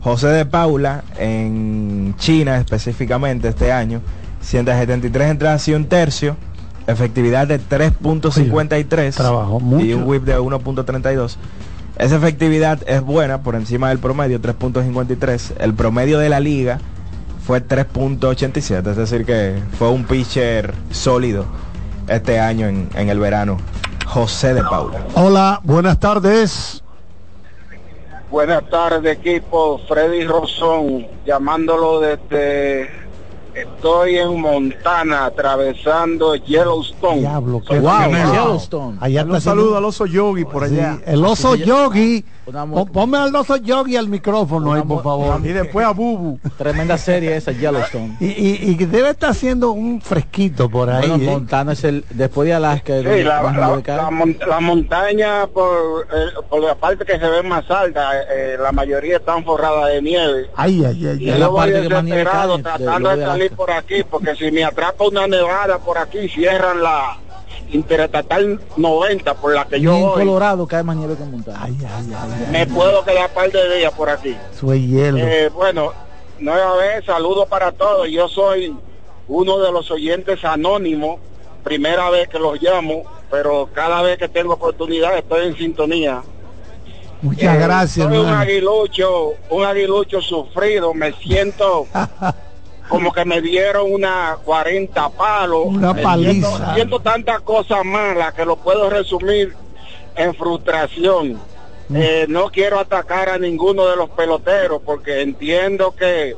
José 0.00 0.28
de 0.28 0.46
Paula 0.46 1.04
en 1.18 2.14
China 2.18 2.58
específicamente 2.58 3.48
este 3.48 3.72
año, 3.72 4.00
173 4.42 5.30
entradas 5.30 5.66
y 5.68 5.74
un 5.74 5.86
tercio, 5.86 6.36
efectividad 6.86 7.46
de 7.46 7.58
3.53 7.58 9.14
trabajó 9.14 9.60
mucho. 9.60 9.84
y 9.84 9.94
un 9.94 10.04
whip 10.04 10.24
de 10.24 10.38
1.32. 10.38 11.36
Esa 11.98 12.16
efectividad 12.16 12.80
es 12.86 13.00
buena 13.02 13.42
por 13.42 13.54
encima 13.54 13.88
del 13.90 13.98
promedio, 13.98 14.40
3.53. 14.40 15.52
El 15.60 15.74
promedio 15.74 16.18
de 16.18 16.28
la 16.28 16.40
liga 16.40 16.80
fue 17.46 17.62
3.87, 17.66 18.90
es 18.90 18.96
decir 18.96 19.26
que 19.26 19.62
fue 19.78 19.90
un 19.90 20.04
pitcher 20.04 20.74
sólido 20.90 21.44
este 22.08 22.40
año 22.40 22.68
en, 22.68 22.88
en 22.94 23.08
el 23.08 23.18
verano. 23.18 23.58
José 24.06 24.54
de 24.54 24.62
Paula. 24.62 25.06
Hola, 25.14 25.60
buenas 25.64 25.98
tardes. 25.98 26.82
Buenas 28.30 28.68
tardes, 28.68 29.18
equipo. 29.18 29.80
Freddy 29.86 30.24
Rosón, 30.24 31.06
llamándolo 31.26 32.00
desde. 32.00 32.90
Estoy 33.54 34.16
en 34.18 34.40
Montana, 34.40 35.26
atravesando 35.26 36.34
Yellowstone. 36.34 37.20
Diablo, 37.20 37.62
qué 37.62 37.80
camionero. 37.80 38.60
Allá 38.98 39.24
Un 39.24 39.40
saludo 39.40 39.76
al 39.76 39.84
oso 39.84 40.06
Yogi 40.06 40.44
por 40.44 40.64
allá. 40.64 40.96
Sí, 40.96 41.02
el 41.06 41.24
oso 41.24 41.54
yogi 41.54 42.24
Ponme 42.92 43.18
al 43.18 43.34
oso 43.34 43.56
Yogi 43.56 43.96
al 43.96 44.08
micrófono 44.08 44.72
ahí, 44.74 44.82
por 44.82 45.02
favor. 45.02 45.40
Y 45.44 45.48
después 45.52 45.86
a 45.86 45.90
Bubu. 45.92 46.38
Tremenda 46.58 46.98
serie 46.98 47.36
esa, 47.36 47.52
Yellowstone. 47.52 48.16
Y, 48.20 48.26
y, 48.26 48.70
y 48.70 48.74
debe 48.86 49.10
estar 49.10 49.30
haciendo 49.30 49.72
un 49.72 50.00
fresquito 50.00 50.68
por 50.68 50.90
ahí. 50.90 51.08
Bueno, 51.08 51.24
¿eh? 51.24 51.26
Montana 51.30 51.72
es 51.72 51.84
el, 51.84 52.04
después 52.10 52.46
de 52.46 52.54
Alaska, 52.54 52.98
Sí, 53.00 53.22
la, 53.22 53.42
la- 53.42 53.68
nieve 53.68 53.82
cae. 53.82 53.96
la 53.96 54.10
mon- 54.10 54.36
la 54.46 54.60
montaña 54.60 55.46
por, 55.46 56.06
eh, 56.14 56.26
por 56.48 56.60
la 56.62 56.74
parte 56.74 57.04
que 57.04 57.18
se 57.18 57.26
ve 57.28 57.42
más 57.42 57.70
alta, 57.70 58.10
eh, 58.30 58.56
la 58.60 58.72
mayoría 58.72 59.16
están 59.16 59.44
forradas 59.44 59.90
de 59.92 60.02
nieve. 60.02 60.50
Ay, 60.56 60.84
ay, 60.84 61.06
ay. 61.06 61.16
Y 61.28 61.30
voy 61.48 61.72
parte 61.72 61.82
que 61.82 61.88
más 61.88 62.04
tratando 62.62 63.08
de 63.10 63.16
de 63.16 63.24
salir 63.26 63.52
por 63.52 63.70
aquí, 63.70 64.04
porque 64.08 64.34
si 64.36 64.50
me 64.50 64.64
atrapa 64.64 65.04
una 65.04 65.26
nevada 65.26 65.78
por 65.78 65.98
aquí, 65.98 66.28
cierran 66.28 66.82
la 66.82 67.18
Interestatal 67.74 68.60
90 68.76 69.34
por 69.34 69.52
la 69.54 69.64
que 69.66 69.78
Ni 69.78 69.82
yo 69.84 69.94
en 69.96 70.02
voy. 70.02 70.14
Colorado 70.20 70.66
cae 70.66 70.82
más 70.84 70.96
nieve 70.96 71.16
que 71.16 71.24
en 71.24 71.32
Montana. 71.32 71.58
Ay, 71.62 71.76
ay, 71.80 72.12
ay, 72.16 72.46
Me 72.52 72.66
puedo 72.66 73.04
quedar 73.04 73.30
par 73.30 73.50
de 73.50 73.76
días 73.78 73.92
por 73.92 74.08
aquí. 74.08 74.36
Es 74.52 74.62
hielo. 74.62 75.18
Eh, 75.18 75.48
bueno, 75.52 75.92
nueva 76.38 76.76
vez, 76.76 77.04
saludos 77.04 77.48
para 77.48 77.72
todos. 77.72 78.08
Yo 78.08 78.28
soy 78.28 78.76
uno 79.26 79.58
de 79.58 79.72
los 79.72 79.90
oyentes 79.90 80.44
anónimos, 80.44 81.18
primera 81.64 82.10
vez 82.10 82.28
que 82.28 82.38
los 82.38 82.60
llamo, 82.62 83.02
pero 83.30 83.68
cada 83.72 84.02
vez 84.02 84.18
que 84.18 84.28
tengo 84.28 84.54
oportunidad 84.54 85.16
estoy 85.18 85.46
en 85.48 85.56
sintonía. 85.56 86.22
Muchas 87.22 87.56
Eh, 87.56 87.58
gracias, 87.58 88.06
Soy 88.06 88.18
un 88.18 88.28
aguilucho, 88.28 89.32
un 89.50 89.64
aguilucho 89.64 90.20
sufrido, 90.20 90.92
me 90.94 91.12
siento 91.14 91.86
como 92.88 93.12
que 93.12 93.24
me 93.24 93.40
dieron 93.40 93.92
una 93.92 94.36
40 94.44 95.08
palos. 95.10 95.66
Una 95.66 95.94
paliza. 95.94 96.48
Siento, 96.48 96.74
siento 96.74 97.00
tantas 97.00 97.40
cosas 97.40 97.84
malas 97.84 98.34
que 98.34 98.44
lo 98.44 98.56
puedo 98.56 98.90
resumir 98.90 99.54
en 100.16 100.34
frustración. 100.34 101.40
Mm. 101.88 101.96
Eh, 101.96 102.26
no 102.28 102.50
quiero 102.50 102.78
atacar 102.78 103.28
a 103.28 103.38
ninguno 103.38 103.86
de 103.86 103.96
los 103.96 104.10
peloteros 104.10 104.80
porque 104.84 105.22
entiendo 105.22 105.94
que 105.94 106.36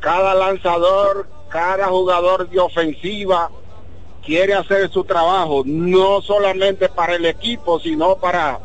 cada 0.00 0.34
lanzador, 0.34 1.28
cada 1.48 1.86
jugador 1.88 2.48
de 2.48 2.60
ofensiva 2.60 3.50
quiere 4.24 4.54
hacer 4.54 4.90
su 4.90 5.04
trabajo, 5.04 5.62
no 5.64 6.22
solamente 6.22 6.88
para 6.88 7.14
el 7.14 7.26
equipo, 7.26 7.80
sino 7.80 8.16
para, 8.16 8.60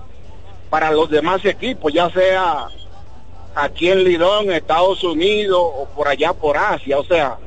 para 0.69 0.91
los 0.91 1.09
demás 1.09 1.43
equipos, 1.45 1.93
ya 1.93 2.09
sea 2.09 2.67
aquí 3.55 3.89
en 3.89 4.03
Lidón, 4.03 4.51
Estados 4.51 5.03
Unidos 5.03 5.59
o 5.59 5.87
por 5.95 6.07
allá 6.07 6.33
por 6.33 6.57
Asia. 6.57 6.99
O 6.99 7.05
sea, 7.05 7.37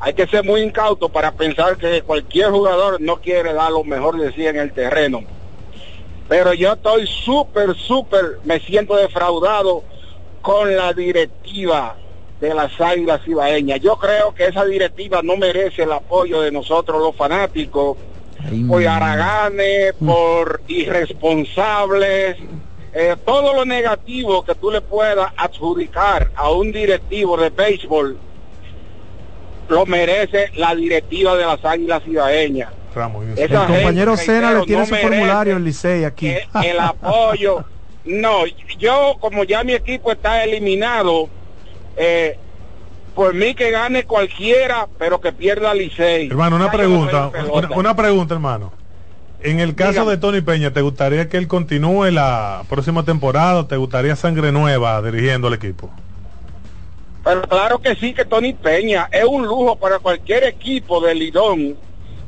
hay 0.00 0.12
que 0.12 0.26
ser 0.26 0.44
muy 0.44 0.60
incauto 0.60 1.08
para 1.08 1.32
pensar 1.32 1.76
que 1.76 2.02
cualquier 2.02 2.50
jugador 2.50 3.00
no 3.00 3.20
quiere 3.20 3.52
dar 3.52 3.70
lo 3.70 3.84
mejor 3.84 4.18
de 4.18 4.32
sí 4.32 4.46
en 4.46 4.56
el 4.56 4.72
terreno. 4.72 5.22
Pero 6.28 6.52
yo 6.52 6.74
estoy 6.74 7.06
súper, 7.06 7.74
súper, 7.74 8.38
me 8.44 8.60
siento 8.60 8.96
defraudado 8.96 9.82
con 10.42 10.76
la 10.76 10.92
directiva 10.92 11.96
de 12.40 12.54
las 12.54 12.78
Águilas 12.80 13.20
Ibaeñas. 13.26 13.80
Yo 13.80 13.96
creo 13.96 14.34
que 14.34 14.46
esa 14.46 14.64
directiva 14.64 15.22
no 15.22 15.36
merece 15.36 15.84
el 15.84 15.92
apoyo 15.92 16.42
de 16.42 16.52
nosotros 16.52 17.00
los 17.00 17.16
fanáticos 17.16 17.96
por 18.68 18.86
haraganes, 18.86 19.94
por 19.94 20.60
irresponsables, 20.68 22.36
eh, 22.92 23.16
todo 23.24 23.54
lo 23.54 23.64
negativo 23.64 24.42
que 24.44 24.54
tú 24.54 24.70
le 24.70 24.80
puedas 24.80 25.30
adjudicar 25.36 26.30
a 26.34 26.50
un 26.50 26.72
directivo 26.72 27.36
de 27.36 27.50
béisbol 27.50 28.18
lo 29.68 29.84
merece 29.86 30.50
la 30.54 30.74
directiva 30.74 31.36
de 31.36 31.44
las 31.44 31.62
Águilas 31.64 32.02
Ibaeñas. 32.06 32.70
Ramos, 32.94 33.26
y- 33.26 33.32
Esa 33.42 33.62
El 33.66 33.66
compañero 33.74 34.16
Sena 34.16 34.52
le 34.54 34.62
tiene 34.64 34.80
no 34.82 34.86
su 34.86 34.96
formulario 34.96 35.56
en 35.56 35.64
Licey 35.64 36.04
aquí. 36.04 36.28
el, 36.28 36.40
el 36.64 36.80
apoyo. 36.80 37.64
No, 38.04 38.44
yo 38.78 39.16
como 39.20 39.44
ya 39.44 39.62
mi 39.64 39.74
equipo 39.74 40.10
está 40.10 40.42
eliminado, 40.42 41.28
eh, 41.98 42.38
por 43.14 43.34
mí 43.34 43.54
que 43.54 43.70
gane 43.70 44.04
cualquiera, 44.04 44.88
pero 44.98 45.20
que 45.20 45.32
pierda 45.32 45.74
Licey. 45.74 46.28
Hermano, 46.28 46.56
una 46.56 46.70
pregunta, 46.70 47.30
una 47.76 47.94
pregunta, 47.94 48.34
hermano. 48.34 48.72
En 49.40 49.60
el 49.60 49.74
caso 49.76 49.92
Dígame. 49.92 50.10
de 50.12 50.16
Tony 50.18 50.40
Peña, 50.40 50.72
¿te 50.72 50.80
gustaría 50.82 51.28
que 51.28 51.36
él 51.36 51.46
continúe 51.46 52.10
la 52.10 52.64
próxima 52.68 53.04
temporada? 53.04 53.60
o 53.60 53.66
¿Te 53.66 53.76
gustaría 53.76 54.16
sangre 54.16 54.50
nueva 54.52 55.00
dirigiendo 55.02 55.48
el 55.48 55.54
equipo? 55.54 55.90
Pero 57.24 57.42
claro 57.42 57.78
que 57.78 57.94
sí, 57.96 58.14
que 58.14 58.24
Tony 58.24 58.52
Peña 58.54 59.08
es 59.12 59.24
un 59.24 59.46
lujo 59.46 59.76
para 59.76 59.98
cualquier 59.98 60.44
equipo 60.44 61.00
de 61.00 61.14
Lidón 61.14 61.76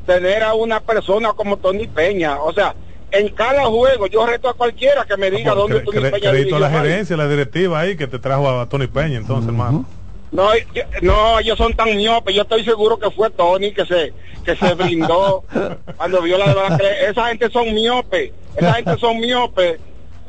tener 0.07 0.43
a 0.43 0.55
una 0.55 0.81
persona 0.81 1.33
como 1.33 1.57
Tony 1.57 1.87
Peña. 1.89 2.41
O 2.41 2.53
sea, 2.53 2.75
en 3.11 3.29
cada 3.31 3.65
juego 3.67 4.07
yo 4.07 4.25
reto 4.27 4.49
a 4.49 4.55
cualquiera 4.55 5.05
que 5.05 5.17
me 5.17 5.31
diga 5.31 5.53
dónde 5.55 5.83
Cre- 5.83 5.85
Tony 5.85 5.99
cre- 5.99 6.11
Peña 6.13 6.31
crédito 6.31 6.57
a 6.57 6.61
la 6.61 6.71
gerencia, 6.71 7.17
la 7.17 7.29
directiva 7.29 7.81
ahí 7.81 7.97
que 7.97 8.07
te 8.07 8.19
trajo 8.19 8.49
a 8.49 8.69
Tony 8.69 8.87
Peña, 8.87 9.17
entonces, 9.19 9.49
hermano. 9.49 9.85
No, 10.33 10.49
yo- 10.75 10.83
no, 11.03 11.39
ellos 11.41 11.59
son 11.59 11.75
tan 11.75 11.97
miopes. 11.97 12.35
Yo 12.35 12.43
estoy 12.43 12.65
seguro 12.65 12.99
que 12.99 13.11
fue 13.11 13.31
Tony 13.31 13.73
que 13.73 13.85
se 13.87 14.13
que 14.45 14.57
se 14.57 14.75
brindó 14.75 15.45
cuando 15.97 16.23
vio 16.23 16.39
la 16.39 16.49
de 16.49 16.55
verdad 16.55 16.79
que 16.79 17.09
esa 17.11 17.29
gente 17.29 17.51
son 17.51 17.75
miopes. 17.75 18.33
Esa 18.57 18.75
gente 18.75 18.97
son 18.99 19.19
miopes. 19.21 19.81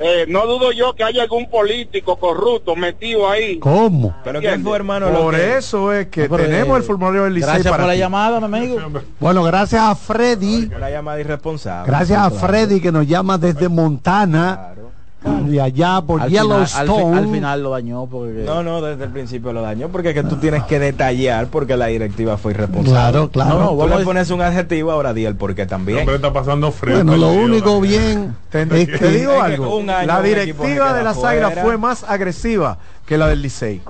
Eh, 0.03 0.25
no 0.27 0.47
dudo 0.47 0.71
yo 0.71 0.95
que 0.95 1.03
haya 1.03 1.21
algún 1.21 1.47
político 1.47 2.15
corrupto 2.17 2.75
metido 2.75 3.29
ahí. 3.29 3.59
¿Cómo? 3.59 4.15
Pero 4.23 4.39
¿qué 4.41 4.57
fue, 4.57 4.75
hermano? 4.75 5.11
lo 5.11 5.21
Por 5.21 5.35
que- 5.35 5.57
eso 5.57 5.93
es 5.93 6.07
que 6.07 6.27
No, 6.27 6.37
tenemos 6.37 6.75
eh, 6.75 6.77
el 6.79 6.83
formulario 6.83 7.23
del 7.25 7.35
Licey 7.35 7.47
Gracias 7.47 7.71
para 7.71 7.83
por 7.83 7.87
la 7.89 7.93
ti. 7.93 7.99
llamada, 7.99 8.39
mi 8.39 8.45
amigo. 8.45 8.77
Bueno, 9.19 9.43
gracias 9.43 9.79
a 9.83 9.93
Freddy. 9.93 10.71
Una 10.75 10.89
llamada 10.89 11.19
irresponsable. 11.19 11.87
Gracias 11.87 12.17
a 12.19 12.31
Freddy 12.31 12.81
que 12.81 12.91
nos 12.91 13.05
llama 13.07 13.37
desde 13.37 13.69
Montana. 13.69 14.73
De 15.23 15.61
allá 15.61 16.01
por 16.01 16.19
Al 16.19 16.29
final, 16.29 16.51
al, 16.51 16.57
Yellowstone. 16.87 17.11
fi- 17.13 17.17
al 17.19 17.27
final 17.31 17.61
lo 17.63 17.69
dañó 17.69 18.05
porque 18.07 18.43
No, 18.43 18.63
no, 18.63 18.81
desde 18.81 19.03
el 19.03 19.11
principio 19.11 19.53
lo 19.53 19.61
dañó 19.61 19.89
porque 19.89 20.09
es 20.09 20.15
que 20.15 20.23
tú 20.23 20.37
tienes 20.37 20.63
que 20.63 20.79
detallar 20.79 21.47
porque 21.47 21.77
la 21.77 21.87
directiva 21.87 22.37
fue 22.37 22.53
irresponsable. 22.53 22.91
Claro, 22.91 23.29
claro. 23.29 23.49
No, 23.51 23.59
no, 23.59 23.69
Tú 23.71 23.77
vamos 23.77 23.95
le 23.97 24.01
a 24.01 24.05
poner 24.05 24.33
un 24.33 24.41
adjetivo, 24.41 24.91
ahora 24.91 25.13
di 25.13 25.25
el 25.25 25.35
por 25.35 25.53
qué 25.53 25.63
El 25.63 25.67
también. 25.67 25.99
hombre 25.99 26.15
está 26.15 26.33
pasando 26.33 26.71
frío. 26.71 26.95
Bueno, 26.95 27.17
lo 27.17 27.29
único 27.33 27.79
bien 27.79 28.35
Te, 28.49 28.63
es 28.63 28.69
te 28.69 28.87
que 28.87 29.07
digo 29.09 29.33
es 29.33 29.37
que 29.45 29.51
algo, 29.53 29.77
un 29.77 29.89
año 29.91 30.07
la 30.07 30.21
directiva 30.23 30.93
de 30.93 31.03
las. 31.03 31.23
Águilas 31.23 31.53
fue 31.61 31.77
más 31.77 32.03
agresiva 32.03 32.77
que 33.05 33.15
la 33.17 33.27
del 33.27 33.43
Licey. 33.43 33.81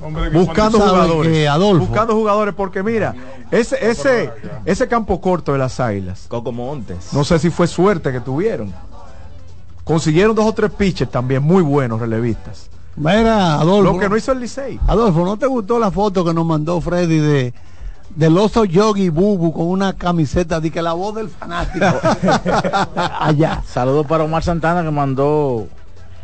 Hombre, 0.00 0.28
Buscando 0.30 0.78
¿Sabe 0.78 0.90
jugadores. 0.90 1.78
Buscando 1.78 2.14
jugadores 2.14 2.54
porque 2.54 2.82
mira, 2.84 3.14
ese 3.50 3.78
ese 3.90 4.30
ese 4.64 4.86
campo 4.86 5.20
corto 5.20 5.52
de 5.54 5.58
las 5.58 5.80
Águilas, 5.80 6.26
Coco 6.28 6.52
Montes. 6.52 7.12
no 7.12 7.24
sé 7.24 7.38
si 7.40 7.50
fue 7.50 7.66
suerte 7.66 8.12
que 8.12 8.20
tuvieron. 8.20 8.72
Consiguieron 9.86 10.34
dos 10.34 10.44
o 10.46 10.52
tres 10.52 10.72
pitches 10.72 11.08
también 11.08 11.42
muy 11.44 11.62
buenos 11.62 12.00
relevistas. 12.00 12.68
Mira, 12.96 13.54
Adolfo. 13.54 13.92
Lo 13.92 13.98
que 14.00 14.08
no 14.08 14.16
hizo 14.16 14.32
el 14.32 14.40
Licey. 14.40 14.80
Adolfo, 14.88 15.24
¿no 15.24 15.36
te 15.36 15.46
gustó 15.46 15.78
la 15.78 15.90
foto 15.92 16.24
que 16.24 16.34
nos 16.34 16.44
mandó 16.44 16.80
Freddy 16.80 17.18
de 17.18 17.54
del 18.16 18.36
oso 18.38 18.64
Yogi 18.64 19.10
Bubu 19.10 19.52
con 19.52 19.66
una 19.66 19.92
camiseta 19.92 20.58
de 20.60 20.70
que 20.70 20.80
la 20.82 20.94
voz 20.94 21.14
del 21.14 21.28
fanático 21.28 21.84
allá? 23.20 23.62
Saludos 23.66 24.06
para 24.06 24.24
Omar 24.24 24.42
Santana 24.42 24.82
que 24.82 24.90
mandó 24.90 25.66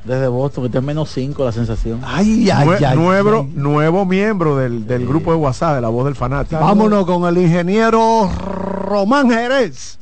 desde 0.05 0.27
Boston, 0.27 0.65
que 0.65 0.67
está 0.67 0.79
en 0.79 0.87
menos 0.87 1.11
5 1.11 1.45
la 1.45 1.53
sensación. 1.53 2.01
Ay, 2.05 2.51
ay, 2.51 2.67
Nue- 2.67 2.85
ay, 2.85 2.97
nuevo, 2.97 3.41
ay. 3.43 3.53
nuevo 3.55 4.05
miembro 4.05 4.57
del, 4.57 4.85
del 4.87 5.07
grupo 5.07 5.31
de 5.31 5.37
WhatsApp 5.37 5.77
de 5.77 5.81
la 5.83 5.89
voz 5.91 6.07
del 6.07 6.17
fanático. 6.17 6.61
Vámonos 6.61 7.07
con 7.07 7.25
el 7.29 7.39
ingeniero 7.39 8.29
Román 8.29 9.31
Jerez. 9.31 9.99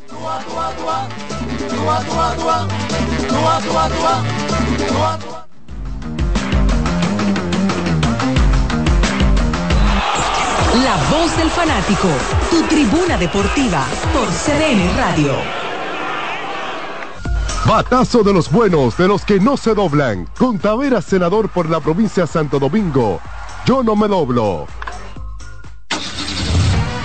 La 10.85 10.97
voz 11.11 11.37
del 11.37 11.51
fanático, 11.51 12.09
tu 12.49 12.63
tribuna 12.63 13.19
deportiva 13.19 13.85
por 14.13 14.29
CDN 14.29 14.97
Radio. 14.97 15.35
Batazo 17.67 18.23
de 18.23 18.33
los 18.33 18.51
buenos, 18.51 18.97
de 18.97 19.09
los 19.09 19.25
que 19.25 19.41
no 19.41 19.57
se 19.57 19.75
doblan. 19.75 20.29
Con 20.39 20.59
Taveras, 20.59 21.05
senador 21.05 21.49
por 21.49 21.69
la 21.69 21.81
provincia 21.81 22.23
de 22.23 22.29
Santo 22.29 22.61
Domingo. 22.61 23.21
Yo 23.67 23.83
no 23.83 23.97
me 23.97 24.07
doblo. 24.07 24.67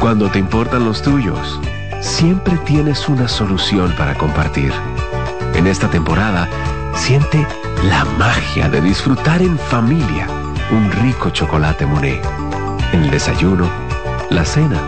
Cuando 0.00 0.30
te 0.30 0.38
importan 0.38 0.86
los 0.86 1.02
tuyos, 1.02 1.60
siempre 2.00 2.56
tienes 2.64 3.06
una 3.06 3.28
solución 3.28 3.92
para 3.98 4.14
compartir. 4.14 4.72
En 5.54 5.66
esta 5.66 5.90
temporada, 5.90 6.48
siente 6.94 7.46
la 7.84 8.06
magia 8.18 8.70
de 8.70 8.80
disfrutar 8.80 9.42
en 9.42 9.58
familia 9.58 10.26
un 10.70 10.90
rico 11.02 11.28
chocolate 11.28 11.84
Monet. 11.84 12.24
En 12.92 13.02
el 13.02 13.10
desayuno, 13.10 13.68
la 14.30 14.46
cena 14.46 14.80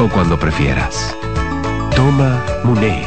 o 0.00 0.08
cuando 0.08 0.36
prefieras. 0.36 1.16
Toma 1.94 2.42
Monet. 2.64 3.06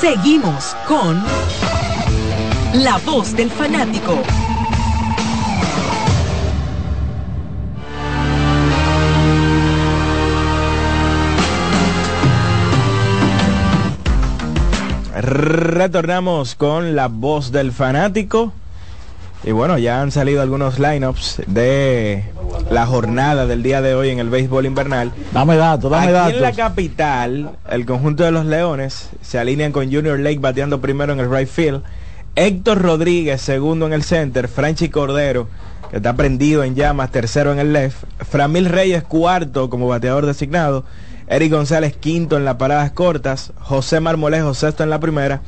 Seguimos 0.00 0.76
con 0.86 1.20
La 2.72 2.98
Voz 3.04 3.34
del 3.34 3.50
Fanático. 3.50 4.16
Retornamos 15.20 16.54
con 16.54 16.94
la 16.94 17.08
voz 17.08 17.50
del 17.50 17.72
fanático. 17.72 18.52
Y 19.44 19.52
bueno, 19.52 19.78
ya 19.78 20.02
han 20.02 20.10
salido 20.10 20.42
algunos 20.42 20.78
lineups 20.78 21.42
de 21.46 22.24
la 22.70 22.86
jornada 22.86 23.46
del 23.46 23.62
día 23.62 23.80
de 23.80 23.94
hoy 23.94 24.10
en 24.10 24.18
el 24.18 24.30
béisbol 24.30 24.66
invernal. 24.66 25.12
Dame 25.32 25.56
datos, 25.56 25.90
dame 25.90 26.06
Aquí 26.06 26.12
datos. 26.12 26.34
en 26.34 26.42
la 26.42 26.52
capital, 26.52 27.50
el 27.70 27.86
conjunto 27.86 28.24
de 28.24 28.32
los 28.32 28.46
Leones 28.46 29.10
se 29.22 29.38
alinean 29.38 29.70
con 29.72 29.92
Junior 29.92 30.18
Lake 30.18 30.40
bateando 30.40 30.80
primero 30.80 31.12
en 31.12 31.20
el 31.20 31.30
right 31.30 31.48
field. 31.48 31.82
Héctor 32.34 32.82
Rodríguez, 32.82 33.40
segundo 33.40 33.86
en 33.86 33.92
el 33.92 34.02
center. 34.02 34.48
Franchi 34.48 34.88
Cordero, 34.88 35.48
que 35.90 35.96
está 35.98 36.14
prendido 36.14 36.64
en 36.64 36.74
llamas, 36.74 37.10
tercero 37.10 37.52
en 37.52 37.60
el 37.60 37.72
left. 37.72 38.04
Framil 38.28 38.66
Reyes, 38.66 39.04
cuarto 39.04 39.70
como 39.70 39.88
bateador 39.88 40.26
designado. 40.26 40.84
Eric 41.28 41.52
González, 41.52 41.96
quinto 41.96 42.36
en 42.36 42.44
las 42.44 42.56
paradas 42.56 42.90
cortas. 42.90 43.52
José 43.60 44.00
Marmolejo, 44.00 44.52
sexto 44.54 44.82
en 44.82 44.90
la 44.90 44.98
primera. 44.98 45.42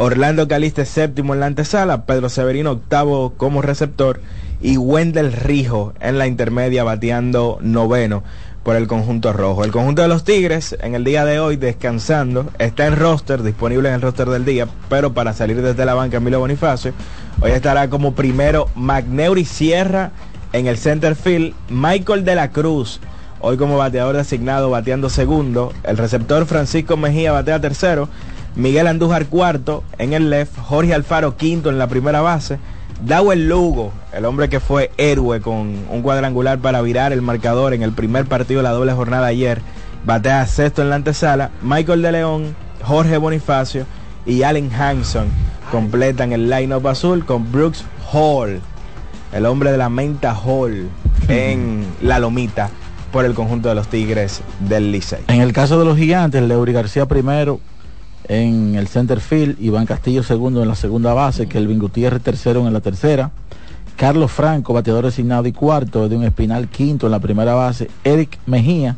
Orlando 0.00 0.46
Caliste, 0.46 0.86
séptimo 0.86 1.34
en 1.34 1.40
la 1.40 1.46
antesala. 1.46 2.06
Pedro 2.06 2.28
Severino, 2.28 2.70
octavo 2.70 3.34
como 3.36 3.62
receptor. 3.62 4.20
Y 4.60 4.76
Wendell 4.76 5.32
Rijo 5.32 5.92
en 6.00 6.18
la 6.18 6.28
intermedia, 6.28 6.84
bateando 6.84 7.58
noveno 7.60 8.22
por 8.62 8.76
el 8.76 8.86
conjunto 8.86 9.32
rojo. 9.32 9.64
El 9.64 9.72
conjunto 9.72 10.02
de 10.02 10.08
los 10.08 10.22
Tigres 10.22 10.76
en 10.80 10.94
el 10.94 11.02
día 11.02 11.24
de 11.24 11.40
hoy 11.40 11.56
descansando, 11.56 12.46
está 12.58 12.86
en 12.86 12.96
roster, 12.96 13.42
disponible 13.42 13.88
en 13.88 13.96
el 13.96 14.02
roster 14.02 14.28
del 14.28 14.44
día, 14.44 14.68
pero 14.88 15.14
para 15.14 15.32
salir 15.32 15.62
desde 15.62 15.84
la 15.84 15.94
banca 15.94 16.18
Emilio 16.18 16.40
Bonifacio, 16.40 16.92
Hoy 17.40 17.52
estará 17.52 17.88
como 17.88 18.14
primero 18.14 18.68
Magneuri 18.74 19.44
Sierra 19.44 20.10
en 20.52 20.66
el 20.66 20.76
center 20.76 21.14
field. 21.14 21.54
Michael 21.68 22.24
de 22.24 22.34
la 22.34 22.50
Cruz, 22.50 23.00
hoy 23.40 23.56
como 23.56 23.76
bateador 23.76 24.16
designado, 24.16 24.70
bateando 24.70 25.08
segundo. 25.08 25.72
El 25.84 25.96
receptor 25.96 26.46
Francisco 26.46 26.96
Mejía 26.96 27.30
batea 27.30 27.60
tercero. 27.60 28.08
Miguel 28.58 28.88
Andújar 28.88 29.26
cuarto 29.26 29.84
en 29.98 30.12
el 30.12 30.30
left. 30.30 30.58
Jorge 30.58 30.92
Alfaro 30.92 31.36
quinto 31.36 31.70
en 31.70 31.78
la 31.78 31.86
primera 31.86 32.20
base. 32.20 32.58
Dawel 33.04 33.48
Lugo, 33.48 33.92
el 34.12 34.24
hombre 34.24 34.48
que 34.48 34.58
fue 34.58 34.90
héroe 34.98 35.40
con 35.40 35.76
un 35.88 36.02
cuadrangular 36.02 36.58
para 36.58 36.82
virar 36.82 37.12
el 37.12 37.22
marcador 37.22 37.72
en 37.72 37.82
el 37.82 37.92
primer 37.92 38.26
partido 38.26 38.58
de 38.58 38.64
la 38.64 38.72
doble 38.72 38.92
jornada 38.92 39.28
ayer, 39.28 39.60
batea 40.04 40.44
sexto 40.48 40.82
en 40.82 40.90
la 40.90 40.96
antesala. 40.96 41.52
Michael 41.62 42.02
de 42.02 42.10
León, 42.10 42.56
Jorge 42.82 43.16
Bonifacio 43.16 43.86
y 44.26 44.42
Allen 44.42 44.72
Hanson 44.72 45.28
completan 45.70 46.32
el 46.32 46.50
line-up 46.50 46.88
azul 46.88 47.24
con 47.24 47.52
Brooks 47.52 47.84
Hall, 48.12 48.60
el 49.32 49.46
hombre 49.46 49.70
de 49.70 49.78
la 49.78 49.88
menta 49.88 50.34
Hall 50.34 50.88
en 51.28 51.86
la 52.02 52.18
lomita 52.18 52.70
por 53.12 53.24
el 53.24 53.34
conjunto 53.34 53.68
de 53.68 53.76
los 53.76 53.86
Tigres 53.86 54.40
del 54.58 54.90
Licey. 54.90 55.20
En 55.28 55.42
el 55.42 55.52
caso 55.52 55.78
de 55.78 55.84
los 55.84 55.96
gigantes, 55.96 56.42
Leury 56.42 56.72
García 56.72 57.06
primero 57.06 57.60
en 58.28 58.74
el 58.74 58.88
center 58.88 59.20
field, 59.20 59.60
Iván 59.60 59.86
Castillo 59.86 60.22
segundo 60.22 60.62
en 60.62 60.68
la 60.68 60.74
segunda 60.74 61.14
base, 61.14 61.48
Kelvin 61.48 61.78
Gutiérrez 61.78 62.22
tercero 62.22 62.66
en 62.66 62.72
la 62.72 62.80
tercera, 62.80 63.30
Carlos 63.96 64.30
Franco, 64.30 64.74
bateador 64.74 65.06
designado 65.06 65.46
y 65.48 65.52
cuarto, 65.52 66.04
un 66.04 66.24
Espinal 66.24 66.68
quinto 66.68 67.06
en 67.06 67.12
la 67.12 67.18
primera 67.18 67.54
base, 67.54 67.90
Eric 68.04 68.38
Mejía, 68.46 68.96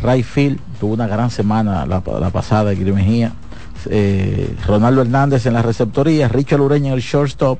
Rayfield, 0.00 0.58
tuvo 0.80 0.94
una 0.94 1.06
gran 1.06 1.30
semana 1.30 1.84
la, 1.86 2.02
la 2.20 2.30
pasada, 2.30 2.72
Eric 2.72 2.94
Mejía, 2.94 3.32
eh, 3.90 4.54
Ronaldo 4.66 5.02
Hernández 5.02 5.46
en 5.46 5.54
la 5.54 5.62
receptoría, 5.62 6.28
Richard 6.28 6.60
Ureña 6.60 6.88
en 6.88 6.94
el 6.94 7.00
shortstop, 7.00 7.58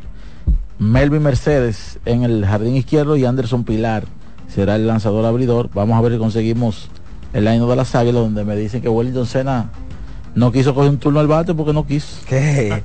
Melvin 0.78 1.22
Mercedes 1.22 1.98
en 2.04 2.22
el 2.22 2.44
jardín 2.44 2.76
izquierdo 2.76 3.16
y 3.16 3.24
Anderson 3.24 3.64
Pilar 3.64 4.04
será 4.48 4.76
el 4.76 4.86
lanzador 4.86 5.24
abridor. 5.24 5.70
Vamos 5.74 5.96
a 5.96 6.00
ver 6.02 6.12
si 6.12 6.18
conseguimos 6.18 6.88
el 7.32 7.48
año 7.48 7.66
de 7.66 7.76
las 7.76 7.94
águilas 7.94 8.22
donde 8.22 8.44
me 8.44 8.56
dicen 8.56 8.82
que 8.82 8.88
Wellington 8.88 9.26
Sena 9.26 9.70
no 10.36 10.52
quiso 10.52 10.74
coger 10.74 10.90
un 10.90 10.98
turno 10.98 11.18
al 11.18 11.26
bate 11.26 11.54
porque 11.54 11.72
no 11.72 11.86
quiso. 11.86 12.18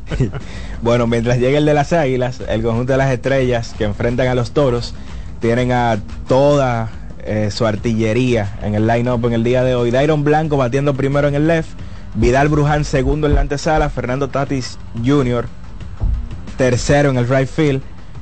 Bueno, 0.82 1.06
mientras 1.06 1.38
llegue 1.38 1.57
el 1.57 1.65
de 1.65 1.76
las 1.76 1.94
águilas, 1.94 2.41
el 2.48 2.64
conjunto 2.64 2.94
de 2.94 2.98
las 2.98 3.11
estrellas 3.11 3.76
que 3.78 3.84
enfrentan 3.84 4.28
a 4.28 4.34
los 4.34 4.52
toros 4.52 4.95
tienen 5.41 5.72
a 5.72 5.99
toda 6.28 6.90
eh, 7.19 7.49
su 7.52 7.68
artillería 7.68 8.57
en 8.64 8.73
el 8.73 8.88
line-up 8.88 9.23
en 9.28 9.34
el 9.34 9.44
día 9.44 9.64
de 9.64 9.76
hoy. 9.76 9.91
Dairon 9.91 10.23
Blanco 10.23 10.57
batiendo 10.57 10.95
primero 10.95 11.28
en 11.28 11.36
el 11.36 11.45
left, 11.45 11.69
Vidal 12.15 12.49
Bruján 12.49 12.86
segundo 12.86 13.28
en 13.28 13.36
la 13.36 13.41
antesala, 13.41 13.90
Fernando 13.90 14.30
Tatis 14.30 14.80
Jr. 15.06 15.45
tercero 16.57 17.10
en 17.10 17.18
el 17.18 17.28
right 17.28 17.49
field, 17.49 17.82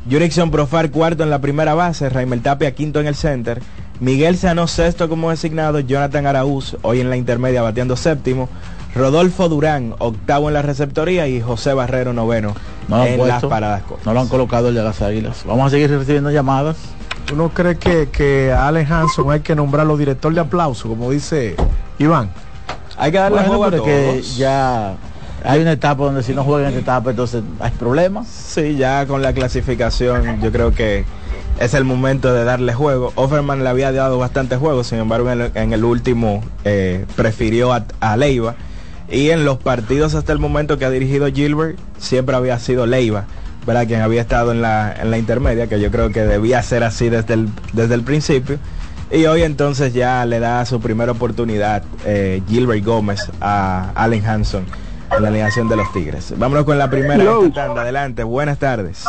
Jurickson 0.10 0.50
Profar 0.52 0.92
cuarto 0.92 1.24
en 1.24 1.30
la 1.30 1.40
primera 1.40 1.76
base, 1.76 2.10
Raimel 2.10 2.42
Tapia 2.42 2.74
quinto 2.74 3.00
en 3.00 3.08
el 3.08 3.16
center, 3.16 3.62
Miguel 4.00 4.38
Sano 4.38 4.68
sexto 4.68 5.08
como 5.08 5.30
designado, 5.30 5.80
Jonathan 5.80 6.26
Araúz 6.26 6.78
hoy 6.82 7.00
en 7.00 7.10
la 7.10 7.16
intermedia 7.16 7.62
bateando 7.62 7.96
séptimo, 7.96 8.50
Rodolfo 8.96 9.50
Durán 9.50 9.94
octavo 10.00 10.48
en 10.50 10.56
la 10.56 10.62
receptoría 10.62 11.28
y 11.28 11.42
José 11.42 11.74
Barrero 11.74 12.14
noveno 12.14 12.56
No 12.88 12.98
lo 12.98 13.02
han 13.04 13.08
en 13.10 13.18
puesto, 13.18 13.34
las 13.34 13.46
paradas 13.46 13.84
cortas. 13.84 14.06
no 14.06 14.14
lo 14.14 14.20
han 14.22 14.28
colocado 14.28 14.70
el 14.70 14.76
de 14.76 14.84
las 14.84 15.02
águilas. 15.02 15.44
Vamos 15.46 15.68
a 15.68 15.70
seguir 15.70 15.90
recibiendo 15.92 16.32
llamadas. 16.32 16.78
¿Uno 17.32 17.50
cree 17.50 17.78
que, 17.78 18.10
que 18.10 18.52
Allen 18.52 18.92
Hanson 18.92 19.32
hay 19.32 19.42
que 19.42 19.56
nombrarlo 19.56 19.96
director 19.98 20.34
de 20.34 20.40
aplauso, 20.42 20.88
como 20.90 21.12
dice 21.12 21.56
Iván? 22.00 22.32
Hay 22.98 23.12
que 23.12 23.20
darle 23.20 23.38
Bueno, 23.38 23.50
juego 23.50 23.66
a 23.66 23.86
que 23.86 24.22
ya 24.36 24.96
hay 25.46 25.62
una 25.62 25.72
etapa 25.72 26.04
donde 26.04 26.24
si 26.24 26.34
no 26.34 26.44
juegan 26.44 26.74
en 26.74 26.80
esta 26.80 26.94
etapa 26.98 27.12
entonces 27.12 27.44
hay 27.60 27.72
problemas. 27.72 28.28
Sí, 28.28 28.76
ya 28.76 29.06
con 29.06 29.22
la 29.22 29.34
clasificación 29.34 30.42
yo 30.42 30.52
creo 30.52 30.72
que 30.74 31.06
es 31.60 31.74
el 31.76 31.84
momento 31.86 32.34
de 32.34 32.44
darle 32.44 32.74
juego. 32.74 33.12
Offerman 33.16 33.64
le 33.64 33.70
había 33.70 33.92
dado 33.92 34.18
bastante 34.18 34.58
juego, 34.58 34.84
sin 34.84 34.98
embargo 35.00 35.30
en 35.30 35.42
el, 35.42 35.52
en 35.54 35.74
el 35.74 35.84
último 35.84 36.42
eh, 36.66 37.06
prefirió 37.16 37.72
a, 37.74 37.86
a 38.00 38.18
Leiva. 38.18 38.56
Y 39.12 39.32
en 39.32 39.46
los 39.46 39.58
partidos 39.58 40.14
hasta 40.16 40.34
el 40.34 40.40
momento 40.40 40.78
que 40.78 40.86
ha 40.86 40.90
dirigido 40.90 41.28
Gilbert, 41.28 41.80
siempre 41.98 42.36
había 42.36 42.60
sido 42.60 42.86
Leiva, 42.86 43.26
¿verdad? 43.66 43.88
Quien 43.88 44.02
había 44.02 44.22
estado 44.22 44.52
en 44.52 44.62
la, 44.62 44.94
en 44.94 45.10
la 45.10 45.18
intermedia, 45.18 45.68
que 45.68 45.80
yo 45.80 45.90
creo 45.90 46.12
que 46.12 46.22
debía 46.22 46.62
ser 46.62 46.84
así 46.84 47.10
desde 47.10 47.34
el, 47.34 47.50
desde 47.74 47.96
el 47.96 48.04
principio. 48.04 48.60
Y 49.12 49.26
hoy 49.26 49.42
entonces 49.42 49.94
ya 49.94 50.24
le 50.26 50.40
da 50.40 50.64
su 50.66 50.80
primera 50.80 51.12
oportunidad 51.12 51.84
eh, 52.06 52.44
Gilbert 52.48 52.86
Gómez 52.86 53.32
a 53.42 53.92
Allen 53.96 54.24
Hanson 54.24 54.66
en 55.16 55.24
la 55.24 55.30
alineación 55.30 55.68
de 55.68 55.76
los 55.76 55.92
Tigres. 55.92 56.38
Vámonos 56.38 56.66
con 56.66 56.78
la 56.78 56.90
primera 56.90 57.24
tanda. 57.54 57.82
Adelante, 57.82 58.24
buenas 58.24 58.60
tardes. 58.60 59.06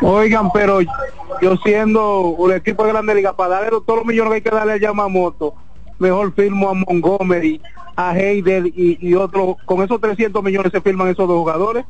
Oigan, 0.00 0.50
pero 0.50 0.80
yo 0.80 1.56
siendo 1.62 2.20
un 2.20 2.52
equipo 2.52 2.84
de 2.84 2.92
Grande 2.92 3.14
Liga, 3.14 3.36
para 3.36 3.56
darle 3.56 3.70
todos 3.70 3.98
los 3.98 4.06
millones 4.06 4.30
que 4.30 4.34
hay 4.36 4.42
que 4.42 4.50
darle 4.50 4.72
a 4.72 4.76
Yamamoto, 4.78 5.54
mejor 5.98 6.34
firmo 6.34 6.68
a 6.68 6.74
Montgomery, 6.74 7.60
a 7.96 8.16
Heider 8.16 8.66
y, 8.66 8.98
y 9.00 9.14
otro. 9.14 9.56
Con 9.64 9.82
esos 9.82 10.00
300 10.00 10.42
millones 10.42 10.72
se 10.72 10.80
firman 10.80 11.08
esos 11.08 11.28
dos 11.28 11.38
jugadores. 11.38 11.84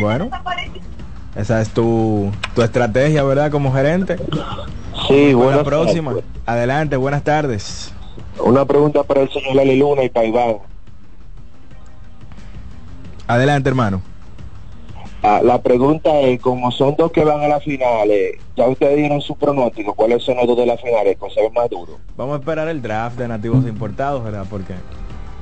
Bueno, 0.00 0.30
esa 1.36 1.60
es 1.60 1.70
tu, 1.70 2.30
tu 2.54 2.62
estrategia, 2.62 3.22
¿verdad? 3.22 3.50
Como 3.50 3.72
gerente. 3.72 4.16
Sí, 5.08 5.30
la 5.30 5.36
buenas 5.36 5.64
próxima. 5.64 6.14
Adelante, 6.46 6.96
buenas 6.96 7.22
tardes. 7.22 7.92
Una 8.38 8.64
pregunta 8.64 9.02
para 9.02 9.22
el 9.22 9.30
señor 9.30 9.56
Lali 9.56 9.78
Luna 9.78 10.04
y 10.04 10.08
para 10.08 10.26
Iván. 10.26 10.56
Adelante, 13.26 13.68
hermano. 13.68 14.02
Ah, 15.24 15.40
la 15.42 15.62
pregunta 15.62 16.18
es, 16.20 16.40
como 16.40 16.72
son 16.72 16.96
dos 16.98 17.12
que 17.12 17.24
van 17.24 17.40
a 17.42 17.48
las 17.48 17.62
finales, 17.62 18.32
ya 18.56 18.66
ustedes 18.66 18.96
dieron 18.96 19.20
su 19.20 19.36
pronóstico, 19.36 19.94
¿cuáles 19.94 20.24
son 20.24 20.36
los 20.36 20.46
dos 20.48 20.56
de 20.56 20.66
las 20.66 20.80
finales? 20.80 21.16
¿Cuál 21.18 21.30
se 21.30 21.40
ve 21.42 21.50
más 21.54 21.70
duro? 21.70 21.98
Vamos 22.16 22.34
a 22.34 22.38
esperar 22.40 22.66
el 22.68 22.82
draft 22.82 23.16
de 23.18 23.28
nativos 23.28 23.64
importados, 23.66 24.24
¿verdad? 24.24 24.44
Porque 24.50 24.74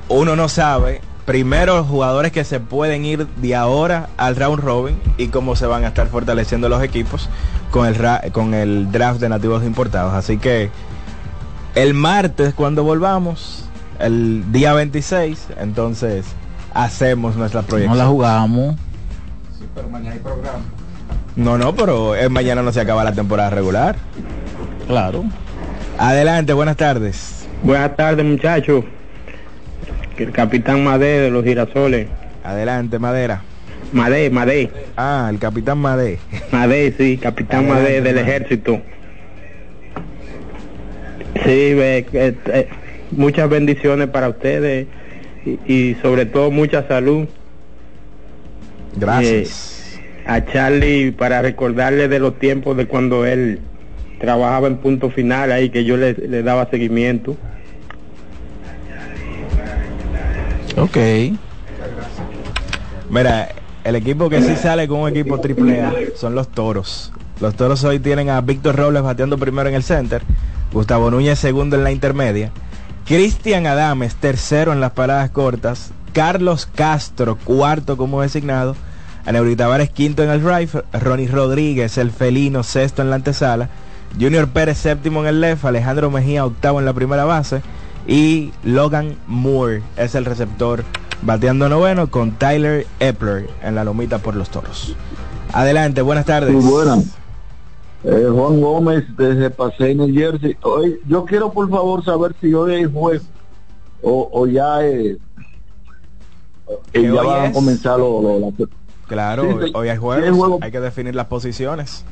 uno 0.07 0.35
no 0.35 0.49
sabe, 0.49 1.01
primero, 1.25 1.77
los 1.77 1.87
jugadores 1.87 2.31
que 2.31 2.43
se 2.43 2.59
pueden 2.59 3.05
ir 3.05 3.25
de 3.37 3.55
ahora 3.55 4.09
al 4.17 4.35
round 4.35 4.59
robin 4.59 4.99
y 5.17 5.29
cómo 5.29 5.55
se 5.55 5.65
van 5.65 5.83
a 5.83 5.87
estar 5.87 6.05
fortaleciendo 6.07 6.69
los 6.69 6.83
equipos 6.83 7.27
con 7.71 7.87
el, 7.87 7.95
ra- 7.95 8.21
con 8.31 8.53
el 8.53 8.91
draft 8.91 9.19
de 9.19 9.29
nativos 9.29 9.63
importados. 9.63 10.13
Así 10.13 10.37
que 10.37 10.69
el 11.73 11.95
martes, 11.95 12.53
cuando 12.53 12.83
volvamos, 12.83 13.65
el 13.99 14.51
día 14.51 14.73
26, 14.73 15.47
entonces 15.59 16.25
hacemos 16.73 17.35
nuestra 17.35 17.63
proyección. 17.63 17.97
No 17.97 18.03
la 18.03 18.09
jugamos. 18.09 18.75
Pero 19.75 19.89
mañana 19.89 20.15
hay 20.15 20.19
programa. 20.19 20.63
No, 21.35 21.57
no, 21.57 21.73
pero 21.75 22.15
eh, 22.15 22.29
mañana 22.29 22.61
no 22.61 22.71
se 22.71 22.81
acaba 22.81 23.03
la 23.03 23.13
temporada 23.13 23.49
regular. 23.49 23.95
Claro. 24.87 25.23
Adelante, 25.97 26.53
buenas 26.53 26.77
tardes. 26.77 27.47
Buenas 27.63 27.95
tardes, 27.95 28.25
muchachos. 28.25 28.83
El 30.17 30.31
capitán 30.31 30.83
Madé 30.83 31.19
de 31.19 31.31
los 31.31 31.43
girasoles. 31.43 32.07
Adelante, 32.43 32.99
Madera. 32.99 33.41
Madé, 33.93 34.29
Madé. 34.29 34.69
Ah, 34.97 35.27
el 35.29 35.39
capitán 35.39 35.77
Madé. 35.77 36.19
Madé, 36.51 36.93
sí, 36.97 37.17
capitán 37.17 37.65
Adelante, 37.65 37.83
Madé 37.83 38.01
del 38.01 38.17
ejército. 38.17 38.81
Sí, 41.43 41.73
ve, 41.73 42.05
eh, 42.13 42.35
eh, 42.47 42.69
muchas 43.11 43.49
bendiciones 43.49 44.09
para 44.09 44.29
ustedes 44.29 44.87
y, 45.45 45.59
y 45.65 45.95
sobre 46.01 46.25
todo 46.25 46.51
mucha 46.51 46.87
salud. 46.87 47.27
Gracias. 48.95 49.97
Eh, 49.97 50.23
a 50.25 50.45
Charlie 50.45 51.11
para 51.11 51.41
recordarle 51.41 52.07
de 52.07 52.19
los 52.19 52.37
tiempos 52.37 52.77
de 52.77 52.87
cuando 52.87 53.25
él 53.25 53.59
trabajaba 54.19 54.67
en 54.67 54.77
punto 54.77 55.09
final 55.09 55.51
ahí 55.51 55.69
que 55.69 55.83
yo 55.83 55.97
le, 55.97 56.13
le 56.13 56.43
daba 56.43 56.69
seguimiento. 56.69 57.35
Ok. 60.77 60.97
Mira, 63.09 63.49
el 63.83 63.95
equipo 63.95 64.29
que 64.29 64.41
sí 64.41 64.55
sale 64.55 64.87
con 64.87 64.99
un 64.99 65.09
equipo 65.09 65.39
triple 65.39 65.81
A 65.81 65.93
son 66.15 66.35
los 66.35 66.47
toros. 66.49 67.11
Los 67.41 67.55
toros 67.55 67.83
hoy 67.83 67.99
tienen 67.99 68.29
a 68.29 68.39
Víctor 68.41 68.75
Robles 68.75 69.01
bateando 69.01 69.37
primero 69.37 69.67
en 69.67 69.75
el 69.75 69.83
center, 69.83 70.21
Gustavo 70.71 71.09
Núñez 71.09 71.39
segundo 71.39 71.75
en 71.75 71.83
la 71.83 71.91
intermedia, 71.91 72.51
Cristian 73.05 73.65
Adames 73.65 74.15
tercero 74.15 74.71
en 74.71 74.79
las 74.79 74.91
paradas 74.91 75.31
cortas, 75.31 75.91
Carlos 76.13 76.67
Castro 76.73 77.37
cuarto 77.37 77.97
como 77.97 78.21
designado, 78.21 78.75
Aneuri 79.25 79.55
Tavares 79.55 79.89
quinto 79.89 80.23
en 80.23 80.29
el 80.29 80.41
right, 80.43 80.69
Ronnie 80.93 81.27
Rodríguez 81.27 81.97
el 81.97 82.11
felino 82.11 82.63
sexto 82.63 83.01
en 83.01 83.09
la 83.09 83.17
antesala, 83.17 83.69
Junior 84.19 84.47
Pérez 84.47 84.77
séptimo 84.77 85.21
en 85.21 85.27
el 85.27 85.41
left, 85.41 85.65
Alejandro 85.65 86.11
Mejía 86.11 86.45
octavo 86.45 86.79
en 86.79 86.85
la 86.85 86.93
primera 86.93 87.25
base 87.25 87.61
y 88.07 88.51
Logan 88.63 89.15
Moore 89.27 89.83
es 89.97 90.15
el 90.15 90.25
receptor 90.25 90.83
bateando 91.21 91.69
noveno 91.69 92.09
con 92.09 92.31
Tyler 92.31 92.87
Epler 92.99 93.47
en 93.61 93.75
la 93.75 93.83
lomita 93.83 94.17
por 94.17 94.35
los 94.35 94.49
toros. 94.49 94.95
Adelante, 95.53 96.01
buenas 96.01 96.25
tardes. 96.25 96.51
Muy 96.53 96.63
buenas. 96.63 97.17
Eh, 98.03 98.27
Juan 98.31 98.59
Gómez 98.59 99.03
desde 99.15 99.49
Paseo 99.51 99.93
New 99.93 100.13
Jersey. 100.13 100.57
Hoy, 100.63 100.99
yo 101.07 101.23
quiero 101.25 101.51
por 101.51 101.69
favor 101.69 102.03
saber 102.03 102.33
si 102.41 102.53
hoy 102.53 102.73
hay 102.73 102.85
juego 102.85 103.23
o, 104.01 104.29
o 104.33 104.47
ya, 104.47 104.83
eh, 104.83 105.17
eh, 106.93 107.01
¿Que 107.01 107.03
ya 107.03 107.21
van 107.21 107.45
a 107.47 107.51
comenzar 107.51 107.99
lo- 107.99 108.21
lo- 108.21 108.39
la- 108.39 108.67
Claro, 109.07 109.43
Sí, 109.43 109.71
hoy- 109.73 109.89
hay 109.89 109.95
Sí, 109.95 110.01
juegos, 110.01 110.23
hay 110.25 110.31
juegos. 110.31 110.61
hay 110.61 110.71
que 110.71 110.79
definir 110.79 111.15
las 111.15 111.25
posiciones. 111.27 112.05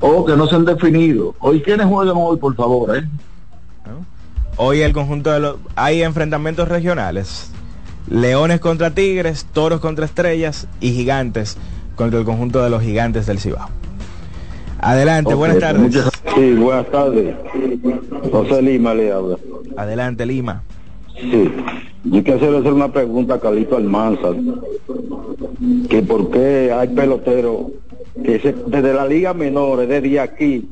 Oh, 0.00 0.24
que 0.24 0.36
no 0.36 0.46
se 0.46 0.54
han 0.56 0.64
definido. 0.64 1.34
Hoy, 1.40 1.60
¿quiénes 1.62 1.86
juegan 1.86 2.14
hoy, 2.16 2.36
por 2.36 2.54
favor? 2.54 2.96
Eh? 2.96 3.02
Hoy 4.56 4.80
el 4.80 4.92
conjunto 4.92 5.30
de 5.30 5.38
los... 5.40 5.56
Hay 5.76 6.02
enfrentamientos 6.02 6.68
regionales. 6.68 7.50
Leones 8.08 8.58
contra 8.60 8.90
Tigres, 8.94 9.46
Toros 9.52 9.80
contra 9.80 10.04
Estrellas 10.04 10.66
y 10.80 10.92
Gigantes 10.92 11.56
contra 11.94 12.18
el 12.18 12.24
conjunto 12.24 12.62
de 12.62 12.70
los 12.70 12.82
Gigantes 12.82 13.26
del 13.26 13.38
Cibao. 13.38 13.68
Adelante, 14.80 15.34
buenas 15.34 15.58
tardes. 15.58 15.82
muchas- 15.82 16.10
Sí, 16.34 16.52
buenas 16.54 16.88
tardes. 16.90 17.34
José 18.32 18.62
Lima 18.62 18.94
le 18.94 19.12
habla. 19.12 19.36
Adelante, 19.76 20.24
Lima. 20.26 20.62
Sí. 21.20 21.52
Yo 22.04 22.22
quisiera 22.22 22.58
hacer 22.58 22.72
una 22.72 22.92
pregunta 22.92 23.34
a 23.34 23.40
Calito 23.40 23.76
Almanza. 23.76 24.28
Que 25.88 26.02
por 26.02 26.30
qué 26.30 26.72
hay 26.72 26.88
peloteros 26.88 27.66
que 28.22 28.38
desde 28.66 28.94
la 28.94 29.06
liga 29.06 29.34
menores, 29.34 29.88
desde 29.88 30.20
aquí, 30.20 30.68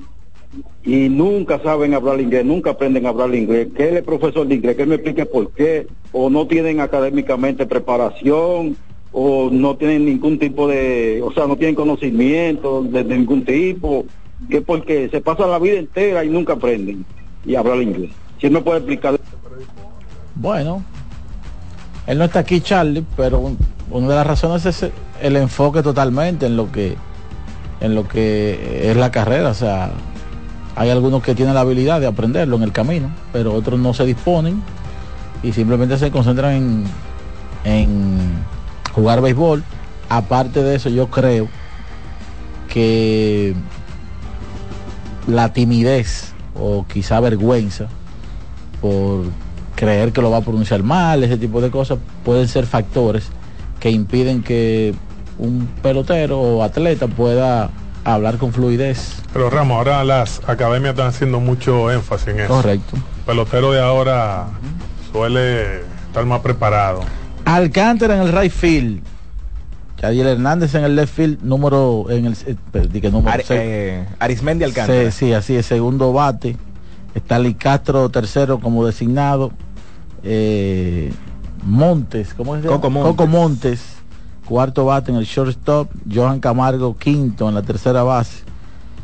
y 0.84 1.08
nunca 1.08 1.58
saben 1.60 1.94
hablar 1.94 2.20
inglés, 2.20 2.44
nunca 2.44 2.70
aprenden 2.70 3.06
a 3.06 3.10
hablar 3.10 3.34
inglés. 3.34 3.68
Que 3.76 3.88
él 3.88 3.96
es 3.98 4.02
profesor 4.02 4.46
de 4.46 4.54
inglés, 4.54 4.76
que 4.76 4.86
me 4.86 4.96
explique 4.96 5.26
por 5.26 5.50
qué, 5.52 5.86
o 6.12 6.30
no 6.30 6.46
tienen 6.46 6.80
académicamente 6.80 7.66
preparación, 7.66 8.76
o 9.12 9.48
no 9.50 9.76
tienen 9.76 10.04
ningún 10.04 10.38
tipo 10.38 10.68
de, 10.68 11.22
o 11.24 11.32
sea, 11.32 11.46
no 11.46 11.56
tienen 11.56 11.74
conocimiento 11.74 12.82
de, 12.82 13.04
ningún 13.04 13.44
tipo, 13.44 14.04
que 14.50 14.60
porque 14.60 15.08
se 15.08 15.20
pasan 15.20 15.50
la 15.50 15.58
vida 15.58 15.78
entera 15.78 16.24
y 16.24 16.28
nunca 16.28 16.54
aprenden 16.54 17.04
y 17.44 17.54
hablar 17.54 17.80
inglés. 17.80 18.10
Si 18.40 18.50
me 18.50 18.60
puede 18.60 18.78
explicar. 18.78 19.18
Bueno, 20.34 20.84
él 22.06 22.18
no 22.18 22.24
está 22.24 22.40
aquí, 22.40 22.60
Charlie, 22.60 23.04
pero 23.16 23.38
un- 23.40 23.58
una 23.90 24.08
de 24.08 24.14
las 24.16 24.26
razones 24.26 24.66
es 24.66 24.86
el 25.22 25.36
enfoque 25.36 25.82
totalmente 25.82 26.46
en 26.46 26.56
lo 26.56 26.70
que 26.72 26.96
en 27.80 27.94
lo 27.94 28.08
que 28.08 28.90
es 28.90 28.96
la 28.96 29.10
carrera. 29.10 29.50
O 29.50 29.54
sea, 29.54 29.90
hay 30.76 30.90
algunos 30.90 31.22
que 31.22 31.34
tienen 31.34 31.54
la 31.54 31.60
habilidad 31.60 32.00
de 32.00 32.06
aprenderlo 32.06 32.56
en 32.56 32.62
el 32.62 32.72
camino, 32.72 33.10
pero 33.32 33.52
otros 33.52 33.78
no 33.78 33.92
se 33.94 34.04
disponen 34.06 34.62
y 35.42 35.52
simplemente 35.52 35.98
se 35.98 36.10
concentran 36.10 36.52
en, 36.54 36.84
en 37.64 38.18
jugar 38.92 39.20
béisbol. 39.20 39.62
Aparte 40.08 40.62
de 40.62 40.76
eso, 40.76 40.88
yo 40.88 41.08
creo 41.10 41.48
que 42.72 43.54
la 45.26 45.52
timidez 45.52 46.32
o 46.58 46.86
quizá 46.90 47.20
vergüenza 47.20 47.88
por 48.80 49.24
creer 49.76 50.12
que 50.12 50.20
lo 50.20 50.30
va 50.30 50.38
a 50.38 50.40
pronunciar 50.40 50.82
mal, 50.82 51.22
ese 51.22 51.36
tipo 51.36 51.60
de 51.60 51.70
cosas, 51.70 51.98
pueden 52.24 52.48
ser 52.48 52.66
factores 52.66 53.28
que 53.78 53.90
impiden 53.90 54.42
que 54.42 54.94
un 55.38 55.68
pelotero 55.82 56.40
o 56.40 56.62
atleta 56.64 57.06
pueda 57.06 57.70
hablar 58.04 58.38
con 58.38 58.52
fluidez. 58.52 59.22
Pero 59.32 59.50
Ramos, 59.50 59.76
ahora 59.76 60.02
las 60.02 60.40
academias 60.48 60.92
están 60.94 61.08
haciendo 61.08 61.40
mucho 61.40 61.90
énfasis 61.92 62.28
en 62.28 62.40
eso. 62.40 62.48
Correcto. 62.54 62.96
El 62.96 63.02
pelotero 63.26 63.70
de 63.72 63.80
ahora 63.80 64.46
suele 65.12 65.80
estar 66.08 66.24
más 66.24 66.40
preparado. 66.40 67.00
Alcántara 67.44 68.16
en 68.16 68.22
el 68.22 68.32
right 68.32 68.52
field. 68.52 69.02
Yadiel 70.00 70.26
Hernández 70.26 70.74
en 70.74 70.84
el 70.84 70.94
left 70.94 71.14
field, 71.14 71.42
número 71.42 72.06
en 72.10 72.26
el 72.26 72.36
eh, 72.44 73.10
número 73.10 73.30
Ar- 73.30 73.42
seis. 73.44 73.60
eh, 73.62 74.04
Arismendi 74.18 74.64
Alcántara. 74.64 75.10
Sí, 75.10 75.26
sí, 75.26 75.32
así 75.32 75.56
es, 75.56 75.64
segundo 75.66 76.12
bate. 76.12 76.56
Stanley 77.16 77.54
Castro 77.54 78.08
tercero 78.10 78.60
como 78.60 78.84
designado. 78.86 79.50
Eh, 80.22 81.12
Montes, 81.64 82.34
¿cómo 82.34 82.54
llama? 82.56 82.76
Coco 82.76 82.90
Montes. 82.90 83.10
Coco 83.12 83.26
Montes, 83.26 83.80
cuarto 84.44 84.84
bate 84.84 85.10
en 85.10 85.16
el 85.18 85.24
shortstop. 85.24 85.90
Johan 86.12 86.40
Camargo 86.40 86.96
quinto 86.96 87.48
en 87.48 87.54
la 87.54 87.62
tercera 87.62 88.02
base. 88.02 88.44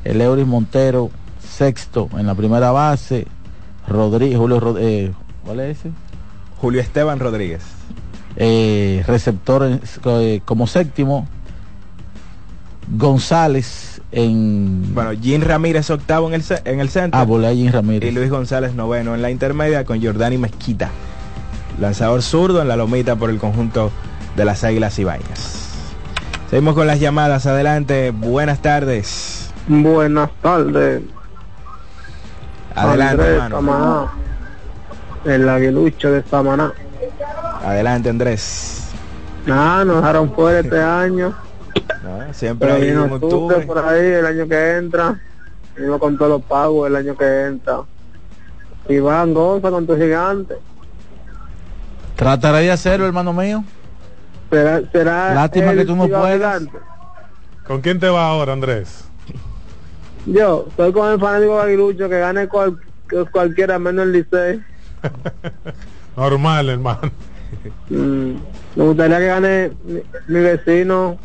El 0.04 0.20
Euris 0.20 0.46
Montero 0.46 1.10
sexto 1.40 2.08
en 2.18 2.26
la 2.26 2.34
primera 2.34 2.70
base. 2.70 3.26
Rodríguez, 3.88 4.38
Julio 4.38 4.60
Rod- 4.60 4.78
eh, 4.80 5.12
¿cuál 5.44 5.60
es 5.60 5.78
ese? 5.78 5.90
Julio 6.58 6.80
Esteban 6.80 7.18
Rodríguez. 7.18 7.62
eh, 8.36 9.02
receptor 9.06 9.80
como 10.44 10.66
séptimo. 10.66 11.26
González 12.96 13.91
en. 14.12 14.94
Bueno, 14.94 15.10
Jim 15.20 15.42
Ramírez 15.42 15.90
octavo 15.90 16.28
en 16.28 16.34
el, 16.34 16.44
en 16.64 16.80
el 16.80 16.88
centro. 16.88 17.18
Ah, 17.18 17.24
volea 17.24 17.52
Jim 17.52 17.72
Ramírez. 17.72 18.10
Y 18.10 18.14
Luis 18.14 18.30
González 18.30 18.74
noveno 18.74 19.14
en 19.14 19.22
la 19.22 19.30
intermedia 19.30 19.84
con 19.84 20.02
Jordani 20.02 20.38
Mezquita. 20.38 20.90
Lanzador 21.80 22.22
zurdo 22.22 22.62
en 22.62 22.68
la 22.68 22.76
lomita 22.76 23.16
por 23.16 23.30
el 23.30 23.38
conjunto 23.38 23.90
de 24.36 24.44
las 24.44 24.62
Águilas 24.62 24.98
Ibañas. 24.98 25.58
Seguimos 26.50 26.74
con 26.74 26.86
las 26.86 27.00
llamadas. 27.00 27.46
Adelante. 27.46 28.10
Buenas 28.10 28.60
tardes. 28.60 29.50
Buenas 29.66 30.30
tardes. 30.42 31.02
Adelante, 32.74 33.22
Andrés 33.22 33.42
hermano. 33.42 33.56
Samaná, 33.56 34.12
el 35.24 35.48
aguilucho 35.48 36.10
de 36.10 36.22
Samaná. 36.22 36.72
Adelante, 37.64 38.08
Andrés. 38.08 38.88
Nada, 39.46 39.84
nos 39.84 39.96
dejaron 39.96 40.32
fuera 40.34 40.60
este 40.60 40.80
año. 40.80 41.34
No, 42.02 42.34
siempre 42.34 42.68
Pero 42.68 42.82
hay 42.82 42.90
octubre 42.92 43.56
octubre. 43.56 43.66
por 43.66 43.78
ahí 43.78 44.06
el 44.06 44.26
año 44.26 44.48
que 44.48 44.76
entra. 44.76 45.20
Venimos 45.76 45.98
con 46.00 46.18
todos 46.18 46.30
los 46.30 46.42
pagos 46.42 46.88
el 46.88 46.96
año 46.96 47.16
que 47.16 47.46
entra. 47.46 47.82
Y 48.88 48.98
van 48.98 49.32
goza 49.32 49.70
con 49.70 49.86
tu 49.86 49.96
gigante. 49.96 50.56
Trataré 52.16 52.64
de 52.64 52.72
hacerlo, 52.72 53.06
hermano 53.06 53.32
mío. 53.32 53.64
Será, 54.50 54.82
será 54.90 55.34
Lástima 55.34 55.70
el 55.70 55.78
que 55.78 55.84
tú 55.84 55.96
no 55.96 56.08
puedas. 56.08 56.60
Gigante. 56.60 56.78
¿Con 57.66 57.80
quién 57.80 57.98
te 58.00 58.08
va 58.08 58.26
ahora, 58.26 58.52
Andrés? 58.52 59.04
Yo 60.26 60.66
estoy 60.68 60.92
con 60.92 61.12
el 61.12 61.18
fanático 61.18 61.56
de 61.56 61.62
aguilucho 61.62 62.08
que 62.08 62.18
gane 62.18 62.48
cual, 62.48 62.78
que 63.08 63.24
cualquiera 63.26 63.78
menos 63.78 64.04
el 64.04 64.12
Licey. 64.12 64.62
Normal, 66.16 66.68
hermano. 66.68 67.10
Mm, 67.88 68.34
me 68.76 68.84
gustaría 68.84 69.18
que 69.18 69.26
gane 69.26 69.72
mi, 69.84 70.00
mi 70.28 70.40
vecino 70.40 71.18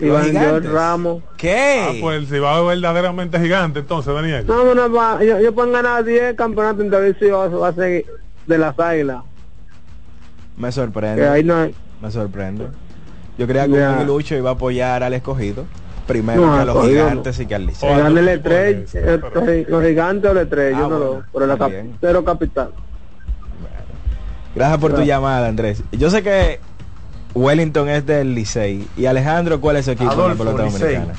Iván 0.00 0.24
gigantes? 0.24 0.50
George 0.50 0.68
Ramos. 0.68 1.22
¿Qué? 1.36 1.86
Ah, 1.88 1.92
pues 2.00 2.18
el 2.18 2.26
Cibao 2.26 2.70
es 2.72 2.80
verdaderamente 2.80 3.38
gigante, 3.40 3.78
entonces, 3.80 4.12
Daniel. 4.12 4.44
No, 4.46 4.64
no, 4.64 4.74
no, 4.74 4.92
va- 4.92 5.22
yo, 5.22 5.40
yo 5.40 5.54
puedo 5.54 5.70
ganar 5.70 6.04
10 6.04 6.34
campeonatos 6.36 6.84
intervicios 6.84 7.62
va 7.62 7.68
a 7.68 7.72
ser 7.72 8.04
de 8.46 8.58
las 8.58 8.78
águilas. 8.78 9.22
Me 10.56 10.68
Que 10.68 10.72
sorprende. 10.72 11.28
ahí 11.28 11.44
no 11.44 11.56
hay- 11.56 11.74
Me 12.02 12.10
sorprende. 12.10 12.66
Yo 13.38 13.46
creía 13.46 13.66
que 13.66 13.72
Ya. 13.72 13.90
un 13.90 13.94
aguilucho 13.96 14.36
iba 14.36 14.50
a 14.50 14.52
apoyar 14.54 15.02
al 15.02 15.14
escogido. 15.14 15.64
Primero 16.06 16.44
No, 16.44 16.54
que 16.54 16.60
a 16.60 16.64
los 16.66 16.74
escogido 16.76 17.02
no. 17.04 17.08
gigantes 17.10 17.40
y 17.40 17.46
que 17.46 17.54
al 17.54 17.66
Licey. 17.66 17.88
que 17.94 17.98
gane 18.02 18.20
el 18.20 18.28
estrella, 18.28 18.84
el- 18.94 19.66
los 19.68 19.82
gigantes 19.84 20.28
o 20.28 20.32
el 20.32 20.38
estrella, 20.38 20.76
Ah, 20.76 20.80
yo 20.80 20.88
no 20.88 20.98
bueno, 20.98 21.12
lo, 21.14 21.24
pero 21.32 21.46
la 21.46 21.56
cap- 21.56 21.72
cero 22.00 22.24
capital. 22.24 22.70
Gracias 24.54 24.78
por 24.78 24.90
tu 24.90 24.96
Gracias. 24.98 25.16
llamada, 25.16 25.48
Andrés. 25.48 25.82
Yo 25.92 26.10
sé 26.10 26.22
que 26.22 26.60
Wellington 27.34 27.88
es 27.88 28.06
del 28.06 28.34
Licey. 28.34 28.86
¿Y 28.96 29.06
Alejandro 29.06 29.60
cuál 29.60 29.76
es 29.76 29.86
su 29.86 29.90
equipo 29.92 30.12
en 30.12 30.18
la 30.18 30.24
Adolfo, 30.24 30.44
pelota 30.44 30.64
Licey. 30.64 30.80
dominicana? 30.80 31.14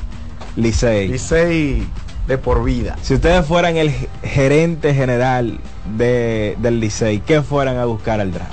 Licey. 0.55 1.07
Licey 1.09 1.87
de 2.27 2.37
por 2.37 2.63
vida. 2.63 2.95
Si 3.01 3.13
ustedes 3.13 3.45
fueran 3.45 3.77
el 3.77 3.91
gerente 4.23 4.93
general 4.93 5.59
de, 5.97 6.55
del 6.59 6.79
Licey, 6.79 7.19
¿qué 7.19 7.41
fueran 7.41 7.77
a 7.77 7.85
buscar 7.85 8.19
al 8.21 8.31
draft? 8.31 8.51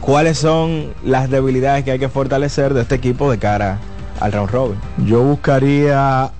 ¿Cuáles 0.00 0.38
son 0.38 0.92
las 1.04 1.30
debilidades 1.30 1.84
que 1.84 1.92
hay 1.92 1.98
que 1.98 2.08
fortalecer 2.08 2.74
de 2.74 2.82
este 2.82 2.94
equipo 2.96 3.30
de 3.30 3.38
cara 3.38 3.78
al 4.20 4.32
round 4.32 4.50
robin? 4.50 4.78
Yo 5.06 5.22
buscaría 5.22 6.30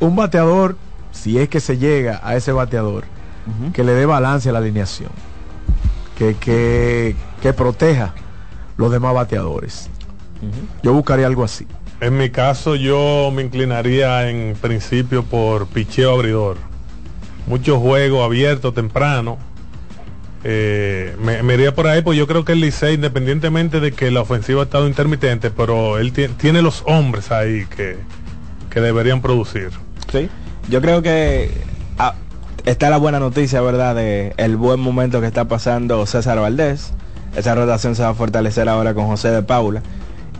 un 0.00 0.16
bateador, 0.16 0.76
si 1.12 1.38
es 1.38 1.48
que 1.48 1.60
se 1.60 1.78
llega 1.78 2.20
a 2.22 2.36
ese 2.36 2.52
bateador, 2.52 3.04
que 3.72 3.84
le 3.84 3.92
dé 3.92 4.06
balance 4.06 4.48
a 4.48 4.52
la 4.52 4.58
alineación. 4.58 5.10
Que, 6.18 6.34
que, 6.34 7.16
que 7.40 7.52
proteja 7.54 8.12
los 8.80 8.90
demás 8.90 9.14
bateadores. 9.14 9.88
Yo 10.82 10.92
buscaría 10.94 11.26
algo 11.26 11.44
así. 11.44 11.66
En 12.00 12.16
mi 12.16 12.30
caso, 12.30 12.76
yo 12.76 13.30
me 13.32 13.42
inclinaría 13.42 14.28
en 14.30 14.56
principio 14.60 15.22
por 15.22 15.66
picheo 15.66 16.14
abridor. 16.14 16.56
Muchos 17.46 17.78
juegos 17.78 18.24
abiertos 18.24 18.72
temprano. 18.74 19.36
Eh, 20.42 21.14
me, 21.22 21.42
me 21.42 21.54
iría 21.54 21.74
por 21.74 21.86
ahí, 21.86 22.00
pues 22.00 22.16
yo 22.18 22.26
creo 22.26 22.46
que 22.46 22.52
el 22.52 22.60
Licey, 22.60 22.94
independientemente 22.94 23.80
de 23.80 23.92
que 23.92 24.10
la 24.10 24.22
ofensiva 24.22 24.62
ha 24.62 24.64
estado 24.64 24.88
intermitente, 24.88 25.50
pero 25.50 25.98
él 25.98 26.14
tie- 26.14 26.34
tiene 26.38 26.62
los 26.62 26.82
hombres 26.86 27.30
ahí 27.30 27.66
que, 27.76 27.98
que 28.70 28.80
deberían 28.80 29.20
producir. 29.20 29.68
Sí. 30.10 30.30
Yo 30.70 30.80
creo 30.80 31.02
que 31.02 31.50
ah, 31.98 32.14
está 32.64 32.88
la 32.88 32.96
buena 32.96 33.20
noticia, 33.20 33.60
¿verdad? 33.60 33.94
De 33.94 34.32
el 34.38 34.56
buen 34.56 34.80
momento 34.80 35.20
que 35.20 35.26
está 35.26 35.44
pasando 35.46 36.06
César 36.06 36.40
Valdés. 36.40 36.94
Esa 37.36 37.54
rotación 37.54 37.94
se 37.94 38.02
va 38.02 38.10
a 38.10 38.14
fortalecer 38.14 38.68
ahora 38.68 38.94
con 38.94 39.06
José 39.06 39.30
de 39.30 39.42
Paula. 39.42 39.82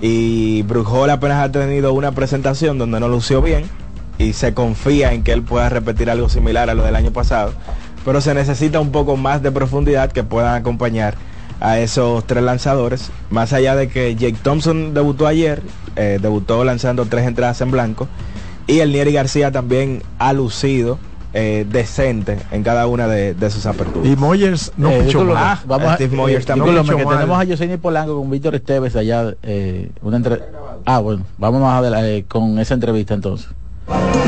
Y 0.01 0.63
Brujol 0.63 1.11
apenas 1.11 1.45
ha 1.45 1.53
tenido 1.53 1.93
una 1.93 2.13
presentación 2.13 2.79
donde 2.79 3.01
no 3.01 3.09
lució 3.09 3.43
bien. 3.43 3.65
Y 4.19 4.33
se 4.33 4.55
confía 4.55 5.13
en 5.13 5.23
que 5.23 5.33
él 5.33 5.43
pueda 5.43 5.69
repetir 5.69 6.11
algo 6.11 6.29
similar 6.29 6.69
a 6.69 6.75
lo 6.75 6.83
del 6.83 6.97
año 6.97 7.13
pasado. 7.13 7.53
Pero 8.05 8.21
se 8.21 8.35
necesita 8.35 8.81
un 8.81 8.93
poco 8.93 9.17
más 9.17 9.43
de 9.43 9.53
profundidad 9.53 10.13
que 10.13 10.25
puedan 10.25 10.55
acompañar 10.55 11.15
a 11.61 11.79
esos 11.79 12.27
tres 12.27 12.43
lanzadores. 12.43 13.11
Más 13.31 13.53
allá 13.53 13.77
de 13.77 13.89
que 13.89 14.17
Jake 14.17 14.39
Thompson 14.43 14.95
debutó 14.95 15.27
ayer, 15.27 15.63
eh, 15.97 16.19
debutó 16.21 16.65
lanzando 16.65 17.07
tres 17.07 17.27
entradas 17.27 17.61
en 17.61 17.71
blanco. 17.71 18.09
Y 18.67 18.81
el 18.81 18.93
Nieri 18.93 19.13
García 19.13 19.51
también 19.51 20.03
ha 20.19 20.33
lucido 20.33 20.99
eh, 21.33 21.67
decente 21.71 22.39
en 22.51 22.63
cada 22.63 22.87
una 22.87 23.07
de, 23.07 23.35
de 23.35 23.51
sus 23.51 23.65
aperturas. 23.67 24.09
Y 24.09 24.17
Moyers 24.17 24.73
no 24.77 24.91
Eh, 24.91 25.03
pichó 25.05 25.25
mal. 25.25 25.59
vamos 25.67 25.89
a, 25.89 25.95
Steve 25.95 26.15
eh, 26.15 26.17
Moyers 26.17 26.47
también. 26.47 26.75
discúlpame, 26.75 26.89
pichó 26.89 26.97
que 26.99 27.05
mal. 27.05 27.19
tenemos 27.19 27.41
a 27.41 27.45
Yoseni 27.45 27.77
Polanco 27.77 28.17
con 28.19 28.31
Víctor 28.31 28.55
Esteves 28.57 28.97
allá 28.97 29.35
eh, 29.43 29.91
una 30.03 30.17
entre... 30.17 30.41
ah 30.85 30.99
bueno 30.99 31.25
vamos 31.39 31.61
más 31.61 31.79
adelante 31.79 32.17
eh, 32.19 32.25
con 32.27 32.59
esa 32.59 32.75
entrevista 32.75 33.15
entonces 33.15 33.49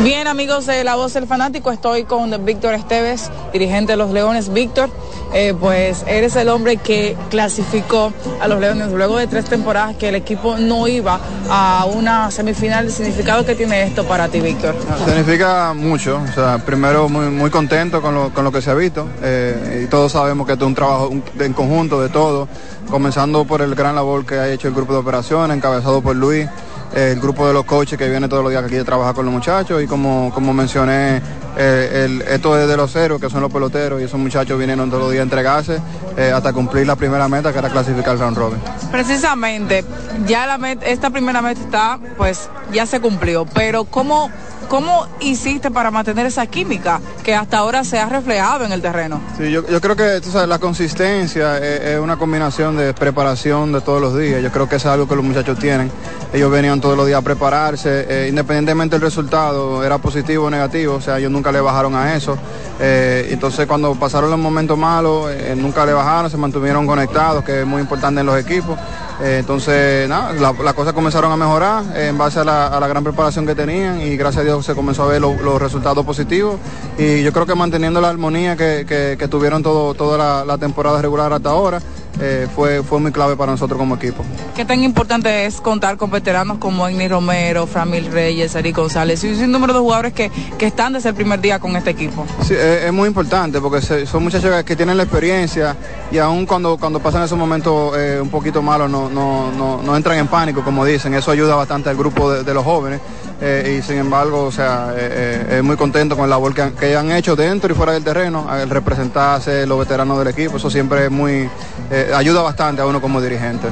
Bien, 0.01 0.27
amigos 0.27 0.67
de 0.67 0.83
La 0.83 0.97
Voz 0.97 1.13
del 1.13 1.29
Fanático, 1.29 1.71
estoy 1.71 2.03
con 2.05 2.45
Víctor 2.45 2.75
Esteves, 2.75 3.31
dirigente 3.53 3.93
de 3.93 3.97
los 3.97 4.11
Leones. 4.11 4.53
Víctor, 4.53 4.91
eh, 5.33 5.55
pues 5.59 6.03
eres 6.09 6.35
el 6.35 6.49
hombre 6.49 6.79
que 6.79 7.17
clasificó 7.31 8.13
a 8.41 8.49
los 8.49 8.59
Leones 8.59 8.91
luego 8.91 9.17
de 9.19 9.29
tres 9.29 9.45
temporadas 9.45 9.95
que 9.95 10.09
el 10.09 10.17
equipo 10.17 10.57
no 10.57 10.89
iba 10.89 11.21
a 11.49 11.85
una 11.85 12.33
semifinal. 12.33 12.87
¿El 12.87 12.93
significado 12.93 13.47
que 13.47 13.55
tiene 13.55 13.85
esto 13.85 14.05
para 14.05 14.27
ti, 14.29 14.41
Víctor? 14.41 14.75
Significa 15.07 15.73
mucho, 15.73 16.21
o 16.29 16.33
sea, 16.33 16.59
primero 16.59 17.09
muy, 17.09 17.51
contento 17.51 18.03
con 18.03 18.15
lo, 18.15 18.35
con 18.35 18.43
lo 18.43 18.51
que 18.51 18.61
se 18.61 18.71
ha 18.71 18.75
visto 18.75 19.07
eh, 19.23 19.83
y 19.85 19.87
todos 19.87 20.11
sabemos 20.11 20.47
que 20.47 20.55
es 20.55 20.61
un 20.61 20.75
trabajo 20.75 21.13
en 21.39 21.53
conjunto 21.53 22.01
de 22.01 22.09
todo, 22.09 22.49
comenzando 22.91 23.45
por 23.45 23.63
el 23.63 23.75
gran 23.77 23.95
labor 23.95 24.27
que 24.27 24.35
ha 24.35 24.49
hecho 24.49 24.67
el 24.67 24.75
grupo 24.75 24.95
de 24.95 24.99
operaciones, 24.99 25.57
encabezado 25.57 26.03
por 26.03 26.17
Luis, 26.17 26.49
el 26.95 27.21
grupo 27.21 27.47
de 27.47 27.55
los 27.55 27.65
coaches 27.65 27.99
que 27.99 28.09
viene 28.09 28.29
todos 28.29 28.43
los 28.43 28.51
días 28.51 28.65
aquí 28.65 28.77
a 28.77 28.85
trabajar 28.85 29.15
con 29.15 29.25
los 29.25 29.33
muchachos 29.33 29.83
y 29.83 29.87
como, 29.87 30.31
como 30.35 30.53
mencioné, 30.53 31.21
eh, 31.57 32.05
el- 32.07 32.23
esto 32.23 32.59
es 32.59 32.67
de 32.69 32.77
los 32.77 32.93
ceros, 32.93 33.21
que 33.21 33.29
son 33.31 33.41
los 33.43 33.53
peloteros 33.53 34.01
y 34.01 34.05
esos 34.05 34.19
muchachos 34.19 34.59
vinieron 34.59 34.89
todos 34.91 35.03
los 35.05 35.13
días 35.13 35.21
a 35.21 35.25
entregarse 35.25 35.79
eh, 36.17 36.33
hasta 36.35 36.53
cumplir 36.53 36.87
la 36.87 36.97
primera 36.97 37.29
meta 37.29 37.53
que 37.53 37.59
era 37.59 37.69
clasificar 37.71 38.19
round 38.19 38.37
robin. 38.37 38.59
Precisamente, 38.91 39.85
ya 40.27 40.47
la 40.47 40.59
met- 40.59 40.83
esta 40.85 41.11
primera 41.11 41.43
meta 41.43 41.61
está, 41.61 41.99
pues 42.17 42.49
ya 42.73 42.87
se 42.87 43.01
cumplió, 43.01 43.45
pero 43.47 43.85
¿cómo, 43.85 44.31
¿cómo 44.69 45.07
hiciste 45.21 45.71
para 45.71 45.91
mantener 45.91 46.25
esa 46.27 46.47
química 46.47 47.01
que 47.25 47.35
hasta 47.35 47.59
ahora 47.59 47.83
se 47.85 47.99
ha 47.99 48.07
reflejado 48.09 48.65
en 48.65 48.73
el 48.73 48.81
terreno? 48.81 49.21
Sí, 49.37 49.51
yo, 49.51 49.67
yo 49.69 49.81
creo 49.81 49.97
que 49.97 50.21
tú 50.21 50.31
sabes, 50.31 50.49
la 50.49 50.59
consistencia 50.59 51.59
es, 51.59 51.81
es 51.83 52.01
una 52.01 52.17
combinación 52.17 52.77
de 52.77 52.95
preparación 52.95 53.73
de 53.73 53.81
todos 53.81 54.01
los 54.01 54.17
días. 54.17 54.41
Yo 54.43 54.51
creo 54.53 54.69
que 54.69 54.77
es 54.77 54.87
algo 54.87 55.09
que 55.09 55.17
los 55.17 55.25
muchachos 55.25 55.59
tienen. 55.59 55.91
Ellos 56.33 56.51
venían 56.51 56.81
todos 56.81 56.97
los 56.97 57.07
días 57.07 57.19
a 57.19 57.23
prepararse, 57.23 58.07
eh, 58.09 58.29
independientemente 58.29 58.95
del 58.95 59.03
resultado, 59.03 59.85
era 59.85 59.99
positivo 59.99 60.47
o 60.47 60.51
negativo, 60.51 60.95
o 60.95 61.01
sea, 61.01 61.19
ellos 61.19 61.31
nunca 61.33 61.42
le 61.51 61.61
bajaron 61.61 61.97
a 61.97 62.15
eso. 62.15 62.37
Eh, 62.79 63.29
entonces 63.31 63.67
cuando 63.67 63.95
pasaron 63.95 64.31
los 64.31 64.39
momentos 64.39 64.77
malos, 64.79 65.31
eh, 65.31 65.55
nunca 65.57 65.85
le 65.87 65.93
bajaron, 65.93 66.31
se 66.31 66.37
mantuvieron 66.37 66.87
conectados, 66.87 67.43
que 67.45 67.61
es 67.63 67.67
muy 67.67 67.81
importante 67.81 68.21
en 68.21 68.27
los 68.27 68.39
equipos. 68.39 68.79
Eh, 69.21 69.39
entonces, 69.41 70.09
nada, 70.09 70.33
la- 70.33 70.53
las 70.65 70.75
cosas 70.75 70.93
comenzaron 70.93 71.31
a 71.33 71.37
mejorar 71.37 71.85
en 71.97 72.19
base 72.19 72.41
a 72.41 72.45
la, 72.45 72.79
la 72.81 72.87
gran 72.89 73.05
preparación 73.05 73.47
que 73.47 73.55
tenían 73.55 74.01
y 74.01 74.17
gracias 74.17 74.43
a 74.43 74.45
Dios 74.45 74.67
se 74.67 74.75
comenzó 74.75 75.05
a 75.05 75.07
ver 75.07 75.21
lo- 75.21 75.35
los 75.43 75.61
resultados 75.61 76.05
positivos. 76.05 76.57
Y 76.99 77.23
yo 77.23 77.33
creo 77.33 77.47
que 77.47 77.55
manteniendo 77.55 78.01
la 78.01 78.09
armonía 78.09 78.57
que, 78.57 79.17
tuvieron 79.31 79.63
todo, 79.63 79.95
toda 79.95 80.19
la, 80.19 80.45
la 80.45 80.59
temporada 80.59 81.01
regular 81.01 81.33
hasta 81.33 81.51
ahora, 81.51 81.81
eh, 82.21 82.47
fue, 82.55 82.83
fue 82.83 83.01
muy 83.01 83.11
clave 83.13 83.37
para 83.37 83.53
nosotros 83.53 83.79
como 83.79 83.95
equipo. 83.97 84.25
¿Qué 84.55 84.65
tan 84.65 84.83
importante 84.85 85.47
es 85.47 85.61
contar 85.61 85.97
con 85.97 86.11
veteranos 86.11 86.59
como 86.59 86.87
Enni 86.87 87.09
Romero, 87.09 87.67
Framil 87.67 88.11
Reyes, 88.13 88.55
Eric 88.55 88.77
González 88.77 89.23
y 89.25 89.29
un 89.29 89.37
sinnúmero 89.37 89.73
de 89.73 89.81
jugadores 89.81 90.13
que, 90.13 90.31
que 90.59 90.67
están 90.67 90.93
desde 90.93 91.09
el 91.11 91.15
primer 91.15 91.41
día 91.41 91.59
con 91.59 91.75
este 91.77 91.91
equipo? 91.91 92.25
Sí, 92.43 92.55
es, 92.55 92.85
es 92.85 92.93
muy 92.93 93.09
importante 93.09 93.61
porque 93.61 93.81
se- 93.81 94.07
son 94.07 94.23
muchachos 94.25 94.55
que- 94.57 94.65
que 94.65 94.77
tienen 94.77 94.97
la 94.97 95.03
experiencia 95.05 95.77
y 96.11 96.19
aún 96.19 96.47
cuando, 96.47 96.77
cuando 96.79 97.01
pasan 97.01 97.23
esos 97.23 97.39
momentos 97.39 97.97
eh, 97.97 98.19
un 98.21 98.29
poquito 98.29 98.63
malos 98.63 98.91
no, 98.91 99.09
no, 99.09 99.51
no, 99.53 99.83
no 99.83 99.97
entran 99.97 100.19
en 100.19 100.29
pánico, 100.29 100.63
como 100.63 100.85
dicen. 100.85 101.15
Eso 101.15 101.31
ayuda 101.31 101.55
bastante 101.55 101.89
al 101.91 101.97
grupo 101.97 102.31
de, 102.31 102.45
de 102.45 102.55
los 102.55 102.65
jóvenes. 102.65 103.01
Eh, 103.45 103.79
y 103.79 103.83
sin 103.83 103.99
embargo, 103.99 104.45
o 104.45 104.53
sea, 104.53 104.93
eh, 104.97 105.47
eh, 105.51 105.57
es 105.59 105.63
muy 105.65 105.77
contento 105.77 106.17
con 106.17 106.31
la 106.31 106.37
labor 106.37 106.55
que 106.55 106.63
han, 106.63 106.73
que 106.73 106.97
han 106.97 107.11
hecho 107.11 107.35
dentro 107.35 107.73
y 107.73 107.77
fuera 107.77 107.93
del 107.93 108.05
terreno, 108.05 108.47
al 108.49 108.71
representarse 108.71 109.67
los 109.67 109.81
veteranos 109.81 110.17
del 110.19 110.29
equipo. 110.29 110.59
Eso 110.59 110.71
siempre 110.71 111.07
es 111.07 111.11
muy, 111.11 111.51
eh, 111.91 112.13
ayuda 112.15 112.41
bastante 112.43 112.83
a 112.83 112.87
uno 112.87 113.01
como 113.01 113.21
dirigente. 113.21 113.67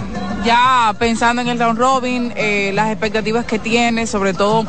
Ya 0.44 0.92
pensando 0.98 1.42
en 1.42 1.48
el 1.48 1.59
round 1.59 1.78
robin, 1.78 2.34
las 2.74 2.90
expectativas 2.90 3.44
que 3.44 3.59
tiene, 3.59 4.06
sobre 4.06 4.32
todo 4.32 4.64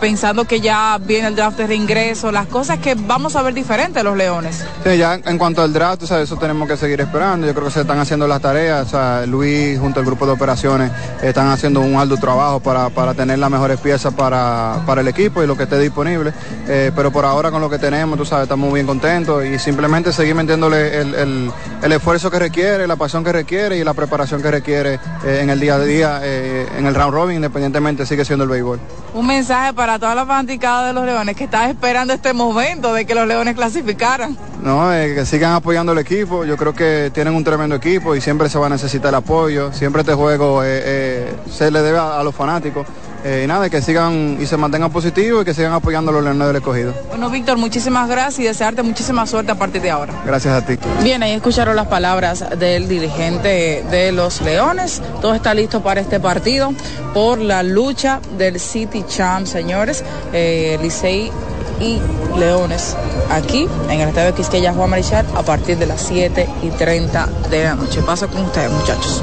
pensando 0.00 0.44
que 0.44 0.60
ya 0.60 0.98
viene 1.00 1.26
el 1.26 1.34
draft 1.34 1.58
de 1.58 1.66
reingreso, 1.66 2.30
las 2.30 2.46
cosas 2.46 2.78
que 2.78 2.94
vamos 2.94 3.34
a 3.34 3.42
ver 3.42 3.52
diferentes 3.52 4.02
los 4.04 4.16
Leones. 4.16 4.64
Sí, 4.84 4.96
ya 4.96 5.14
en 5.14 5.36
cuanto 5.36 5.62
al 5.62 5.72
draft, 5.72 6.04
o 6.04 6.06
sea, 6.06 6.20
eso 6.20 6.36
tenemos 6.36 6.68
que 6.68 6.76
seguir 6.76 7.00
esperando. 7.00 7.48
Yo 7.48 7.52
creo 7.52 7.66
que 7.66 7.72
se 7.72 7.80
están 7.80 7.98
haciendo 7.98 8.28
las 8.28 8.40
tareas. 8.40 8.86
O 8.86 8.90
sea, 8.90 9.26
Luis 9.26 9.78
junto 9.80 9.98
al 9.98 10.06
grupo 10.06 10.24
de 10.24 10.32
operaciones 10.32 10.92
están 11.20 11.48
haciendo 11.48 11.80
un 11.80 11.96
alto 11.96 12.16
trabajo 12.16 12.60
para, 12.60 12.88
para 12.90 13.12
tener 13.14 13.40
las 13.40 13.50
mejores 13.50 13.80
piezas 13.80 14.14
para, 14.14 14.37
para 14.86 15.00
el 15.00 15.08
equipo 15.08 15.42
y 15.42 15.46
lo 15.46 15.56
que 15.56 15.64
esté 15.64 15.78
disponible. 15.78 16.32
Eh, 16.68 16.92
pero 16.94 17.10
por 17.10 17.24
ahora 17.24 17.50
con 17.50 17.60
lo 17.60 17.68
que 17.70 17.78
tenemos, 17.78 18.18
tú 18.18 18.24
sabes, 18.24 18.44
estamos 18.44 18.72
bien 18.72 18.86
contentos 18.86 19.44
y 19.44 19.58
simplemente 19.58 20.12
seguir 20.12 20.34
metiéndole 20.34 21.00
el, 21.00 21.14
el- 21.14 21.50
el 21.82 21.92
esfuerzo 21.92 22.30
que 22.30 22.38
requiere, 22.38 22.86
la 22.86 22.96
pasión 22.96 23.22
que 23.22 23.32
requiere 23.32 23.76
y 23.78 23.84
la 23.84 23.94
preparación 23.94 24.42
que 24.42 24.50
requiere 24.50 24.94
eh, 25.24 25.40
en 25.42 25.50
el 25.50 25.60
día 25.60 25.74
a 25.76 25.78
día, 25.80 26.20
eh, 26.22 26.66
en 26.76 26.86
el 26.86 26.94
round 26.94 27.14
robin, 27.14 27.36
independientemente 27.36 28.04
sigue 28.06 28.24
siendo 28.24 28.44
el 28.44 28.50
béisbol. 28.50 28.80
Un 29.14 29.26
mensaje 29.26 29.72
para 29.72 29.98
toda 29.98 30.14
la 30.14 30.26
fanaticada 30.26 30.88
de 30.88 30.92
los 30.92 31.04
Leones 31.04 31.36
que 31.36 31.44
está 31.44 31.68
esperando 31.70 32.12
este 32.12 32.32
momento 32.32 32.92
de 32.92 33.06
que 33.06 33.14
los 33.14 33.26
Leones 33.26 33.54
clasificaran. 33.54 34.36
No, 34.62 34.90
que 34.90 35.24
sigan 35.24 35.52
apoyando 35.52 35.92
al 35.92 35.98
equipo. 35.98 36.44
Yo 36.44 36.56
creo 36.56 36.74
que 36.74 37.10
tienen 37.14 37.34
un 37.34 37.44
tremendo 37.44 37.76
equipo 37.76 38.14
y 38.16 38.20
siempre 38.20 38.48
se 38.48 38.58
va 38.58 38.66
a 38.66 38.70
necesitar 38.70 39.10
el 39.10 39.14
apoyo. 39.16 39.72
Siempre 39.72 40.00
este 40.02 40.14
juego 40.14 40.62
se 40.62 41.70
le 41.70 41.82
debe 41.82 41.98
a, 41.98 42.18
a 42.18 42.22
los 42.24 42.34
fanáticos. 42.34 42.86
Eh, 43.24 43.42
y 43.44 43.46
nada, 43.46 43.68
que 43.68 43.82
sigan 43.82 44.38
y 44.40 44.46
se 44.46 44.56
mantengan 44.56 44.90
positivos 44.90 45.42
y 45.42 45.44
que 45.44 45.54
sigan 45.54 45.72
apoyando 45.72 46.10
a 46.10 46.14
los 46.14 46.24
leones 46.24 46.46
del 46.46 46.56
escogido. 46.56 46.94
Bueno, 47.08 47.30
Víctor, 47.30 47.58
muchísimas 47.58 48.08
gracias 48.08 48.38
y 48.38 48.44
desearte 48.44 48.82
muchísima 48.82 49.26
suerte 49.26 49.52
a 49.52 49.56
partir 49.56 49.82
de 49.82 49.90
ahora. 49.90 50.12
Gracias 50.24 50.54
a 50.54 50.64
ti. 50.64 50.78
Bien, 51.02 51.22
ahí 51.22 51.32
escucharon 51.32 51.74
las 51.76 51.88
palabras 51.88 52.44
del 52.58 52.88
dirigente 52.88 53.84
de 53.90 54.12
los 54.12 54.40
Leones. 54.40 55.02
Todo 55.20 55.34
está 55.34 55.54
listo 55.54 55.82
para 55.82 56.00
este 56.00 56.20
partido 56.20 56.72
por 57.12 57.38
la 57.38 57.62
lucha 57.62 58.20
del 58.36 58.60
City 58.60 59.04
Champ, 59.08 59.46
señores. 59.46 60.04
Eh, 60.32 60.78
Licey 60.80 61.32
y 61.80 62.00
Leones 62.38 62.96
aquí 63.30 63.68
en 63.88 64.00
el 64.00 64.08
Estadio 64.08 64.34
Quisqueya 64.34 64.72
Juan 64.72 64.90
Marichal 64.90 65.26
a 65.34 65.42
partir 65.42 65.78
de 65.78 65.86
las 65.86 66.02
7 66.02 66.48
y 66.62 66.70
30 66.70 67.28
de 67.50 67.64
la 67.64 67.74
noche. 67.74 68.02
Paso 68.02 68.28
con 68.28 68.42
ustedes, 68.44 68.70
muchachos. 68.70 69.22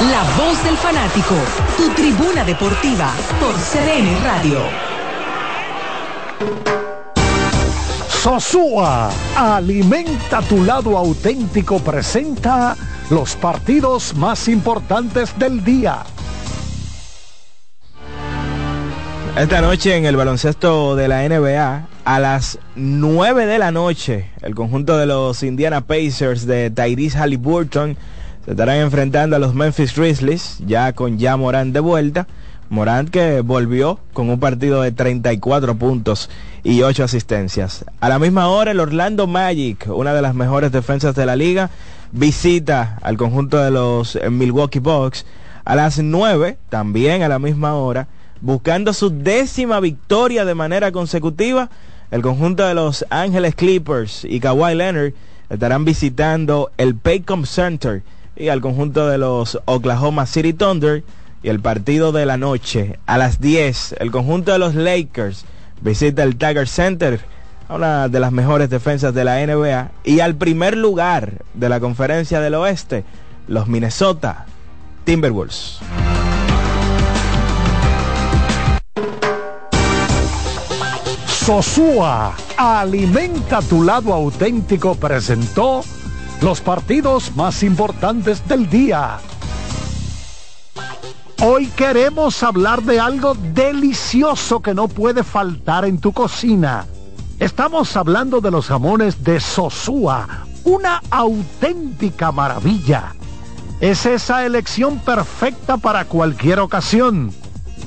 La 0.00 0.22
voz 0.36 0.62
del 0.62 0.76
fanático, 0.76 1.34
tu 1.76 1.88
tribuna 1.90 2.44
deportiva 2.44 3.12
por 3.40 3.52
CDN 3.56 4.22
Radio. 4.22 4.60
Sosúa, 8.08 9.10
alimenta 9.34 10.40
tu 10.42 10.64
lado 10.64 10.96
auténtico, 10.96 11.80
presenta 11.80 12.76
los 13.10 13.34
partidos 13.34 14.14
más 14.14 14.46
importantes 14.46 15.36
del 15.36 15.64
día. 15.64 16.04
Esta 19.36 19.60
noche 19.60 19.96
en 19.96 20.06
el 20.06 20.16
baloncesto 20.16 20.94
de 20.94 21.08
la 21.08 21.28
NBA, 21.28 21.88
a 22.04 22.20
las 22.20 22.60
9 22.76 23.46
de 23.46 23.58
la 23.58 23.72
noche, 23.72 24.30
el 24.42 24.54
conjunto 24.54 24.96
de 24.96 25.06
los 25.06 25.42
Indiana 25.42 25.80
Pacers 25.80 26.46
de 26.46 26.70
Tyrese 26.70 27.18
Halliburton 27.18 27.96
se 28.48 28.52
estarán 28.52 28.78
enfrentando 28.78 29.36
a 29.36 29.38
los 29.38 29.54
Memphis 29.54 29.94
Grizzlies, 29.94 30.56
ya 30.66 30.94
con 30.94 31.18
ya 31.18 31.36
Morant 31.36 31.74
de 31.74 31.80
vuelta. 31.80 32.26
Morant 32.70 33.10
que 33.10 33.42
volvió 33.42 34.00
con 34.14 34.30
un 34.30 34.40
partido 34.40 34.80
de 34.80 34.90
34 34.90 35.74
puntos 35.74 36.30
y 36.64 36.80
8 36.80 37.04
asistencias. 37.04 37.84
A 38.00 38.08
la 38.08 38.18
misma 38.18 38.48
hora, 38.48 38.70
el 38.70 38.80
Orlando 38.80 39.26
Magic, 39.26 39.86
una 39.94 40.14
de 40.14 40.22
las 40.22 40.34
mejores 40.34 40.72
defensas 40.72 41.14
de 41.14 41.26
la 41.26 41.36
liga, 41.36 41.68
visita 42.10 42.98
al 43.02 43.18
conjunto 43.18 43.58
de 43.58 43.70
los 43.70 44.16
eh, 44.16 44.30
Milwaukee 44.30 44.78
Bucks. 44.78 45.26
A 45.66 45.74
las 45.74 45.98
9, 45.98 46.56
también 46.70 47.22
a 47.22 47.28
la 47.28 47.38
misma 47.38 47.74
hora, 47.74 48.08
buscando 48.40 48.94
su 48.94 49.10
décima 49.10 49.78
victoria 49.78 50.46
de 50.46 50.54
manera 50.54 50.90
consecutiva, 50.90 51.68
el 52.10 52.22
conjunto 52.22 52.66
de 52.66 52.72
los 52.72 53.04
Ángeles 53.10 53.54
Clippers 53.54 54.24
y 54.24 54.40
Kawhi 54.40 54.74
Leonard 54.74 55.12
estarán 55.50 55.84
visitando 55.84 56.70
el 56.78 56.94
Paycom 56.94 57.44
Center 57.44 58.02
y 58.38 58.48
al 58.48 58.60
conjunto 58.60 59.08
de 59.08 59.18
los 59.18 59.60
Oklahoma 59.64 60.26
City 60.26 60.52
Thunder 60.52 61.02
y 61.42 61.48
el 61.48 61.60
partido 61.60 62.12
de 62.12 62.24
la 62.24 62.36
noche 62.36 62.98
a 63.06 63.18
las 63.18 63.40
10 63.40 63.96
el 63.98 64.10
conjunto 64.10 64.52
de 64.52 64.58
los 64.58 64.74
Lakers 64.74 65.44
visita 65.80 66.22
el 66.22 66.36
Tiger 66.36 66.68
Center 66.68 67.20
una 67.68 68.08
de 68.08 68.20
las 68.20 68.32
mejores 68.32 68.70
defensas 68.70 69.12
de 69.12 69.24
la 69.24 69.44
NBA 69.44 69.90
y 70.04 70.20
al 70.20 70.36
primer 70.36 70.76
lugar 70.76 71.44
de 71.54 71.68
la 71.68 71.80
conferencia 71.80 72.40
del 72.40 72.54
oeste 72.54 73.04
los 73.46 73.66
Minnesota 73.66 74.46
Timberwolves. 75.04 75.80
Sosúa, 81.26 82.34
alimenta 82.58 83.62
tu 83.62 83.82
lado 83.82 84.12
auténtico, 84.12 84.94
presentó 84.96 85.82
los 86.40 86.60
partidos 86.60 87.34
más 87.34 87.62
importantes 87.62 88.46
del 88.46 88.68
día. 88.70 89.18
Hoy 91.42 91.66
queremos 91.68 92.42
hablar 92.42 92.82
de 92.82 93.00
algo 93.00 93.34
delicioso 93.34 94.60
que 94.60 94.74
no 94.74 94.88
puede 94.88 95.24
faltar 95.24 95.84
en 95.84 95.98
tu 95.98 96.12
cocina. 96.12 96.86
Estamos 97.38 97.96
hablando 97.96 98.40
de 98.40 98.50
los 98.50 98.66
jamones 98.66 99.22
de 99.22 99.40
Sosúa, 99.40 100.46
una 100.64 101.00
auténtica 101.10 102.32
maravilla. 102.32 103.14
Es 103.80 104.06
esa 104.06 104.44
elección 104.44 104.98
perfecta 104.98 105.76
para 105.76 106.04
cualquier 106.04 106.58
ocasión, 106.58 107.32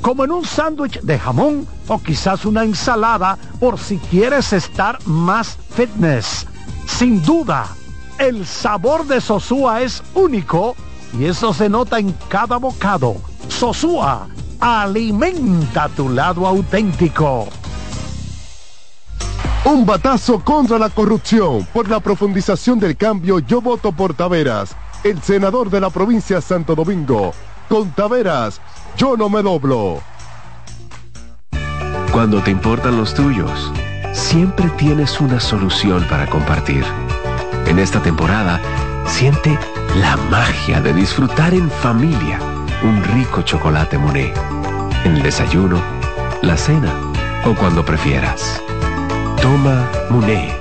como 0.02 0.24
en 0.24 0.32
un 0.32 0.46
sándwich 0.46 1.02
de 1.02 1.20
jamón 1.20 1.68
o 1.88 2.02
quizás 2.02 2.46
una 2.46 2.64
ensalada 2.64 3.38
por 3.60 3.78
si 3.78 3.98
quieres 3.98 4.54
estar 4.54 4.98
más 5.06 5.58
fitness. 5.76 6.48
Sin 6.88 7.22
duda, 7.22 7.68
el 8.22 8.46
sabor 8.46 9.08
de 9.08 9.20
Sosúa 9.20 9.82
es 9.82 10.04
único 10.14 10.76
y 11.18 11.26
eso 11.26 11.54
se 11.54 11.68
nota 11.68 11.98
en 11.98 12.12
cada 12.30 12.58
bocado. 12.58 13.16
Sosúa, 13.50 14.28
alimenta 14.60 15.90
tu 15.90 16.08
lado 16.08 16.46
auténtico. 16.46 17.48
Un 19.66 19.86
batazo 19.86 20.40
contra 20.40 20.78
la 20.78 20.90
corrupción. 20.90 21.68
Por 21.74 21.90
la 21.90 22.00
profundización 22.00 22.80
del 22.80 22.96
cambio, 22.96 23.40
yo 23.40 23.60
voto 23.60 23.92
por 23.92 24.14
Taveras, 24.14 24.76
el 25.04 25.20
senador 25.22 25.72
de 25.72 25.82
la 25.82 25.90
provincia 25.90 26.42
Santo 26.42 26.76
Domingo. 26.76 27.34
Con 27.68 27.92
Taveras, 27.92 28.62
yo 28.98 29.18
no 29.18 29.30
me 29.30 29.42
doblo. 29.42 30.00
Cuando 32.12 32.42
te 32.42 32.52
importan 32.52 32.98
los 32.98 33.14
tuyos, 33.16 33.72
siempre 34.14 34.70
tienes 34.78 35.20
una 35.20 35.40
solución 35.40 36.06
para 36.08 36.28
compartir. 36.28 36.86
En 37.68 37.80
esta 37.80 38.02
temporada, 38.02 38.60
siente 39.06 39.58
la 39.96 40.18
magia 40.30 40.82
de 40.82 40.94
disfrutar 40.94 41.54
en 41.54 41.70
familia 41.70 42.40
un 42.84 43.04
rico 43.04 43.42
chocolate 43.42 43.98
Monet. 43.98 44.34
En 45.04 45.18
el 45.18 45.24
desayuno, 45.24 45.82
la 46.42 46.58
cena 46.58 46.94
o 47.46 47.54
cuando 47.56 47.84
prefieras. 47.84 48.62
Toma 49.42 49.90
Muné. 50.10 50.61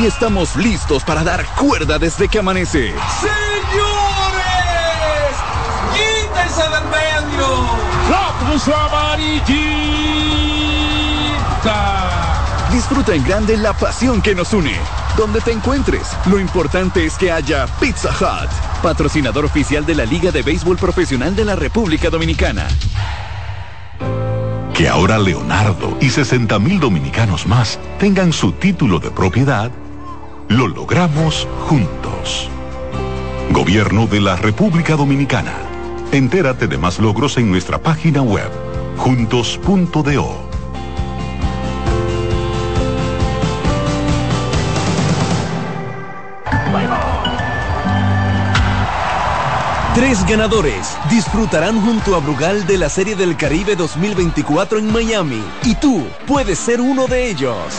Y 0.00 0.06
estamos 0.06 0.56
listos 0.56 1.04
para 1.04 1.22
dar 1.22 1.44
cuerda 1.54 1.98
desde 1.98 2.28
que 2.28 2.38
amanece. 2.38 2.94
¡Quítense 5.92 6.62
del 6.62 6.84
medio! 6.84 7.66
¡La 8.10 8.32
puso 8.40 8.74
amarillita! 8.74 9.52
Disfruta 12.72 13.14
en 13.14 13.22
grande 13.22 13.56
la 13.58 13.74
pasión 13.74 14.22
que 14.22 14.34
nos 14.34 14.54
une. 14.54 14.74
Donde 15.16 15.42
te 15.42 15.52
encuentres, 15.52 16.08
lo 16.24 16.40
importante 16.40 17.04
es 17.04 17.18
que 17.18 17.30
haya 17.30 17.66
Pizza 17.78 18.08
Hut, 18.08 18.50
patrocinador 18.82 19.44
oficial 19.44 19.84
de 19.84 19.94
la 19.94 20.06
Liga 20.06 20.30
de 20.30 20.40
Béisbol 20.40 20.78
Profesional 20.78 21.36
de 21.36 21.44
la 21.44 21.54
República 21.54 22.08
Dominicana. 22.08 22.66
Que 24.72 24.88
ahora 24.88 25.18
Leonardo 25.18 25.98
y 26.00 26.08
60 26.08 26.58
mil 26.58 26.80
dominicanos 26.80 27.46
más 27.46 27.78
tengan 27.98 28.32
su 28.32 28.52
título 28.52 29.00
de 29.00 29.10
propiedad, 29.10 29.70
lo 30.52 30.68
logramos 30.68 31.48
juntos. 31.66 32.50
Gobierno 33.50 34.06
de 34.06 34.20
la 34.20 34.36
República 34.36 34.96
Dominicana. 34.96 35.54
Entérate 36.12 36.66
de 36.66 36.76
más 36.76 36.98
logros 36.98 37.38
en 37.38 37.50
nuestra 37.50 37.78
página 37.78 38.20
web, 38.20 38.50
juntos.do. 38.98 40.52
Tres 49.94 50.26
ganadores 50.26 50.96
disfrutarán 51.10 51.80
junto 51.80 52.14
a 52.14 52.20
Brugal 52.20 52.66
de 52.66 52.78
la 52.78 52.88
Serie 52.88 53.14
del 53.14 53.36
Caribe 53.36 53.76
2024 53.76 54.78
en 54.78 54.92
Miami 54.92 55.42
y 55.64 55.74
tú 55.76 56.06
puedes 56.26 56.58
ser 56.58 56.80
uno 56.80 57.06
de 57.06 57.30
ellos. 57.30 57.78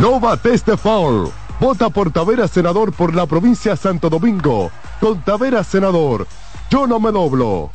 No 0.00 0.18
bates 0.18 0.64
de 0.64 0.76
foul. 0.76 1.30
Vota 1.60 1.90
por 1.90 2.10
Tavera 2.10 2.48
Senador 2.48 2.92
por 2.92 3.14
la 3.14 3.26
provincia 3.26 3.76
Santo 3.76 4.08
Domingo. 4.08 4.70
Con 5.00 5.22
Tavera 5.22 5.62
Senador, 5.62 6.26
yo 6.70 6.86
no 6.86 6.98
me 6.98 7.12
doblo. 7.12 7.70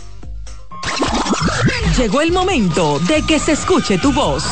Llegó 1.97 2.21
el 2.21 2.31
momento 2.31 2.99
de 3.07 3.23
que 3.23 3.39
se 3.39 3.53
escuche 3.53 3.97
tu 3.97 4.13
voz. 4.13 4.43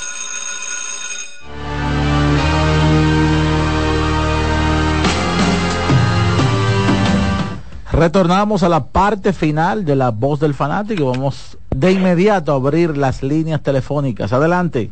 Retornamos 8.00 8.64
a 8.64 8.70
la 8.70 8.86
parte 8.86 9.34
final 9.34 9.84
de 9.84 9.94
la 9.94 10.12
voz 10.12 10.40
del 10.40 10.54
fanático 10.54 11.04
y 11.04 11.06
vamos 11.06 11.58
de 11.70 11.92
inmediato 11.92 12.54
a 12.54 12.56
abrir 12.56 12.96
las 12.96 13.22
líneas 13.24 13.62
telefónicas. 13.62 14.32
Adelante. 14.32 14.90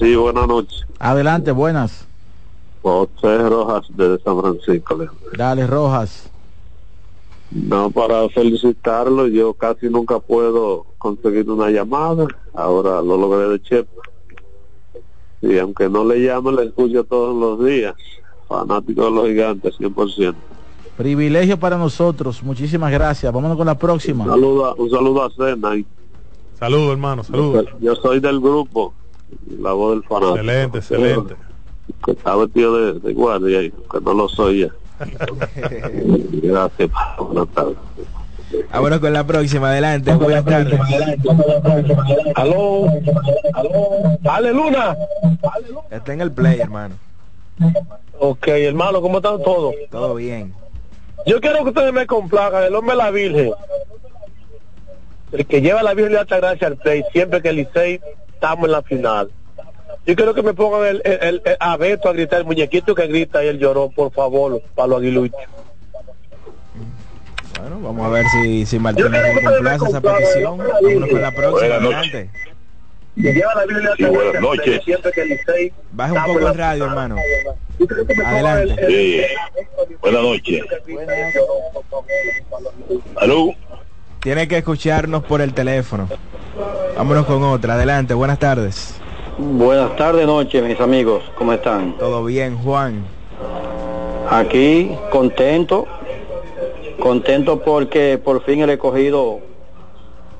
Sí, 0.00 0.16
buenas 0.16 0.48
noches. 0.48 0.84
Adelante, 0.98 1.52
buenas. 1.52 2.08
José 2.82 3.48
Rojas 3.48 3.86
de 3.90 4.18
San 4.24 4.40
Francisco. 4.40 4.98
Dale, 5.38 5.64
Rojas. 5.68 6.28
No, 7.52 7.88
para 7.88 8.28
felicitarlo, 8.30 9.28
yo 9.28 9.54
casi 9.54 9.88
nunca 9.88 10.18
puedo 10.18 10.86
conseguir 10.98 11.48
una 11.48 11.70
llamada. 11.70 12.26
Ahora 12.52 13.00
lo 13.00 13.16
logré 13.16 13.48
de 13.50 13.62
Chepa. 13.62 14.02
Y 15.40 15.56
aunque 15.58 15.88
no 15.88 16.04
le 16.04 16.20
llame, 16.20 16.50
le 16.50 16.64
escucho 16.64 17.04
todos 17.04 17.36
los 17.36 17.64
días. 17.64 17.94
Fanático 18.48 19.04
de 19.04 19.10
los 19.12 19.28
gigantes, 19.28 19.78
100%. 19.78 20.34
Privilegio 20.96 21.58
para 21.58 21.76
nosotros. 21.76 22.42
Muchísimas 22.42 22.90
gracias. 22.92 23.32
Vámonos 23.32 23.56
con 23.56 23.66
la 23.66 23.74
próxima. 23.76 24.24
Un 24.24 24.30
saludo, 24.30 24.66
a- 24.66 24.74
un 24.74 24.90
saludo 24.90 25.24
a 25.24 25.30
Cena. 25.30 25.76
y- 25.76 25.86
Saludos, 26.58 26.92
hermano, 26.92 27.24
saludos. 27.24 27.66
Yo 27.80 27.94
soy 27.96 28.20
del 28.20 28.40
grupo, 28.40 28.94
la 29.60 29.72
voz 29.72 29.94
del 29.94 30.02
fanático. 30.04 30.36
Excelente, 30.36 30.78
excelente. 30.78 31.36
Que 32.04 32.12
está 32.12 32.36
vestido 32.36 32.76
de, 32.94 33.00
de 33.00 33.12
guardia, 33.12 33.62
y 33.62 33.70
que 33.70 34.00
no 34.02 34.14
lo 34.14 34.28
soy 34.28 34.60
ya. 34.60 34.68
Gracias. 36.42 36.90
Buenas 37.18 37.48
tardes. 37.48 37.76
Vámonos 38.72 39.00
con 39.00 39.12
la 39.12 39.26
próxima, 39.26 39.68
adelante. 39.70 40.14
Buenas 40.14 40.44
tardes. 40.44 40.78
Aló, 42.36 42.86
aló, 43.54 43.88
dale 44.20 44.52
Luna. 44.52 44.96
Está 45.90 46.12
en 46.12 46.20
el 46.20 46.30
play, 46.30 46.60
hermano. 46.60 46.94
Ok, 48.20 48.46
hermano, 48.48 49.00
¿cómo 49.02 49.16
están 49.18 49.42
todos? 49.42 49.74
Todo 49.90 50.14
bien. 50.14 50.54
Yo 51.26 51.40
quiero 51.40 51.62
que 51.64 51.70
ustedes 51.70 51.92
me 51.92 52.06
complacan, 52.06 52.64
el 52.64 52.74
hombre 52.74 52.92
de 52.96 53.02
la 53.02 53.10
Virgen. 53.10 53.52
El 55.32 55.46
que 55.46 55.60
lleva 55.62 55.82
la 55.82 55.94
Virgen 55.94 56.12
le 56.12 56.24
da 56.24 56.36
gracia 56.38 56.66
al 56.68 56.76
play 56.76 57.02
siempre 57.12 57.40
que 57.42 57.48
el 57.48 57.56
Licey 57.56 58.00
estamos 58.34 58.66
en 58.66 58.72
la 58.72 58.82
final. 58.82 59.30
Yo 60.06 60.14
quiero 60.16 60.34
que 60.34 60.42
me 60.42 60.52
pongan 60.52 60.86
el, 60.86 61.02
el, 61.04 61.18
el- 61.22 61.42
el- 61.44 61.56
a 61.58 61.76
Beto 61.78 62.08
a 62.08 62.12
gritar, 62.12 62.40
el 62.40 62.44
muñequito 62.44 62.94
que 62.94 63.06
grita 63.06 63.42
y 63.42 63.48
él 63.48 63.58
lloró, 63.58 63.88
por 63.90 64.12
favor, 64.12 64.60
para 64.74 64.88
los 64.88 64.98
aguiluchos. 64.98 65.40
Bueno, 67.58 67.80
vamos 67.80 68.06
a 68.06 68.10
ver 68.10 68.26
si, 68.26 68.66
si 68.66 68.78
Martínez 68.78 69.22
complace 69.42 69.86
esa 69.88 70.00
petición. 70.00 70.58
Vámonos 70.58 71.08
con 71.08 71.22
la 71.22 71.30
próxima, 71.30 71.74
adelante. 71.76 72.30
Lleva 73.16 73.54
la 73.54 73.96
Sí, 73.96 74.04
buenas 74.04 74.42
noches. 74.42 74.80
Baja 75.92 76.12
un 76.12 76.34
poco 76.34 76.48
el 76.48 76.54
radio, 76.54 76.84
hermano. 76.86 77.16
Adelante. 78.24 78.86
Sí. 78.86 79.22
Buenas 80.00 80.22
noches. 80.22 80.64
Aló. 83.16 83.54
Tiene 84.20 84.48
que 84.48 84.58
escucharnos 84.58 85.22
por 85.24 85.40
el 85.40 85.54
teléfono. 85.54 86.08
Vámonos 86.96 87.26
con 87.26 87.42
otra. 87.42 87.74
Adelante, 87.74 88.14
buenas 88.14 88.38
tardes. 88.38 89.00
Buenas 89.38 89.96
tardes, 89.96 90.26
noches, 90.26 90.62
mis 90.62 90.80
amigos. 90.80 91.22
¿Cómo 91.36 91.52
están? 91.52 91.96
Todo 91.98 92.24
bien, 92.24 92.56
Juan. 92.56 93.04
Aquí, 94.30 94.96
contento. 95.10 95.86
Contento 96.98 97.60
porque 97.62 98.18
por 98.22 98.44
fin 98.44 98.60
el 98.60 98.70
escogido 98.70 99.40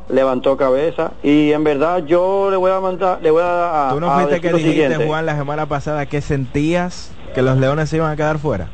levantó 0.09 0.57
cabeza. 0.57 1.13
Y 1.23 1.53
en 1.53 1.65
verdad 1.65 2.05
yo 2.07 2.49
le 2.51 2.57
voy 2.57 2.71
a 2.71 2.81
mandar, 2.81 3.19
le 3.23 3.31
voy 3.31 3.43
a, 3.45 3.89
Tú 3.93 4.01
no 4.01 4.11
a 4.11 4.15
fuiste 4.21 4.41
que 4.41 4.53
dijiste. 4.53 5.07
Juan, 5.07 5.27
la 5.27 5.37
semana 5.37 5.67
pasada 5.67 6.07
que 6.07 6.21
sentías 6.21 7.11
que 7.35 7.43
los 7.43 7.57
leones 7.59 7.89
se 7.91 7.97
iban 7.97 8.11
a 8.13 8.17
quedar 8.17 8.39
fuera. 8.39 8.69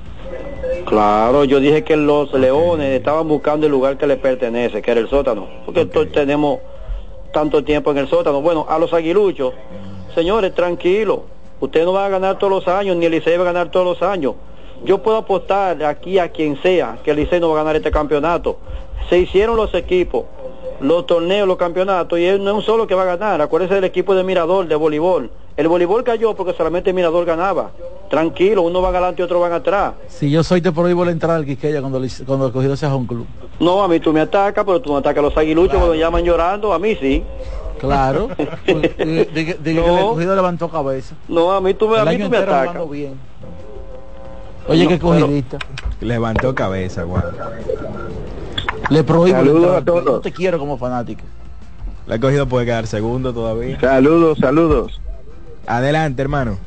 Claro, 0.86 1.44
yo 1.44 1.61
dije 1.61 1.85
que 1.85 1.97
los 1.97 2.32
leones 2.32 2.97
estaban 2.98 3.28
buscando 3.28 3.66
el 3.66 3.73
lugar 3.73 3.97
que 3.97 4.07
les 4.07 4.19
pertenece, 4.19 4.82
que 4.82 4.90
era 4.90 5.01
el 5.01 5.09
sótano. 5.09 5.47
Porque 5.65 5.85
to- 5.86 6.09
tenemos 6.09 6.59
tanto 7.32 7.62
tiempo 7.65 7.90
en 7.93 7.98
el 7.98 8.09
sótano. 8.09 8.40
Bueno, 8.40 8.66
a 8.69 8.78
los 8.78 8.93
aguiluchos, 8.93 9.55
señores, 10.15 10.55
tranquilo. 10.55 11.24
Ustedes 11.61 11.86
no 11.86 11.93
van 11.93 12.05
a 12.07 12.09
ganar 12.09 12.39
todos 12.39 12.51
los 12.52 12.69
años, 12.69 12.97
ni 12.97 13.07
el 13.07 13.12
Licey 13.12 13.36
va 13.36 13.43
a 13.43 13.47
ganar 13.52 13.70
todos 13.70 13.86
los 13.86 14.02
años. 14.09 14.35
Yo 14.85 15.02
puedo 15.02 15.19
apostar 15.19 15.82
aquí 15.85 16.19
a 16.19 16.31
quien 16.31 16.61
sea 16.62 16.98
que 17.05 17.11
el 17.11 17.19
Licey 17.19 17.39
no 17.39 17.48
va 17.51 17.57
a 17.57 17.59
ganar 17.62 17.77
este 17.77 17.90
campeonato. 17.90 18.59
Se 19.11 19.19
hicieron 19.19 19.57
los 19.57 19.74
equipos, 19.74 20.24
los 20.81 21.07
torneos, 21.07 21.47
los 21.47 21.57
campeonatos, 21.57 22.19
y 22.19 22.24
él 22.24 22.43
no 22.43 22.51
es 22.51 22.57
un 22.57 22.62
solo 22.62 22.86
que 22.86 22.94
va 22.94 23.02
a 23.02 23.16
ganar. 23.16 23.40
Acuérdense 23.43 23.74
del 23.74 23.85
equipo 23.85 24.15
de 24.15 24.24
Mirador, 24.24 24.66
de 24.66 24.74
voleibol. 24.77 25.31
El 25.57 25.69
voleibol 25.69 26.02
cayó 26.05 26.35
porque 26.35 26.55
solamente 26.55 26.93
Mirador 26.93 27.24
ganaba. 27.27 27.70
Tranquilo, 28.09 28.62
uno 28.62 28.81
va 28.81 28.89
adelante 28.89 29.20
y 29.23 29.24
otro 29.24 29.40
van 29.40 29.52
atrás. 29.52 29.93
Si 30.09 30.31
yo 30.31 30.43
soy, 30.43 30.61
te 30.62 30.73
prohíbo 30.73 31.05
la 31.05 31.11
entrada 31.11 31.36
al 31.36 31.44
Quiqueya 31.44 31.81
cuando, 31.81 32.01
cuando 32.27 32.47
el 32.47 32.52
cogido 32.52 32.77
sea 32.77 32.94
un 32.94 33.07
club. 33.07 33.27
No, 33.59 33.82
a 33.82 33.89
mí 33.89 34.01
tú 34.01 34.12
me 34.12 34.20
atacas, 34.20 34.65
pero 34.65 34.81
tú 34.81 34.90
no 34.93 34.98
atacas 34.98 35.19
a 35.19 35.23
los 35.23 35.36
aguiluchos 35.36 35.77
cuando 35.77 35.94
llaman 35.94 36.24
llorando, 36.24 36.73
a 36.73 36.78
mí 36.78 36.94
sí. 36.97 37.23
Claro. 37.78 38.28
Pues, 38.66 38.82
Dije 38.97 39.24
dije 39.35 39.57
que 39.62 39.70
el 39.70 39.77
No. 39.77 40.09
cogido 40.11 40.35
levantó 40.35 40.69
cabeza. 40.70 41.15
No, 41.28 41.52
a 41.52 41.61
mí 41.61 41.74
tú 41.74 41.89
me, 41.89 41.98
a 41.98 42.05
mí 42.05 42.19
tú 42.19 42.28
me 42.31 42.39
atacas. 42.39 42.89
bien. 42.90 43.15
Oye, 44.69 44.85
No, 44.85 44.89
qué 44.90 44.98
pero- 44.98 45.09
cogidista. 45.27 45.59
Levantó 46.01 46.55
cabeza, 46.55 47.05
Juan. 47.05 47.24
Le 48.89 49.05
prohíbo 49.05 49.36
Saludos 49.39 49.77
a 49.77 49.85
todos. 49.85 50.23
Te 50.23 50.32
quiero 50.32 50.59
como 50.59 50.78
fanático. 50.78 51.23
La 52.07 52.16
he 52.16 52.20
cogido 52.20 52.47
puede 52.48 52.66
quedar 52.66 52.86
segundo 52.86 53.32
todavía. 53.32 53.78
Saludos, 53.81 54.39
saludos. 54.39 55.01
Adelante, 55.66 56.23
hermano. 56.23 56.59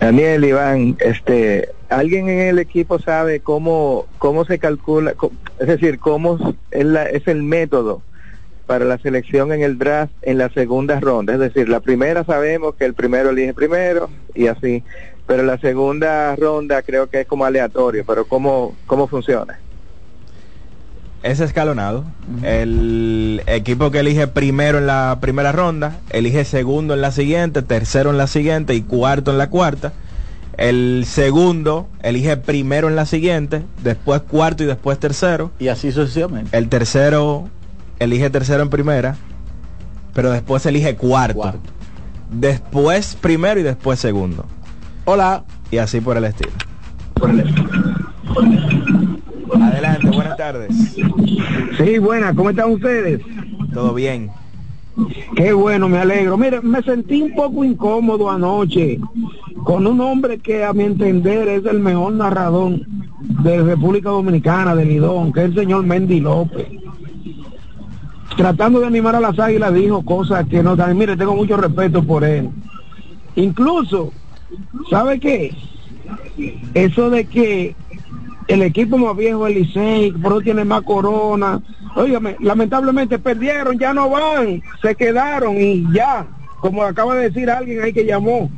Daniel, 0.00 0.44
Iván, 0.44 0.96
este, 1.00 1.68
¿alguien 1.90 2.28
en 2.28 2.38
el 2.40 2.58
equipo 2.58 2.98
sabe 3.00 3.40
cómo, 3.40 4.06
cómo 4.18 4.44
se 4.44 4.58
calcula, 4.58 5.14
es 5.58 5.66
decir, 5.66 5.98
cómo 5.98 6.38
es, 6.70 6.84
la- 6.84 7.04
es 7.06 7.26
el 7.26 7.42
método 7.42 8.02
para 8.66 8.84
la 8.84 8.98
selección 8.98 9.52
en 9.52 9.62
el 9.62 9.76
draft 9.76 10.12
en 10.22 10.38
la 10.38 10.48
segunda 10.50 11.00
ronda? 11.00 11.34
Es 11.34 11.40
decir, 11.40 11.68
la 11.68 11.80
primera 11.80 12.24
sabemos 12.24 12.76
que 12.76 12.84
el 12.84 12.94
primero 12.94 13.30
elige 13.30 13.52
primero 13.54 14.08
y 14.34 14.46
así, 14.46 14.84
pero 15.26 15.42
la 15.42 15.58
segunda 15.58 16.34
ronda 16.36 16.80
creo 16.82 17.08
que 17.08 17.22
es 17.22 17.26
como 17.26 17.44
aleatorio, 17.44 18.04
pero 18.06 18.24
¿cómo, 18.24 18.76
cómo 18.86 19.08
funciona? 19.08 19.58
Es 21.22 21.40
escalonado. 21.40 22.04
El 22.42 23.42
equipo 23.46 23.90
que 23.90 24.00
elige 24.00 24.28
primero 24.28 24.78
en 24.78 24.86
la 24.86 25.18
primera 25.20 25.52
ronda, 25.52 25.98
elige 26.10 26.44
segundo 26.44 26.94
en 26.94 27.00
la 27.00 27.10
siguiente, 27.10 27.62
tercero 27.62 28.10
en 28.10 28.18
la 28.18 28.26
siguiente 28.26 28.74
y 28.74 28.82
cuarto 28.82 29.30
en 29.32 29.38
la 29.38 29.50
cuarta. 29.50 29.92
El 30.56 31.04
segundo 31.06 31.88
elige 32.02 32.36
primero 32.36 32.88
en 32.88 32.96
la 32.96 33.06
siguiente, 33.06 33.62
después 33.82 34.22
cuarto 34.22 34.64
y 34.64 34.66
después 34.66 34.98
tercero. 34.98 35.52
Y 35.58 35.68
así 35.68 35.92
sucesivamente. 35.92 36.56
El 36.56 36.68
tercero 36.68 37.48
elige 37.98 38.30
tercero 38.30 38.62
en 38.62 38.70
primera, 38.70 39.16
pero 40.14 40.30
después 40.30 40.66
elige 40.66 40.96
cuarto. 40.96 41.54
Después 42.30 43.16
primero 43.20 43.60
y 43.60 43.62
después 43.62 43.98
segundo. 43.98 44.44
Hola. 45.04 45.44
Y 45.70 45.78
así 45.78 46.00
por 46.00 46.16
el 46.16 46.24
estilo. 46.24 46.52
Adelante, 49.62 50.10
buenas 50.10 50.36
tardes. 50.36 50.70
Sí, 51.78 51.98
buena, 51.98 52.34
¿cómo 52.34 52.50
están 52.50 52.72
ustedes? 52.72 53.20
Todo 53.72 53.94
bien. 53.94 54.30
Qué 55.36 55.52
bueno, 55.52 55.88
me 55.88 55.98
alegro. 55.98 56.36
Mire, 56.36 56.60
me 56.60 56.82
sentí 56.82 57.22
un 57.22 57.34
poco 57.34 57.64
incómodo 57.64 58.28
anoche 58.28 58.98
con 59.62 59.86
un 59.86 60.00
hombre 60.00 60.38
que 60.38 60.64
a 60.64 60.72
mi 60.72 60.82
entender 60.84 61.46
es 61.46 61.64
el 61.66 61.78
mejor 61.78 62.14
narrador 62.14 62.80
de 63.20 63.62
República 63.62 64.10
Dominicana, 64.10 64.74
de 64.74 64.84
Lidón, 64.84 65.32
que 65.32 65.40
es 65.40 65.46
el 65.46 65.54
señor 65.54 65.84
Mendy 65.84 66.20
López. 66.20 66.66
Tratando 68.36 68.80
de 68.80 68.86
animar 68.86 69.14
a 69.14 69.20
las 69.20 69.38
águilas 69.38 69.72
dijo 69.72 70.04
cosas 70.04 70.48
que 70.48 70.62
no 70.62 70.74
dan. 70.74 70.98
Mire, 70.98 71.16
tengo 71.16 71.36
mucho 71.36 71.56
respeto 71.56 72.02
por 72.02 72.24
él. 72.24 72.50
Incluso, 73.36 74.12
¿sabe 74.90 75.20
qué? 75.20 75.54
Eso 76.74 77.10
de 77.10 77.24
que 77.24 77.76
el 78.48 78.62
equipo 78.62 78.98
más 78.98 79.16
viejo 79.16 79.46
el 79.46 79.54
Licey, 79.54 80.10
por 80.12 80.32
eso 80.32 80.40
tiene 80.40 80.64
más 80.64 80.82
corona. 80.82 81.60
Óigame, 81.94 82.36
lamentablemente 82.40 83.18
perdieron, 83.18 83.78
ya 83.78 83.92
no 83.92 84.08
van, 84.08 84.62
se 84.82 84.94
quedaron 84.94 85.56
y 85.56 85.86
ya, 85.92 86.26
como 86.60 86.82
acaba 86.82 87.14
de 87.14 87.28
decir 87.28 87.50
alguien 87.50 87.82
ahí 87.82 87.92
que 87.92 88.04
llamó. 88.04 88.50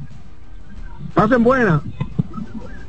Pasen 1.15 1.43
buena. 1.43 1.83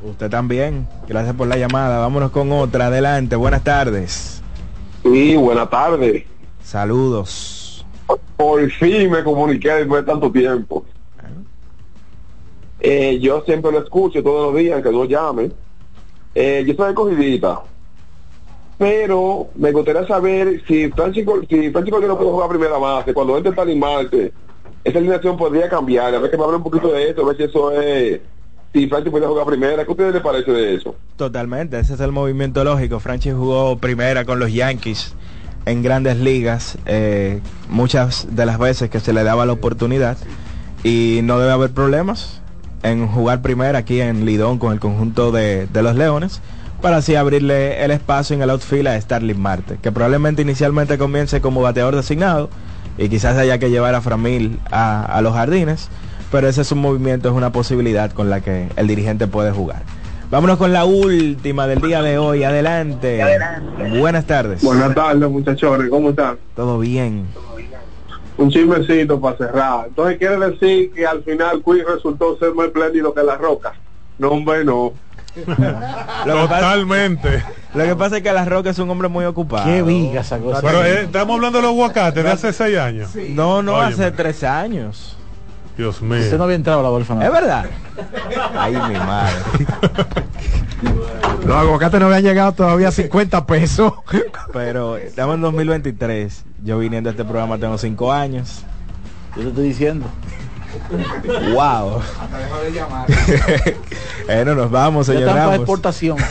Usted 0.02 0.30
también. 0.30 0.86
Gracias 1.08 1.34
por 1.34 1.46
la 1.46 1.56
llamada. 1.56 1.98
Vámonos 2.00 2.30
con 2.30 2.50
otra. 2.52 2.86
Adelante. 2.86 3.36
Buenas 3.36 3.62
tardes. 3.62 4.42
Sí, 5.02 5.36
buenas 5.36 5.70
tardes. 5.70 6.24
Saludos. 6.62 7.84
Por 8.36 8.68
fin 8.70 9.10
me 9.10 9.22
comuniqué 9.22 9.70
después 9.70 10.04
de 10.04 10.10
tanto 10.10 10.30
tiempo. 10.30 10.84
Eh, 12.80 13.20
yo 13.20 13.42
siempre 13.42 13.70
lo 13.70 13.78
escucho 13.78 14.22
todos 14.22 14.52
los 14.52 14.60
días, 14.60 14.82
que 14.82 14.90
no 14.90 15.04
llame. 15.04 15.52
Eh, 16.34 16.64
yo 16.66 16.74
soy 16.74 16.90
escogidita. 16.90 17.60
Pero 18.78 19.48
me 19.54 19.70
gustaría 19.70 20.06
saber 20.06 20.62
si 20.66 20.90
Francisco, 20.90 21.40
si 21.48 21.70
Francisco 21.70 22.00
no 22.00 22.18
puede 22.18 22.30
jugar 22.30 22.48
primera 22.48 22.78
base, 22.78 23.14
cuando 23.14 23.36
entre 23.36 23.52
para 23.52 23.72
Marte, 23.74 24.32
esa 24.82 24.98
alineación 24.98 25.36
podría 25.36 25.68
cambiar. 25.68 26.14
A 26.14 26.18
ver 26.18 26.30
que 26.30 26.36
me 26.36 26.44
hable 26.44 26.56
un 26.56 26.62
poquito 26.64 26.88
de 26.88 27.10
eso, 27.10 27.22
a 27.22 27.26
ver 27.26 27.36
si 27.36 27.42
eso 27.44 27.70
es, 27.80 28.20
si 28.72 28.88
Francisco 28.88 29.12
puede 29.12 29.26
jugar 29.26 29.46
primera. 29.46 29.84
¿Qué 29.84 29.88
a 29.88 29.92
ustedes 29.92 30.14
les 30.14 30.22
parece 30.22 30.50
de 30.50 30.74
eso? 30.74 30.96
Totalmente. 31.16 31.78
Ese 31.78 31.94
es 31.94 32.00
el 32.00 32.10
movimiento 32.10 32.64
lógico. 32.64 32.98
Franchi 32.98 33.30
jugó 33.30 33.76
primera 33.78 34.24
con 34.24 34.40
los 34.40 34.52
Yankees 34.52 35.14
en 35.64 35.82
grandes 35.82 36.16
ligas. 36.18 36.76
eh, 36.86 37.40
muchas 37.68 38.34
de 38.34 38.46
las 38.46 38.58
veces 38.58 38.90
que 38.90 38.98
se 38.98 39.12
le 39.12 39.22
daba 39.22 39.46
la 39.46 39.52
oportunidad. 39.52 40.16
y 40.82 41.20
no 41.22 41.38
debe 41.38 41.52
haber 41.52 41.70
problemas 41.70 42.41
en 42.82 43.06
jugar 43.06 43.42
primero 43.42 43.76
aquí 43.78 44.00
en 44.00 44.24
Lidón 44.24 44.58
con 44.58 44.72
el 44.72 44.80
conjunto 44.80 45.32
de, 45.32 45.66
de 45.66 45.82
los 45.82 45.94
Leones 45.96 46.40
para 46.80 46.96
así 46.96 47.14
abrirle 47.14 47.84
el 47.84 47.92
espacio 47.92 48.34
en 48.34 48.42
el 48.42 48.50
outfield 48.50 48.88
a 48.88 49.00
Starling 49.00 49.40
Marte, 49.40 49.78
que 49.80 49.92
probablemente 49.92 50.42
inicialmente 50.42 50.98
comience 50.98 51.40
como 51.40 51.62
bateador 51.62 51.94
designado 51.94 52.50
y 52.98 53.08
quizás 53.08 53.36
haya 53.38 53.58
que 53.58 53.70
llevar 53.70 53.94
a 53.94 54.00
Framil 54.00 54.58
a, 54.70 55.04
a 55.04 55.22
los 55.22 55.32
jardines, 55.32 55.88
pero 56.32 56.48
ese 56.48 56.62
es 56.62 56.72
un 56.72 56.80
movimiento, 56.80 57.28
es 57.28 57.34
una 57.34 57.52
posibilidad 57.52 58.10
con 58.10 58.30
la 58.30 58.40
que 58.40 58.68
el 58.76 58.88
dirigente 58.88 59.28
puede 59.28 59.52
jugar. 59.52 59.82
Vámonos 60.32 60.56
con 60.56 60.72
la 60.72 60.86
última 60.86 61.66
del 61.66 61.82
día 61.82 62.00
de 62.00 62.16
hoy. 62.16 62.42
Adelante. 62.42 63.22
Buenas 64.00 64.24
tardes. 64.24 64.64
Buenas 64.64 64.94
tardes, 64.94 65.28
muchachos. 65.28 65.78
¿Cómo 65.90 66.08
están? 66.08 66.38
Todo 66.56 66.78
bien. 66.78 67.26
Un 68.42 68.50
chismecito 68.50 69.20
para 69.20 69.36
cerrar. 69.36 69.86
Entonces 69.86 70.18
quiere 70.18 70.38
decir 70.38 70.92
que 70.92 71.06
al 71.06 71.22
final 71.22 71.62
Queen 71.64 71.84
resultó 71.86 72.36
ser 72.38 72.52
más 72.54 72.66
espléndido 72.66 73.14
que 73.14 73.22
la 73.22 73.36
roca. 73.36 73.72
No, 74.18 74.30
hombre, 74.30 74.64
no. 74.64 74.92
Totalmente. 76.24 77.42
Lo 77.74 77.84
que 77.84 77.96
pasa 77.96 78.18
es 78.18 78.22
que 78.22 78.32
La 78.32 78.44
Roca 78.44 78.70
es 78.70 78.78
un 78.78 78.90
hombre 78.90 79.08
muy 79.08 79.24
ocupado. 79.24 79.64
Qué 79.64 79.82
viga 79.82 80.20
esa 80.20 80.38
cosa. 80.38 80.60
Pero 80.60 80.84
eh, 80.84 81.04
estamos 81.04 81.36
hablando 81.36 81.58
de 81.58 81.62
los 81.62 81.70
aguacates 81.72 82.22
de 82.22 82.30
hace 82.30 82.52
seis 82.52 82.76
años. 82.76 83.10
No, 83.30 83.62
no, 83.62 83.76
Óyeme. 83.76 83.94
hace 83.94 84.10
tres 84.10 84.44
años. 84.44 85.16
Dios 85.76 86.02
mío. 86.02 86.20
Usted 86.20 86.36
no 86.36 86.44
había 86.44 86.56
entrado 86.56 86.80
a 86.80 86.82
la 86.82 86.90
bolsa. 86.90 87.14
Es 87.24 87.32
verdad. 87.32 87.64
Ay, 88.54 88.74
mi 88.74 88.94
madre. 88.94 89.36
Los 91.44 91.56
aguacates 91.56 92.00
no 92.00 92.06
habían 92.06 92.22
llegado 92.22 92.52
todavía 92.52 92.88
a 92.88 92.92
50 92.92 93.46
pesos. 93.46 93.92
Pero 94.52 94.96
estamos 94.96 95.34
en 95.36 95.40
2023. 95.42 96.44
Yo 96.64 96.78
viniendo 96.78 97.10
a 97.10 97.12
este 97.12 97.24
programa 97.24 97.58
tengo 97.58 97.76
cinco 97.78 98.12
años. 98.12 98.62
Yo 99.36 99.42
te 99.42 99.48
estoy 99.48 99.64
diciendo. 99.68 100.06
Wow. 101.52 102.00
bueno, 104.26 104.54
nos 104.54 104.70
vamos, 104.70 105.06
Ya 105.06 105.12
señor 105.14 105.28
para 105.28 105.40
Ramos. 105.42 105.56
exportación. 105.56 106.16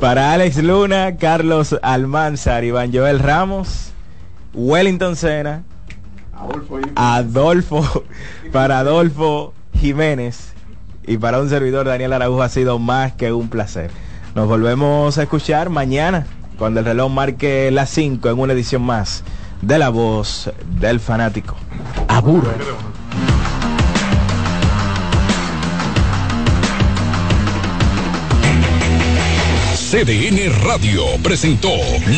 Para 0.00 0.32
Alex 0.32 0.56
Luna, 0.58 1.16
Carlos 1.16 1.76
Almanzar, 1.82 2.64
Iván 2.64 2.92
Joel 2.94 3.18
Ramos, 3.18 3.90
Wellington 4.54 5.16
Sena, 5.16 5.64
Adolfo, 6.94 8.04
para 8.52 8.78
Adolfo 8.80 9.52
Jiménez 9.76 10.52
y 11.06 11.18
para 11.18 11.40
un 11.40 11.48
servidor 11.48 11.86
Daniel 11.86 12.12
Araújo 12.12 12.42
ha 12.42 12.48
sido 12.48 12.78
más 12.78 13.12
que 13.12 13.32
un 13.32 13.48
placer. 13.48 13.90
Nos 14.34 14.48
volvemos 14.48 15.16
a 15.18 15.22
escuchar 15.22 15.70
mañana 15.70 16.26
cuando 16.58 16.80
el 16.80 16.86
reloj 16.86 17.10
marque 17.10 17.70
las 17.70 17.90
5 17.90 18.28
en 18.28 18.38
una 18.38 18.52
edición 18.52 18.82
más 18.82 19.22
de 19.62 19.78
La 19.78 19.88
Voz 19.88 20.50
del 20.80 21.00
Fanático. 21.00 21.56
Aburro. 22.08 22.52
CDN 29.90 30.52
Radio 30.64 31.04
presentó 31.22 31.70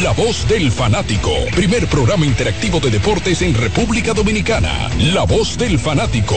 La 0.03 0.13
Voz 0.13 0.49
del 0.49 0.73
Fanático, 0.73 1.31
primer 1.55 1.87
programa 1.87 2.25
interactivo 2.25 2.81
de 2.81 2.91
deportes 2.91 3.43
en 3.43 3.55
República 3.55 4.15
Dominicana. 4.15 4.89
La 5.13 5.25
Voz 5.25 5.59
del 5.59 5.79
Fanático. 5.79 6.37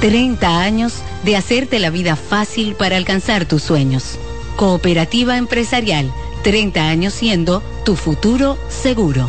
30 0.00 0.60
años 0.60 1.02
de 1.24 1.36
hacerte 1.36 1.78
la 1.78 1.90
vida 1.90 2.16
fácil 2.16 2.74
para 2.74 2.96
alcanzar 2.96 3.46
tus 3.46 3.62
sueños. 3.62 4.18
Cooperativa 4.56 5.36
Empresarial, 5.36 6.12
30 6.44 6.88
años 6.88 7.12
siendo 7.14 7.62
tu 7.84 7.96
futuro 7.96 8.56
seguro. 8.68 9.28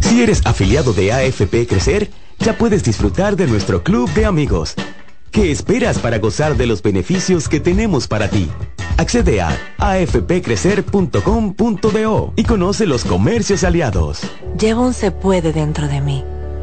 Si 0.00 0.22
eres 0.22 0.40
afiliado 0.46 0.94
de 0.94 1.12
AFP 1.12 1.66
Crecer, 1.66 2.10
ya 2.38 2.56
puedes 2.56 2.82
disfrutar 2.82 3.36
de 3.36 3.46
nuestro 3.46 3.82
club 3.82 4.10
de 4.14 4.24
amigos. 4.24 4.74
¿Qué 5.30 5.50
esperas 5.50 5.98
para 5.98 6.16
gozar 6.18 6.56
de 6.56 6.66
los 6.66 6.80
beneficios 6.80 7.46
que 7.48 7.60
tenemos 7.60 8.08
para 8.08 8.28
ti? 8.28 8.48
Accede 8.96 9.42
a 9.42 9.54
afpcrecer.com.do 9.76 12.32
y 12.36 12.44
conoce 12.44 12.86
los 12.86 13.04
comercios 13.04 13.64
aliados. 13.64 14.20
Llevo 14.58 14.86
un 14.86 14.94
se 14.94 15.10
puede 15.10 15.52
dentro 15.52 15.86
de 15.86 16.00
mí, 16.00 16.24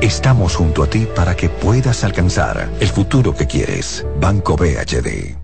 Estamos 0.00 0.56
junto 0.56 0.82
a 0.82 0.86
ti 0.86 1.06
para 1.14 1.34
que 1.34 1.48
puedas 1.48 2.04
alcanzar 2.04 2.68
el 2.80 2.88
futuro 2.88 3.34
que 3.34 3.46
quieres. 3.46 4.06
Banco 4.20 4.56
BHD. 4.56 5.43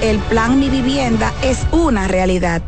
El 0.00 0.18
plan 0.18 0.58
Mi 0.58 0.68
Vivienda 0.68 1.32
es 1.42 1.66
una 1.70 2.08
realidad. 2.08 2.62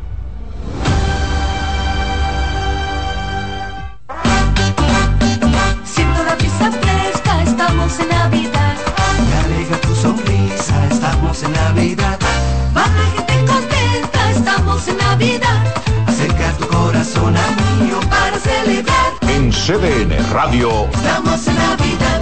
Siento 5.85 6.25
la 6.25 6.35
brisa 6.37 6.71
fresca, 6.71 7.43
estamos 7.43 7.99
en 7.99 8.09
Navidad. 8.09 8.77
Me 9.29 9.55
alegra 9.55 9.77
tu 9.81 9.95
sonrisa, 9.95 10.87
estamos 10.91 11.43
en 11.43 11.53
Navidad. 11.53 12.19
Va 12.77 12.87
la 12.87 13.05
gente 13.17 13.53
contenta, 13.53 14.31
estamos 14.31 14.89
en 14.89 14.97
Navidad. 14.99 15.65
Acerca 16.07 16.53
tu 16.53 16.67
corazón 16.69 17.37
a 17.37 17.83
mío 17.83 17.99
para 18.09 18.39
celebrar. 18.39 19.13
En 19.23 19.51
CDN 19.51 20.17
Radio. 20.33 20.89
Estamos 20.93 21.47
en 21.49 21.57
Navidad. 21.57 22.21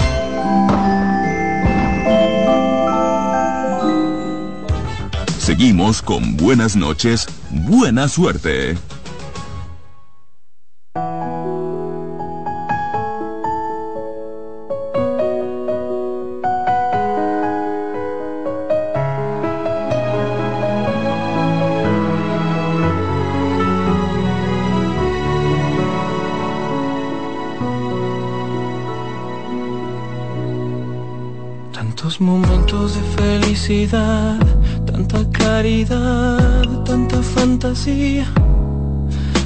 Seguimos 5.63 6.03
con 6.03 6.37
Buenas 6.37 6.75
noches, 6.75 7.29
Buena 7.51 8.09
suerte. 8.09 8.77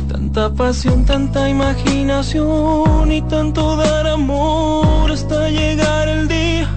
Tanta 0.08 0.50
pasión, 0.52 1.06
tanta 1.06 1.48
imaginación 1.48 3.10
y 3.10 3.22
tanto 3.22 3.76
dar 3.76 4.06
amor 4.06 5.10
hasta 5.10 5.48
llegar 5.48 6.06
el 6.08 6.28
día. 6.28 6.68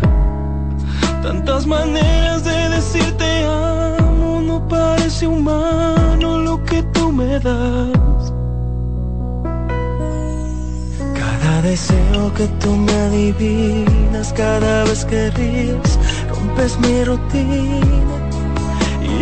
Tantas 1.22 1.68
maneras 1.68 2.45
de 2.45 2.69
decirte 2.69 3.44
amo, 3.44 4.41
no 4.41 4.65
parece 4.69 5.27
humano 5.27 6.38
lo 6.38 6.64
que 6.64 6.81
tú 6.94 7.11
me 7.11 7.40
das. 7.41 8.34
Cada 11.14 11.61
deseo 11.61 12.34
que 12.36 12.48
tú 12.61 12.73
me 12.77 12.94
adivinas, 12.94 14.31
cada 14.31 14.86
vez 14.86 15.03
que 15.03 15.30
ríes, 15.31 15.99
rompes 16.30 16.80
mi 16.80 17.03
rutina. 17.03 17.99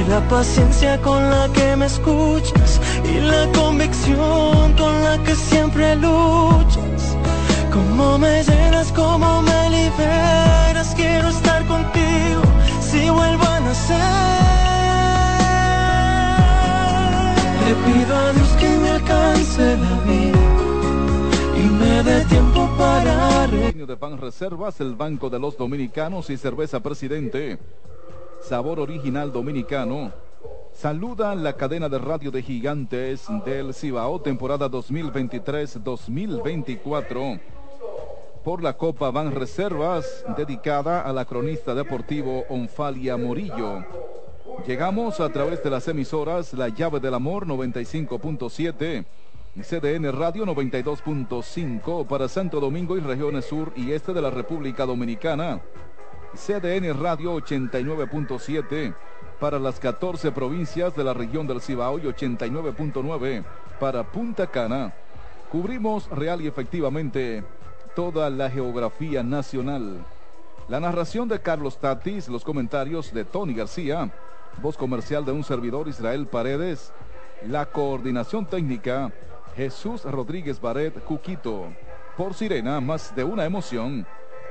La 0.10 0.26
paciencia 0.30 1.02
con 1.02 1.22
la 1.30 1.50
que 1.52 1.76
me 1.76 1.86
escuchas, 1.86 2.80
y 3.04 3.20
la 3.20 3.52
convicción 3.52 4.74
con 4.78 5.04
la 5.04 5.22
que 5.24 5.36
siempre 5.36 5.96
luchas. 5.98 7.18
Cómo 7.74 8.18
me 8.18 8.42
llenas, 8.44 8.92
cómo 8.94 9.42
me 9.42 9.70
liberas, 9.70 10.94
quiero 10.96 11.28
estar 11.28 11.66
contigo 11.66 12.42
si 12.80 13.10
vuelvo 13.10 13.44
a 13.44 13.60
nacer. 13.60 13.98
Le 17.66 17.74
pido 17.86 18.16
a 18.16 18.32
Dios 18.32 18.50
que 18.60 18.70
me 18.78 18.90
alcance 18.92 19.78
la 19.78 19.96
vida 20.10 20.40
y 21.58 21.64
me 21.80 22.04
dé 22.04 22.24
tiempo 22.26 22.70
para 22.78 23.28
de 23.88 23.96
Pan 23.96 24.18
Reservas, 24.18 24.82
el 24.82 24.96
Banco 24.96 25.30
de 25.30 25.40
los 25.40 25.58
Dominicanos 25.58 26.30
y 26.30 26.38
Cerveza 26.38 26.82
Presidente. 26.82 27.58
Sabor 28.48 28.80
original 28.80 29.32
dominicano. 29.34 30.14
Saluda 30.72 31.36
la 31.36 31.58
cadena 31.58 31.90
de 31.90 31.98
radio 31.98 32.32
de 32.32 32.42
gigantes 32.42 33.26
del 33.44 33.74
Cibao, 33.74 34.22
temporada 34.22 34.72
2023-2024. 34.72 37.42
Por 38.46 38.64
la 38.64 38.78
Copa 38.78 39.12
Van 39.12 39.36
Reservas, 39.36 40.24
dedicada 40.38 41.02
a 41.02 41.12
la 41.12 41.26
cronista 41.26 41.76
deportivo 41.76 42.46
Onfalia 42.48 43.18
Morillo. 43.18 43.84
Llegamos 44.66 45.20
a 45.20 45.28
través 45.28 45.62
de 45.62 45.70
las 45.70 45.86
emisoras 45.90 46.54
La 46.54 46.70
Llave 46.70 47.02
del 47.02 47.16
Amor 47.16 47.48
95.7, 47.48 49.04
CDN 49.62 50.10
Radio 50.14 50.46
92.5 50.46 52.08
para 52.08 52.30
Santo 52.30 52.62
Domingo 52.62 52.96
y 52.96 53.02
regiones 53.02 53.44
sur 53.44 53.74
y 53.76 53.92
este 53.92 54.14
de 54.14 54.22
la 54.22 54.30
República 54.30 54.86
Dominicana. 54.86 55.62
CDN 56.36 56.94
Radio 57.00 57.36
89.7 57.36 58.94
para 59.40 59.60
las 59.60 59.80
14 59.80 60.32
provincias 60.32 60.96
de 60.96 61.04
la 61.04 61.14
región 61.14 61.48
del 61.48 61.62
Cibao 61.62 62.00
y 62.00 62.04
89.9 62.04 63.44
para 63.80 64.04
Punta 64.04 64.48
Cana. 64.48 64.94
Cubrimos 65.52 66.10
real 66.10 66.42
y 66.42 66.48
efectivamente 66.48 67.44
toda 67.96 68.30
la 68.30 68.50
geografía 68.50 69.24
nacional. 69.24 70.06
La 70.68 70.80
narración 70.80 71.28
de 71.28 71.40
Carlos 71.40 71.78
Tatis, 71.78 72.28
los 72.28 72.44
comentarios 72.44 73.14
de 73.14 73.24
Tony 73.24 73.54
García, 73.54 74.12
voz 74.62 74.76
comercial 74.76 75.24
de 75.24 75.32
un 75.32 75.44
servidor 75.44 75.88
Israel 75.88 76.28
Paredes, 76.28 76.92
la 77.48 77.68
coordinación 77.68 78.46
técnica 78.46 79.12
Jesús 79.56 80.04
Rodríguez 80.04 80.60
Baret 80.60 81.04
Cuquito. 81.04 81.66
Por 82.16 82.34
Sirena, 82.34 82.82
más 82.82 83.16
de 83.16 83.24
una 83.24 83.46
emoción. 83.46 84.06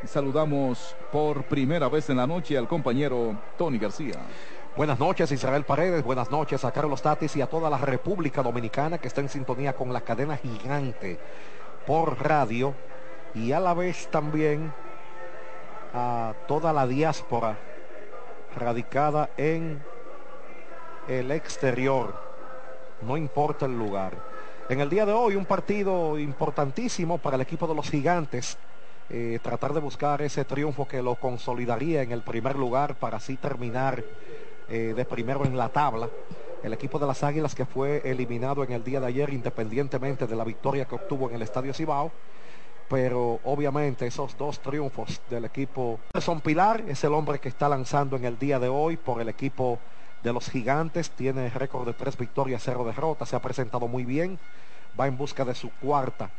Saludamos 0.04 0.94
por 1.10 1.44
primera 1.44 1.88
vez 1.88 2.10
en 2.10 2.18
la 2.18 2.26
noche 2.26 2.56
al 2.56 2.68
compañero 2.68 3.36
Tony 3.56 3.78
García. 3.78 4.14
Buenas 4.76 4.98
noches 4.98 5.32
Israel 5.32 5.64
Paredes, 5.64 6.04
buenas 6.04 6.30
noches 6.30 6.64
a 6.64 6.70
Carlos 6.70 7.00
Tatis 7.00 7.34
y 7.36 7.40
a 7.40 7.46
toda 7.46 7.70
la 7.70 7.78
República 7.78 8.42
Dominicana 8.42 8.98
que 8.98 9.08
está 9.08 9.22
en 9.22 9.28
sintonía 9.28 9.72
con 9.72 9.92
la 9.92 10.02
cadena 10.02 10.36
gigante 10.36 11.18
por 11.86 12.22
radio 12.22 12.74
y 13.34 13.52
a 13.52 13.58
la 13.58 13.74
vez 13.74 14.08
también 14.08 14.72
a 15.94 16.34
toda 16.46 16.72
la 16.72 16.86
diáspora 16.86 17.58
radicada 18.54 19.30
en 19.36 19.82
el 21.08 21.30
exterior, 21.30 22.14
no 23.00 23.16
importa 23.16 23.66
el 23.66 23.78
lugar. 23.78 24.12
En 24.68 24.80
el 24.80 24.90
día 24.90 25.06
de 25.06 25.12
hoy 25.12 25.36
un 25.36 25.46
partido 25.46 26.18
importantísimo 26.18 27.18
para 27.18 27.36
el 27.36 27.42
equipo 27.42 27.66
de 27.66 27.74
los 27.74 27.88
gigantes. 27.88 28.58
Eh, 29.08 29.38
tratar 29.40 29.72
de 29.72 29.80
buscar 29.80 30.20
ese 30.22 30.44
triunfo 30.44 30.88
que 30.88 31.00
lo 31.00 31.14
consolidaría 31.14 32.02
en 32.02 32.10
el 32.10 32.22
primer 32.22 32.56
lugar 32.56 32.96
para 32.96 33.18
así 33.18 33.36
terminar 33.36 34.02
eh, 34.68 34.94
de 34.96 35.04
primero 35.04 35.44
en 35.44 35.56
la 35.56 35.68
tabla. 35.68 36.08
El 36.64 36.72
equipo 36.72 36.98
de 36.98 37.06
las 37.06 37.22
Águilas 37.22 37.54
que 37.54 37.66
fue 37.66 38.02
eliminado 38.04 38.64
en 38.64 38.72
el 38.72 38.82
día 38.82 38.98
de 38.98 39.06
ayer 39.06 39.32
independientemente 39.32 40.26
de 40.26 40.34
la 40.34 40.42
victoria 40.42 40.86
que 40.86 40.96
obtuvo 40.96 41.28
en 41.28 41.36
el 41.36 41.42
Estadio 41.42 41.72
Cibao. 41.72 42.10
Pero 42.88 43.40
obviamente 43.44 44.06
esos 44.06 44.36
dos 44.36 44.60
triunfos 44.60 45.20
del 45.30 45.44
equipo... 45.44 46.00
Son 46.20 46.40
Pilar 46.40 46.84
es 46.88 47.02
el 47.04 47.14
hombre 47.14 47.38
que 47.38 47.48
está 47.48 47.68
lanzando 47.68 48.16
en 48.16 48.24
el 48.24 48.38
día 48.38 48.58
de 48.58 48.68
hoy 48.68 48.96
por 48.96 49.20
el 49.20 49.28
equipo 49.28 49.78
de 50.22 50.32
los 50.32 50.50
gigantes. 50.50 51.10
Tiene 51.10 51.48
récord 51.50 51.86
de 51.86 51.94
tres 51.94 52.16
victorias, 52.16 52.62
cero 52.64 52.84
derrotas. 52.84 53.28
Se 53.28 53.36
ha 53.36 53.40
presentado 53.40 53.86
muy 53.86 54.04
bien. 54.04 54.38
Va 54.98 55.06
en 55.06 55.16
busca 55.16 55.44
de 55.44 55.54
su 55.54 55.70
cuarta. 55.70 56.30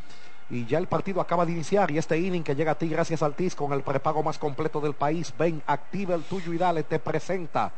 Y 0.49 0.65
ya 0.65 0.77
el 0.77 0.87
partido 0.87 1.19
acaba 1.19 1.45
de 1.45 1.51
iniciar 1.51 1.91
y 1.91 1.97
este 1.97 2.17
inning 2.17 2.43
que 2.43 2.55
llega 2.55 2.71
a 2.71 2.77
ti 2.77 2.87
gracias 2.87 3.21
al 3.21 3.35
TIS 3.35 3.55
con 3.55 3.73
el 3.73 3.81
prepago 3.81 4.23
más 4.23 4.37
completo 4.37 4.79
del 4.79 4.93
país. 4.93 5.33
Ven, 5.37 5.61
activa 5.67 6.15
el 6.15 6.23
tuyo 6.23 6.53
y 6.53 6.57
dale, 6.57 6.83
te 6.83 6.99
presenta 6.99 7.71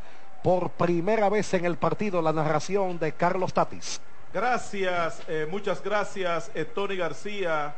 por 0.44 0.70
primera 0.72 1.30
vez 1.30 1.54
en 1.56 1.66
el 1.66 1.78
partido 1.78 2.22
la 2.22 2.32
narración 2.32 3.00
de 3.00 3.14
Carlos 3.14 3.54
Tatis. 3.54 4.00
Gracias, 4.32 5.24
eh, 5.28 5.48
muchas 5.50 5.84
gracias, 5.84 6.52
eh, 6.54 6.64
Tony 6.66 6.96
García. 6.96 7.76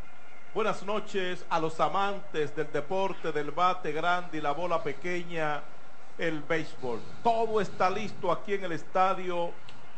Buenas 0.54 0.84
noches 0.84 1.46
a 1.50 1.62
los 1.62 1.80
amantes 1.80 2.54
del 2.54 2.70
deporte, 2.74 3.32
del 3.32 3.52
bate 3.52 3.94
grande 3.94 4.40
y 4.40 4.42
la 4.42 4.52
bola 4.52 4.84
pequeña 4.84 5.62
el 6.18 6.42
béisbol. 6.42 7.00
Todo 7.24 7.62
está 7.62 7.90
listo 7.90 8.32
aquí 8.32 8.56
en 8.56 8.66
el 8.66 8.74
estadio 8.74 9.52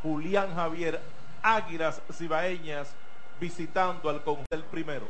Julián 0.03 0.53
Javier 0.53 1.01
Águilas 1.41 2.01
Cibaeñas 2.13 2.93
visitando 3.39 4.09
al 4.09 4.21
del 4.49 4.63
primero. 4.63 5.01